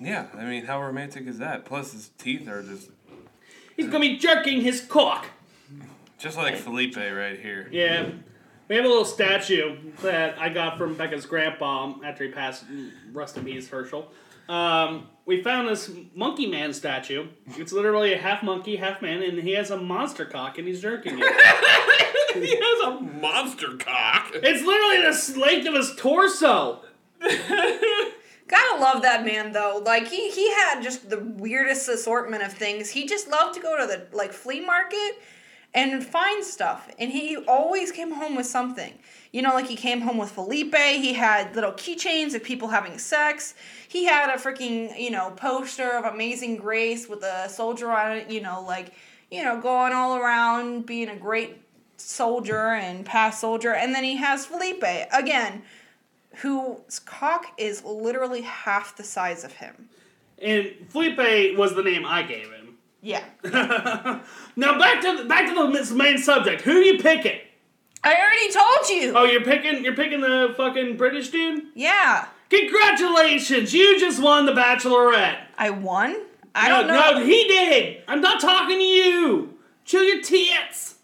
yeah, 0.00 0.26
I 0.36 0.44
mean, 0.44 0.64
how 0.64 0.82
romantic 0.82 1.26
is 1.28 1.38
that? 1.38 1.64
Plus, 1.64 1.92
his 1.92 2.08
teeth 2.18 2.48
are 2.48 2.62
just 2.62 2.90
He's 3.76 3.86
gonna 3.86 4.00
be 4.00 4.16
jerking 4.16 4.62
his 4.62 4.80
cock. 4.80 5.26
just 6.18 6.36
like 6.36 6.56
Felipe 6.56 6.96
right 6.96 7.38
here. 7.38 7.68
Yeah. 7.70 8.08
We 8.68 8.76
have 8.76 8.84
a 8.84 8.88
little 8.88 9.04
statue 9.04 9.76
that 10.02 10.38
I 10.38 10.48
got 10.48 10.78
from 10.78 10.94
Becca's 10.94 11.26
grandpa 11.26 11.94
after 12.04 12.24
he 12.24 12.30
passed. 12.30 12.64
Rest 13.12 13.36
in 13.36 13.44
peace, 13.44 13.68
Herschel. 13.68 14.10
Um, 14.48 15.08
we 15.26 15.42
found 15.42 15.68
this 15.68 15.90
monkey 16.14 16.46
man 16.46 16.72
statue. 16.72 17.28
It's 17.56 17.72
literally 17.72 18.12
a 18.12 18.18
half 18.18 18.42
monkey, 18.42 18.76
half 18.76 19.02
man, 19.02 19.22
and 19.22 19.38
he 19.38 19.52
has 19.52 19.70
a 19.70 19.76
monster 19.76 20.24
cock 20.24 20.58
and 20.58 20.66
he's 20.66 20.80
jerking 20.80 21.18
it. 21.18 22.34
he 22.34 22.56
has 22.56 22.88
a 22.88 23.00
monster 23.00 23.76
cock. 23.78 24.30
It's 24.34 24.64
literally 24.64 25.02
the 25.02 25.40
length 25.40 25.66
of 25.68 25.74
his 25.74 25.94
torso. 25.96 26.80
Gotta 28.46 28.80
love 28.80 29.02
that 29.02 29.24
man 29.24 29.52
though. 29.52 29.82
Like 29.84 30.08
he 30.08 30.30
he 30.30 30.50
had 30.50 30.82
just 30.82 31.08
the 31.08 31.20
weirdest 31.20 31.88
assortment 31.88 32.42
of 32.42 32.52
things. 32.52 32.90
He 32.90 33.06
just 33.06 33.28
loved 33.28 33.54
to 33.54 33.60
go 33.60 33.78
to 33.78 33.86
the 33.86 34.14
like 34.14 34.32
flea 34.32 34.60
market 34.60 35.18
and 35.74 36.04
find 36.04 36.44
stuff. 36.44 36.88
And 36.98 37.10
he 37.10 37.36
always 37.36 37.90
came 37.90 38.12
home 38.12 38.36
with 38.36 38.46
something. 38.46 38.94
You 39.32 39.42
know, 39.42 39.52
like 39.52 39.66
he 39.66 39.74
came 39.74 40.00
home 40.02 40.16
with 40.16 40.30
Felipe. 40.30 40.76
He 40.76 41.12
had 41.14 41.54
little 41.56 41.72
keychains 41.72 42.34
of 42.34 42.44
people 42.44 42.68
having 42.68 42.98
sex. 42.98 43.54
He 43.88 44.04
had 44.04 44.30
a 44.30 44.38
freaking, 44.38 44.96
you 44.98 45.10
know, 45.10 45.32
poster 45.32 45.90
of 45.90 46.04
Amazing 46.04 46.58
Grace 46.58 47.08
with 47.08 47.24
a 47.24 47.48
soldier 47.48 47.90
on 47.90 48.18
it, 48.18 48.30
you 48.30 48.40
know, 48.40 48.62
like, 48.62 48.94
you 49.30 49.42
know, 49.42 49.60
going 49.60 49.92
all 49.92 50.16
around 50.16 50.86
being 50.86 51.08
a 51.08 51.16
great 51.16 51.60
soldier 51.96 52.74
and 52.74 53.04
past 53.04 53.40
soldier. 53.40 53.74
And 53.74 53.92
then 53.92 54.04
he 54.04 54.16
has 54.16 54.46
Felipe 54.46 54.84
again, 55.12 55.62
whose 56.36 57.00
cock 57.00 57.46
is 57.58 57.84
literally 57.84 58.42
half 58.42 58.96
the 58.96 59.04
size 59.04 59.42
of 59.42 59.52
him. 59.54 59.88
And 60.40 60.72
Felipe 60.88 61.56
was 61.58 61.74
the 61.74 61.82
name 61.82 62.06
I 62.06 62.22
gave 62.22 62.52
him. 62.52 62.63
Yeah. 63.04 63.22
now 64.56 64.78
back 64.78 65.02
to 65.02 65.18
the, 65.18 65.24
back 65.26 65.46
to 65.46 65.54
the 65.54 65.94
main 65.94 66.16
subject. 66.16 66.62
Who 66.62 66.78
you 66.78 66.98
picking? 66.98 67.38
I 68.02 68.14
already 68.14 68.50
told 68.50 68.88
you. 68.88 69.12
Oh, 69.14 69.24
you're 69.24 69.44
picking 69.44 69.84
you're 69.84 69.94
picking 69.94 70.22
the 70.22 70.54
fucking 70.56 70.96
British 70.96 71.28
dude. 71.28 71.64
Yeah. 71.74 72.26
Congratulations! 72.48 73.74
You 73.74 74.00
just 74.00 74.22
won 74.22 74.46
the 74.46 74.52
Bachelorette. 74.52 75.38
I 75.58 75.68
won. 75.68 76.16
I 76.54 76.68
no, 76.68 76.78
don't 76.78 76.86
know. 76.86 77.18
No, 77.18 77.24
he 77.26 77.46
did. 77.46 78.02
I'm 78.08 78.22
not 78.22 78.40
talking 78.40 78.78
to 78.78 78.84
you. 78.84 79.58
Chill 79.84 80.04
your 80.04 80.22
tits. 80.22 80.94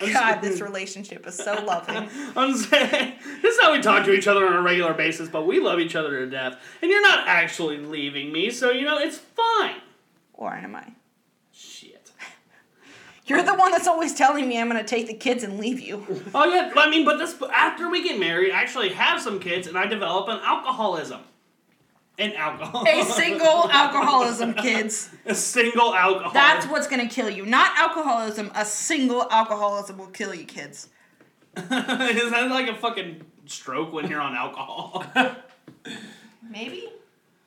God, 0.00 0.40
this 0.40 0.60
relationship 0.60 1.24
is 1.26 1.36
so 1.36 1.62
loving. 1.64 2.08
I'm 2.36 2.56
saying 2.56 3.14
this 3.42 3.54
is 3.54 3.60
how 3.60 3.72
we 3.72 3.80
talk 3.80 4.04
to 4.06 4.12
each 4.12 4.26
other 4.26 4.44
on 4.44 4.54
a 4.54 4.62
regular 4.62 4.94
basis, 4.94 5.28
but 5.28 5.46
we 5.46 5.60
love 5.60 5.78
each 5.78 5.94
other 5.94 6.18
to 6.24 6.30
death. 6.30 6.56
And 6.82 6.90
you're 6.90 7.02
not 7.02 7.28
actually 7.28 7.78
leaving 7.78 8.32
me, 8.32 8.50
so 8.50 8.70
you 8.70 8.84
know 8.84 8.98
it's 8.98 9.18
fine. 9.18 9.76
Or 10.34 10.52
am 10.54 10.74
I? 10.74 10.94
Shit. 13.28 13.36
You're 13.36 13.44
the 13.44 13.54
one 13.54 13.70
that's 13.72 13.86
always 13.86 14.14
telling 14.14 14.48
me 14.48 14.58
I'm 14.58 14.68
gonna 14.68 14.82
take 14.82 15.06
the 15.06 15.14
kids 15.14 15.44
and 15.44 15.58
leave 15.58 15.80
you. 15.80 16.02
Oh 16.34 16.44
yeah, 16.46 16.72
I 16.76 16.88
mean, 16.88 17.04
but 17.04 17.18
this 17.18 17.36
after 17.52 17.90
we 17.90 18.02
get 18.02 18.18
married, 18.18 18.52
I 18.52 18.60
actually 18.62 18.88
have 18.90 19.20
some 19.20 19.38
kids, 19.38 19.66
and 19.66 19.76
I 19.76 19.86
develop 19.86 20.28
an 20.28 20.40
alcoholism. 20.42 21.20
An 22.18 22.32
alcohol. 22.32 22.84
A 22.88 23.04
single 23.04 23.70
alcoholism, 23.70 24.54
kids. 24.54 25.10
A 25.26 25.34
single 25.34 25.94
alcohol. 25.94 26.32
That's 26.32 26.66
what's 26.66 26.88
gonna 26.88 27.08
kill 27.08 27.28
you. 27.28 27.44
Not 27.44 27.76
alcoholism. 27.76 28.50
A 28.54 28.64
single 28.64 29.30
alcoholism 29.30 29.98
will 29.98 30.06
kill 30.06 30.34
you, 30.34 30.44
kids. 30.44 30.88
Is 31.56 31.64
that 31.68 32.48
like 32.50 32.68
a 32.68 32.74
fucking 32.76 33.24
stroke 33.44 33.92
when 33.92 34.08
you're 34.08 34.22
on 34.22 34.34
alcohol? 34.34 35.04
Maybe. 36.50 36.88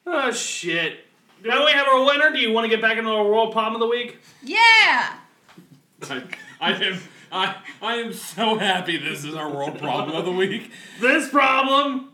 oh 0.05 0.31
shit. 0.31 1.05
Now 1.43 1.65
we 1.65 1.71
have 1.71 1.87
our 1.87 2.05
winner. 2.05 2.31
Do 2.31 2.39
you 2.39 2.53
want 2.53 2.65
to 2.65 2.69
get 2.69 2.81
back 2.81 2.99
into 2.99 3.09
our 3.09 3.25
world 3.25 3.51
problem 3.51 3.73
of 3.73 3.79
the 3.79 3.87
week? 3.87 4.19
Yeah. 4.43 5.15
I, 6.09 6.23
I 6.59 6.71
am 6.73 6.99
I 7.31 7.55
I 7.81 7.95
am 7.95 8.13
so 8.13 8.57
happy 8.57 8.97
this 8.97 9.23
is 9.23 9.35
our 9.35 9.49
world 9.49 9.79
problem 9.79 10.15
of 10.15 10.25
the 10.25 10.31
week. 10.31 10.71
This 10.99 11.29
problem, 11.29 12.11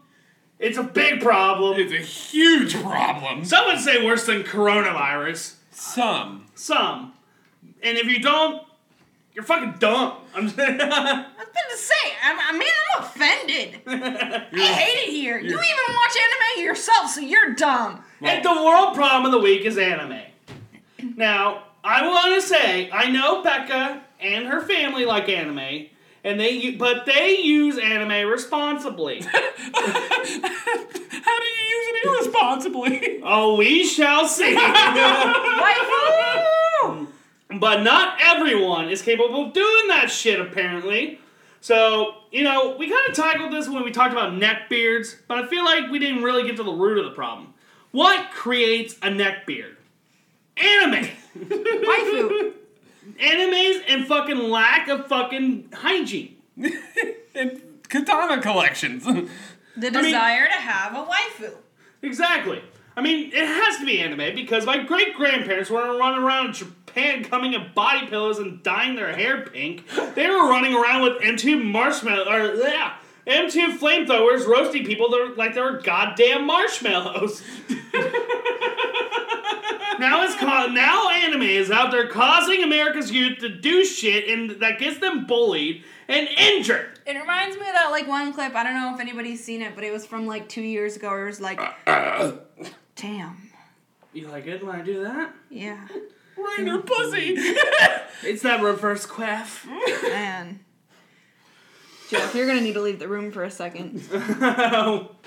it's 0.59 0.77
a 0.77 0.83
big 0.83 1.21
problem. 1.21 1.79
It's 1.79 1.93
a 1.93 1.97
huge 1.97 2.75
problem. 2.81 3.45
Some 3.45 3.67
would 3.67 3.79
say 3.79 4.05
worse 4.05 4.25
than 4.25 4.43
coronavirus. 4.43 5.55
Some. 5.71 6.45
Some. 6.55 7.13
And 7.83 7.97
if 7.97 8.07
you 8.07 8.19
don't, 8.19 8.63
you're 9.33 9.43
fucking 9.43 9.75
dumb. 9.79 10.13
I'm 10.35 10.49
saying. 10.49 10.81
I 10.81 10.85
was 10.85 11.47
about 11.47 11.69
to 11.69 11.77
say, 11.77 11.93
I'm, 12.23 12.39
I 12.39 12.57
mean, 12.57 12.69
I'm 12.95 13.03
offended. 13.03 13.81
I 13.85 14.73
hate 14.73 15.07
it 15.07 15.11
here. 15.11 15.37
You 15.37 15.45
even 15.47 15.95
watch 15.95 16.17
anime 16.17 16.65
yourself, 16.65 17.11
so 17.11 17.21
you're 17.21 17.53
dumb. 17.53 18.03
And 18.21 18.43
the 18.43 18.49
world 18.51 18.95
problem 18.95 19.25
of 19.25 19.31
the 19.31 19.39
week 19.39 19.65
is 19.65 19.77
anime. 19.77 20.21
Now, 21.15 21.66
I 21.87 22.05
want 22.05 22.35
to 22.35 22.41
say, 22.45 22.91
I 22.91 23.09
know 23.09 23.41
Becca 23.41 24.03
and 24.19 24.45
her 24.47 24.61
family 24.61 25.05
like 25.05 25.29
anime, 25.29 25.85
and 26.21 26.37
they 26.37 26.71
but 26.71 27.05
they 27.05 27.37
use 27.37 27.77
anime 27.77 28.29
responsibly. 28.29 29.21
How 29.21 29.31
do 29.31 29.37
you 31.45 31.69
use 31.69 31.87
it 31.87 32.05
irresponsibly? 32.05 33.21
oh, 33.23 33.55
we 33.55 33.85
shall 33.85 34.27
see. 34.27 34.53
but 37.57 37.83
not 37.83 38.17
everyone 38.21 38.89
is 38.89 39.01
capable 39.01 39.47
of 39.47 39.53
doing 39.53 39.87
that 39.87 40.11
shit, 40.11 40.41
apparently. 40.41 41.21
So, 41.61 42.15
you 42.31 42.43
know, 42.43 42.75
we 42.77 42.89
kind 42.89 43.09
of 43.09 43.15
tackled 43.15 43.53
this 43.53 43.69
when 43.69 43.85
we 43.85 43.91
talked 43.91 44.11
about 44.11 44.35
neck 44.35 44.67
beards, 44.69 45.15
but 45.29 45.37
I 45.37 45.47
feel 45.47 45.63
like 45.63 45.89
we 45.89 45.99
didn't 45.99 46.23
really 46.23 46.45
get 46.45 46.57
to 46.57 46.63
the 46.63 46.73
root 46.73 46.97
of 46.97 47.05
the 47.05 47.11
problem. 47.11 47.53
What 47.91 48.31
creates 48.31 48.97
a 49.01 49.09
neck 49.09 49.45
beard? 49.45 49.76
Anime. 50.61 51.09
Waifu. 51.37 52.53
Animes 53.19 53.81
and 53.87 54.07
fucking 54.07 54.37
lack 54.37 54.87
of 54.89 55.07
fucking 55.07 55.69
hygiene. 55.73 56.35
and 57.35 57.61
katana 57.89 58.41
collections. 58.41 59.05
The 59.05 59.91
desire 59.91 60.47
to 60.47 60.53
have 60.53 60.93
a 60.95 61.05
waifu. 61.05 61.53
Exactly. 62.01 62.61
I 62.95 63.01
mean, 63.01 63.31
it 63.31 63.45
has 63.45 63.77
to 63.77 63.85
be 63.85 64.01
anime 64.01 64.35
because 64.35 64.65
my 64.65 64.83
great 64.83 65.15
grandparents 65.15 65.69
weren't 65.69 65.99
running 65.99 66.23
around 66.23 66.55
Japan 66.55 67.23
coming 67.23 67.53
in 67.53 67.71
body 67.75 68.07
pillows 68.07 68.39
and 68.39 68.63
dyeing 68.63 68.95
their 68.95 69.15
hair 69.15 69.41
pink. 69.45 69.87
They 70.15 70.27
were 70.27 70.49
running 70.49 70.73
around 70.73 71.03
with 71.03 71.21
M2 71.21 71.63
marshmallow 71.63 72.27
or 72.27 72.55
yeah, 72.55 72.95
M2 73.27 73.77
flamethrowers 73.77 74.47
roasting 74.47 74.83
people 74.83 75.11
that 75.11 75.29
were, 75.29 75.35
like 75.35 75.53
they 75.53 75.61
were 75.61 75.79
goddamn 75.79 76.47
marshmallows. 76.47 77.43
now 79.99 80.23
it's 80.23 80.35
ca- 80.35 80.67
now 80.67 81.09
anime 81.09 81.41
is 81.43 81.71
out 81.71 81.91
there 81.91 82.07
causing 82.07 82.63
America's 82.63 83.11
youth 83.11 83.39
to 83.39 83.49
do 83.49 83.83
shit 83.85 84.27
and 84.29 84.51
that 84.61 84.79
gets 84.79 84.99
them 84.99 85.25
bullied 85.25 85.83
and 86.07 86.27
injured. 86.37 86.99
It 87.05 87.17
reminds 87.17 87.55
me 87.57 87.61
of 87.67 87.73
that 87.73 87.89
like 87.91 88.07
one 88.07 88.33
clip. 88.33 88.55
I 88.55 88.63
don't 88.63 88.75
know 88.75 88.93
if 88.93 88.99
anybody's 88.99 89.43
seen 89.43 89.61
it, 89.61 89.75
but 89.75 89.83
it 89.83 89.91
was 89.91 90.05
from 90.05 90.25
like 90.27 90.47
two 90.49 90.61
years 90.61 90.95
ago. 90.95 91.09
Where 91.09 91.23
it 91.25 91.29
was 91.29 91.41
like, 91.41 91.59
uh-uh. 91.59 92.33
damn, 92.95 93.51
You 94.13 94.27
like 94.27 94.47
it 94.47 94.65
when 94.65 94.75
I 94.75 94.81
do 94.83 95.03
that? 95.03 95.33
yeah, 95.49 95.87
right 96.37 96.59
in 96.59 96.67
her 96.67 96.79
pussy. 96.79 97.37
It's 98.23 98.41
that 98.41 98.63
reverse 98.63 99.05
quaff. 99.05 99.65
man. 100.03 100.59
Jeff, 102.09 102.33
you're 102.33 102.47
gonna 102.47 102.61
need 102.61 102.73
to 102.73 102.81
leave 102.81 102.97
the 102.99 103.07
room 103.07 103.31
for 103.31 103.43
a 103.43 103.51
second. 103.51 104.01
And 104.11 105.09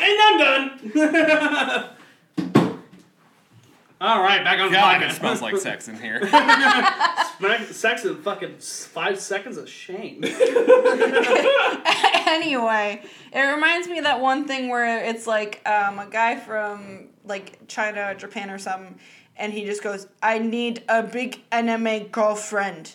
I'm 0.00 0.38
done. 0.38 0.80
All 4.00 4.22
right, 4.22 4.44
back 4.44 4.60
on 4.60 4.70
God, 4.70 5.00
podcast. 5.02 5.10
it 5.10 5.14
smells 5.14 5.42
like 5.42 5.56
sex 5.56 5.88
in 5.88 5.96
here. 5.96 6.20
Smack- 6.28 7.66
Sex 7.70 8.04
in 8.04 8.22
fucking 8.22 8.58
five 8.58 9.18
seconds 9.18 9.56
of 9.56 9.68
shame. 9.68 10.22
anyway, 12.26 13.02
it 13.32 13.40
reminds 13.40 13.88
me 13.88 13.98
of 13.98 14.04
that 14.04 14.20
one 14.20 14.46
thing 14.46 14.68
where 14.68 15.04
it's 15.04 15.26
like 15.26 15.60
um, 15.68 15.98
a 15.98 16.06
guy 16.08 16.36
from 16.36 17.08
like 17.24 17.66
China, 17.66 18.14
Japan, 18.16 18.50
or 18.50 18.58
something, 18.58 18.98
and 19.36 19.52
he 19.52 19.64
just 19.64 19.82
goes, 19.82 20.06
"I 20.22 20.38
need 20.38 20.84
a 20.88 21.02
big 21.02 21.42
anime 21.50 22.04
girlfriend. 22.08 22.94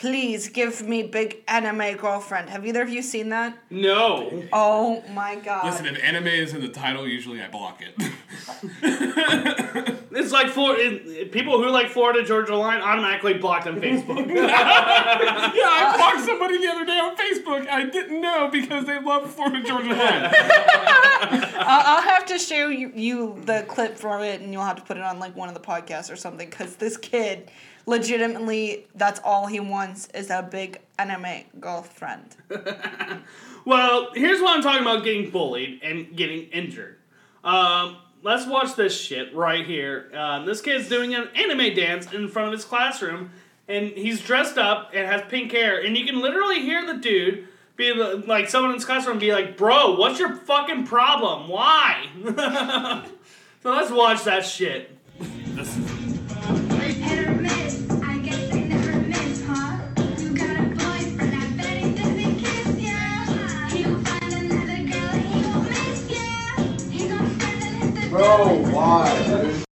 Please 0.00 0.48
give 0.48 0.80
me 0.82 1.02
big 1.02 1.42
anime 1.46 1.96
girlfriend." 1.96 2.48
Have 2.48 2.64
either 2.66 2.80
of 2.82 2.88
you 2.88 3.02
seen 3.02 3.28
that? 3.28 3.58
No. 3.68 4.42
Oh 4.52 5.04
my 5.12 5.36
god! 5.36 5.66
Listen, 5.66 5.86
if 5.86 6.02
anime 6.02 6.26
is 6.28 6.54
in 6.54 6.62
the 6.62 6.68
title, 6.68 7.06
usually 7.06 7.42
I 7.42 7.48
block 7.48 7.80
it. 7.82 7.94
It's 10.12 10.32
like 10.32 10.48
for 10.48 10.74
it- 10.76 11.30
people 11.30 11.62
who 11.62 11.70
like 11.70 11.88
Florida 11.88 12.24
Georgia 12.24 12.56
Line 12.56 12.80
automatically 12.80 13.34
blocked 13.34 13.68
on 13.68 13.80
Facebook. 13.80 14.26
yeah, 14.34 14.46
I 14.52 15.94
blocked 15.96 16.26
somebody 16.26 16.58
the 16.58 16.66
other 16.66 16.84
day 16.84 16.98
on 16.98 17.16
Facebook. 17.16 17.68
I 17.68 17.84
didn't 17.88 18.20
know 18.20 18.48
because 18.50 18.86
they 18.86 19.00
love 19.00 19.30
Florida 19.30 19.62
Georgia 19.62 19.90
Line. 19.90 20.30
I'll, 21.62 21.96
I'll 21.96 22.02
have 22.02 22.26
to 22.26 22.38
show 22.40 22.68
you, 22.68 22.90
you 22.94 23.40
the 23.44 23.64
clip 23.68 23.96
from 23.96 24.22
it, 24.22 24.40
and 24.40 24.52
you'll 24.52 24.64
have 24.64 24.76
to 24.76 24.82
put 24.82 24.96
it 24.96 25.04
on 25.04 25.20
like 25.20 25.36
one 25.36 25.48
of 25.48 25.54
the 25.54 25.60
podcasts 25.60 26.12
or 26.12 26.16
something. 26.16 26.50
Because 26.50 26.74
this 26.76 26.96
kid, 26.96 27.48
legitimately, 27.90 28.86
that's 28.94 29.20
all 29.22 29.46
he 29.46 29.60
wants 29.60 30.08
is 30.14 30.30
a 30.30 30.42
big 30.50 30.80
anime 30.98 31.44
girlfriend. 31.60 32.36
Well, 33.64 34.08
here's 34.14 34.40
what 34.40 34.56
I'm 34.56 34.62
talking 34.62 34.82
about 34.82 35.04
getting 35.04 35.30
bullied 35.30 35.82
and 35.82 36.16
getting 36.16 36.44
injured. 36.48 36.96
Um, 37.44 37.98
let's 38.22 38.46
watch 38.46 38.74
this 38.74 38.98
shit 38.98 39.34
right 39.34 39.66
here. 39.66 40.10
Uh, 40.14 40.44
this 40.44 40.60
kid's 40.60 40.88
doing 40.88 41.14
an 41.14 41.28
anime 41.34 41.74
dance 41.74 42.12
in 42.12 42.28
front 42.28 42.48
of 42.48 42.52
his 42.52 42.64
classroom, 42.64 43.30
and 43.68 43.88
he's 43.88 44.20
dressed 44.22 44.58
up 44.58 44.90
and 44.94 45.06
has 45.06 45.22
pink 45.28 45.52
hair, 45.52 45.84
and 45.84 45.96
you 45.96 46.06
can 46.06 46.20
literally 46.20 46.60
hear 46.62 46.86
the 46.86 46.94
dude 46.94 47.48
be 47.76 47.92
like, 47.92 48.48
someone 48.48 48.70
in 48.70 48.76
his 48.76 48.84
classroom 48.84 49.18
be 49.18 49.32
like, 49.32 49.56
Bro, 49.56 49.96
what's 49.96 50.18
your 50.18 50.34
fucking 50.34 50.86
problem? 50.86 51.48
Why? 51.48 52.06
so 53.62 53.70
let's 53.70 53.90
watch 53.90 54.24
that 54.24 54.44
shit. 54.44 54.90
Bro, 68.30 68.58
why? 68.70 69.64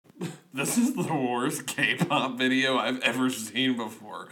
This 0.54 0.78
is 0.78 0.94
the 0.94 1.02
worst 1.02 1.66
K-pop 1.66 2.38
video 2.38 2.78
I've 2.78 3.00
ever 3.00 3.28
seen 3.28 3.76
before. 3.76 4.28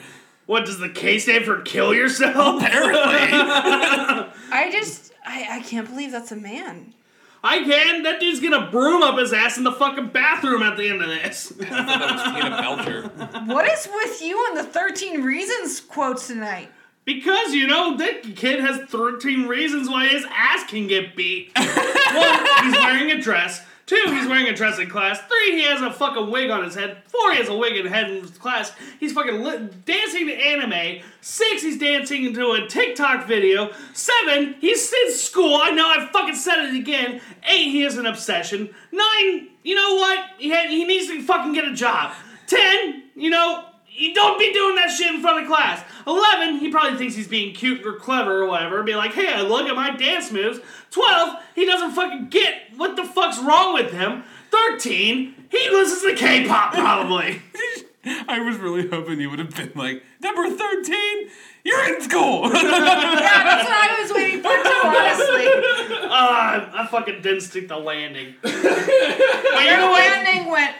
What 0.46 0.64
does 0.64 0.78
the 0.78 0.88
K 0.88 1.18
stand 1.18 1.44
for? 1.44 1.60
Kill 1.60 1.92
yourself? 1.92 2.62
Apparently. 2.62 3.02
I 4.50 4.70
just, 4.72 5.12
I, 5.26 5.58
I 5.58 5.60
can't 5.60 5.86
believe 5.86 6.10
that's 6.10 6.32
a 6.32 6.36
man. 6.36 6.94
I 7.42 7.64
can. 7.64 8.02
That 8.04 8.18
dude's 8.18 8.40
gonna 8.40 8.70
broom 8.70 9.02
up 9.02 9.18
his 9.18 9.34
ass 9.34 9.58
in 9.58 9.64
the 9.64 9.72
fucking 9.72 10.08
bathroom 10.08 10.62
at 10.62 10.78
the 10.78 10.88
end 10.88 11.02
of 11.02 11.08
this. 11.08 11.48
Tina 11.58 12.58
Belcher. 12.62 13.02
What 13.44 13.70
is 13.70 13.86
with 13.92 14.22
you 14.22 14.42
and 14.48 14.56
the 14.56 14.64
13 14.64 15.22
Reasons 15.22 15.80
quotes 15.80 16.28
tonight? 16.28 16.70
Because, 17.04 17.52
you 17.52 17.66
know, 17.66 17.98
that 17.98 18.22
kid 18.36 18.60
has 18.60 18.88
13 18.88 19.46
reasons 19.46 19.90
why 19.90 20.06
his 20.08 20.24
ass 20.30 20.64
can 20.70 20.86
get 20.86 21.14
beat. 21.14 21.52
One, 21.56 22.64
he's 22.64 22.74
wearing 22.76 23.10
a 23.10 23.20
dress. 23.20 23.62
Two, 23.86 24.00
he's 24.06 24.26
wearing 24.26 24.48
a 24.48 24.54
dress 24.54 24.78
in 24.78 24.88
class. 24.88 25.20
Three, 25.20 25.56
he 25.56 25.62
has 25.64 25.82
a 25.82 25.92
fucking 25.92 26.30
wig 26.30 26.50
on 26.50 26.64
his 26.64 26.74
head. 26.74 27.02
Four, 27.06 27.32
he 27.32 27.38
has 27.38 27.48
a 27.48 27.56
wig 27.56 27.76
in 27.76 27.84
head 27.84 28.10
in 28.10 28.26
class. 28.28 28.72
He's 28.98 29.12
fucking 29.12 29.42
li- 29.42 29.68
dancing 29.84 30.26
to 30.26 30.32
anime. 30.32 31.02
Six, 31.20 31.62
he's 31.62 31.78
dancing 31.78 32.24
into 32.24 32.52
a 32.52 32.66
TikTok 32.66 33.26
video. 33.26 33.72
Seven, 33.92 34.54
he's 34.60 34.90
in 34.90 35.12
school. 35.12 35.58
I 35.62 35.70
know, 35.70 35.86
I 35.86 36.08
fucking 36.10 36.34
said 36.34 36.64
it 36.64 36.74
again. 36.74 37.20
Eight, 37.46 37.70
he 37.70 37.82
has 37.82 37.98
an 37.98 38.06
obsession. 38.06 38.74
Nine, 38.90 39.48
you 39.62 39.74
know 39.74 39.96
what? 39.96 40.30
He, 40.38 40.48
had, 40.48 40.70
he 40.70 40.84
needs 40.86 41.08
to 41.08 41.22
fucking 41.22 41.52
get 41.52 41.66
a 41.66 41.74
job. 41.74 42.14
Ten, 42.46 43.02
you 43.14 43.28
know, 43.28 43.66
you 43.96 44.12
don't 44.12 44.38
be 44.38 44.52
doing 44.52 44.74
that 44.76 44.90
shit 44.90 45.14
in 45.14 45.20
front 45.20 45.42
of 45.42 45.48
class. 45.48 45.84
11, 46.06 46.58
he 46.58 46.70
probably 46.70 46.98
thinks 46.98 47.14
he's 47.14 47.28
being 47.28 47.54
cute 47.54 47.86
or 47.86 47.94
clever 47.94 48.42
or 48.42 48.46
whatever. 48.46 48.82
Be 48.82 48.94
like, 48.94 49.12
hey, 49.12 49.40
look 49.42 49.68
at 49.68 49.76
my 49.76 49.94
dance 49.96 50.32
moves. 50.32 50.58
12, 50.90 51.36
he 51.54 51.64
doesn't 51.64 51.92
fucking 51.92 52.28
get 52.28 52.54
what 52.76 52.96
the 52.96 53.04
fuck's 53.04 53.38
wrong 53.38 53.74
with 53.74 53.92
him. 53.92 54.24
13, 54.50 55.46
he 55.50 55.70
listens 55.70 56.02
to 56.02 56.14
K 56.16 56.46
pop 56.46 56.72
probably. 56.72 57.40
I 58.28 58.38
was 58.40 58.58
really 58.58 58.86
hoping 58.88 59.20
you 59.20 59.30
would 59.30 59.38
have 59.38 59.54
been 59.54 59.72
like, 59.74 60.02
number 60.20 60.50
13, 60.50 61.30
you're 61.64 61.94
in 61.94 62.02
school. 62.02 62.42
yeah, 62.44 62.50
that's 62.52 63.64
what 63.64 63.90
I 63.90 64.02
was 64.02 64.12
waiting 64.12 64.42
for 64.42 64.50
too, 64.50 64.80
honestly. 64.84 66.08
Ah, 66.10 66.70
I 66.82 66.86
fucking 66.86 67.22
didn't 67.22 67.40
stick 67.40 67.68
the 67.68 67.78
landing. 67.78 68.34
but 68.42 68.52
you 68.52 68.60
Your 68.60 69.76
know 69.78 69.90
what? 69.90 70.00
landing 70.00 70.50
went. 70.50 70.76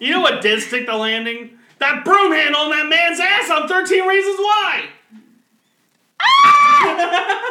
You 0.00 0.10
know 0.10 0.20
what 0.20 0.42
did 0.42 0.60
stick 0.62 0.86
the 0.86 0.96
landing? 0.96 1.57
That 1.78 2.04
broom 2.04 2.32
handle 2.32 2.60
on 2.62 2.70
that 2.70 2.88
man's 2.88 3.20
ass 3.20 3.50
on 3.50 3.68
13 3.68 4.06
Reasons 4.06 4.38
Why! 4.38 4.88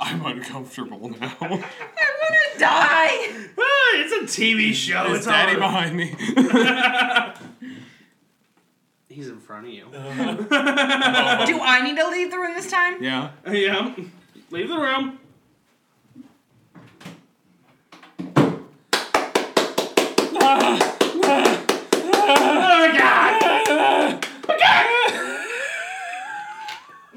I'm 0.00 0.24
uncomfortable 0.24 1.10
now. 1.10 1.36
I'm 1.40 1.50
gonna 1.50 2.58
die. 2.58 3.28
Ah, 3.58 3.90
it's 3.94 4.12
a 4.12 4.40
TV 4.40 4.72
show. 4.72 5.06
Is 5.12 5.18
it's 5.18 5.26
daddy 5.26 5.54
all- 5.54 5.60
behind 5.60 5.96
me? 5.96 6.14
He's 9.08 9.28
in 9.28 9.40
front 9.40 9.66
of 9.66 9.72
you. 9.72 9.84
Do 9.90 9.90
I 11.60 11.80
need 11.84 11.96
to 11.96 12.08
leave 12.08 12.30
the 12.30 12.38
room 12.38 12.54
this 12.54 12.70
time? 12.70 13.02
yeah. 13.02 13.32
yeah. 13.50 13.94
Leave 14.50 14.68
the 14.68 14.78
room. 14.78 15.18
Oh 20.42 20.89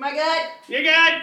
My 0.04 0.14
God. 0.14 0.50
You're 0.68 0.84
good? 0.84 1.22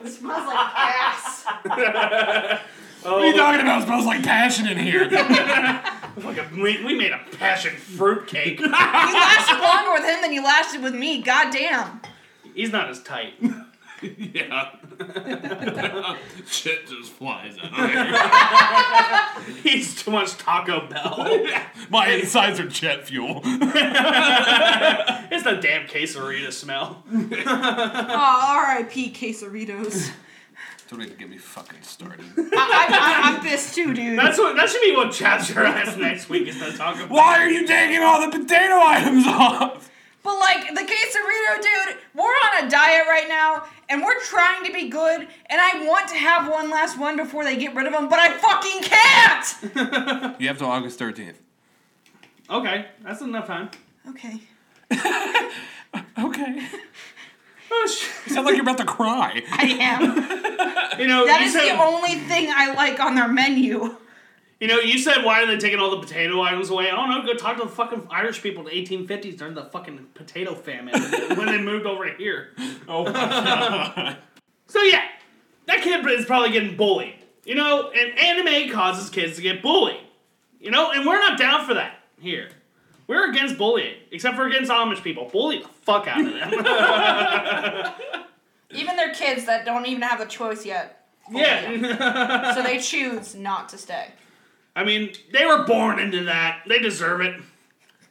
It 0.00 0.08
smells 0.08 0.46
like 0.46 0.74
gas. 0.74 1.46
What 3.02 3.12
are 3.14 3.26
you 3.26 3.32
oh. 3.32 3.36
talking 3.36 3.60
about? 3.62 3.80
It 3.80 3.86
smells 3.86 4.04
like 4.04 4.22
passion 4.22 4.66
in 4.66 4.76
here. 4.76 5.08
Fucking, 6.18 6.60
we, 6.60 6.84
we 6.84 6.94
made 6.94 7.12
a 7.12 7.20
passion 7.38 7.74
fruit 7.76 8.26
cake. 8.26 8.60
You 8.60 8.66
lasted 8.68 9.58
longer 9.58 9.92
with 9.92 10.04
him 10.04 10.20
than 10.20 10.34
you 10.34 10.44
lasted 10.44 10.82
with 10.82 10.94
me. 10.94 11.22
God 11.22 11.50
damn. 11.50 12.02
He's 12.54 12.72
not 12.72 12.90
as 12.90 13.02
tight. 13.02 13.34
yeah. 14.02 14.70
Shit 16.46 16.86
just 16.86 17.12
flies 17.12 17.56
out 17.62 17.78
of 17.78 17.90
here. 19.54 19.62
He's 19.62 20.02
too 20.02 20.10
much 20.10 20.36
Taco 20.38 20.88
Bell. 20.88 21.46
My 21.90 22.08
insides 22.08 22.58
are 22.60 22.68
jet 22.68 23.06
fuel. 23.06 23.42
it's 23.44 25.44
the 25.44 25.58
damn 25.60 25.86
quesarito 25.86 26.50
smell. 26.52 27.02
Oh, 27.12 27.46
R.I.P. 27.46 29.12
Quesaritos. 29.12 30.10
Don't 30.88 31.02
even 31.02 31.16
get 31.16 31.30
me 31.30 31.38
fucking 31.38 31.82
started. 31.82 32.24
I, 32.36 32.50
I, 32.56 33.20
I'm 33.30 33.40
pissed 33.42 33.76
too, 33.76 33.94
dude. 33.94 34.18
That's 34.18 34.38
what 34.38 34.56
that 34.56 34.68
should 34.68 34.82
be 34.82 34.96
what 34.96 35.12
chaps 35.12 35.48
your 35.48 35.64
ass 35.64 35.96
next 35.96 36.28
week 36.28 36.48
is 36.48 36.58
the 36.58 36.72
Taco 36.76 37.06
Bell. 37.06 37.16
Why 37.16 37.38
are 37.38 37.48
you 37.48 37.64
taking 37.64 38.02
all 38.02 38.20
the 38.28 38.36
potato 38.36 38.74
items 38.80 39.24
off? 39.26 39.88
But 40.22 40.38
like 40.38 40.68
the 40.74 40.80
quesarito, 40.82 41.62
dude, 41.62 41.96
we're 42.14 42.24
on 42.24 42.64
a 42.66 42.70
diet 42.70 43.06
right 43.08 43.26
now, 43.28 43.64
and 43.88 44.02
we're 44.02 44.20
trying 44.20 44.64
to 44.66 44.72
be 44.72 44.88
good, 44.88 45.20
and 45.46 45.60
I 45.60 45.86
want 45.86 46.08
to 46.08 46.14
have 46.16 46.50
one 46.50 46.68
last 46.70 46.98
one 46.98 47.16
before 47.16 47.42
they 47.44 47.56
get 47.56 47.74
rid 47.74 47.86
of 47.86 47.92
them, 47.92 48.08
but 48.08 48.18
I 48.18 48.36
fucking 48.36 48.82
can't. 48.82 50.36
You 50.40 50.48
have 50.48 50.58
till 50.58 50.66
August 50.68 50.98
13th. 50.98 51.34
Okay, 52.50 52.86
that's 53.02 53.20
enough 53.22 53.46
time. 53.46 53.70
Okay. 54.08 54.40
Okay. 56.18 56.66
Oh, 57.72 57.86
sh- 57.86 58.08
You 58.26 58.34
sound 58.34 58.46
like 58.46 58.56
you're 58.56 58.62
about 58.64 58.78
to 58.78 58.84
cry. 58.84 59.44
I 59.52 59.62
am. 59.80 60.00
you 61.00 61.06
know, 61.06 61.24
That 61.24 61.38
you 61.40 61.46
is 61.46 61.52
said, 61.52 61.76
the 61.76 61.80
only 61.80 62.16
thing 62.16 62.48
I 62.52 62.72
like 62.74 62.98
on 62.98 63.14
their 63.14 63.28
menu. 63.28 63.94
You 64.60 64.68
know, 64.68 64.78
you 64.78 64.98
said 64.98 65.24
why 65.24 65.42
are 65.42 65.46
they 65.46 65.56
taking 65.56 65.80
all 65.80 65.90
the 65.90 66.00
potato 66.00 66.40
items 66.42 66.68
away? 66.70 66.90
I 66.90 66.94
don't 66.94 67.08
know. 67.08 67.22
Go 67.24 67.34
talk 67.34 67.56
to 67.56 67.64
the 67.64 67.68
fucking 67.70 68.06
Irish 68.10 68.42
people 68.42 68.66
in 68.68 68.74
the 68.86 68.96
1850s 68.96 69.38
during 69.38 69.54
the 69.54 69.64
fucking 69.64 70.06
potato 70.14 70.54
famine 70.54 70.94
when 71.36 71.46
they 71.46 71.58
moved 71.58 71.86
over 71.86 72.06
here. 72.12 72.50
Oh 72.86 73.04
my 73.04 73.12
god. 73.12 74.16
So 74.66 74.80
yeah, 74.82 75.02
that 75.66 75.82
kid 75.82 76.06
is 76.06 76.26
probably 76.26 76.52
getting 76.52 76.76
bullied. 76.76 77.16
You 77.44 77.56
know, 77.56 77.90
and 77.90 78.16
anime 78.16 78.70
causes 78.72 79.10
kids 79.10 79.34
to 79.34 79.42
get 79.42 79.62
bullied. 79.62 79.98
You 80.60 80.70
know, 80.70 80.92
and 80.92 81.04
we're 81.04 81.18
not 81.18 81.36
down 81.36 81.66
for 81.66 81.74
that 81.74 81.98
here. 82.20 82.50
We're 83.08 83.28
against 83.30 83.58
bullying, 83.58 83.96
except 84.12 84.36
for 84.36 84.46
against 84.46 84.70
Amish 84.70 85.02
people. 85.02 85.28
Bully 85.32 85.58
the 85.58 85.68
fuck 85.82 86.06
out 86.06 86.20
of 86.24 86.32
them. 86.32 87.92
Even 88.70 88.94
their 88.94 89.12
kids 89.12 89.46
that 89.46 89.64
don't 89.64 89.86
even 89.86 90.02
have 90.02 90.20
a 90.20 90.26
choice 90.26 90.64
yet. 90.64 91.08
yeah. 91.28 92.54
So 92.54 92.62
they 92.62 92.78
choose 92.78 93.34
not 93.34 93.68
to 93.70 93.78
stay. 93.78 94.12
I 94.80 94.84
mean, 94.84 95.12
they 95.30 95.44
were 95.44 95.64
born 95.64 95.98
into 95.98 96.24
that. 96.24 96.62
They 96.66 96.78
deserve 96.78 97.20
it. 97.20 97.38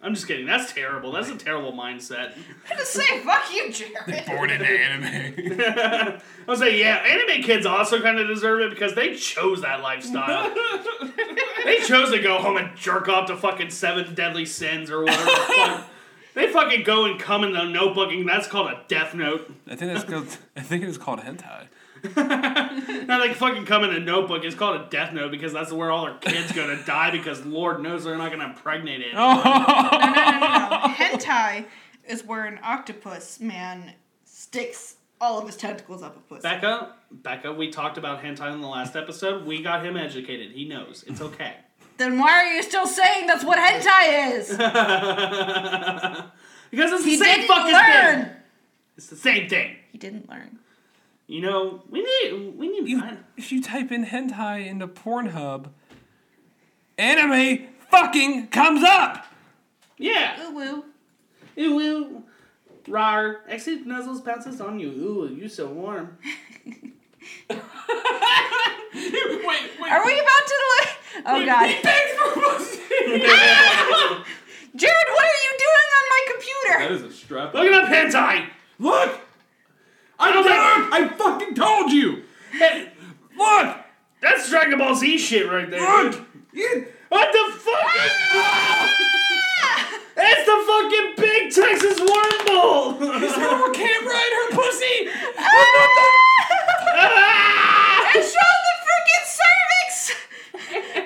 I'm 0.03 0.13
just 0.13 0.27
kidding. 0.27 0.45
That's 0.45 0.71
terrible. 0.71 1.11
That's 1.11 1.29
a 1.29 1.35
terrible 1.35 1.73
mindset. 1.73 2.33
I 2.69 2.75
just 2.75 2.93
say, 2.93 3.21
fuck 3.21 3.51
you, 3.51 3.71
Jared. 3.71 4.25
Born 4.27 4.51
into 4.51 4.67
anime. 4.67 5.59
I 5.61 6.21
was 6.47 6.59
like, 6.59 6.73
yeah, 6.73 6.97
anime 6.97 7.41
kids 7.41 7.65
also 7.65 7.99
kind 8.03 8.19
of 8.19 8.27
deserve 8.27 8.61
it 8.61 8.69
because 8.69 8.93
they 8.93 9.15
chose 9.15 9.61
that 9.63 9.81
lifestyle. 9.81 10.53
they 11.65 11.79
chose 11.79 12.11
to 12.11 12.19
go 12.21 12.37
home 12.37 12.57
and 12.57 12.77
jerk 12.77 13.09
off 13.09 13.27
to 13.29 13.35
fucking 13.35 13.71
Seven 13.71 14.13
Deadly 14.13 14.45
Sins 14.45 14.91
or 14.91 15.01
whatever. 15.01 15.25
the 15.25 15.53
fuck. 15.57 15.87
They 16.35 16.51
fucking 16.53 16.83
go 16.83 17.05
and 17.05 17.19
come 17.19 17.43
in 17.43 17.53
the 17.53 17.63
notebook, 17.63 18.11
and 18.11 18.29
that's 18.29 18.47
called 18.47 18.67
a 18.67 18.83
death 18.87 19.15
note. 19.15 19.51
I 19.67 19.75
think 19.75 19.91
that's 19.91 20.07
called. 20.07 20.37
I 20.55 20.61
think 20.61 20.83
it's 20.83 20.99
called 20.99 21.21
hentai. 21.21 21.65
Now 22.15 23.19
they 23.19 23.33
fucking 23.33 23.65
come 23.65 23.83
in 23.83 23.91
a 23.91 23.99
notebook. 23.99 24.43
It's 24.43 24.55
called 24.55 24.79
a 24.81 24.89
death 24.89 25.13
note 25.13 25.31
because 25.31 25.51
that's 25.51 25.71
where 25.71 25.89
all 25.91 26.05
our 26.05 26.17
kids 26.19 26.51
go 26.51 26.67
to 26.67 26.75
die 26.85 27.11
because 27.11 27.45
Lord 27.45 27.81
knows 27.81 28.03
they're 28.03 28.17
not 28.17 28.31
gonna 28.31 28.45
impregnate 28.45 29.01
it. 29.01 29.13
No, 29.19 29.33
no, 29.35 29.41
no, 29.43 29.43
no. 29.43 30.93
Hentai 30.93 31.65
is 32.07 32.23
where 32.23 32.45
an 32.45 32.59
octopus 32.63 33.39
man 33.39 33.93
sticks 34.25 34.95
all 35.21 35.39
of 35.39 35.45
his 35.47 35.57
tentacles 35.57 36.01
up 36.03 36.15
a 36.15 36.19
pussy. 36.21 36.41
Becca, 36.43 36.93
Becca, 37.11 37.51
we 37.53 37.69
talked 37.71 37.97
about 37.97 38.21
hentai 38.23 38.53
in 38.53 38.61
the 38.61 38.67
last 38.67 38.95
episode. 38.95 39.45
We 39.45 39.61
got 39.61 39.83
him 39.85 39.97
educated. 39.97 40.51
He 40.51 40.65
knows. 40.67 41.03
It's 41.07 41.19
okay. 41.21 41.55
Then 41.97 42.17
why 42.19 42.31
are 42.31 42.45
you 42.53 42.63
still 42.63 42.87
saying 42.87 43.27
that's 43.27 43.43
what 43.43 43.57
hentai 43.59 44.37
is? 44.37 44.49
because 46.71 46.91
it's 46.93 47.03
he 47.05 47.17
the 47.17 47.23
same 47.25 47.35
didn't 47.41 47.47
fucking 47.47 47.73
learn. 47.73 48.25
thing. 48.25 48.33
It's 48.97 49.07
the 49.07 49.15
same 49.17 49.49
thing. 49.49 49.75
He 49.91 49.97
didn't 49.97 50.29
learn. 50.29 50.59
You 51.29 51.41
know, 51.41 51.83
we 51.87 52.01
need 52.01 52.57
we 52.57 52.67
need 52.67 52.87
You, 52.89 53.03
if 53.37 53.51
you 53.51 53.61
type 53.61 53.91
in 53.91 54.03
hentai 54.03 54.65
into 54.65 54.87
Pornhub, 54.87 55.67
anime 56.97 57.67
fucking 57.91 58.47
comes 58.47 58.83
up. 58.83 59.27
Yeah. 59.99 60.43
Ooh 60.47 60.55
woo. 60.55 60.85
Ooh 61.59 61.79
ooh. 61.79 62.23
Rar. 62.87 63.41
Exit 63.47 63.87
nuzzles 63.87 64.25
pounces 64.25 64.59
on 64.59 64.79
you. 64.79 64.89
Ooh, 64.89 65.27
you 65.27 65.47
so 65.47 65.67
warm. 65.67 66.17
wait, 66.65 66.81
wait. 67.51 67.61
Are 69.91 70.03
we 70.03 70.13
about 70.19 70.45
to 70.47 70.57
look? 70.65 70.89
Oh 71.27 71.45
god. 71.45 71.69
He 71.69 71.83
begs 71.83 72.11
for 72.13 72.41
pussy. 72.41 72.79
Jared, 74.75 75.09
what 75.11 75.25
are 75.27 75.41
you 75.45 75.53
doing 75.59 75.89
on 75.93 76.05
my 76.09 76.21
computer? 76.31 76.79
That 76.79 76.91
is 76.91 77.03
a 77.03 77.11
strap. 77.13 77.53
Look 77.53 77.65
at 77.65 77.83
up 77.83 77.87
hentai. 77.87 78.49
Look! 78.79 79.28
I 80.19 80.31
don't 80.33 80.43
think 80.43 80.55
I 80.93 81.07
fucking 81.17 81.55
told 81.55 81.91
you! 81.91 82.23
Hey, 82.51 82.91
Look! 83.37 83.77
that's 84.21 84.49
Dragon 84.49 84.77
Ball 84.79 84.95
Z 84.95 85.17
shit 85.17 85.47
right 85.49 85.69
there. 85.69 85.79
Look! 85.79 86.11
dude. 86.13 86.25
You- 86.51 86.87
What 87.09 87.31
the 87.31 87.59
fuck? 87.59 87.95
it's 90.17 90.45
the 90.45 90.57
fucking 90.67 91.13
big 91.17 91.51
Texas 91.53 91.99
wormhole. 91.99 92.99
Is 93.23 93.33
there 93.35 93.69
a 93.69 93.73
camera 93.73 94.15
in 94.15 94.31
her 94.37 94.49
pussy? 94.51 95.09
Ah! 96.91 98.11
It 98.15 98.23
showed 98.23 98.61
the 98.67 98.75
freaking 98.85 99.25
cervix! 99.39 99.91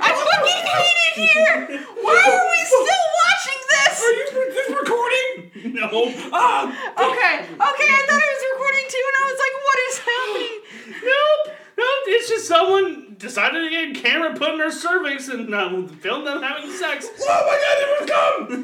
I 0.01 0.09
fucking 0.09 0.63
hate 0.73 0.99
it 1.05 1.15
here! 1.21 1.57
Why 2.01 2.17
are 2.17 2.47
we 2.49 2.59
still 2.65 3.07
watching 3.43 3.61
this? 3.69 4.01
Are 4.03 4.13
you 4.13 4.25
re- 4.33 4.53
this 4.53 4.69
recording? 4.69 5.73
no. 5.75 5.89
Ah! 6.31 6.67
Okay, 6.67 7.35
okay, 7.43 7.89
I 7.91 8.01
thought 8.07 8.21
it 8.21 8.31
was 8.31 8.43
recording 8.53 8.85
too, 8.89 9.03
and 9.03 9.15
I 9.19 9.23
was 9.31 9.39
like, 9.43 9.55
what 9.63 9.77
is 9.87 9.97
happening? 9.99 10.59
Nope. 11.03 11.55
Nope. 11.77 12.03
It's 12.07 12.29
just 12.29 12.47
someone 12.47 13.15
decided 13.17 13.63
to 13.63 13.69
get 13.69 13.89
a 13.97 14.01
camera 14.01 14.33
put 14.35 14.51
in 14.51 14.57
their 14.57 14.71
cervix 14.71 15.27
and 15.29 15.53
uh, 15.53 15.87
film 15.99 16.23
them 16.25 16.41
having 16.41 16.69
sex. 16.71 17.07
Oh 17.19 17.41
my 17.47 17.57
god, 17.63 17.77
it 17.81 17.87
will 17.91 18.07
come! 18.07 18.63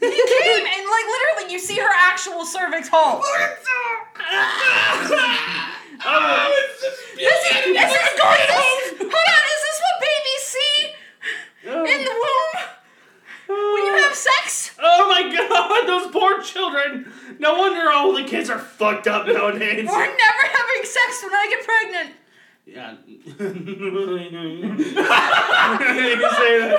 He 0.00 0.22
came 0.28 0.64
and 0.64 0.84
like 0.86 1.06
literally 1.10 1.52
you 1.52 1.58
see 1.58 1.76
her 1.78 1.90
actual 1.94 2.44
cervix 2.44 2.88
hole. 2.90 3.22
Oh, 6.08 6.52
it's 6.52 6.82
just 6.82 7.16
This 7.16 7.40
is, 7.50 7.72
this 7.72 7.90
is, 7.90 7.96
a 7.96 8.18
garden 8.20 8.46
this- 8.46 8.52
hose! 8.52 8.98
hold 9.00 9.28
on, 9.32 9.44
is 9.48 9.62
this 9.64 9.78
what 9.80 9.96
babies 10.04 10.44
see 10.44 10.76
in 11.66 11.72
the 11.72 11.80
womb 11.80 11.84
when 11.88 12.00
you 12.04 12.10
have 12.12 12.35
sex? 14.16 14.70
Oh 14.78 15.08
my 15.08 15.22
god, 15.34 15.86
those 15.86 16.10
poor 16.12 16.42
children. 16.42 17.10
No 17.38 17.56
wonder 17.58 17.90
all 17.90 18.12
the 18.14 18.24
kids 18.24 18.50
are 18.50 18.58
fucked 18.58 19.06
up 19.06 19.26
nowadays. 19.26 19.88
We're 19.90 20.16
never 20.16 20.42
having 20.42 20.84
sex 20.84 21.22
when 21.22 21.34
I 21.34 21.46
get 21.50 21.64
pregnant. 21.64 22.10
Yeah. 22.66 22.96
you 23.06 23.18
can 23.32 23.64
say 26.34 26.72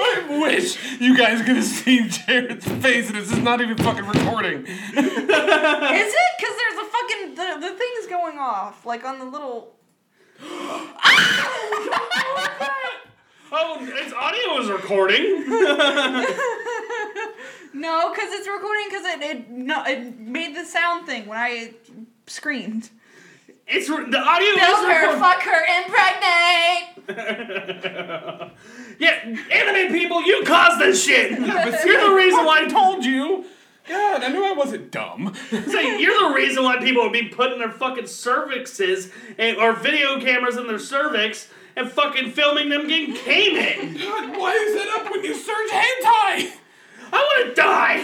I 0.00 0.40
wish 0.42 0.78
you 0.98 1.16
guys 1.16 1.42
could 1.42 1.56
have 1.56 1.64
seen 1.64 2.08
Jared's 2.08 2.66
face 2.66 3.08
and 3.08 3.16
this 3.18 3.30
is 3.30 3.38
not 3.38 3.60
even 3.60 3.76
fucking 3.76 4.06
recording. 4.06 4.64
Is 4.66 4.96
it? 4.96 4.96
Because 4.96 6.54
there's 6.56 6.78
a 6.78 6.84
fucking 6.90 7.34
the, 7.34 7.58
the 7.60 7.74
thing's 7.76 8.06
going 8.08 8.38
off 8.38 8.86
like 8.86 9.04
on 9.04 9.18
the 9.18 9.26
little. 9.26 9.74
Ah! 10.40 11.44
Oh, 13.50 13.78
its 13.80 14.12
audio 14.12 14.60
is 14.60 14.70
recording. 14.70 15.44
No, 17.74 18.10
because 18.12 18.32
it's 18.32 18.48
recording 18.48 18.84
because 18.88 19.04
it, 19.04 19.20
it 19.22 19.50
no 19.50 19.84
it 19.84 20.18
made 20.18 20.56
the 20.56 20.64
sound 20.64 21.06
thing 21.06 21.26
when 21.26 21.38
I 21.38 21.74
screamed. 22.26 22.90
It's 23.68 23.88
re- 23.88 24.10
the 24.10 24.18
audio 24.18 24.54
Build 24.54 24.60
is 24.60 24.88
her, 24.88 25.00
recording. 25.00 25.20
fuck 25.20 25.42
her, 25.42 25.62
impregnate. 27.06 28.52
yeah, 28.98 29.36
anime 29.52 29.92
people, 29.92 30.22
you 30.22 30.42
caused 30.44 30.80
this 30.80 31.04
shit. 31.04 31.32
You're 31.38 32.08
the 32.08 32.14
reason 32.16 32.44
why 32.44 32.62
I 32.64 32.68
told 32.68 33.04
you. 33.04 33.44
God, 33.86 34.22
I 34.24 34.28
knew 34.28 34.44
I 34.44 34.52
wasn't 34.52 34.90
dumb. 34.90 35.32
So 35.50 35.80
you're 35.80 36.28
the 36.28 36.34
reason 36.34 36.62
why 36.62 36.76
people 36.78 37.04
would 37.04 37.12
be 37.12 37.28
putting 37.28 37.58
their 37.58 37.70
fucking 37.70 38.04
cervixes 38.04 39.10
and, 39.38 39.56
or 39.56 39.72
video 39.72 40.20
cameras 40.20 40.58
in 40.58 40.66
their 40.66 40.78
cervix 40.78 41.48
and 41.78 41.90
fucking 41.90 42.32
filming 42.32 42.68
them 42.68 42.88
getting 42.88 43.14
came 43.14 43.54
in. 43.56 43.94
God, 43.94 44.36
why 44.36 44.50
is 44.50 44.74
that 44.74 44.88
up 44.98 45.12
when 45.12 45.22
you 45.22 45.32
search 45.32 45.70
hentai? 45.70 46.58
I 47.08 47.18
want 47.22 47.38
to 47.48 47.54
die. 47.54 48.02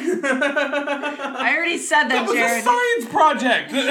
I 1.43 1.53
already 1.59 1.77
said 1.77 2.09
that, 2.09 2.25
That 2.25 2.31
was 2.31 2.39
a 2.39 2.63
science 2.63 3.05
project. 3.11 3.69
Could 3.75 3.83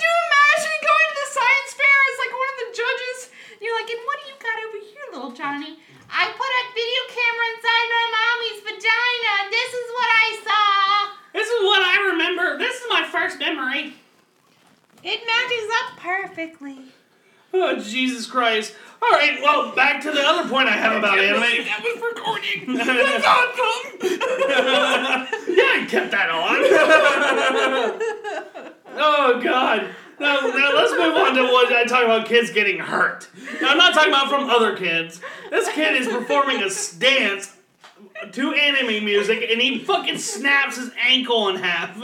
you 0.00 0.12
imagine 0.30 0.76
going 0.80 1.08
to 1.10 1.16
the 1.18 1.28
science 1.28 1.70
fair 1.74 1.98
as 2.06 2.16
like 2.22 2.32
one 2.38 2.48
of 2.54 2.58
the 2.62 2.70
judges? 2.72 3.18
You're 3.60 3.74
like, 3.76 3.90
and 3.90 4.00
what 4.06 4.16
do 4.22 4.24
you 4.30 4.36
got 4.38 4.56
over 4.64 4.78
here, 4.80 5.04
little 5.12 5.34
Johnny? 5.34 5.76
I 6.08 6.30
put 6.32 6.50
a 6.54 6.62
video 6.72 7.02
camera 7.10 7.46
inside 7.52 7.86
my 7.90 8.06
mommy's 8.14 8.62
vagina, 8.64 9.30
and 9.44 9.48
this 9.52 9.70
is 9.74 9.86
what 9.90 10.08
I 10.08 10.26
saw. 10.46 11.18
this 11.34 11.48
is 11.50 11.60
what 11.66 11.82
I 11.82 12.14
remember. 12.14 12.56
This 12.56 12.78
is 12.78 12.86
my 12.88 13.04
first 13.10 13.42
memory. 13.42 13.98
It 15.02 15.20
matches 15.26 15.70
up 15.82 15.98
perfectly. 15.98 16.78
Oh 17.52 17.80
Jesus 17.80 18.26
Christ! 18.26 18.74
All 19.02 19.10
right, 19.10 19.40
well, 19.42 19.74
back 19.74 20.02
to 20.02 20.10
the 20.10 20.22
other 20.22 20.48
point 20.48 20.68
I 20.68 20.72
have 20.72 20.96
about 20.96 21.18
anime. 21.18 21.40
that 21.40 21.82
was 21.82 22.00
recording. 22.14 22.76
That's 22.76 23.26
awesome. 23.26 23.98
yeah, 25.56 25.72
I 25.74 25.86
kept 25.88 26.10
that 26.12 26.30
on. 26.30 26.60
oh 28.96 29.40
God. 29.42 29.88
Now, 30.20 30.38
now 30.40 30.74
let's 30.74 30.92
move 30.92 31.14
on 31.16 31.34
to 31.34 31.44
what 31.44 31.72
I 31.72 31.84
talk 31.84 32.04
about 32.04 32.26
kids 32.26 32.50
getting 32.50 32.78
hurt. 32.78 33.26
Now 33.62 33.70
I'm 33.70 33.78
not 33.78 33.94
talking 33.94 34.12
about 34.12 34.28
from 34.28 34.50
other 34.50 34.76
kids. 34.76 35.18
This 35.48 35.66
kid 35.70 35.96
is 35.96 36.08
performing 36.08 36.62
a 36.62 36.68
dance 36.98 37.56
to 38.32 38.52
anime 38.52 39.02
music 39.02 39.48
and 39.50 39.62
he 39.62 39.78
fucking 39.78 40.18
snaps 40.18 40.76
his 40.76 40.90
ankle 41.00 41.48
in 41.48 41.56
half. 41.56 41.96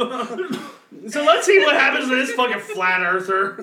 So 1.08 1.24
let's 1.24 1.46
see 1.46 1.58
what 1.60 1.74
happens 1.74 2.08
to 2.08 2.16
this 2.16 2.32
fucking 2.32 2.60
flat 2.60 3.02
earther. 3.02 3.54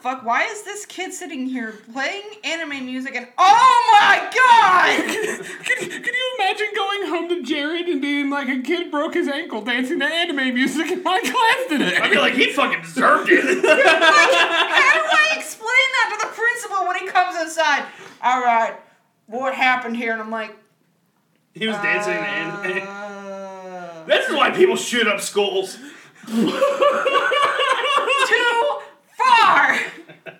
fuck? 0.04 0.24
Why 0.26 0.44
is 0.44 0.64
this 0.64 0.86
kid 0.86 1.14
sitting 1.14 1.48
here 1.48 1.74
playing 1.94 2.24
anime 2.44 2.86
music? 2.86 3.16
And 3.16 3.28
oh 3.38 3.90
my 3.94 4.30
god! 4.36 5.00
Can, 5.64 5.90
can 5.90 6.14
you 6.14 6.36
imagine 6.40 6.68
going 6.76 7.08
home 7.08 7.30
to 7.30 7.42
Jared 7.42 7.88
and 7.88 8.02
being 8.02 8.30
like 8.30 8.50
a 8.50 8.60
kid 8.62 8.92
broke 8.92 9.14
his 9.14 9.28
ankle 9.30 9.62
dancing 9.62 10.00
to 10.00 10.06
anime 10.06 10.54
music 10.54 10.92
in 10.92 11.02
my 11.04 11.20
class 11.22 11.70
today? 11.70 11.98
I 12.02 12.10
feel 12.10 12.22
like 12.22 12.34
he 12.34 12.52
fucking 12.52 12.82
deserved 12.82 13.30
it. 13.32 13.44
How 13.66 14.94
do 14.94 15.08
I 15.10 15.34
explain 15.38 15.70
that 15.94 16.10
to 16.20 16.28
the 16.28 16.34
principal 16.34 16.86
when 16.86 16.98
he 17.00 17.08
comes 17.08 17.40
inside? 17.42 17.86
All 18.22 18.42
right, 18.44 18.76
what 19.28 19.54
happened 19.56 19.96
here? 19.96 20.12
And 20.12 20.22
I'm 20.22 20.30
like, 20.32 20.56
he 21.54 21.66
was 21.68 21.78
dancing 21.78 22.14
to 22.14 22.20
anime. 22.20 22.88
uh, 22.88 24.04
This 24.06 24.28
is 24.30 24.36
why 24.36 24.52
people 24.52 24.76
shoot 24.76 25.08
up 25.08 25.22
schools. 25.22 25.78
two 26.28 26.42
are. 29.44 29.80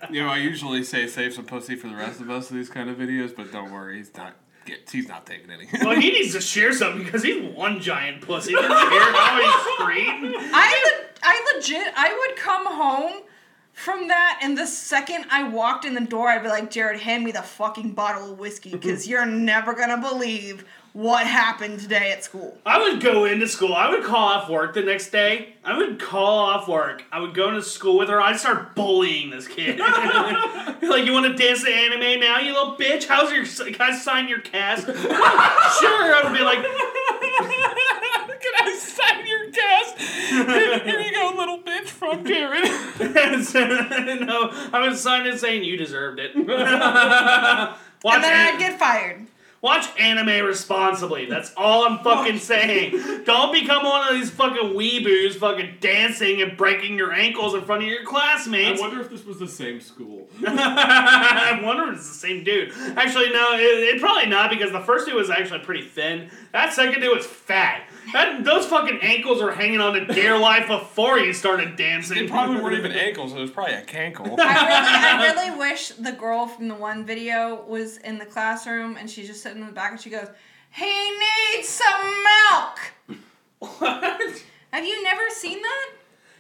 You 0.10 0.24
know, 0.24 0.30
I 0.30 0.38
usually 0.38 0.84
say 0.84 1.08
save 1.08 1.34
some 1.34 1.46
pussy 1.46 1.76
for 1.76 1.88
the 1.88 1.96
rest 1.96 2.22
of 2.22 2.30
us 2.30 2.50
of 2.50 2.56
these 2.56 2.70
kind 2.70 2.90
of 2.90 2.98
videos, 2.98 3.36
but 3.36 3.52
don't 3.52 3.72
worry, 3.72 3.98
he's 3.98 4.14
not. 4.16 4.36
Get, 4.66 4.90
he's 4.90 5.10
not 5.10 5.26
taking 5.26 5.50
any. 5.52 5.68
Well, 5.82 6.00
he 6.00 6.12
needs 6.12 6.32
to 6.34 6.40
share 6.42 6.72
something 6.72 7.04
because 7.04 7.22
he's 7.22 7.44
one 7.54 7.82
giant 7.82 8.22
pussy. 8.22 8.52
He 8.52 8.56
doesn't 8.56 8.70
care 8.90 9.14
how 9.14 9.42
he's 9.42 9.74
screamed. 9.74 10.36
I 10.38 10.82
le- 10.86 11.06
I 11.22 11.54
legit 11.56 11.94
I 11.98 12.14
would 12.28 12.38
come 12.38 12.66
home 12.68 13.24
from 13.74 14.08
that 14.08 14.40
and 14.42 14.58
the 14.58 14.68
second 14.68 15.26
I 15.30 15.48
walked 15.48 15.86
in 15.86 15.94
the 15.94 16.02
door 16.02 16.30
I'd 16.30 16.44
be 16.44 16.50
like, 16.50 16.72
Jared, 16.72 17.02
hand 17.02 17.24
me 17.24 17.32
the 17.32 17.42
fucking 17.42 17.92
bottle 17.92 18.32
of 18.32 18.40
whiskey 18.40 18.70
mhm. 18.70 18.82
because 18.82 19.08
you're 19.08 19.26
never 19.26 19.74
gonna 19.74 20.00
believe 20.00 20.66
what 20.94 21.26
happened 21.26 21.80
today 21.80 22.12
at 22.12 22.24
school. 22.24 22.56
I 22.68 22.78
would 22.78 23.02
go 23.02 23.26
into 23.26 23.48
school. 23.48 23.74
I 23.74 23.90
would 23.90 24.04
call 24.04 24.28
off 24.28 24.48
work 24.48 24.76
the 24.76 24.84
next 24.84 25.10
day. 25.10 25.56
I 25.66 25.76
would 25.76 26.00
call 26.00 26.38
off 26.38 26.68
work. 26.68 27.04
I 27.12 27.20
would 27.20 27.34
go 27.34 27.50
into 27.50 27.64
school 27.64 27.98
with 27.98 28.10
her. 28.10 28.22
I'd 28.22 28.40
start 28.40 28.76
bullying 28.76 29.32
this 29.32 29.48
kid. 29.48 29.80
like, 29.80 31.06
you 31.06 31.12
want 31.12 31.26
to 31.26 31.34
dance 31.34 31.64
to 31.64 31.74
anime 31.74 32.20
now, 32.20 32.40
you 32.40 32.54
little 32.54 32.76
bitch? 32.76 33.08
How's 33.08 33.32
your? 33.32 33.46
Can 33.74 33.82
I 33.82 33.98
sign 33.98 34.30
your 34.30 34.40
cast? 34.42 34.86
sure. 34.86 34.96
I 34.96 36.22
would 36.24 36.38
be 36.38 36.44
like, 36.44 36.60
Can 38.40 38.54
I 38.60 38.78
sign 38.80 39.26
your 39.26 39.52
cast? 39.52 39.98
Here 40.84 41.00
you 41.00 41.12
go, 41.12 41.34
little 41.36 41.63
bitch 42.04 42.16
from 43.00 43.54
Jared. 43.54 44.22
no. 44.28 44.50
I 44.74 44.82
would 44.88 44.98
sign 44.98 45.26
it 45.28 45.40
saying 45.40 45.64
you 45.64 45.78
deserved 45.78 46.20
it. 46.20 46.36
Watch 46.36 46.48
and 48.16 48.24
then 48.24 48.34
an- 48.34 48.56
I'd 48.56 48.60
get 48.60 48.80
fired. 48.80 49.28
Watch 49.64 49.88
anime 49.98 50.46
responsibly. 50.46 51.26
That's 51.26 51.54
all 51.56 51.86
I'm 51.86 52.00
fucking 52.00 52.40
saying. 52.40 53.24
Don't 53.24 53.54
become 53.54 53.86
one 53.86 54.10
of 54.10 54.14
these 54.14 54.30
fucking 54.30 54.74
weeboos 54.74 55.36
fucking 55.36 55.78
dancing 55.80 56.42
and 56.42 56.58
breaking 56.58 56.98
your 56.98 57.14
ankles 57.14 57.54
in 57.54 57.62
front 57.62 57.82
of 57.82 57.88
your 57.88 58.04
classmates. 58.04 58.82
I 58.82 58.84
wonder 58.84 59.00
if 59.00 59.10
this 59.10 59.24
was 59.24 59.40
the 59.40 59.48
same 59.48 59.80
school. 59.80 60.28
I 60.46 61.62
wonder 61.64 61.90
if 61.94 61.96
it's 62.00 62.10
the 62.10 62.14
same 62.14 62.44
dude. 62.44 62.74
Actually, 62.98 63.30
no, 63.32 63.54
it, 63.54 63.96
it 63.96 64.02
probably 64.02 64.26
not 64.26 64.50
because 64.50 64.74
the 64.74 64.82
first 64.82 65.06
dude 65.06 65.16
was 65.16 65.30
actually 65.30 65.60
pretty 65.60 65.88
thin. 65.88 66.30
That 66.52 66.74
second 66.74 67.00
dude 67.00 67.16
was 67.16 67.26
fat. 67.26 67.84
That, 68.12 68.44
those 68.44 68.66
fucking 68.66 69.00
ankles 69.02 69.42
were 69.42 69.52
hanging 69.52 69.80
on 69.80 69.94
to 69.94 70.06
dear 70.06 70.38
life 70.38 70.68
before 70.68 71.18
he 71.20 71.32
started 71.34 71.76
dancing. 71.76 72.18
They 72.18 72.28
probably 72.28 72.62
weren't 72.62 72.78
even 72.78 72.92
ankles. 72.92 73.34
It 73.34 73.40
was 73.40 73.50
probably 73.52 73.76
a 73.76 73.82
cankle. 73.84 74.38
I 74.40 74.68
really, 74.68 75.40
I 75.40 75.44
really 75.46 75.58
wish 75.58 75.90
the 75.90 76.12
girl 76.12 76.48
from 76.48 76.68
the 76.68 76.76
one 76.76 77.06
video 77.06 77.64
was 77.66 77.98
in 77.98 78.18
the 78.18 78.26
classroom 78.26 78.98
and 78.98 79.10
she's 79.10 79.28
just 79.28 79.42
sitting 79.42 79.62
in 79.62 79.68
the 79.68 79.74
back 79.74 79.92
and 79.92 80.02
she 80.02 80.10
goes, 80.10 80.28
"He 80.72 81.12
needs 81.56 81.70
some 81.70 82.02
milk." 82.24 83.20
What? 83.60 84.44
Have 84.72 84.86
you 84.86 85.04
never 85.04 85.22
seen 85.30 85.62
that? 85.62 85.90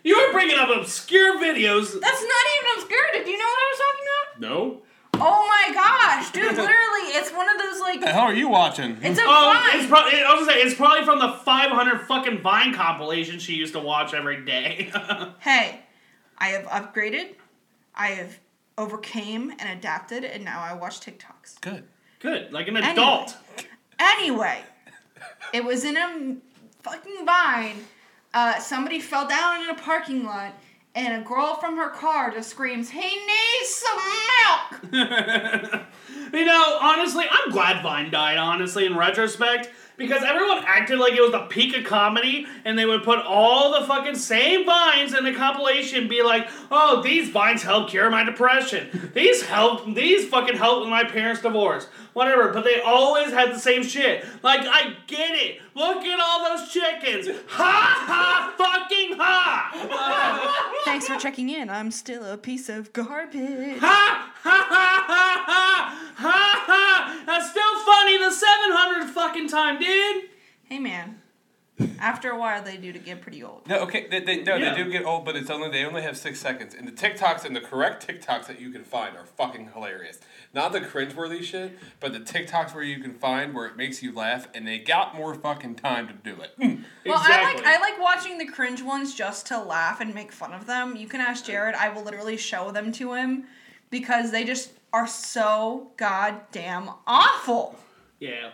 You 0.03 0.17
were 0.19 0.33
bringing 0.33 0.57
up 0.57 0.69
obscure 0.69 1.37
videos. 1.39 1.93
That's 1.99 2.21
not 2.21 2.45
even 2.57 2.69
obscure. 2.83 3.05
Did 3.13 3.27
you 3.27 3.37
know 3.37 3.45
what 3.45 3.59
I 3.59 3.69
was 3.71 3.79
talking 3.79 4.05
about? 4.07 4.41
no? 4.41 4.81
Oh 5.15 5.47
my 5.47 5.73
gosh, 5.73 6.31
dude! 6.31 6.43
Literally, 6.57 7.09
it's 7.15 7.31
one 7.31 7.47
of 7.49 7.57
those 7.57 7.79
like. 7.79 8.01
The 8.01 8.07
hell 8.07 8.21
are 8.23 8.33
you 8.33 8.49
watching? 8.49 8.97
It's 9.01 9.19
a 9.19 9.23
Oh, 9.25 9.53
Vine. 9.71 9.79
it's 9.79 9.87
probably. 9.89 10.21
I 10.21 10.33
was 10.33 10.45
gonna 10.47 10.51
say 10.59 10.61
it's 10.65 10.75
probably 10.75 11.05
from 11.05 11.19
the 11.19 11.31
500 11.45 12.01
fucking 12.07 12.41
Vine 12.41 12.73
compilations 12.73 13.41
she 13.43 13.53
used 13.53 13.73
to 13.73 13.79
watch 13.79 14.13
every 14.13 14.43
day. 14.43 14.91
Hey, 15.39 15.81
I 16.37 16.47
have 16.49 16.63
upgraded. 16.65 17.35
I 17.95 18.07
have 18.07 18.39
overcame 18.77 19.51
and 19.59 19.77
adapted, 19.77 20.23
and 20.23 20.43
now 20.43 20.61
I 20.61 20.73
watch 20.73 20.99
TikToks. 20.99 21.61
Good. 21.61 21.83
Good, 22.19 22.51
like 22.51 22.67
an 22.67 22.77
Anyway. 22.77 22.91
adult. 22.93 23.37
Anyway, 23.99 24.61
it 25.53 25.63
was 25.63 25.83
in 25.85 25.95
a 25.97 26.37
fucking 26.81 27.25
vine. 27.25 27.75
Uh, 28.33 28.57
somebody 28.59 28.99
fell 28.99 29.27
down 29.27 29.61
in 29.63 29.69
a 29.69 29.75
parking 29.75 30.23
lot, 30.25 30.53
and 30.95 31.21
a 31.21 31.25
girl 31.25 31.55
from 31.55 31.77
her 31.77 31.89
car 31.89 32.31
just 32.31 32.49
screams, 32.49 32.89
"He 32.89 33.01
needs 33.01 33.69
some 33.69 33.99
milk!" 34.91 35.83
you 36.33 36.45
know, 36.45 36.77
honestly, 36.81 37.25
I'm 37.29 37.51
glad 37.51 37.81
Vine 37.81 38.11
died. 38.11 38.37
Honestly, 38.37 38.85
in 38.85 38.95
retrospect, 38.97 39.69
because 39.97 40.23
everyone 40.23 40.63
acted 40.65 40.99
like 40.99 41.13
it 41.13 41.21
was 41.21 41.31
the 41.31 41.45
peak 41.49 41.75
of 41.77 41.83
comedy, 41.83 42.47
and 42.65 42.77
they 42.77 42.85
would 42.85 43.03
put 43.03 43.19
all 43.19 43.79
the 43.79 43.85
fucking 43.85 44.15
same 44.15 44.65
vines 44.65 45.13
in 45.13 45.23
the 45.23 45.33
compilation, 45.33 46.07
be 46.07 46.23
like, 46.23 46.47
"Oh, 46.71 47.01
these 47.01 47.29
vines 47.29 47.63
help 47.63 47.89
cure 47.89 48.09
my 48.09 48.23
depression. 48.23 49.11
These 49.13 49.43
help. 49.43 49.93
These 49.93 50.27
fucking 50.29 50.55
help 50.57 50.81
with 50.81 50.89
my 50.89 51.03
parents' 51.03 51.41
divorce. 51.41 51.87
Whatever." 52.13 52.51
But 52.51 52.63
they 52.63 52.81
always 52.81 53.31
had 53.31 53.51
the 53.53 53.59
same 53.59 53.83
shit. 53.83 54.25
Like, 54.41 54.61
I 54.61 54.95
get 55.07 55.31
it. 55.35 55.61
Look 55.75 56.03
at 56.03 56.19
all 56.19 56.43
those 56.57 56.69
chickens. 56.71 57.27
Ha 57.47 58.03
ha 58.07 58.53
fucking 58.57 59.17
ha. 59.17 60.81
Thanks 60.85 61.07
for 61.07 61.17
checking 61.17 61.49
in. 61.49 61.69
I'm 61.69 61.91
still 61.91 62.25
a 62.25 62.37
piece 62.37 62.69
of 62.69 62.93
garbage. 62.93 63.79
Ha 63.79 64.31
ha 64.43 64.67
ha 64.69 65.03
ha 65.07 65.43
ha 65.47 65.99
ha 66.15 66.63
ha! 66.67 67.23
That's 67.25 67.49
still 67.49 67.79
funny 67.85 68.17
the 68.17 68.31
700 68.31 69.09
fucking 69.09 69.47
time, 69.47 69.79
dude. 69.83 70.29
Hey 70.63 70.79
man, 70.79 71.21
after 71.99 72.29
a 72.29 72.39
while 72.39 72.63
they 72.63 72.77
do 72.77 72.93
to 72.93 72.99
get 72.99 73.21
pretty 73.21 73.43
old. 73.43 73.67
No, 73.67 73.79
okay, 73.81 74.07
they, 74.09 74.19
they, 74.21 74.43
no, 74.43 74.55
Yeah. 74.55 74.73
they 74.73 74.83
do 74.83 74.89
get 74.91 75.05
old, 75.05 75.25
but 75.25 75.35
it's 75.35 75.49
only 75.49 75.69
they 75.69 75.83
only 75.85 76.01
have 76.03 76.17
six 76.17 76.39
seconds. 76.39 76.73
And 76.73 76.87
the 76.87 76.91
TikToks 76.91 77.45
and 77.45 77.55
the 77.55 77.61
correct 77.61 78.07
TikToks 78.07 78.47
that 78.47 78.59
you 78.61 78.69
can 78.69 78.83
find 78.83 79.17
are 79.17 79.25
fucking 79.25 79.71
hilarious. 79.73 80.19
Not 80.53 80.71
the 80.71 80.81
cringeworthy 80.81 81.41
shit, 81.43 81.77
but 81.99 82.13
the 82.13 82.19
TikToks 82.19 82.73
where 82.75 82.83
you 82.83 82.99
can 83.01 83.13
find 83.13 83.53
where 83.53 83.65
it 83.65 83.75
makes 83.75 84.01
you 84.03 84.13
laugh, 84.13 84.47
and 84.53 84.67
they 84.67 84.79
got 84.79 85.15
more 85.15 85.33
fucking 85.35 85.75
time 85.75 86.07
to 86.07 86.13
do 86.13 86.39
it. 86.41 86.51
Well, 87.05 87.19
I 87.21 87.53
like 87.53 87.65
I 87.65 87.79
like 87.79 87.99
watching 87.99 88.37
the 88.37 88.45
cringe 88.45 88.81
ones 88.81 89.13
just 89.15 89.47
to 89.47 89.61
laugh 89.61 89.99
and 89.99 90.13
make 90.13 90.31
fun 90.31 90.53
of 90.53 90.65
them. 90.65 90.95
You 90.95 91.07
can 91.07 91.21
ask 91.21 91.45
Jared. 91.45 91.75
I 91.75 91.89
will 91.89 92.03
literally 92.03 92.37
show 92.37 92.71
them 92.71 92.91
to 92.93 93.13
him 93.13 93.45
because 93.89 94.31
they 94.31 94.43
just 94.43 94.71
are 94.93 95.07
so 95.07 95.91
goddamn 95.97 96.89
awful. 97.07 97.79
Yeah. 98.19 98.51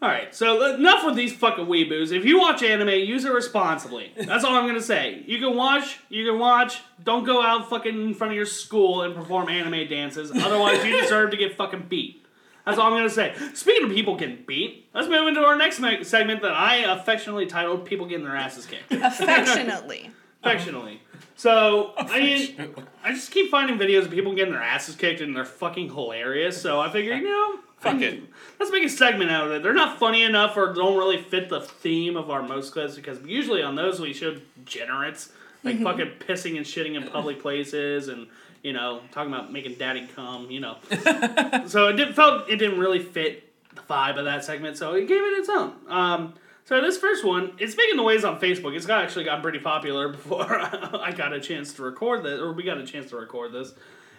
Alright, 0.00 0.32
so 0.32 0.74
enough 0.74 1.04
with 1.04 1.16
these 1.16 1.32
fucking 1.32 1.66
weeboos. 1.66 2.12
If 2.12 2.24
you 2.24 2.38
watch 2.38 2.62
anime, 2.62 2.88
use 2.90 3.24
it 3.24 3.32
responsibly. 3.32 4.12
That's 4.16 4.44
all 4.44 4.54
I'm 4.54 4.66
gonna 4.66 4.80
say. 4.80 5.24
You 5.26 5.38
can 5.40 5.56
watch, 5.56 5.98
you 6.08 6.24
can 6.24 6.38
watch. 6.38 6.80
Don't 7.02 7.24
go 7.24 7.42
out 7.42 7.68
fucking 7.68 7.94
in 7.94 8.14
front 8.14 8.32
of 8.32 8.36
your 8.36 8.46
school 8.46 9.02
and 9.02 9.14
perform 9.14 9.48
anime 9.48 9.88
dances. 9.88 10.30
Otherwise, 10.30 10.84
you 10.84 11.00
deserve 11.00 11.32
to 11.32 11.36
get 11.36 11.56
fucking 11.56 11.86
beat. 11.88 12.24
That's 12.64 12.78
all 12.78 12.86
I'm 12.86 12.92
gonna 12.92 13.10
say. 13.10 13.34
Speaking 13.54 13.84
of 13.86 13.90
people 13.90 14.14
getting 14.14 14.44
beat, 14.46 14.88
let's 14.94 15.08
move 15.08 15.26
into 15.26 15.40
our 15.40 15.56
next 15.56 15.80
me- 15.80 16.04
segment 16.04 16.42
that 16.42 16.52
I 16.52 16.76
affectionately 16.76 17.46
titled 17.46 17.84
"People 17.84 18.06
Getting 18.06 18.24
Their 18.24 18.36
Asses 18.36 18.66
Kicked." 18.66 18.92
Affectionately. 18.92 20.10
affectionately. 20.42 21.00
So 21.36 21.92
I 21.96 22.18
mean, 22.20 22.74
I 23.04 23.12
just 23.12 23.30
keep 23.30 23.50
finding 23.50 23.78
videos 23.78 24.02
of 24.02 24.10
people 24.10 24.34
getting 24.34 24.52
their 24.52 24.62
asses 24.62 24.96
kicked, 24.96 25.20
and 25.20 25.36
they're 25.36 25.44
fucking 25.44 25.90
hilarious. 25.90 26.60
So 26.60 26.80
I 26.80 26.90
figured, 26.90 27.20
you 27.20 27.28
know, 27.28 27.60
Fuck 27.78 28.00
it. 28.00 28.22
let's 28.58 28.72
make 28.72 28.84
a 28.84 28.88
segment 28.88 29.30
out 29.30 29.46
of 29.46 29.52
it. 29.52 29.62
They're 29.62 29.72
not 29.72 29.98
funny 30.00 30.24
enough, 30.24 30.56
or 30.56 30.72
don't 30.72 30.96
really 30.96 31.22
fit 31.22 31.48
the 31.48 31.60
theme 31.60 32.16
of 32.16 32.28
our 32.28 32.42
most 32.42 32.72
clips, 32.72 32.96
because 32.96 33.22
usually 33.24 33.62
on 33.62 33.76
those 33.76 34.00
we 34.00 34.12
show 34.12 34.36
degenerates, 34.64 35.30
like 35.62 35.80
fucking 35.80 36.12
pissing 36.18 36.56
and 36.56 36.66
shitting 36.66 36.96
in 36.96 37.08
public 37.08 37.40
places, 37.40 38.08
and 38.08 38.26
you 38.64 38.72
know, 38.72 39.00
talking 39.12 39.32
about 39.32 39.52
making 39.52 39.74
daddy 39.74 40.08
come, 40.16 40.50
you 40.50 40.58
know. 40.58 40.76
so 41.66 41.88
it 41.88 41.92
did, 41.92 42.16
felt 42.16 42.50
it 42.50 42.56
didn't 42.56 42.80
really 42.80 42.98
fit 42.98 43.44
the 43.74 43.82
vibe 43.82 44.18
of 44.18 44.24
that 44.24 44.44
segment, 44.44 44.76
so 44.76 44.94
it 44.94 45.06
gave 45.06 45.22
it 45.22 45.38
its 45.38 45.48
own. 45.48 45.74
Um, 45.86 46.34
so 46.68 46.82
this 46.82 46.98
first 46.98 47.24
one, 47.24 47.52
it's 47.58 47.74
making 47.78 47.96
the 47.96 48.02
waves 48.02 48.24
on 48.24 48.38
Facebook. 48.38 48.76
It's 48.76 48.84
got 48.84 49.02
actually 49.02 49.24
gotten 49.24 49.40
pretty 49.40 49.58
popular 49.58 50.10
before 50.10 50.46
I 50.60 51.12
got 51.12 51.32
a 51.32 51.40
chance 51.40 51.72
to 51.72 51.82
record 51.82 52.22
this, 52.22 52.38
or 52.38 52.52
we 52.52 52.62
got 52.62 52.76
a 52.76 52.84
chance 52.84 53.08
to 53.08 53.16
record 53.16 53.52
this. 53.52 53.72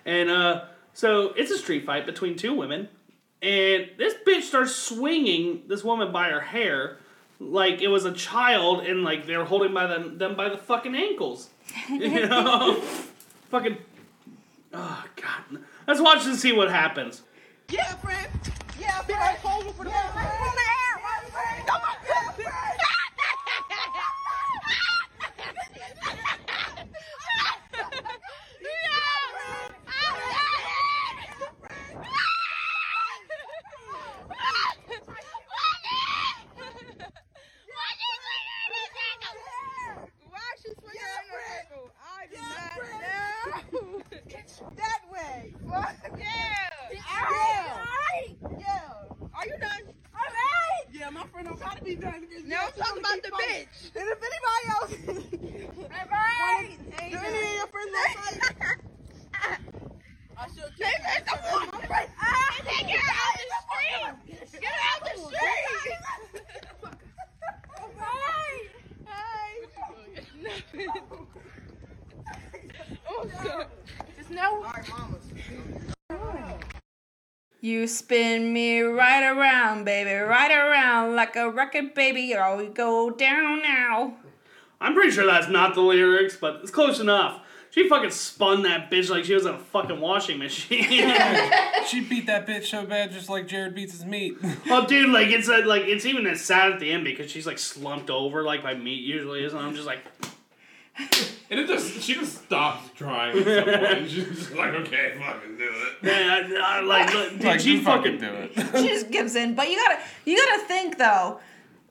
And 0.03 0.31
uh, 0.31 0.65
so 0.95 1.31
it's 1.37 1.51
a 1.51 1.59
street 1.59 1.85
fight 1.85 2.07
between 2.07 2.35
two 2.35 2.55
women, 2.55 2.89
and 3.43 3.91
this 3.99 4.15
bitch 4.27 4.41
starts 4.41 4.73
swinging 4.73 5.61
this 5.67 5.83
woman 5.83 6.11
by 6.11 6.29
her 6.29 6.39
hair 6.39 6.97
like 7.39 7.83
it 7.83 7.87
was 7.87 8.05
a 8.05 8.13
child, 8.13 8.83
and 8.83 9.03
like 9.03 9.27
they're 9.27 9.45
holding 9.45 9.71
by 9.71 9.85
them 9.85 10.17
them 10.17 10.35
by 10.35 10.49
the 10.49 10.57
fucking 10.57 10.95
ankles. 10.95 11.49
You 11.87 12.27
know, 12.27 12.81
fucking. 13.51 13.77
Oh 14.73 15.05
god. 15.15 15.61
Let's 15.87 16.01
watch 16.01 16.25
and 16.25 16.35
see 16.35 16.51
what 16.51 16.71
happens. 16.71 17.21
Yeah, 17.69 17.93
friend. 17.97 18.27
Yeah, 18.79 19.01
friend. 19.01 19.21
I 19.21 19.35
told 19.35 19.65
you 19.65 19.71
for 19.73 19.83
the 19.83 19.91
yeah, 19.91 20.11
friend. 20.13 20.27
Come 21.67 21.81
on, 21.81 21.93
yeah, 21.93 22.07
friend. 22.07 22.08
What? 45.69 45.95
Yeah. 46.17 46.25
Yeah. 46.91 47.01
Yeah. 48.57 48.81
Are 49.35 49.45
you 49.45 49.57
done? 49.59 49.93
All 50.15 50.25
right. 50.25 50.85
Yeah, 50.91 51.09
my 51.11 51.25
friend 51.27 51.47
I'm 51.47 51.57
trying 51.57 51.77
to 51.77 51.83
be 51.83 51.95
done. 51.95 52.27
Now 52.45 52.65
I'm 52.65 52.73
talking 52.73 52.99
about 52.99 53.21
the 53.21 53.29
bitch. 53.29 53.91
And 53.95 54.09
if 54.09 54.19
anybody 54.29 54.65
else. 54.69 54.93
All 55.77 56.07
right. 56.11 56.77
Do 57.11 57.17
any 57.17 57.37
of 57.37 57.55
your 57.55 57.67
friends 57.67 57.93
outside? 57.99 58.39
I 60.37 60.47
should 60.47 60.75
kill 60.75 60.87
you. 60.87 60.93
her 62.99 63.13
out 63.13 63.35
the 63.37 63.45
street! 63.61 64.61
Get 64.61 64.71
her 64.71 64.83
out 64.89 65.01
the 65.03 65.13
street! 65.21 65.93
All 67.75 67.91
right! 67.99 68.67
Hi! 69.05 69.49
Oh, 73.09 73.21
God 73.43 73.67
spin 77.89 78.53
me 78.53 78.79
right 78.81 79.29
around, 79.29 79.83
baby, 79.83 80.13
right 80.13 80.51
around 80.51 81.15
like 81.15 81.35
a 81.35 81.49
record, 81.49 81.93
baby. 81.93 82.33
Oh, 82.35 82.57
we 82.57 82.67
go 82.67 83.09
down 83.09 83.61
now. 83.61 84.15
I'm 84.79 84.93
pretty 84.93 85.11
sure 85.11 85.25
that's 85.25 85.49
not 85.49 85.75
the 85.75 85.81
lyrics, 85.81 86.37
but 86.37 86.59
it's 86.61 86.71
close 86.71 86.99
enough. 86.99 87.41
She 87.71 87.87
fucking 87.87 88.09
spun 88.11 88.63
that 88.63 88.89
bitch 88.89 89.11
like 89.11 89.25
she 89.25 89.35
was 89.35 89.45
in 89.45 89.53
a 89.53 89.59
fucking 89.59 89.99
washing 89.99 90.39
machine. 90.39 90.83
she 91.87 92.01
beat 92.01 92.25
that 92.25 92.47
bitch 92.47 92.65
so 92.65 92.85
bad, 92.85 93.11
just 93.11 93.29
like 93.29 93.47
Jared 93.47 93.75
beats 93.75 93.91
his 93.91 94.05
meat. 94.05 94.37
well, 94.65 94.85
dude, 94.87 95.09
like 95.09 95.27
it's 95.27 95.49
uh, 95.49 95.61
like 95.65 95.83
it's 95.83 96.05
even 96.05 96.25
as 96.25 96.41
sad 96.41 96.71
at 96.71 96.79
the 96.79 96.91
end 96.91 97.03
because 97.03 97.29
she's 97.29 97.45
like 97.45 97.59
slumped 97.59 98.09
over 98.09 98.43
like 98.43 98.63
my 98.63 98.73
meat 98.73 99.03
usually 99.03 99.43
is, 99.43 99.53
and 99.53 99.61
I'm 99.61 99.75
just 99.75 99.85
like, 99.85 99.99
And 101.51 101.59
it 101.59 101.67
just 101.67 102.01
she 102.01 102.13
just 102.13 102.43
stops 102.43 102.89
trying 102.95 103.37
at 103.37 103.45
some 103.45 103.79
point. 103.79 104.09
She's 104.09 104.27
just 104.27 104.55
like, 104.55 104.73
okay, 104.73 105.19
fucking 105.19 105.57
do 105.57 105.69
it. 105.69 106.03
man, 106.03 106.55
I, 106.55 106.77
I, 106.77 106.81
like, 106.81 107.13
look, 107.13 107.31
dude, 107.31 107.43
Like, 107.43 107.59
she 107.59 107.73
just 107.73 107.85
fucking, 107.85 108.19
do 108.19 108.27
it. 108.27 108.51
she 108.77 108.87
just 108.87 109.09
gives 109.09 109.35
in. 109.35 109.55
But 109.55 109.69
you 109.69 109.77
gotta 109.77 109.99
you 110.25 110.37
gotta 110.37 110.63
think 110.65 110.97
though, 110.97 111.39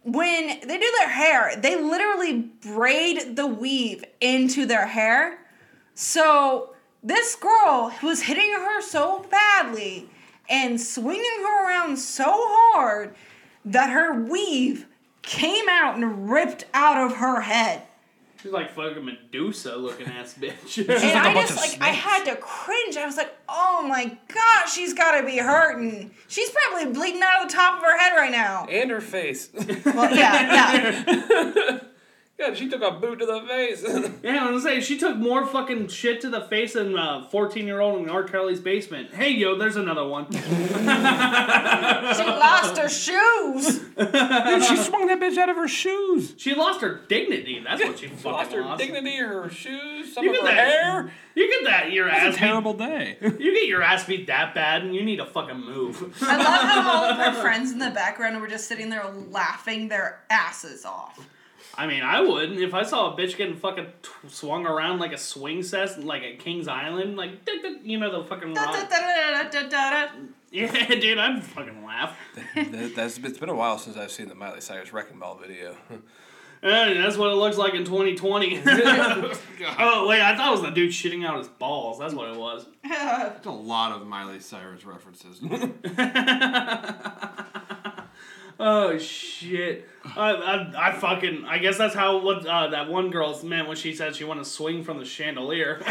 when 0.04 0.46
they 0.46 0.78
do 0.78 0.92
their 0.98 1.08
hair, 1.08 1.56
they 1.56 1.80
literally 1.80 2.34
braid 2.62 3.34
the 3.34 3.46
weave 3.46 4.04
into 4.20 4.64
their 4.64 4.86
hair. 4.86 5.38
So 5.94 6.74
this 7.02 7.34
girl 7.34 7.92
was 8.02 8.22
hitting 8.22 8.52
her 8.52 8.80
so 8.80 9.26
badly 9.30 10.08
and 10.48 10.80
swinging 10.80 11.24
her 11.42 11.66
around 11.66 11.96
so 11.98 12.24
hard 12.26 13.14
that 13.64 13.90
her 13.90 14.22
weave 14.22 14.86
came 15.22 15.68
out 15.68 15.96
and 15.96 16.30
ripped 16.30 16.64
out 16.72 16.96
of 16.96 17.16
her 17.18 17.40
head. 17.42 17.82
She's 18.42 18.52
like 18.52 18.70
fucking 18.70 19.04
Medusa 19.04 19.74
looking 19.76 20.06
ass 20.06 20.36
bitch. 20.40 20.78
And 20.88 21.18
I 21.18 21.34
just 21.34 21.56
like 21.56 21.80
I 21.80 21.88
had 21.88 22.24
to 22.24 22.36
cringe. 22.36 22.96
I 22.96 23.04
was 23.04 23.16
like, 23.16 23.34
"Oh 23.48 23.84
my 23.88 24.04
god, 24.06 24.66
she's 24.72 24.94
got 24.94 25.18
to 25.20 25.26
be 25.26 25.38
hurting. 25.38 26.12
She's 26.28 26.50
probably 26.50 26.92
bleeding 26.92 27.20
out 27.22 27.42
of 27.42 27.48
the 27.48 27.54
top 27.54 27.78
of 27.78 27.82
her 27.82 27.98
head 27.98 28.14
right 28.16 28.30
now." 28.30 28.66
And 28.70 28.90
her 28.90 29.00
face. 29.00 29.50
Well, 29.84 30.14
yeah, 30.14 31.04
yeah. 31.04 31.78
Yeah, 32.38 32.54
she 32.54 32.68
took 32.68 32.82
a 32.82 32.92
boot 32.92 33.18
to 33.18 33.26
the 33.26 33.40
face. 33.48 33.82
Yeah, 34.22 34.44
I 34.46 34.50
was 34.50 34.62
gonna 34.64 34.76
say 34.76 34.80
she 34.80 34.96
took 34.98 35.16
more 35.16 35.44
fucking 35.46 35.88
shit 35.88 36.20
to 36.22 36.30
the 36.30 36.42
face 36.42 36.74
than 36.74 36.96
a 36.96 37.26
fourteen-year-old 37.30 38.00
in 38.02 38.08
R. 38.10 38.22
Kelly's 38.24 38.60
basement. 38.60 39.12
Hey, 39.12 39.30
yo, 39.30 39.56
there's 39.56 39.76
another 39.76 40.06
one. 40.06 40.26
She 40.32 42.24
lost 42.24 42.78
her 42.78 42.88
shoes. 42.88 43.78
Dude, 43.78 44.64
she 44.64 44.76
swung 44.76 45.06
that 45.08 45.18
bitch 45.20 45.36
out 45.36 45.48
of 45.48 45.56
her 45.56 45.68
shoes. 45.68 46.34
She 46.36 46.54
lost 46.54 46.80
her 46.80 47.00
dignity. 47.08 47.60
That's 47.64 47.82
what 47.82 47.98
she 47.98 48.06
She 48.08 48.14
fucking 48.14 48.32
lost 48.32 48.52
her 48.52 48.60
lost. 48.62 48.80
dignity, 48.80 49.16
her 49.16 49.50
shoes, 49.50 50.14
some 50.14 50.24
You 50.24 50.30
of 50.30 50.36
get 50.36 50.44
her 50.48 50.54
that 50.54 50.68
hair. 50.68 51.12
You 51.34 51.48
get 51.50 51.64
that 51.70 51.92
your 51.92 52.06
That's 52.08 52.18
ass 52.20 52.26
a 52.28 52.30
beat- 52.30 52.38
terrible 52.38 52.74
day. 52.74 53.18
You 53.20 53.52
get 53.54 53.66
your 53.68 53.82
ass 53.82 54.04
beat 54.04 54.26
that 54.28 54.54
bad, 54.54 54.82
and 54.82 54.94
you 54.94 55.04
need 55.04 55.16
to 55.16 55.26
fucking 55.26 55.60
move. 55.60 56.16
I 56.22 56.36
love 56.36 56.62
how 56.62 56.90
all 56.90 57.04
of 57.04 57.16
her 57.18 57.40
friends 57.42 57.70
in 57.72 57.78
the 57.78 57.90
background 57.90 58.40
were 58.40 58.48
just 58.48 58.66
sitting 58.68 58.88
there 58.90 59.04
laughing 59.30 59.88
their 59.88 60.20
asses 60.30 60.84
off. 60.84 61.26
I 61.78 61.86
mean, 61.86 62.02
I 62.02 62.20
would 62.20 62.58
if 62.58 62.74
I 62.74 62.82
saw 62.82 63.14
a 63.14 63.16
bitch 63.16 63.36
getting 63.36 63.54
fucking 63.56 63.86
t- 64.02 64.10
swung 64.28 64.66
around 64.66 64.98
like 64.98 65.12
a 65.12 65.18
swing 65.18 65.62
set, 65.62 66.02
like 66.02 66.22
at 66.24 66.40
Kings 66.40 66.66
Island, 66.68 67.16
like 67.16 67.44
duh, 67.44 67.52
duh, 67.62 67.68
you 67.84 67.98
know 67.98 68.10
the 68.20 68.28
fucking. 68.28 68.52
Yeah, 70.50 70.86
dude, 70.88 71.18
I'd 71.18 71.44
fucking 71.44 71.84
laugh. 71.84 72.16
That- 72.54 72.94
that's, 72.96 73.18
it's 73.18 73.38
been 73.38 73.48
a 73.50 73.54
while 73.54 73.78
since 73.78 73.96
I've 73.96 74.10
seen 74.10 74.28
the 74.28 74.34
Miley 74.34 74.60
Cyrus 74.60 74.92
Wrecking 74.92 75.18
Ball 75.18 75.36
video. 75.36 75.76
Eh, 76.60 76.94
that's 77.00 77.16
what 77.16 77.30
it 77.30 77.34
looks 77.36 77.56
like 77.56 77.74
in 77.74 77.84
2020. 77.84 78.62
oh 78.66 80.08
wait, 80.08 80.20
I 80.20 80.34
thought 80.36 80.48
it 80.48 80.50
was 80.50 80.62
the 80.62 80.70
dude 80.70 80.90
shitting 80.90 81.24
out 81.24 81.38
his 81.38 81.46
balls. 81.46 82.00
That's 82.00 82.14
what 82.14 82.30
it 82.30 82.36
was. 82.36 82.66
There's 82.82 83.46
a 83.46 83.50
lot 83.50 83.92
of 83.92 84.04
Miley 84.08 84.40
Cyrus 84.40 84.84
references. 84.84 85.40
Oh 88.60 88.98
shit! 88.98 89.88
I, 90.16 90.32
I, 90.32 90.88
I 90.88 90.92
fucking 90.92 91.44
I 91.46 91.58
guess 91.58 91.78
that's 91.78 91.94
how 91.94 92.18
what 92.18 92.44
uh, 92.44 92.68
that 92.68 92.88
one 92.88 93.10
girl's 93.10 93.44
meant 93.44 93.68
when 93.68 93.76
she 93.76 93.94
said 93.94 94.16
she 94.16 94.24
wanted 94.24 94.44
to 94.44 94.50
swing 94.50 94.82
from 94.82 94.98
the 94.98 95.04
chandelier. 95.04 95.80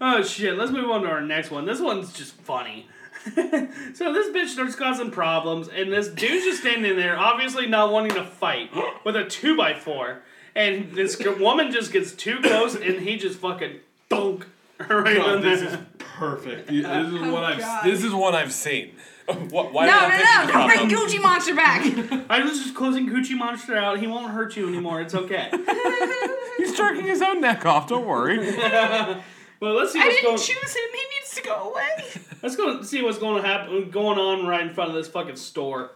oh 0.00 0.22
shit! 0.22 0.58
Let's 0.58 0.70
move 0.70 0.90
on 0.90 1.02
to 1.02 1.08
our 1.08 1.22
next 1.22 1.50
one. 1.50 1.64
This 1.64 1.80
one's 1.80 2.12
just 2.12 2.34
funny. 2.34 2.86
so 3.34 4.12
this 4.12 4.28
bitch 4.28 4.48
starts 4.48 4.76
causing 4.76 5.10
problems, 5.10 5.68
and 5.68 5.90
this 5.90 6.08
dude's 6.08 6.44
just 6.44 6.60
standing 6.60 6.96
there, 6.96 7.18
obviously 7.18 7.66
not 7.66 7.90
wanting 7.90 8.12
to 8.12 8.22
fight, 8.22 8.70
with 9.02 9.16
a 9.16 9.24
two 9.24 9.56
by 9.56 9.72
four, 9.72 10.20
and 10.54 10.92
this 10.92 11.18
woman 11.38 11.70
just 11.72 11.92
gets 11.92 12.12
too 12.12 12.40
close, 12.40 12.74
and 12.74 13.00
he 13.00 13.16
just 13.16 13.38
fucking 13.38 13.80
dunk 14.08 14.46
right 14.78 15.16
God, 15.16 15.28
on 15.36 15.40
this 15.42 15.60
there. 15.60 15.68
is 15.70 15.78
perfect. 15.98 16.66
This 16.68 16.76
is 16.84 16.84
Oh, 16.86 17.32
what 17.32 17.44
I've. 17.44 17.58
God. 17.58 17.84
This 17.84 18.04
is 18.04 18.12
one 18.12 18.34
I've 18.34 18.52
seen. 18.52 18.92
What, 19.26 19.72
why 19.72 19.86
No, 19.86 20.00
did 20.10 20.18
no, 20.18 20.24
I 20.28 20.44
pick 20.44 20.54
no! 20.54 20.66
Bring? 20.66 20.90
Gucci 20.90 21.22
Monster 21.22 21.54
back. 21.54 21.80
I 22.30 22.40
was 22.44 22.62
just 22.62 22.74
closing 22.74 23.08
Coochie 23.08 23.34
Monster 23.38 23.74
out. 23.74 23.98
He 23.98 24.06
won't 24.06 24.30
hurt 24.32 24.54
you 24.54 24.68
anymore. 24.68 25.00
It's 25.00 25.14
okay. 25.14 25.48
He's 26.58 26.76
jerking 26.76 27.04
his 27.06 27.22
own 27.22 27.40
neck 27.40 27.64
off. 27.64 27.88
Don't 27.88 28.04
worry. 28.06 28.36
Well, 29.64 29.74
let's 29.74 29.92
see 29.94 29.98
I 29.98 30.04
what's 30.04 30.14
didn't 30.16 30.28
going. 30.28 30.38
choose 30.38 30.74
him. 30.76 30.82
He 30.92 31.04
needs 31.18 31.34
to 31.36 31.42
go 31.42 31.70
away. 31.70 32.04
Let's 32.42 32.56
go 32.56 32.82
see 32.82 33.00
what's 33.00 33.16
going 33.16 33.42
to 33.42 33.48
happen, 33.48 33.88
going 33.90 34.18
on 34.18 34.46
right 34.46 34.60
in 34.66 34.74
front 34.74 34.90
of 34.90 34.96
this 34.96 35.08
fucking 35.08 35.36
store. 35.36 35.92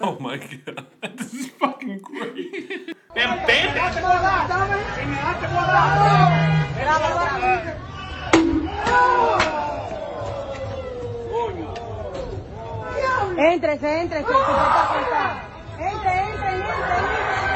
Oh 0.00 0.18
my 0.18 0.38
god, 0.38 0.86
this 1.16 1.32
is 1.32 1.46
fucking 1.50 1.98
great. 2.00 2.96
Man, 3.14 3.46
Bam 3.46 4.82
Éntrese, 13.38 14.02
éntrese, 14.02 14.24
que 14.24 14.32
papá 14.32 15.00
está. 15.00 15.48
Entre, 15.78 16.10
entre, 16.10 16.48
entre, 16.48 17.51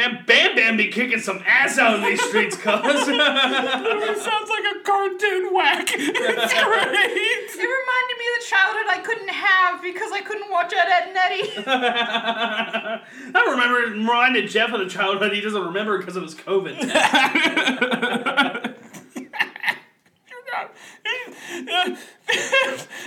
Man, 0.00 0.24
Bam 0.24 0.56
Bam 0.56 0.76
be 0.78 0.88
kicking 0.88 1.18
some 1.18 1.42
ass 1.46 1.76
out 1.76 1.96
in 1.96 2.02
these 2.02 2.22
streets, 2.22 2.56
cuz. 2.56 2.72
it 2.72 4.18
sounds 4.18 4.48
like 4.48 4.64
a 4.64 4.80
cartoon 4.82 5.52
whack. 5.52 5.90
It's 6.00 6.54
great. 6.54 7.04
It 7.52 7.68
reminded 7.68 8.16
me 8.18 8.24
of 8.24 8.40
the 8.40 8.46
childhood 8.46 8.86
I 8.88 8.98
couldn't 9.04 9.28
have 9.28 9.82
because 9.82 10.10
I 10.10 10.22
couldn't 10.22 10.50
watch 10.50 10.72
Ed, 10.72 10.88
Edd 10.88 11.08
n 11.10 11.16
Eddy. 11.18 11.52
I 11.66 13.50
remember 13.50 13.80
it 13.80 13.90
reminded 13.90 14.48
Jeff 14.48 14.72
of 14.72 14.80
the 14.80 14.88
childhood 14.88 15.34
he 15.34 15.42
doesn't 15.42 15.62
remember 15.62 15.98
because 15.98 16.16
of 16.16 16.22
his 16.22 16.34
COVID. 16.34 16.78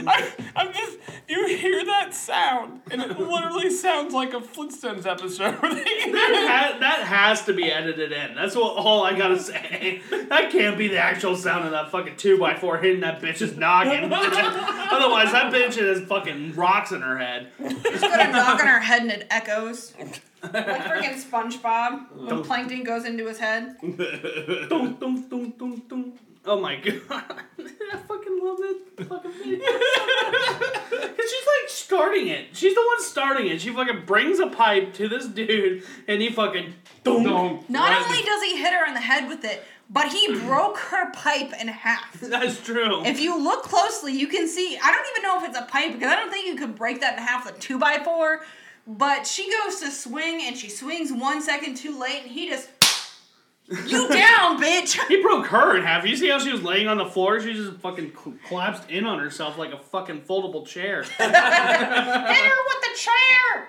I, 0.08 0.32
I'm 0.56 0.74
just. 0.74 0.98
You 1.28 1.48
hear 1.48 1.86
that 1.86 2.14
sound, 2.14 2.82
and 2.92 3.02
it 3.02 3.18
literally 3.18 3.70
sounds 3.70 4.14
like 4.14 4.34
a 4.34 4.40
Flintstones 4.40 5.06
episode. 5.06 5.54
that, 5.62 5.62
ha- 5.62 6.78
that 6.80 7.08
has 7.08 7.46
to 7.46 7.54
be 7.54 7.72
edited 7.72 8.12
in. 8.12 8.36
That's 8.36 8.56
what 8.56 8.78
all 8.78 9.04
I 9.04 9.18
gotta 9.18 9.40
say. 9.40 10.02
That 10.10 10.52
can't 10.52 10.78
be 10.78 10.90
the 10.90 11.00
actual 11.00 11.36
sound 11.36 11.66
of 11.66 11.72
that 11.72 11.92
fucking 11.92 12.16
2x4 12.16 12.82
hitting 12.82 13.02
that 13.02 13.22
bitch's 13.22 13.56
noggin. 13.56 14.04
Otherwise, 14.14 15.32
that 15.32 15.54
bitch 15.54 15.76
has 15.76 16.02
fucking 16.08 16.56
rocks 16.56 16.92
in 16.92 17.02
her 17.02 17.18
head. 17.18 17.52
Just 17.60 18.02
got 18.02 18.30
a 18.30 18.32
knock 18.32 18.60
on 18.60 18.68
her 18.68 18.80
head 18.80 19.04
and 19.04 19.12
it 19.12 19.28
echoes. 19.30 19.94
Like 19.98 20.22
freaking 20.66 21.24
SpongeBob 21.24 22.12
when 22.28 22.44
Plankton 22.44 22.84
goes 22.84 23.06
into 23.06 23.28
his 23.28 23.40
head. 23.40 23.78
Oh 26.46 26.60
my 26.60 26.76
god. 26.76 27.02
I 27.10 27.98
fucking 27.98 28.40
love 28.44 28.58
that 28.58 29.06
fucking 29.08 29.32
video. 29.32 29.60
Cause 31.00 31.30
she's 31.30 31.48
like 31.48 31.70
starting 31.70 32.28
it. 32.28 32.56
She's 32.56 32.76
the 32.76 32.82
one 32.86 33.02
starting 33.02 33.48
it. 33.48 33.62
She 33.62 33.72
fucking 33.74 34.04
brings 34.06 34.40
a 34.40 34.48
pipe 34.48 34.94
to 34.96 35.08
this 35.08 35.26
dude 35.26 35.84
and 36.08 36.22
he 36.22 36.30
fucking 36.30 36.74
dunk. 37.04 37.70
Not 37.70 38.02
only 38.04 38.22
does 38.24 38.44
he 38.44 38.58
hit 38.58 38.74
her 38.74 38.86
in 38.86 38.94
the 38.94 39.00
head 39.00 39.30
with 39.30 39.46
it, 39.46 39.64
but 39.90 40.12
he 40.12 40.40
broke 40.40 40.78
her 40.78 41.12
pipe 41.12 41.54
in 41.60 41.68
half. 41.68 42.20
That's 42.20 42.60
true. 42.60 43.06
If 43.06 43.20
you 43.20 43.42
look 43.42 43.64
closely, 43.64 44.14
you 44.14 44.28
can 44.28 44.48
see. 44.48 44.78
I 44.82 44.92
don't 44.92 45.06
even 45.12 45.24
know 45.24 45.38
if 45.38 45.50
it's 45.50 45.58
a 45.58 45.72
pipe 45.72 45.94
because 45.94 46.12
I 46.12 46.16
don't 46.16 46.32
think 46.32 46.48
you 46.48 46.56
could 46.56 46.76
break 46.76 47.02
that 47.02 47.18
in 47.18 47.24
half 47.24 47.46
with 47.46 47.58
a 47.58 47.60
two 47.60 47.80
by 47.80 48.00
four. 48.04 48.42
But 48.86 49.26
she 49.26 49.50
goes 49.50 49.80
to 49.80 49.92
swing 49.92 50.42
and 50.44 50.58
she 50.58 50.70
swings 50.70 51.14
one 51.14 51.42
second 51.42 51.76
too 51.76 51.98
late, 51.98 52.24
and 52.24 52.32
he 52.32 52.50
just 52.50 52.68
you 53.88 54.08
down, 54.10 54.62
bitch. 54.62 54.98
He 55.08 55.22
broke 55.22 55.48
her 55.48 55.76
in 55.78 55.84
half. 55.84 56.06
You 56.06 56.16
see 56.16 56.30
how 56.30 56.40
she 56.40 56.52
was 56.52 56.62
laying 56.64 56.88
on 56.88 56.98
the 56.98 57.06
floor? 57.06 57.40
She 57.42 57.54
just 57.54 57.78
fucking 57.78 58.12
cl- 58.16 58.36
collapsed 58.48 58.90
in 58.90 59.06
on 59.06 59.20
herself 59.20 59.58
like 59.58 59.74
a 59.74 59.80
fucking 59.80 60.22
foldable 60.22 60.66
chair. 60.66 61.04
Hit 61.04 61.12
her 61.30 62.56
with 62.66 62.82
the 62.82 62.98
chair. 62.98 63.68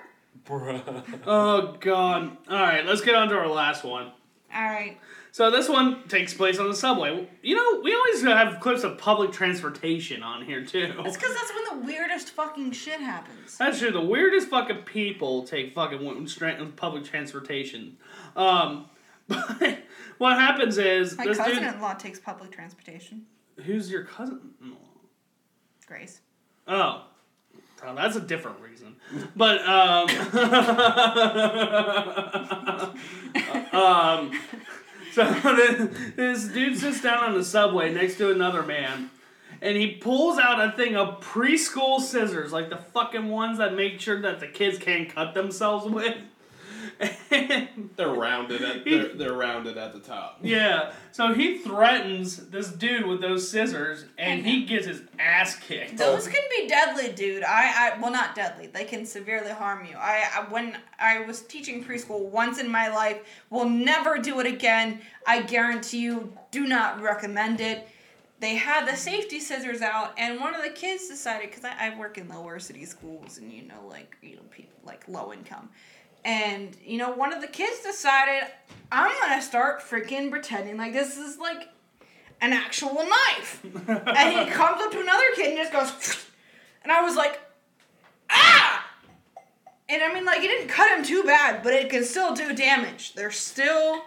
oh 1.25 1.75
god. 1.79 2.37
All 2.49 2.61
right, 2.61 2.85
let's 2.85 3.01
get 3.01 3.15
on 3.15 3.29
to 3.29 3.35
our 3.35 3.47
last 3.47 3.83
one. 3.83 4.11
All 4.53 4.63
right. 4.63 4.97
So 5.31 5.51
this 5.51 5.67
one 5.67 6.07
takes 6.07 6.33
place 6.33 6.59
on 6.59 6.69
the 6.69 6.75
subway. 6.75 7.27
You 7.41 7.55
know, 7.55 7.81
we 7.83 7.93
always 7.93 8.21
have 8.23 8.61
clips 8.61 8.83
of 8.83 8.97
public 8.97 9.33
transportation 9.33 10.23
on 10.23 10.45
here 10.45 10.63
too. 10.63 10.93
That's 11.03 11.17
because 11.17 11.35
that's 11.35 11.51
when 11.53 11.81
the 11.81 11.85
weirdest 11.87 12.29
fucking 12.29 12.71
shit 12.71 13.01
happens. 13.01 13.57
That's 13.57 13.79
true. 13.79 13.91
The 13.91 13.99
weirdest 13.99 14.47
fucking 14.47 14.83
people 14.83 15.43
take 15.43 15.75
fucking 15.75 15.97
w- 15.97 16.25
stra- 16.27 16.65
public 16.77 17.03
transportation. 17.03 17.97
Um, 18.37 18.85
but 19.27 19.79
what 20.17 20.37
happens 20.37 20.77
is 20.77 21.17
My 21.17 21.25
this 21.25 21.37
dude. 21.37 21.47
cousin-in-law 21.47 21.95
takes 21.95 22.19
public 22.19 22.51
transportation. 22.51 23.25
Who's 23.63 23.89
your 23.89 24.03
cousin-in-law? 24.03 24.77
Grace. 25.87 26.21
Oh. 26.67 27.05
Oh, 27.85 27.93
that's 27.93 28.15
a 28.15 28.21
different 28.21 28.59
reason. 28.61 28.95
But 29.35 29.61
um, 29.61 30.09
um 33.73 34.31
so 35.11 35.23
this 36.15 36.45
dude 36.45 36.77
sits 36.77 37.01
down 37.01 37.23
on 37.23 37.33
the 37.35 37.43
subway 37.43 37.93
next 37.93 38.17
to 38.17 38.31
another 38.31 38.63
man 38.63 39.11
and 39.61 39.77
he 39.77 39.95
pulls 39.95 40.37
out 40.37 40.63
a 40.63 40.75
thing 40.75 40.95
of 40.95 41.21
preschool 41.21 41.99
scissors, 41.99 42.51
like 42.51 42.69
the 42.69 42.77
fucking 42.77 43.29
ones 43.29 43.57
that 43.57 43.73
make 43.73 43.99
sure 43.99 44.21
that 44.21 44.39
the 44.39 44.47
kids 44.47 44.77
can't 44.77 45.09
cut 45.09 45.33
themselves 45.33 45.85
with. 45.85 46.15
They're 47.95 48.09
rounded 48.09 48.61
at 48.61 48.85
they're, 48.85 49.13
they're 49.13 49.33
rounded 49.33 49.77
at 49.77 49.93
the 49.93 49.99
top. 49.99 50.39
Yeah. 50.41 50.91
So 51.11 51.33
he 51.33 51.57
threatens 51.57 52.37
this 52.49 52.69
dude 52.69 53.05
with 53.05 53.21
those 53.21 53.49
scissors 53.49 54.05
and 54.17 54.45
he 54.45 54.65
gets 54.65 54.85
his 54.85 55.01
ass 55.19 55.55
kicked. 55.55 55.97
Those 55.97 56.27
can 56.27 56.41
be 56.49 56.67
deadly, 56.67 57.11
dude. 57.11 57.43
I, 57.43 57.93
I 57.93 57.99
well, 57.99 58.11
not 58.11 58.35
deadly. 58.35 58.67
They 58.67 58.85
can 58.85 59.05
severely 59.05 59.51
harm 59.51 59.85
you. 59.85 59.97
I, 59.97 60.25
I 60.35 60.51
when 60.51 60.77
I 60.99 61.21
was 61.21 61.41
teaching 61.41 61.83
preschool 61.83 62.21
once 62.29 62.59
in 62.59 62.69
my 62.69 62.89
life, 62.89 63.21
will 63.49 63.69
never 63.69 64.17
do 64.17 64.39
it 64.39 64.47
again. 64.47 65.01
I 65.27 65.41
guarantee 65.41 65.99
you. 65.99 66.33
Do 66.51 66.65
not 66.65 67.01
recommend 67.01 67.59
it. 67.59 67.87
They 68.39 68.55
had 68.55 68.87
the 68.87 68.95
safety 68.97 69.39
scissors 69.39 69.81
out, 69.81 70.13
and 70.17 70.39
one 70.41 70.53
of 70.53 70.61
the 70.61 70.69
kids 70.69 71.07
decided 71.07 71.49
because 71.49 71.63
I, 71.63 71.87
I 71.91 71.97
work 71.97 72.17
in 72.17 72.27
lower 72.27 72.59
city 72.59 72.85
schools, 72.85 73.37
and 73.37 73.51
you 73.51 73.63
know, 73.63 73.87
like 73.87 74.17
you 74.21 74.35
know, 74.35 74.43
people 74.51 74.77
like 74.83 75.07
low 75.07 75.31
income. 75.31 75.69
And 76.25 76.75
you 76.83 76.97
know, 76.97 77.11
one 77.11 77.31
of 77.31 77.39
the 77.39 77.47
kids 77.47 77.81
decided, 77.81 78.49
I'm 78.91 79.11
gonna 79.21 79.41
start 79.41 79.81
freaking 79.81 80.31
pretending 80.31 80.75
like 80.75 80.91
this 80.91 81.17
is 81.17 81.37
like 81.37 81.69
an 82.41 82.51
actual 82.51 82.95
knife. 82.95 83.63
and 83.87 84.33
he 84.33 84.51
comes 84.51 84.81
up 84.81 84.91
to 84.91 84.99
another 84.99 85.25
kid 85.35 85.49
and 85.49 85.57
just 85.57 85.71
goes, 85.71 86.25
and 86.83 86.91
I 86.91 87.03
was 87.03 87.15
like, 87.15 87.39
ah! 88.29 88.85
And 89.87 90.01
I 90.01 90.11
mean, 90.11 90.25
like, 90.25 90.39
it 90.39 90.47
didn't 90.47 90.67
cut 90.67 90.97
him 90.97 91.05
too 91.05 91.23
bad, 91.23 91.61
but 91.61 91.73
it 91.73 91.91
can 91.91 92.03
still 92.03 92.33
do 92.33 92.55
damage. 92.55 93.13
They're 93.13 93.29
still 93.29 94.01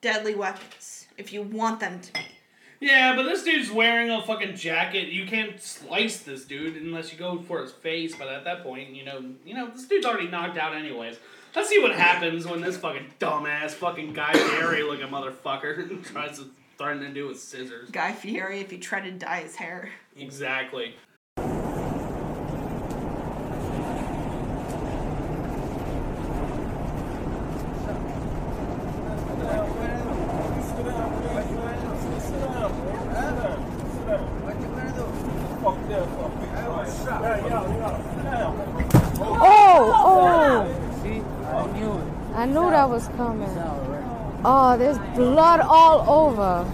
deadly 0.00 0.34
weapons 0.34 1.06
if 1.18 1.34
you 1.34 1.42
want 1.42 1.80
them 1.80 2.00
to 2.00 2.12
be. 2.14 2.20
Yeah, 2.80 3.14
but 3.14 3.24
this 3.24 3.44
dude's 3.44 3.70
wearing 3.70 4.10
a 4.10 4.22
fucking 4.22 4.56
jacket. 4.56 5.08
You 5.08 5.26
can't 5.26 5.60
slice 5.60 6.20
this 6.20 6.44
dude 6.44 6.76
unless 6.76 7.12
you 7.12 7.18
go 7.18 7.40
for 7.42 7.60
his 7.60 7.70
face. 7.70 8.16
But 8.16 8.28
at 8.28 8.42
that 8.44 8.64
point, 8.64 8.96
you 8.96 9.04
know, 9.04 9.22
you 9.44 9.54
know, 9.54 9.70
this 9.70 9.86
dude's 9.86 10.04
already 10.04 10.28
knocked 10.28 10.58
out 10.58 10.74
anyways. 10.74 11.18
Let's 11.54 11.68
see 11.68 11.78
what 11.78 11.94
happens 11.94 12.46
when 12.46 12.62
this 12.62 12.78
fucking 12.78 13.12
dumbass 13.20 13.72
fucking 13.72 14.14
Guy 14.14 14.32
Fieri 14.32 14.82
looking 14.84 15.08
motherfucker 15.08 16.02
tries 16.10 16.38
to 16.38 16.46
threaten 16.78 17.02
to 17.02 17.12
do 17.12 17.28
with 17.28 17.38
scissors. 17.38 17.90
Guy 17.90 18.12
Fieri, 18.12 18.60
if 18.60 18.70
he 18.70 18.78
tried 18.78 19.02
to 19.02 19.10
dye 19.10 19.42
his 19.42 19.56
hair. 19.56 19.90
Exactly. 20.16 20.94
Oh, 39.44 39.92
oh. 39.94 40.82
I 42.34 42.46
knew 42.46 42.70
that 42.70 42.88
was 42.88 43.08
coming. 43.08 43.48
Oh, 44.44 44.76
there's 44.76 44.98
blood 45.14 45.60
all 46.06 46.30
over. 46.30 46.70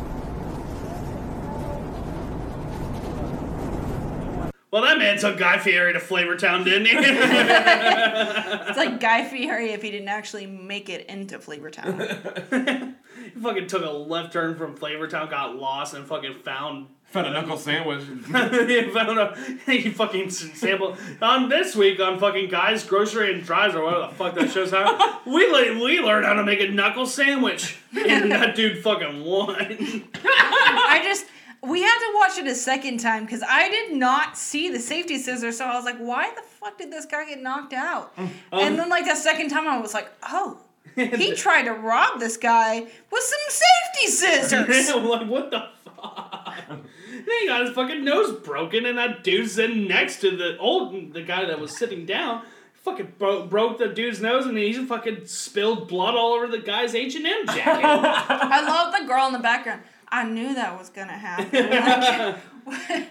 Well, 4.71 4.83
that 4.83 4.99
man 4.99 5.19
took 5.19 5.39
Guy 5.39 5.59
Fieri 5.59 5.95
to 5.95 5.99
Flavortown, 5.99 6.65
didn't 6.65 6.87
he? 6.87 6.97
It's 8.69 8.77
like 8.77 9.01
Guy 9.01 9.25
Fieri 9.25 9.71
if 9.71 9.81
he 9.83 9.91
didn't 9.91 10.09
actually 10.09 10.45
make 10.45 10.91
it 10.91 11.07
into 11.07 11.39
Flavortown. 11.39 12.95
he 13.35 13.41
fucking 13.41 13.67
took 13.67 13.83
a 13.83 13.91
left 13.91 14.33
turn 14.33 14.57
from 14.57 14.77
Flavortown, 14.77 15.31
got 15.31 15.57
lost, 15.57 15.95
and 15.95 16.07
fucking 16.07 16.41
found 16.45 16.89
Found 17.11 17.27
a 17.27 17.31
knuckle 17.31 17.57
sandwich. 17.57 18.03
he 18.05 18.83
found 18.93 19.19
a 19.19 19.35
he 19.65 19.91
fucking 19.91 20.29
sample 20.29 20.95
on 21.23 21.49
this 21.49 21.75
week 21.75 21.99
on 22.01 22.19
fucking 22.19 22.51
guys 22.51 22.85
grocery 22.85 23.33
and 23.33 23.43
drives 23.43 23.75
or 23.75 23.83
whatever 23.85 24.09
the 24.09 24.15
fuck 24.15 24.35
that 24.35 24.51
show's 24.51 24.73
how 24.73 25.21
we 25.27 25.47
le- 25.51 25.83
we 25.83 26.01
learned 26.01 26.27
how 26.27 26.35
to 26.35 26.45
make 26.45 26.61
a 26.61 26.69
knuckle 26.69 27.07
sandwich 27.07 27.79
and 27.97 28.31
that 28.31 28.55
dude 28.55 28.83
fucking 28.83 29.25
won. 29.25 29.57
I 29.59 31.01
just 31.03 31.25
we 31.63 31.81
had 31.81 31.99
to 31.99 32.13
watch 32.17 32.37
it 32.39 32.47
a 32.47 32.55
second 32.55 32.99
time 33.01 33.25
because 33.25 33.43
I 33.43 33.71
did 33.71 33.93
not 33.97 34.37
see 34.37 34.69
the 34.69 34.79
safety 34.79 35.17
scissors, 35.19 35.57
so 35.59 35.65
I 35.65 35.75
was 35.77 35.87
like, 35.87 35.97
why 35.99 36.31
the 36.37 36.43
fuck 36.43 36.77
did 36.77 36.93
this 36.93 37.07
guy 37.07 37.25
get 37.25 37.43
knocked 37.43 37.73
out? 37.73 38.13
Um, 38.19 38.31
and 38.53 38.79
then 38.79 38.91
like 38.91 39.07
the 39.07 39.17
second 39.17 39.49
time 39.49 39.67
I 39.67 39.79
was 39.81 39.95
like, 39.95 40.09
oh. 40.25 40.61
He 40.95 41.33
tried 41.35 41.63
to 41.65 41.73
rob 41.73 42.19
this 42.19 42.37
guy 42.37 42.81
with 42.81 43.23
some 43.23 43.41
safety 43.49 44.07
scissors. 44.11 44.89
I'm 44.91 45.07
like 45.07 45.29
what 45.29 45.51
the 45.51 45.69
fuck? 45.85 46.38
Then 46.69 47.25
he 47.41 47.47
got 47.47 47.67
his 47.67 47.75
fucking 47.75 48.05
nose 48.05 48.39
broken 48.41 48.87
and 48.87 48.99
that 48.99 49.23
dude 49.25 49.51
sitting 49.51 49.87
next 49.87 50.21
to 50.21 50.37
the 50.37 50.57
old 50.59 51.13
the 51.13 51.23
guy 51.23 51.45
that 51.45 51.59
was 51.61 51.77
sitting 51.77 52.07
down. 52.07 52.43
Fucking 52.75 53.15
bro- 53.19 53.47
broke 53.47 53.79
the 53.79 53.89
dude's 53.89 54.21
nose 54.21 54.47
and 54.47 54.57
he 54.57 54.73
fucking 54.87 55.27
spilled 55.27 55.89
blood 55.89 56.15
all 56.15 56.33
over 56.35 56.47
the 56.47 56.59
guy's 56.59 56.95
H 56.95 57.17
and 57.17 57.27
M 57.27 57.47
jacket. 57.47 57.85
I 57.85 58.63
love 58.65 58.95
the 58.99 59.07
girl 59.07 59.27
in 59.27 59.33
the 59.33 59.39
background. 59.41 59.83
I 60.09 60.25
knew 60.25 60.55
that 60.55 60.79
was 60.79 60.89
gonna 60.89 61.13
happen. 61.13 62.41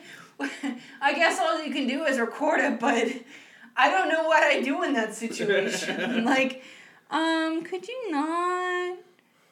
I 1.01 1.13
guess 1.13 1.39
all 1.39 1.63
you 1.63 1.71
can 1.73 1.87
do 1.87 2.03
is 2.05 2.19
record 2.19 2.59
it, 2.59 2.79
but 2.79 3.07
I 3.75 3.89
don't 3.89 4.09
know 4.09 4.23
what 4.23 4.41
I 4.43 4.61
do 4.61 4.83
in 4.83 4.93
that 4.93 5.13
situation. 5.13 6.25
like, 6.25 6.63
um, 7.11 7.63
could 7.63 7.87
you 7.87 8.11
not? 8.11 8.97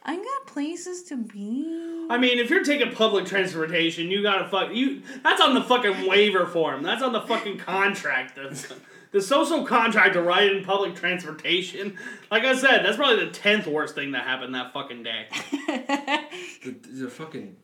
I 0.07 0.17
got 0.17 0.47
places 0.47 1.03
to 1.05 1.17
be. 1.17 2.07
I 2.09 2.17
mean, 2.17 2.37
if 2.37 2.49
you're 2.51 2.63
taking 2.63 2.91
public 2.91 3.25
transportation, 3.25 4.11
you 4.11 4.21
gotta 4.21 4.47
fuck 4.47 4.73
you. 4.73 5.01
That's 5.23 5.41
on 5.41 5.55
the 5.55 5.63
fucking 5.63 6.07
waiver 6.07 6.45
form. 6.45 6.83
That's 6.83 7.01
on 7.01 7.11
the 7.11 7.21
fucking 7.21 7.57
contract. 7.57 8.35
The, 8.35 8.75
the 9.11 9.21
social 9.21 9.65
contract 9.65 10.13
to 10.13 10.21
ride 10.21 10.51
in 10.51 10.63
public 10.63 10.95
transportation. 10.95 11.97
Like 12.29 12.43
I 12.43 12.55
said, 12.55 12.85
that's 12.85 12.97
probably 12.97 13.25
the 13.25 13.31
tenth 13.31 13.65
worst 13.65 13.95
thing 13.95 14.11
that 14.11 14.25
happened 14.25 14.53
that 14.53 14.73
fucking 14.73 15.01
day. 15.03 15.25
the, 16.63 16.75
the 16.83 17.09
fucking 17.09 17.55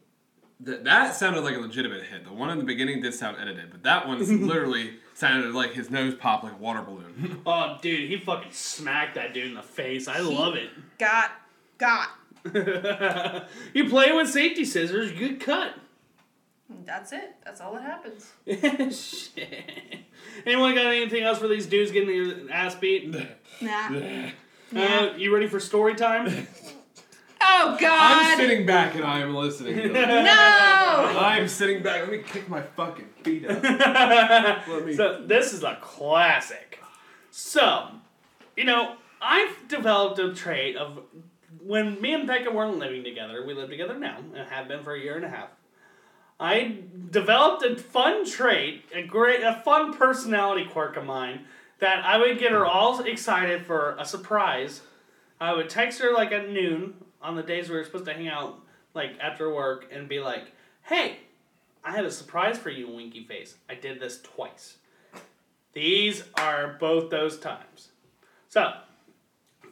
that 0.62 0.84
that 0.84 1.16
sounded 1.16 1.42
like 1.42 1.56
a 1.56 1.60
legitimate 1.60 2.04
hit. 2.04 2.24
The 2.24 2.34
one 2.34 2.50
in 2.50 2.58
the 2.58 2.64
beginning 2.64 3.02
did 3.02 3.14
sound 3.14 3.38
edited, 3.40 3.72
but 3.72 3.84
that 3.84 4.08
one 4.08 4.20
literally 4.48 4.94
sounded 5.14 5.54
like 5.54 5.74
his 5.74 5.90
nose 5.90 6.16
popped 6.16 6.44
like 6.44 6.54
a 6.54 6.58
water 6.58 6.82
balloon. 6.82 7.42
Oh, 7.46 7.78
dude, 7.82 8.10
he 8.10 8.18
fucking 8.18 8.52
smacked 8.52 9.16
that 9.16 9.34
dude 9.34 9.48
in 9.48 9.54
the 9.56 9.64
face. 9.64 10.08
I 10.08 10.20
love 10.20 10.56
it. 10.56 10.70
Got, 10.98 11.32
got. 11.78 12.10
you 13.74 13.90
play 13.90 14.12
with 14.12 14.30
safety 14.30 14.66
scissors, 14.66 15.12
you 15.12 15.30
get 15.30 15.40
cut. 15.40 15.74
That's 16.86 17.12
it. 17.12 17.36
That's 17.44 17.62
all 17.62 17.74
that 17.74 17.84
happens. 17.84 18.32
Shit. 18.98 20.00
Anyone 20.46 20.74
got 20.74 20.88
anything 20.88 21.24
else 21.24 21.38
for 21.40 21.48
these 21.48 21.66
dudes 21.66 21.92
getting 21.92 22.46
their 22.46 22.52
ass 22.54 22.76
beat? 22.76 23.14
Nah. 23.62 24.30
Uh, 24.76 25.14
you 25.18 25.34
ready 25.34 25.48
for 25.48 25.60
story 25.60 25.96
time? 25.96 26.48
Oh 27.44 27.76
God. 27.80 27.90
I'm 27.92 28.38
sitting 28.38 28.68
back 28.68 28.94
and 28.94 29.04
I 29.04 29.20
am 29.20 29.34
listening. 29.34 29.76
To 29.76 29.88
No! 29.88 29.98
I 29.98 31.38
am 31.40 31.48
sitting 31.48 31.82
back. 31.82 32.02
Let 32.02 32.12
me 32.12 32.20
kick 32.20 32.48
my 32.48 32.62
fucking 32.62 33.08
feet 33.24 33.50
up. 33.50 33.64
Let 33.64 34.86
me. 34.86 34.94
so 34.96 35.24
this 35.26 35.52
is 35.52 35.64
a 35.64 35.76
classic. 35.82 36.80
So, 37.32 37.88
you 38.56 38.64
know, 38.64 38.96
I've 39.22 39.68
developed 39.68 40.20
a 40.20 40.34
trait 40.34 40.76
of 40.76 41.00
when 41.66 42.02
me 42.02 42.14
and 42.14 42.28
Becca 42.28 42.52
weren't 42.52 42.78
living 42.78 43.04
together. 43.04 43.46
We 43.46 43.54
live 43.54 43.70
together 43.70 43.98
now 43.98 44.18
and 44.36 44.48
have 44.50 44.68
been 44.68 44.84
for 44.84 44.94
a 44.94 45.00
year 45.00 45.16
and 45.16 45.26
a 45.26 45.30
half. 45.30 45.50
I 46.40 46.80
developed 47.12 47.64
a 47.64 47.76
fun 47.76 48.26
trait, 48.26 48.86
a 48.94 49.04
great, 49.04 49.44
a 49.44 49.62
fun 49.64 49.94
personality 49.94 50.66
quirk 50.66 50.98
of 50.98 51.06
mine 51.06 51.46
that 51.80 52.04
I 52.04 52.18
would 52.18 52.40
get 52.40 52.52
her 52.52 52.66
all 52.66 53.00
excited 53.02 53.66
for 53.66 53.96
a 54.00 54.06
surprise. 54.06 54.82
I 55.40 55.54
would 55.54 55.70
text 55.70 56.00
her 56.02 56.14
like 56.14 56.32
at 56.32 56.50
noon 56.50 56.96
on 57.22 57.36
the 57.36 57.44
days 57.44 57.70
we 57.70 57.76
were 57.76 57.84
supposed 57.84 58.06
to 58.06 58.14
hang 58.14 58.28
out, 58.28 58.60
like 58.94 59.20
after 59.20 59.54
work, 59.54 59.88
and 59.92 60.10
be 60.10 60.20
like, 60.20 60.52
"Hey, 60.84 61.20
I 61.84 61.92
have 61.92 62.06
a 62.06 62.12
surprise 62.12 62.58
for 62.58 62.70
you, 62.70 62.88
Winky 62.88 63.24
Face. 63.24 63.56
I 63.70 63.76
did 63.76 64.00
this 64.00 64.22
twice. 64.22 64.78
These 65.74 66.24
are 66.36 66.76
both 66.80 67.10
those 67.10 67.40
times. 67.40 67.90
So, 68.50 68.74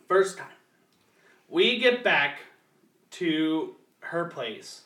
first 0.08 0.38
time, 0.38 0.48
we 1.50 1.80
get 1.80 2.04
back 2.04 2.40
to 3.12 3.76
her 4.00 4.26
place, 4.26 4.82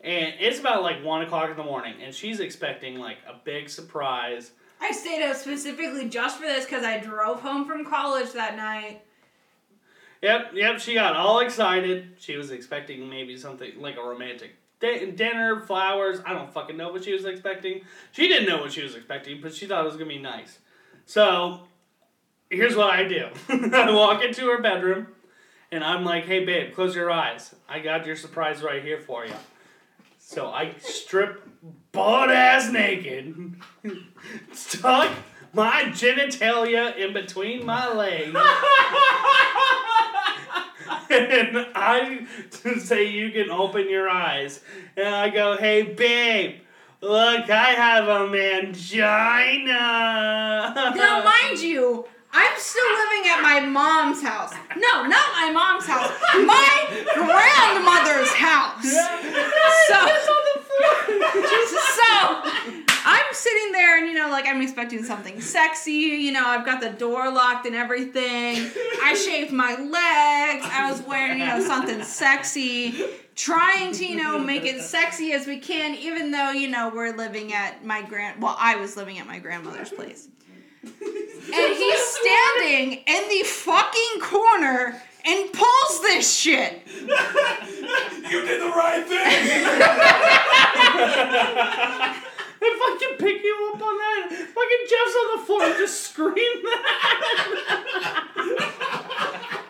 and 0.00 0.34
it's 0.40 0.58
about 0.58 0.82
like 0.82 1.04
one 1.04 1.22
o'clock 1.22 1.50
in 1.50 1.56
the 1.56 1.64
morning, 1.64 1.94
and 2.02 2.14
she's 2.14 2.40
expecting 2.40 2.98
like 2.98 3.18
a 3.28 3.34
big 3.44 3.68
surprise. 3.68 4.52
I 4.80 4.92
stayed 4.92 5.22
up 5.24 5.36
specifically 5.36 6.08
just 6.08 6.38
for 6.38 6.46
this 6.46 6.64
because 6.64 6.84
I 6.84 6.98
drove 6.98 7.40
home 7.40 7.66
from 7.66 7.84
college 7.84 8.32
that 8.32 8.56
night. 8.56 9.02
Yep, 10.22 10.50
yep. 10.54 10.80
She 10.80 10.94
got 10.94 11.16
all 11.16 11.40
excited. 11.40 12.16
She 12.18 12.36
was 12.36 12.50
expecting 12.50 13.08
maybe 13.08 13.36
something 13.36 13.72
like 13.80 13.96
a 13.96 14.02
romantic 14.02 14.56
di- 14.80 15.10
dinner, 15.12 15.60
flowers. 15.60 16.20
I 16.26 16.32
don't 16.32 16.52
fucking 16.52 16.76
know 16.76 16.90
what 16.92 17.04
she 17.04 17.12
was 17.12 17.24
expecting. 17.24 17.82
She 18.12 18.28
didn't 18.28 18.48
know 18.48 18.60
what 18.60 18.72
she 18.72 18.82
was 18.82 18.94
expecting, 18.94 19.40
but 19.40 19.54
she 19.54 19.66
thought 19.66 19.82
it 19.82 19.86
was 19.86 19.96
gonna 19.96 20.06
be 20.06 20.18
nice. 20.18 20.58
So, 21.06 21.68
here's 22.50 22.76
what 22.76 22.90
I 22.90 23.06
do. 23.06 23.28
I 23.48 23.90
walk 23.92 24.22
into 24.22 24.46
her 24.46 24.60
bedroom, 24.60 25.08
and 25.70 25.84
I'm 25.84 26.04
like, 26.04 26.24
"Hey, 26.24 26.44
babe, 26.44 26.74
close 26.74 26.94
your 26.94 27.10
eyes. 27.10 27.54
I 27.68 27.80
got 27.80 28.06
your 28.06 28.16
surprise 28.16 28.62
right 28.62 28.82
here 28.82 29.00
for 29.00 29.26
you." 29.26 29.34
So 30.18 30.48
I 30.48 30.74
strip 30.80 31.48
butt 31.92 32.30
ass 32.30 32.70
naked, 32.70 33.56
stuck 34.52 35.10
my 35.52 35.84
genitalia 35.84 36.96
in 36.96 37.12
between 37.12 37.64
my 37.64 37.92
legs. 37.92 38.36
and 41.10 41.66
I 41.74 42.26
say 42.78 43.08
you 43.08 43.30
can 43.30 43.50
open 43.50 43.88
your 43.88 44.08
eyes. 44.08 44.60
And 44.96 45.08
I 45.14 45.30
go, 45.30 45.56
hey 45.56 45.82
babe, 45.82 46.60
look, 47.00 47.50
I 47.50 47.70
have 47.70 48.08
a 48.08 48.28
mangina. 48.28 49.64
Now, 50.94 51.24
mind 51.24 51.60
you, 51.60 52.06
I'm 52.32 52.58
still 52.58 52.84
living 52.84 53.30
at 53.30 53.40
my 53.42 53.60
mom's 53.60 54.22
house. 54.22 54.52
No, 54.76 55.06
not 55.06 55.32
my 55.32 55.50
mom's 55.52 55.86
house. 55.86 56.12
My 56.34 57.04
grandmother's 57.14 58.32
house. 58.32 58.84
So, 59.88 59.98
so 61.96 62.78
I'm 63.04 63.24
sitting 63.32 63.72
there 63.72 63.98
and 63.98 64.06
you 64.06 64.14
know, 64.14 64.28
like 64.30 64.46
I'm 64.46 64.60
expecting 64.60 65.02
something 65.02 65.40
sexy. 65.40 65.92
You 65.92 66.32
know, 66.32 66.44
I've 66.44 66.66
got 66.66 66.80
the 66.80 66.90
door 66.90 67.32
locked 67.32 67.66
and 67.66 67.74
everything. 67.74 68.70
I 69.02 69.14
shaved 69.14 69.52
my 69.52 69.74
legs. 69.74 70.66
I 70.70 70.88
was 70.90 71.02
wearing, 71.02 71.38
you 71.40 71.46
know, 71.46 71.60
something 71.60 72.02
sexy. 72.02 73.02
Trying 73.34 73.92
to, 73.92 74.04
you 74.04 74.22
know, 74.22 74.38
make 74.38 74.64
it 74.64 74.82
sexy 74.82 75.32
as 75.32 75.46
we 75.46 75.58
can, 75.58 75.94
even 75.94 76.32
though, 76.32 76.50
you 76.50 76.68
know, 76.68 76.90
we're 76.94 77.16
living 77.16 77.54
at 77.54 77.84
my 77.84 78.02
grand 78.02 78.42
well, 78.42 78.56
I 78.58 78.76
was 78.76 78.96
living 78.96 79.18
at 79.18 79.26
my 79.26 79.38
grandmother's 79.38 79.90
place. 79.90 80.28
And 80.82 81.74
he's 81.74 82.00
standing 82.20 83.04
in 83.06 83.28
the 83.28 83.42
fucking 83.44 84.20
corner 84.20 85.02
and 85.24 85.52
pulls 85.52 86.02
this 86.02 86.34
shit. 86.34 86.82
You 88.28 88.44
did 88.44 88.60
the 88.60 88.66
right 88.66 89.06
If 92.60 92.78
I 92.82 92.98
can 93.00 93.16
pick 93.16 93.42
you 93.42 93.72
up 93.72 93.80
on 93.80 93.96
that, 93.96 94.28
fucking 94.28 94.86
Jeff's 94.90 95.16
on 95.16 95.38
the 95.38 95.44
floor 95.46 95.62
and 95.62 95.76
just 95.78 96.10
scream 96.10 96.34
that. 96.34 98.28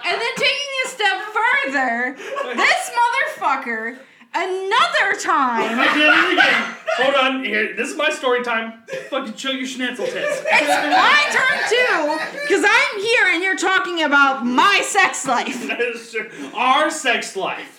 And 0.05 0.21
then 0.21 0.35
taking 0.37 0.73
a 0.85 0.89
step 0.89 1.21
further, 1.31 2.17
this 2.57 2.91
motherfucker, 2.99 3.99
another 4.35 5.21
time. 5.21 5.79
I 5.79 5.95
did 5.95 6.09
it 6.09 6.33
again. 6.33 6.78
Hold 6.99 7.15
on, 7.15 7.45
here. 7.45 7.77
This 7.77 7.91
is 7.91 7.97
my 7.97 8.11
story 8.11 8.43
time. 8.43 8.83
Fucking 9.09 9.37
show 9.37 9.51
your 9.51 9.67
schnitzel 9.67 10.07
tits. 10.07 10.43
It's 10.45 10.69
my 10.91 11.25
turn 11.31 11.59
too, 11.71 12.41
because 12.43 12.65
I'm 12.69 13.01
here 13.01 13.27
and 13.33 13.43
you're 13.43 13.57
talking 13.57 14.03
about 14.03 14.45
my 14.45 14.81
sex 14.85 15.25
life. 15.27 15.67
That 15.69 15.81
is 15.81 16.11
true. 16.11 16.29
Our 16.55 16.91
sex 16.91 17.37
life. 17.37 17.78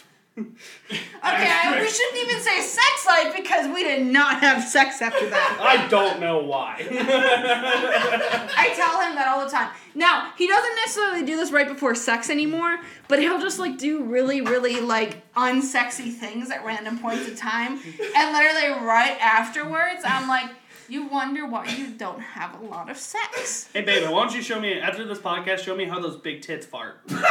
Okay, 1.20 1.82
we 1.82 1.90
shouldn't 1.90 2.30
even 2.30 2.42
say 2.42 2.62
sex 2.62 3.06
life 3.06 3.36
because 3.36 3.68
we 3.74 3.84
did 3.84 4.06
not 4.06 4.40
have 4.40 4.64
sex 4.64 5.02
after 5.02 5.30
that. 5.30 5.58
I 5.60 5.86
don't 5.90 6.22
know 6.22 6.40
why. 6.40 6.78
I 6.80 8.74
tell 8.74 9.02
him 9.02 9.16
that 9.16 9.28
all 9.28 9.44
the 9.44 9.52
time. 9.52 9.70
Now, 9.96 10.32
he 10.38 10.48
doesn't 10.48 10.76
necessarily 10.76 11.26
do 11.26 11.36
this 11.36 11.52
right 11.52 11.68
before 11.68 11.94
sex 11.94 12.30
anymore, 12.30 12.80
but 13.10 13.20
he'll 13.20 13.42
just 13.42 13.60
like 13.60 13.78
do 13.78 14.02
really, 14.04 14.40
really 14.40 14.80
like 14.80 15.30
unsexy 15.34 16.14
things 16.14 16.52
at 16.52 16.64
random 16.66 17.00
points 17.00 17.28
of 17.28 17.36
time. 17.38 17.80
And 18.16 18.32
literally 18.34 18.86
right 18.86 19.18
afterwards, 19.20 20.04
I'm 20.06 20.30
like, 20.30 20.50
you 20.90 21.08
wonder 21.08 21.46
why 21.46 21.66
you 21.66 21.92
don't 21.92 22.20
have 22.20 22.60
a 22.60 22.66
lot 22.66 22.90
of 22.90 22.98
sex. 22.98 23.70
Hey, 23.74 23.82
baby, 23.82 24.08
why 24.08 24.26
don't 24.26 24.36
you 24.36 24.42
show 24.42 24.60
me, 24.60 24.80
after 24.80 25.06
this 25.06 25.20
podcast, 25.20 25.60
show 25.60 25.76
me 25.76 25.86
how 25.86 26.00
those 26.00 26.18
big 26.18 26.42
tits 26.42 26.66
fart. 26.66 27.08
Point 27.08 27.22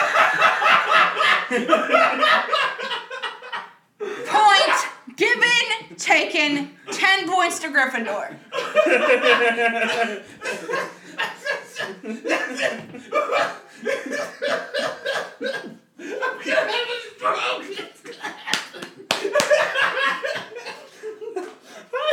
given, 5.16 5.96
taken, 5.96 6.76
10 6.92 7.28
points 7.28 7.58
to 7.58 7.68
Gryffindor. 7.68 8.36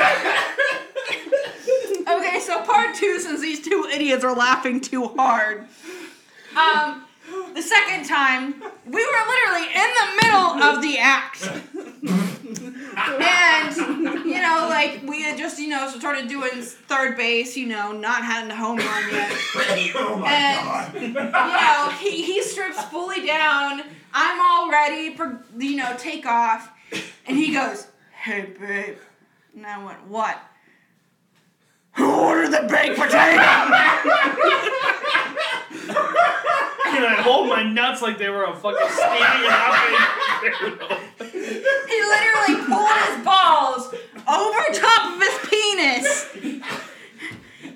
Okay, 2.19 2.41
so 2.41 2.63
part 2.63 2.95
two, 2.95 3.21
since 3.21 3.41
these 3.41 3.61
two 3.61 3.89
idiots 3.93 4.25
are 4.25 4.35
laughing 4.35 4.81
too 4.81 5.07
hard. 5.17 5.67
Um, 6.57 7.05
the 7.55 7.63
second 7.63 8.05
time, 8.07 8.55
we 8.87 9.07
were 9.07 9.25
literally 9.29 9.69
in 9.69 9.91
the 9.95 10.07
middle 10.23 10.63
of 10.63 10.83
the 10.83 10.99
act. 10.99 11.49
And, 12.97 13.77
you 14.27 14.41
know, 14.43 14.67
like, 14.69 15.03
we 15.07 15.23
had 15.23 15.39
just, 15.39 15.59
you 15.59 15.69
know, 15.69 15.89
started 15.89 16.29
doing 16.29 16.51
third 16.63 17.17
base, 17.17 17.57
you 17.57 17.67
know, 17.67 17.93
not 17.93 18.25
having 18.25 18.51
a 18.51 18.57
home 18.57 18.79
run 18.79 19.11
yet. 19.13 19.33
and, 20.97 21.03
you 21.03 21.13
know, 21.13 21.91
he, 22.01 22.23
he 22.23 22.43
strips 22.43 22.83
fully 22.85 23.25
down. 23.27 23.83
I'm 24.13 24.41
all 24.41 24.71
ready 24.71 25.15
for, 25.15 25.41
you 25.57 25.77
know, 25.77 25.95
take 25.97 26.27
off. 26.27 26.73
And 27.27 27.37
he 27.37 27.53
goes, 27.53 27.87
hey, 28.13 28.53
babe. 28.59 28.97
And 29.55 29.67
I 29.67 29.85
went, 29.85 30.07
what? 30.07 30.39
Who 31.93 32.11
ordered 32.11 32.53
the 32.53 32.67
baked 32.69 32.99
potato? 32.99 33.43
And 36.91 37.07
I 37.07 37.23
hold 37.23 37.49
my 37.49 37.63
nuts 37.63 38.03
like 38.03 38.19
they 38.19 38.29
were 38.29 38.45
a 38.45 38.55
fucking 38.55 38.89
steaming 38.91 39.47
hot 39.49 40.01
He 41.21 41.99
literally 42.03 42.67
pulled 42.67 42.99
his 43.07 43.25
balls 43.25 43.95
over 44.27 44.59
top 44.75 45.15
of 45.15 45.23
his 45.23 45.39
penis 45.49 46.27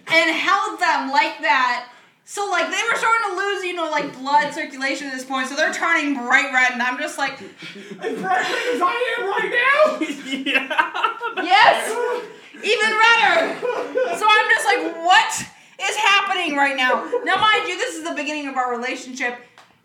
and 0.09 0.31
held 0.31 0.81
them 0.81 1.11
like 1.11 1.41
that. 1.41 1.94
So 2.35 2.51
like 2.51 2.69
they 2.69 2.83
were 2.91 2.99
starting 2.99 3.31
to 3.31 3.37
lose, 3.37 3.63
you 3.63 3.75
know, 3.75 3.89
like 3.89 4.13
blood 4.19 4.53
circulation 4.53 5.07
at 5.07 5.13
this 5.13 5.25
point. 5.25 5.47
So 5.47 5.55
they're 5.55 5.73
turning 5.73 6.15
bright 6.15 6.53
red, 6.53 6.73
and 6.73 6.83
I'm 6.83 6.99
just 6.99 7.17
like, 7.17 7.41
As 7.41 8.21
bright 8.21 8.43
red 8.43 8.75
as 8.75 8.81
I 8.83 9.15
am 9.15 9.27
right 9.31 9.53
now. 9.55 10.01
yeah. 10.35 11.45
yes, 11.45 12.27
even 12.57 12.91
redder. 12.91 14.19
So 14.19 14.27
I'm 14.29 14.51
just 14.51 14.67
like, 14.67 14.97
what 14.97 15.47
is 15.81 15.95
happening 15.95 16.57
right 16.57 16.77
now? 16.77 17.09
Now, 17.23 17.41
mind 17.41 17.69
you, 17.69 17.79
this 17.79 17.95
is 17.95 18.03
the 18.03 18.17
beginning 18.17 18.49
of 18.49 18.57
our 18.57 18.77
relationship. 18.77 19.39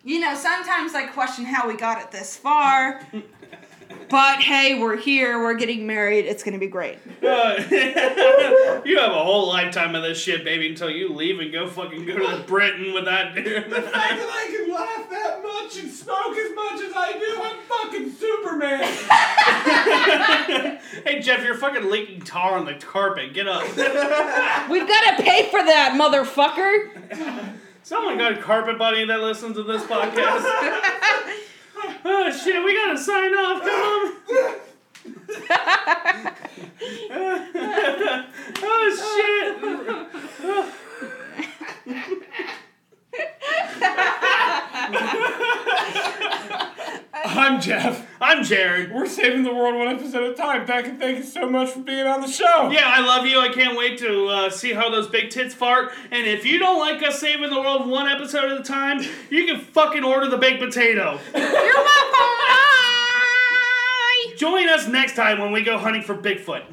You 0.03 0.19
know, 0.19 0.33
sometimes 0.33 0.95
I 0.95 1.05
question 1.05 1.45
how 1.45 1.67
we 1.67 1.75
got 1.75 2.01
it 2.01 2.09
this 2.09 2.35
far. 2.35 3.05
But 4.09 4.39
hey, 4.39 4.79
we're 4.79 4.97
here. 4.97 5.37
We're 5.39 5.53
getting 5.53 5.85
married. 5.85 6.25
It's 6.25 6.41
gonna 6.41 6.57
be 6.57 6.65
great. 6.67 6.97
Uh, 7.21 7.61
you 8.83 8.97
have 8.97 9.11
a 9.11 9.23
whole 9.23 9.47
lifetime 9.47 9.93
of 9.93 10.01
this 10.01 10.19
shit, 10.19 10.43
baby, 10.43 10.67
until 10.67 10.89
you 10.89 11.13
leave 11.13 11.39
and 11.39 11.51
go 11.51 11.67
fucking 11.67 12.05
go 12.05 12.17
to 12.17 12.43
Britain 12.47 12.91
with 12.93 13.05
that 13.05 13.35
dude. 13.35 13.65
The 13.69 13.81
fact 13.83 13.93
that 13.93 14.29
I 14.31 14.47
can 14.55 14.71
laugh 14.73 15.09
that 15.11 15.43
much 15.43 15.77
and 15.79 15.91
smoke 15.91 16.35
as 16.35 16.55
much 16.55 16.81
as 16.81 16.91
I 16.95 17.13
do, 17.19 17.39
I'm 17.41 17.57
fucking 17.67 18.11
Superman. 18.13 18.81
hey, 21.05 21.19
Jeff, 21.21 21.43
you're 21.43 21.55
fucking 21.55 21.87
leaking 21.89 22.21
tar 22.21 22.57
on 22.57 22.65
the 22.65 22.73
carpet. 22.73 23.33
Get 23.33 23.47
up. 23.47 23.63
We've 24.69 24.87
got 24.87 25.17
to 25.17 25.23
pay 25.23 25.49
for 25.51 25.63
that, 25.63 25.93
motherfucker. 25.99 26.89
Someone 27.83 28.17
got 28.17 28.33
a 28.33 28.41
carpet 28.41 28.77
buddy 28.79 29.05
that 29.05 29.19
listens 29.19 29.55
to 29.55 29.63
this 29.63 29.83
podcast. 29.83 30.43
Oh 32.05 32.31
shit, 32.31 32.63
we 32.63 32.73
gotta 32.75 32.97
sign 32.97 33.33
off. 33.33 33.61
Come 33.61 33.81
on. 33.81 34.15
oh 38.61 38.85
I'm 47.25 47.61
Jeff. 47.61 48.07
I'm 48.21 48.43
Jared. 48.43 48.93
We're 48.93 49.05
saving 49.05 49.43
the 49.43 49.53
world 49.53 49.75
one 49.75 49.87
episode 49.87 50.23
at 50.23 50.31
a 50.31 50.35
time. 50.35 50.65
Becca, 50.65 50.95
thank 50.97 51.19
you 51.19 51.23
so 51.23 51.49
much 51.49 51.71
for 51.71 51.79
being 51.79 52.05
on 52.05 52.21
the 52.21 52.27
show. 52.27 52.69
Yeah, 52.69 52.85
I 52.85 52.99
love 53.05 53.25
you. 53.25 53.39
I 53.39 53.49
can't 53.49 53.77
wait 53.77 53.97
to 53.99 54.27
uh, 54.27 54.49
see 54.49 54.73
how 54.73 54.89
those 54.89 55.07
big 55.07 55.29
tits 55.29 55.53
fart. 55.53 55.91
And 56.11 56.27
if 56.27 56.45
you 56.45 56.59
don't 56.59 56.79
like 56.79 57.01
us 57.03 57.19
saving 57.19 57.49
the 57.49 57.59
world 57.59 57.87
one 57.87 58.07
episode 58.07 58.51
at 58.51 58.59
a 58.59 58.63
time, 58.63 59.01
you 59.29 59.45
can 59.45 59.59
fucking 59.59 60.03
order 60.03 60.27
the 60.29 60.37
baked 60.37 60.59
potato. 60.59 61.19
You're 61.33 61.41
welcome. 61.41 62.13
Bye. 62.47 64.33
Join 64.37 64.69
us 64.69 64.87
next 64.87 65.15
time 65.15 65.39
when 65.39 65.51
we 65.51 65.61
go 65.63 65.77
hunting 65.77 66.01
for 66.01 66.15
Bigfoot. 66.15 66.63